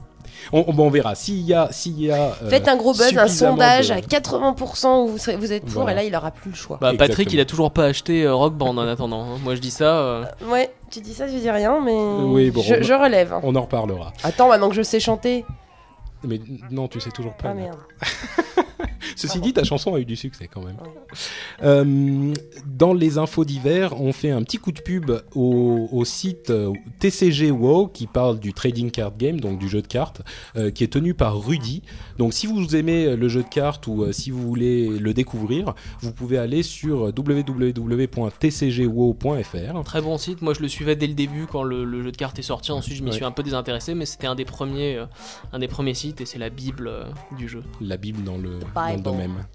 On, 0.52 0.66
on, 0.68 0.78
on 0.80 0.90
verra 0.90 1.16
s'il 1.16 1.42
y 1.42 1.54
a 1.54 1.68
s'il 1.72 2.00
y 2.02 2.12
a 2.12 2.36
euh, 2.44 2.50
Faites 2.50 2.68
un 2.68 2.76
gros 2.76 2.94
buzz, 2.94 3.18
un 3.18 3.28
sondage 3.28 3.90
de- 3.90 3.94
à 3.94 4.00
80% 4.00 5.04
où 5.04 5.08
vous, 5.08 5.18
serez- 5.18 5.36
vous 5.38 5.52
êtes 5.54 5.64
pour, 5.66 5.84
Voilà. 5.84 5.92
et 5.94 5.96
là 5.96 6.04
il 6.10 6.16
aura 6.16 6.32
plus 6.32 6.52
le 6.52 6.56
choix. 6.56 6.78
Bah, 6.82 6.90
Patrick, 6.92 7.12
Exactement. 7.12 7.34
il 7.34 7.40
a 7.40 7.46
toujours 7.46 7.72
pas 7.72 7.86
acheté 7.86 8.24
euh, 8.24 8.34
Rock 8.36 8.54
Band 8.56 8.78
en 8.78 8.88
attendant. 8.88 9.24
hein. 9.24 9.38
Moi, 9.44 9.56
je 9.56 9.62
dis 9.62 9.72
ça. 9.72 9.86
euh, 10.00 10.24
Ouais, 10.50 10.72
tu 10.92 11.00
dis 11.02 11.14
ça, 11.14 11.28
je 11.28 11.38
dis 11.38 11.50
rien, 11.50 11.80
mais 11.84 11.94
Oui, 11.96 12.52
bon, 12.52 12.62
je, 12.62 12.76
on- 12.76 12.82
je 12.84 12.94
relève. 12.94 13.34
On 13.44 13.56
en 13.56 13.62
reparlera. 13.62 14.12
Attends, 14.24 14.50
maintenant 14.50 14.70
que 14.70 14.76
je 14.76 14.82
sais 14.84 15.00
chanter. 15.00 15.46
Mais 16.26 16.40
non, 16.72 16.88
tu 16.88 17.00
sais 17.02 17.12
toujours 17.12 17.34
pas. 17.34 17.50
Ah 17.50 17.54
merde. 17.54 17.78
Ceci 19.16 19.28
Pardon. 19.28 19.46
dit, 19.46 19.54
ta 19.54 19.64
chanson 19.64 19.94
a 19.96 20.00
eu 20.00 20.06
du 20.06 20.16
succès 20.16 20.50
quand 20.52 20.64
même. 20.64 20.78
Euh, 21.64 22.34
dans 22.66 22.94
les 22.94 23.18
infos 23.18 23.46
divers, 23.46 24.00
on 24.02 24.12
fait 24.14 24.32
un 24.32 24.42
petit 24.44 24.58
coup 24.58 24.72
de 24.72 24.82
pub 24.82 25.12
au, 25.36 25.88
au 25.92 26.06
site 26.06 26.50
euh, 26.50 26.72
TCG 27.00 27.52
WoW 27.52 27.88
qui 27.88 28.08
parle 28.08 28.40
du 28.40 28.54
trading 28.54 28.92
card 28.92 29.14
game, 29.18 29.40
donc 29.40 29.60
du 29.60 29.68
jeu 29.70 29.82
de 29.82 29.88
cartes, 29.88 30.22
euh, 30.56 30.72
qui 30.72 30.84
est 30.84 30.88
tenu 30.92 31.14
par 31.14 31.40
Rudy. 31.40 31.82
Donc 32.18 32.34
si 32.34 32.48
vous 32.48 32.76
aimez 32.76 33.16
le 33.16 33.28
jeu 33.30 33.44
de 33.44 33.48
cartes 33.50 33.88
ou 33.88 34.04
euh, 34.04 34.12
si 34.12 34.32
vous 34.32 34.42
voulez 34.42 34.88
le 34.90 35.14
découvrir, 35.14 35.74
vous 36.02 36.12
pouvez 36.12 36.38
aller 36.38 36.64
sur 36.64 37.12
www.tcgwow.fr. 38.54 39.84
Très 39.84 40.02
bon 40.02 40.18
site. 40.18 40.42
Moi, 40.42 40.54
je 40.54 40.62
le 40.62 40.68
suivais 40.68 40.96
dès 40.96 41.08
le 41.08 41.14
début 41.14 41.46
quand 41.52 41.64
le, 41.64 41.84
le 41.86 42.04
jeu 42.04 42.12
de 42.12 42.18
cartes 42.18 42.40
est 42.40 42.44
sorti. 42.44 42.72
Ensuite, 42.72 42.98
je 42.98 43.04
m'y 43.04 43.10
Ouais. 43.10 43.16
suis 43.16 43.26
un 43.26 43.32
peu 43.32 43.44
désintéressé, 43.44 43.94
mais 43.94 44.06
c'était 44.06 44.26
un 44.28 44.34
des 44.36 44.46
premiers, 44.46 44.96
euh, 44.98 45.06
un 45.52 45.60
des 45.60 45.68
premiers 45.68 45.94
sites 45.94 46.20
et 46.22 46.26
c'est 46.26 46.40
la 46.40 46.50
bible 46.50 46.88
euh, 46.88 47.04
du 47.38 47.48
jeu. 47.48 47.62
la 47.82 47.98
Bible 47.98 48.24
dans 48.24 48.38
le, 48.38 48.60
dans 48.74 48.93
le 48.96 49.02
Bible. 49.02 49.12
domaine. 49.12 49.46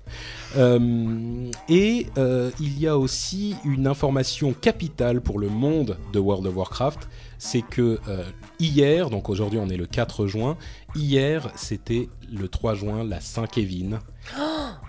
Euh, 0.56 1.51
et 1.69 2.06
euh, 2.16 2.51
il 2.59 2.78
y 2.81 2.86
a 2.86 2.97
aussi 2.97 3.56
une 3.65 3.86
information 3.86 4.55
capitale 4.55 5.20
pour 5.20 5.39
le 5.39 5.48
monde 5.48 5.98
de 6.12 6.19
World 6.19 6.47
of 6.47 6.56
Warcraft, 6.56 7.09
c'est 7.39 7.62
que 7.62 8.01
euh, 8.09 8.24
hier, 8.59 9.10
donc 9.10 9.28
aujourd'hui 9.28 9.59
on 9.62 9.69
est 9.69 9.77
le 9.77 9.86
4 9.86 10.27
juin, 10.27 10.56
hier 10.94 11.51
c'était 11.55 12.09
le 12.32 12.48
3 12.48 12.74
juin, 12.74 13.05
la 13.05 13.20
Saint-Kévin. 13.20 14.01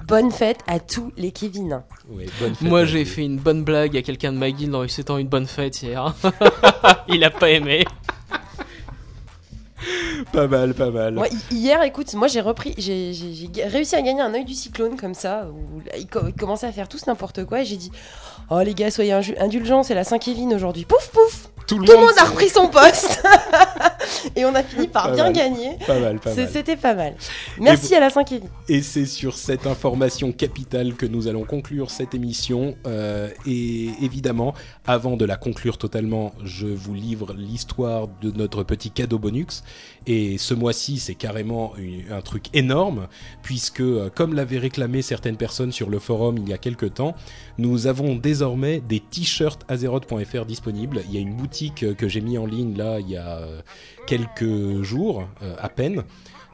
Bonne 0.07 0.31
fête 0.31 0.59
à 0.67 0.79
tous 0.79 1.11
les 1.17 1.31
Kevin. 1.31 1.83
Ouais, 2.09 2.25
bonne 2.39 2.55
fête 2.55 2.67
Moi, 2.67 2.85
j'ai 2.85 3.05
fait 3.05 3.23
une 3.23 3.37
bonne 3.37 3.63
blague 3.63 3.95
à 3.95 4.01
quelqu'un 4.01 4.33
de 4.33 4.37
ma 4.37 4.51
guilde 4.51 4.73
en 4.73 4.81
lui 4.81 4.89
souhaitant 4.89 5.17
une 5.17 5.27
bonne 5.27 5.45
fête 5.45 5.81
hier. 5.81 6.15
il 7.07 7.23
a 7.23 7.29
pas 7.29 7.49
aimé. 7.49 7.85
Pas 10.31 10.47
mal, 10.47 10.73
pas 10.73 10.91
mal. 10.91 11.19
Hier, 11.51 11.81
écoute, 11.83 12.13
moi 12.13 12.27
j'ai 12.27 12.41
repris, 12.41 12.73
j'ai 12.77 13.13
réussi 13.65 13.95
à 13.95 14.01
gagner 14.01 14.21
un 14.21 14.33
œil 14.33 14.45
du 14.45 14.53
cyclone 14.53 14.97
comme 14.97 15.13
ça, 15.13 15.47
où 15.47 15.81
ils 15.97 16.07
commençaient 16.33 16.67
à 16.67 16.71
faire 16.71 16.89
tous 16.89 17.07
n'importe 17.07 17.45
quoi, 17.45 17.61
et 17.61 17.65
j'ai 17.65 17.77
dit 17.77 17.91
Oh 18.51 18.59
les 18.61 18.73
gars, 18.73 18.89
soyez 18.91 19.13
indulgents, 19.39 19.83
c'est 19.83 19.93
la 19.95 20.03
Saint-Kévin 20.03 20.51
aujourd'hui. 20.55 20.85
Pouf 20.85 21.09
pouf 21.09 21.49
Tout 21.67 21.77
le 21.77 21.85
Tout 21.85 21.97
monde 21.99 22.09
a 22.17 22.23
repris 22.25 22.49
son 22.49 22.67
poste 22.67 23.23
Et 24.35 24.43
on 24.43 24.55
a 24.55 24.63
fini 24.63 24.87
par 24.87 25.09
Pas 25.09 25.13
bien 25.13 25.23
mal. 25.25 25.33
gagner. 25.33 25.69
Pas 25.85 25.99
mal, 25.99 26.19
pas 26.19 26.33
mal. 26.33 26.49
C'était 26.51 26.75
pas 26.75 26.95
mal. 26.95 27.15
Merci 27.59 27.93
à 27.95 27.99
la 27.99 28.09
Saint-Kévin. 28.09 28.47
Et 28.67 28.81
c'est 28.81 29.05
sur 29.05 29.37
cette 29.37 29.67
information 29.67 30.31
capitale 30.31 30.95
que 30.95 31.05
nous 31.05 31.27
allons 31.27 31.43
conclure 31.45 31.91
cette 31.91 32.15
émission. 32.15 32.75
Euh, 32.87 33.29
et 33.45 33.89
évidemment, 34.01 34.55
avant 34.87 35.15
de 35.15 35.25
la 35.25 35.37
conclure 35.37 35.77
totalement, 35.77 36.33
je 36.43 36.65
vous 36.65 36.95
livre 36.95 37.33
l'histoire 37.37 38.07
de 38.21 38.31
notre 38.31 38.63
petit 38.63 38.89
cadeau 38.89 39.19
bonus. 39.19 39.63
Et 40.07 40.39
ce 40.39 40.55
mois-ci, 40.55 40.97
c'est 40.97 41.13
carrément 41.15 41.73
une- 41.77 42.11
un 42.11 42.21
truc 42.21 42.45
énorme, 42.53 43.07
puisque, 43.43 43.81
euh, 43.81 44.09
comme 44.13 44.33
l'avaient 44.33 44.57
réclamé 44.57 45.03
certaines 45.03 45.37
personnes 45.37 45.71
sur 45.71 45.89
le 45.89 45.99
forum 45.99 46.37
il 46.39 46.49
y 46.49 46.53
a 46.53 46.57
quelques 46.57 46.95
temps, 46.95 47.13
nous 47.59 47.85
avons 47.85 48.15
désormais 48.15 48.38
des 48.39 48.99
t-shirts 48.99 49.65
azeroth.fr 49.67 50.45
disponibles. 50.45 51.01
Il 51.07 51.13
y 51.13 51.17
a 51.17 51.21
une 51.21 51.35
boutique 51.35 51.95
que 51.95 52.07
j'ai 52.07 52.21
mis 52.21 52.37
en 52.37 52.45
ligne 52.45 52.77
là 52.77 52.99
il 52.99 53.09
y 53.09 53.17
a 53.17 53.37
euh, 53.37 53.61
quelques 54.07 54.81
jours 54.81 55.27
euh, 55.41 55.55
à 55.59 55.69
peine. 55.69 56.03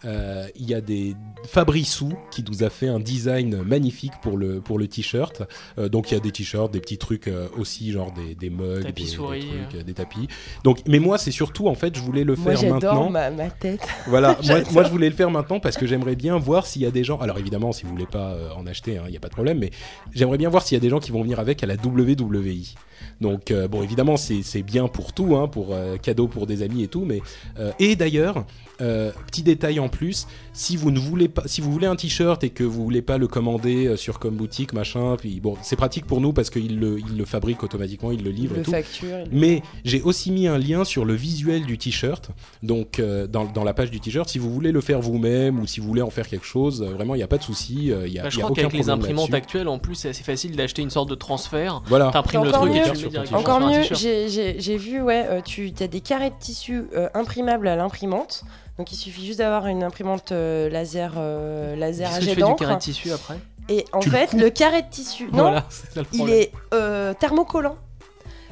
Euh, 0.06 0.48
il 0.56 0.70
y 0.70 0.74
a 0.74 0.82
des 0.82 1.16
Fabrissou 1.46 2.14
qui 2.32 2.44
nous 2.44 2.64
a 2.64 2.70
fait 2.70 2.88
un 2.88 3.00
design 3.00 3.62
magnifique 3.64 4.14
pour 4.22 4.38
le 4.38 4.62
pour 4.62 4.80
le 4.80 4.88
t-shirt. 4.88 5.44
Euh, 5.78 5.90
donc 5.90 6.12
il 6.12 6.16
y 6.16 6.18
a 6.18 6.20
des 6.20 6.32
t-shirts, 6.32 6.72
des 6.72 6.80
petits 6.80 6.98
trucs 6.98 7.28
euh, 7.28 7.48
aussi 7.58 7.92
genre 7.92 8.12
des, 8.12 8.36
des 8.36 8.50
mugs, 8.50 8.84
Tapis 8.84 9.04
des, 9.04 9.10
des 9.10 9.16
souris, 9.16 9.40
trucs, 9.40 9.82
euh, 9.82 9.84
des 9.84 9.94
tapis. 9.94 10.28
Donc 10.64 10.80
mais 10.88 11.00
moi 11.00 11.18
c'est 11.18 11.32
surtout 11.32 11.68
en 11.68 11.76
fait 11.76 11.96
je 11.96 12.02
voulais 12.02 12.24
le 12.24 12.36
Moi 12.36 12.56
faire 12.56 12.74
maintenant. 12.74 13.10
ma, 13.10 13.30
ma 13.30 13.50
tête. 13.50 13.86
Voilà, 14.08 14.38
moi, 14.72 14.84
je 14.84 14.90
voulais 14.90 15.10
le 15.10 15.16
faire 15.16 15.32
maintenant 15.32 15.60
parce 15.60 15.78
que 15.78 15.88
j'aimerais 15.88 16.16
bien 16.16 16.38
voir 16.38 16.68
s'il 16.68 16.82
y 16.84 16.86
a 16.86 16.92
des 16.92 17.04
gens. 17.04 17.18
Alors 17.18 17.38
évidemment, 17.40 17.72
si 17.72 17.84
vous 17.84 17.90
voulez 17.90 18.06
pas 18.06 18.34
euh, 18.34 18.50
en 18.56 18.68
acheter, 18.68 19.00
il 19.06 19.12
n'y 19.12 19.18
a 19.18 19.20
pas 19.20 19.30
de 19.30 19.34
problème, 19.34 19.58
mais 19.60 19.72
j'aimerais 20.14 20.38
bien 20.38 20.50
voir 20.50 20.64
s'il 20.64 20.76
y 20.76 20.80
a 20.80 20.82
des 20.82 20.90
gens 20.90 21.00
qui 21.00 21.12
vont 21.12 21.22
venir 21.24 21.40
avec 21.40 21.64
à 21.64 21.68
la 21.68 21.76
WWE. 21.76 22.76
Donc 23.22 23.52
euh, 23.52 23.68
bon, 23.68 23.84
évidemment, 23.84 24.18
c'est 24.18 24.42
c'est 24.44 24.64
bien 24.64 24.88
pour 24.88 25.14
tout, 25.14 25.36
hein, 25.36 25.48
pour 25.48 25.74
euh, 25.74 25.98
cadeau 25.98 26.28
pour 26.28 26.48
des 26.48 26.64
amis 26.64 26.84
et 26.84 26.88
tout, 26.88 27.06
mais 27.06 27.22
euh, 27.60 27.72
et 27.80 27.96
d'ailleurs, 27.96 28.46
euh, 28.82 29.12
petit 29.28 29.44
détail 29.44 29.80
en 29.80 29.90
plus, 29.96 30.28
si 30.54 30.76
vous 30.78 30.92
ne 30.92 31.00
voulez 31.00 31.28
pas, 31.28 31.44
si 31.46 31.62
vous 31.62 31.72
voulez 31.72 31.88
un 31.88 31.96
t-shirt 31.96 32.44
et 32.44 32.50
que 32.50 32.64
vous 32.64 32.84
voulez 32.84 33.02
pas 33.02 33.18
le 33.18 33.28
commander 33.28 33.88
euh, 33.88 33.96
sur 33.98 34.20
comme 34.20 34.36
boutique 34.36 34.74
machin, 34.74 35.16
puis 35.18 35.40
bon, 35.40 35.56
c'est 35.62 35.76
pratique 35.76 36.06
pour 36.06 36.22
nous 36.22 36.34
parce 36.34 36.50
qu'il 36.50 36.80
le, 36.80 37.00
il 37.00 37.18
le 37.18 37.26
fabrique 37.26 37.64
automatiquement, 37.64 38.12
il 38.12 38.24
le 38.24 38.32
livre 38.32 38.56
Le 38.56 38.62
et 38.62 38.64
tout. 38.64 38.72
facture. 38.72 39.18
il- 39.32 39.38
Mais 39.40 39.62
j'ai 39.84 40.02
aussi 40.02 40.32
mis 40.32 40.48
un 40.48 40.58
lien 40.58 40.84
sur 40.84 41.06
le 41.06 41.14
visuel 41.14 41.66
du 41.66 41.78
t-shirt, 41.78 42.30
donc 42.64 43.00
euh, 43.00 43.28
dans, 43.28 43.46
dans 43.46 43.64
la 43.64 43.74
page 43.74 43.92
du 43.92 44.00
t-shirt. 44.00 44.28
Si 44.30 44.38
vous 44.40 44.52
voulez 44.54 44.72
le 44.72 44.82
faire 44.82 45.00
vous-même 45.02 45.60
ou 45.60 45.68
si 45.68 45.80
vous 45.80 45.88
voulez 45.88 46.02
en 46.02 46.10
faire 46.10 46.28
quelque 46.28 46.46
chose, 46.46 46.82
euh, 46.82 46.94
vraiment 46.94 47.16
il 47.16 47.20
n'y 47.20 47.24
a 47.24 47.28
pas 47.28 47.38
de 47.38 47.44
souci. 47.44 47.92
euh, 47.92 48.08
Il 48.08 48.14
y 48.14 48.20
a, 48.20 48.24
Bah, 48.24 48.30
je 48.30 48.36
il 48.36 48.40
y 48.40 48.42
a 48.42 48.44
crois 48.44 48.52
aucun 48.52 48.62
qu'avec 48.64 48.74
les 48.78 48.90
imprimantes 48.90 49.34
actuelles, 49.34 49.68
en 49.68 49.80
plus, 49.80 49.96
c'est 49.96 50.10
assez 50.10 50.24
facile 50.24 50.56
d'acheter 50.56 50.82
une 50.82 50.90
sorte 50.90 51.10
de 51.10 51.16
transfert. 51.16 51.82
Voilà. 51.88 52.10
T'imprimes 52.12 52.44
le 52.44 52.50
Encore 52.50 52.62
truc 52.70 52.76
et 52.76 52.82
tu 52.92 53.10
le 53.10 53.36
Encore 53.36 53.60
mieux, 53.62 53.82
t-shirt. 53.82 54.00
j'ai- 54.00 54.30
j'ai 54.30 54.60
j'ai 54.60 54.78
vu, 54.78 55.02
ouais, 55.02 55.26
euh, 55.30 55.42
tu 55.42 55.72
as 55.80 55.88
des 55.88 56.02
carrés 56.02 56.30
de 56.30 56.36
tissu 56.40 56.84
euh, 56.96 57.08
imprimables 57.14 57.68
à 57.68 57.76
l'imprimante. 57.76 58.44
Donc 58.78 58.92
il 58.92 58.96
suffit 58.98 59.26
juste 59.26 59.40
d'avoir 59.40 59.68
une 59.68 59.84
imprimante 59.84 60.32
euh, 60.32 60.70
laser, 60.70 61.14
euh, 61.18 61.76
laser 61.76 62.10
Qu'est-ce 62.10 62.18
à 62.18 62.20
que 62.20 62.24
tu 62.24 62.30
jet 62.30 62.30
fais 62.32 62.36
du 62.36 62.42
d'encre. 62.42 62.60
carré 62.64 62.76
de 62.76 62.80
tissu 62.80 63.12
après? 63.12 63.40
Et 63.70 63.86
en 63.94 64.00
Tu 64.00 64.10
le 64.10 64.18
fait, 64.18 64.28
coupes 64.28 64.40
le 64.42 64.50
carré 64.50 64.82
de 64.84 64.90
tissu, 64.90 65.26
non, 65.32 65.44
Voilà, 65.44 65.66
c'est 65.70 65.92
ça 65.94 66.02
le 66.02 66.08
il 66.12 66.18
problème. 66.18 66.38
est 66.40 66.52
euh, 66.74 67.14
thermocollant. 67.14 67.78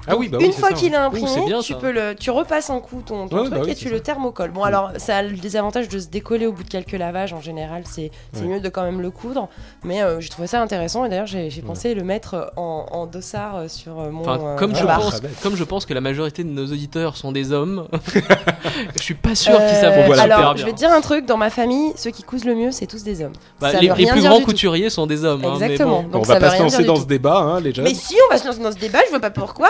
Ah 0.08 0.16
oui, 0.18 0.28
bah 0.30 0.38
oui, 0.40 0.48
une 0.48 0.52
fois 0.54 0.72
qu'il 0.74 0.94
est 0.94 0.98
Ouh, 0.98 1.02
imprimé, 1.02 1.46
bien, 1.46 1.60
tu 1.62 1.76
peux 1.76 1.92
le, 1.92 2.16
tu 2.16 2.30
repasses 2.32 2.70
un 2.70 2.80
coup 2.80 3.02
ton, 3.06 3.28
ton 3.28 3.36
Ouais, 3.38 3.42
truc 3.44 3.54
bah 3.54 3.62
oui, 3.64 3.72
et 3.72 3.76
tu 3.76 3.90
le 3.90 4.00
thermocolles. 4.02 4.52
Bon 4.52 4.64
alors 4.64 4.92
ça 4.98 5.18
a 5.18 5.22
le 5.24 5.38
désavantage 5.38 5.88
de 5.90 6.00
se 6.00 6.08
décoller 6.08 6.46
au 6.46 6.52
bout 6.52 6.64
de 6.64 6.70
quelques 6.70 6.92
lavages 6.94 7.34
en 7.34 7.42
général, 7.42 7.84
c'est 7.86 8.12
c'est 8.34 8.42
Ouais. 8.42 8.48
mieux 8.48 8.60
de 8.60 8.70
quand 8.70 8.84
même 8.84 9.02
le 9.02 9.12
coudre. 9.12 9.48
Mais 9.84 10.02
euh, 10.02 10.20
j'ai 10.20 10.30
trouvé 10.30 10.48
ça 10.48 10.62
intéressant 10.62 11.06
et 11.06 11.10
d'ailleurs 11.10 11.26
j'ai 11.28 11.50
j'ai 11.50 11.62
pensé 11.62 11.94
le 11.94 12.04
mettre 12.04 12.52
en, 12.58 12.86
en 12.92 13.06
dossard 13.06 13.56
euh, 13.58 13.68
sur 13.68 14.00
euh, 14.00 14.10
mon. 14.12 14.22
Enfin, 14.22 14.40
euh, 14.44 14.56
comme, 14.58 14.76
je 14.76 14.86
bar. 14.86 15.00
pense, 15.00 15.12
Très 15.12 15.22
bête. 15.22 15.40
comme 15.42 15.56
je 15.56 15.64
pense 15.64 15.86
que 15.86 15.94
la 15.94 16.02
majorité 16.02 16.44
de 16.44 16.50
nos 16.50 16.66
auditeurs 16.66 17.16
sont 17.18 17.32
des 17.32 17.52
hommes, 17.52 17.88
je 18.98 19.02
suis 19.04 19.14
pas 19.16 19.36
sûr 19.36 19.54
qu'ils 19.54 19.64
Euh, 19.64 19.82
savent 19.82 20.06
voilà. 20.06 20.24
alors, 20.24 20.58
je 20.58 20.66
vais 20.66 20.72
te 20.72 20.78
dire 20.78 20.92
un 20.92 21.02
truc, 21.02 21.26
dans 21.26 21.38
ma 21.38 21.50
famille, 21.50 21.94
ceux 21.96 22.12
qui 22.12 22.24
cousent 22.24 22.46
le 22.46 22.56
mieux, 22.56 22.72
c'est 22.72 22.88
tous 22.88 23.04
des 23.04 23.22
hommes. 23.24 23.34
Bah, 23.60 23.72
ça 23.72 23.80
les, 23.80 23.88
veut 23.90 23.96
les 23.96 24.04
rien 24.04 24.14
plus 24.14 24.22
dire 24.22 24.30
grands 24.32 24.40
tout. 24.40 24.46
couturiers 24.46 24.90
sont 24.90 25.08
des 25.08 25.24
hommes. 25.26 25.44
hein, 25.46 25.56
mais 25.60 25.66
Exactement. 25.68 26.04
bon. 26.04 26.10
Donc 26.10 26.22
on 26.24 26.28
va 26.28 26.40
pas 26.40 26.50
se 26.52 26.62
lancer 26.62 26.84
dans 26.84 26.96
ce 26.98 27.06
débat, 27.06 27.38
hein, 27.38 27.60
les 27.62 27.74
jeunes. 27.74 27.86
Mais 27.86 27.94
si, 27.94 28.16
on 28.30 28.34
va 28.34 28.40
se 28.40 28.46
lancer 28.48 28.60
dans 28.62 28.72
ce 28.72 28.78
débat, 28.78 29.00
je 29.06 29.10
vois 29.10 29.20
pas 29.20 29.32
pourquoi. 29.32 29.70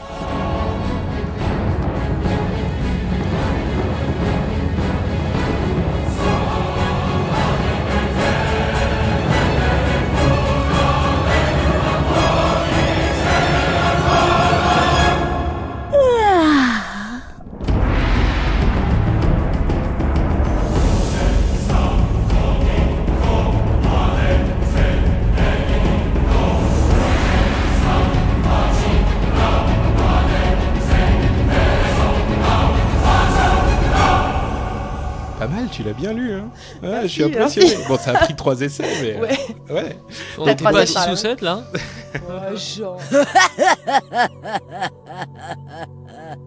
bien 36.00 36.14
lu. 36.14 36.34
Hein 36.34 36.50
Ouais, 36.82 36.90
Merci, 36.90 37.08
je 37.08 37.14
suis 37.14 37.24
impressionné. 37.24 37.68
merci. 37.70 37.88
Bon, 37.88 37.98
ça 37.98 38.12
a 38.12 38.14
pris 38.26 38.36
trois 38.36 38.60
essais, 38.62 38.84
mais 39.02 39.16
euh, 39.16 39.22
Ouais. 39.22 39.38
ouais. 39.74 39.98
On 40.38 40.46
La 40.46 40.52
était 40.54 40.64
pas 40.64 40.70
à 40.70 40.86
troisième 40.86 40.88
6 40.88 40.92
ou 40.92 40.96
parole. 41.02 41.18
7 41.18 41.42
là 41.42 41.64
Oh, 42.28 42.56
genre. 42.56 43.00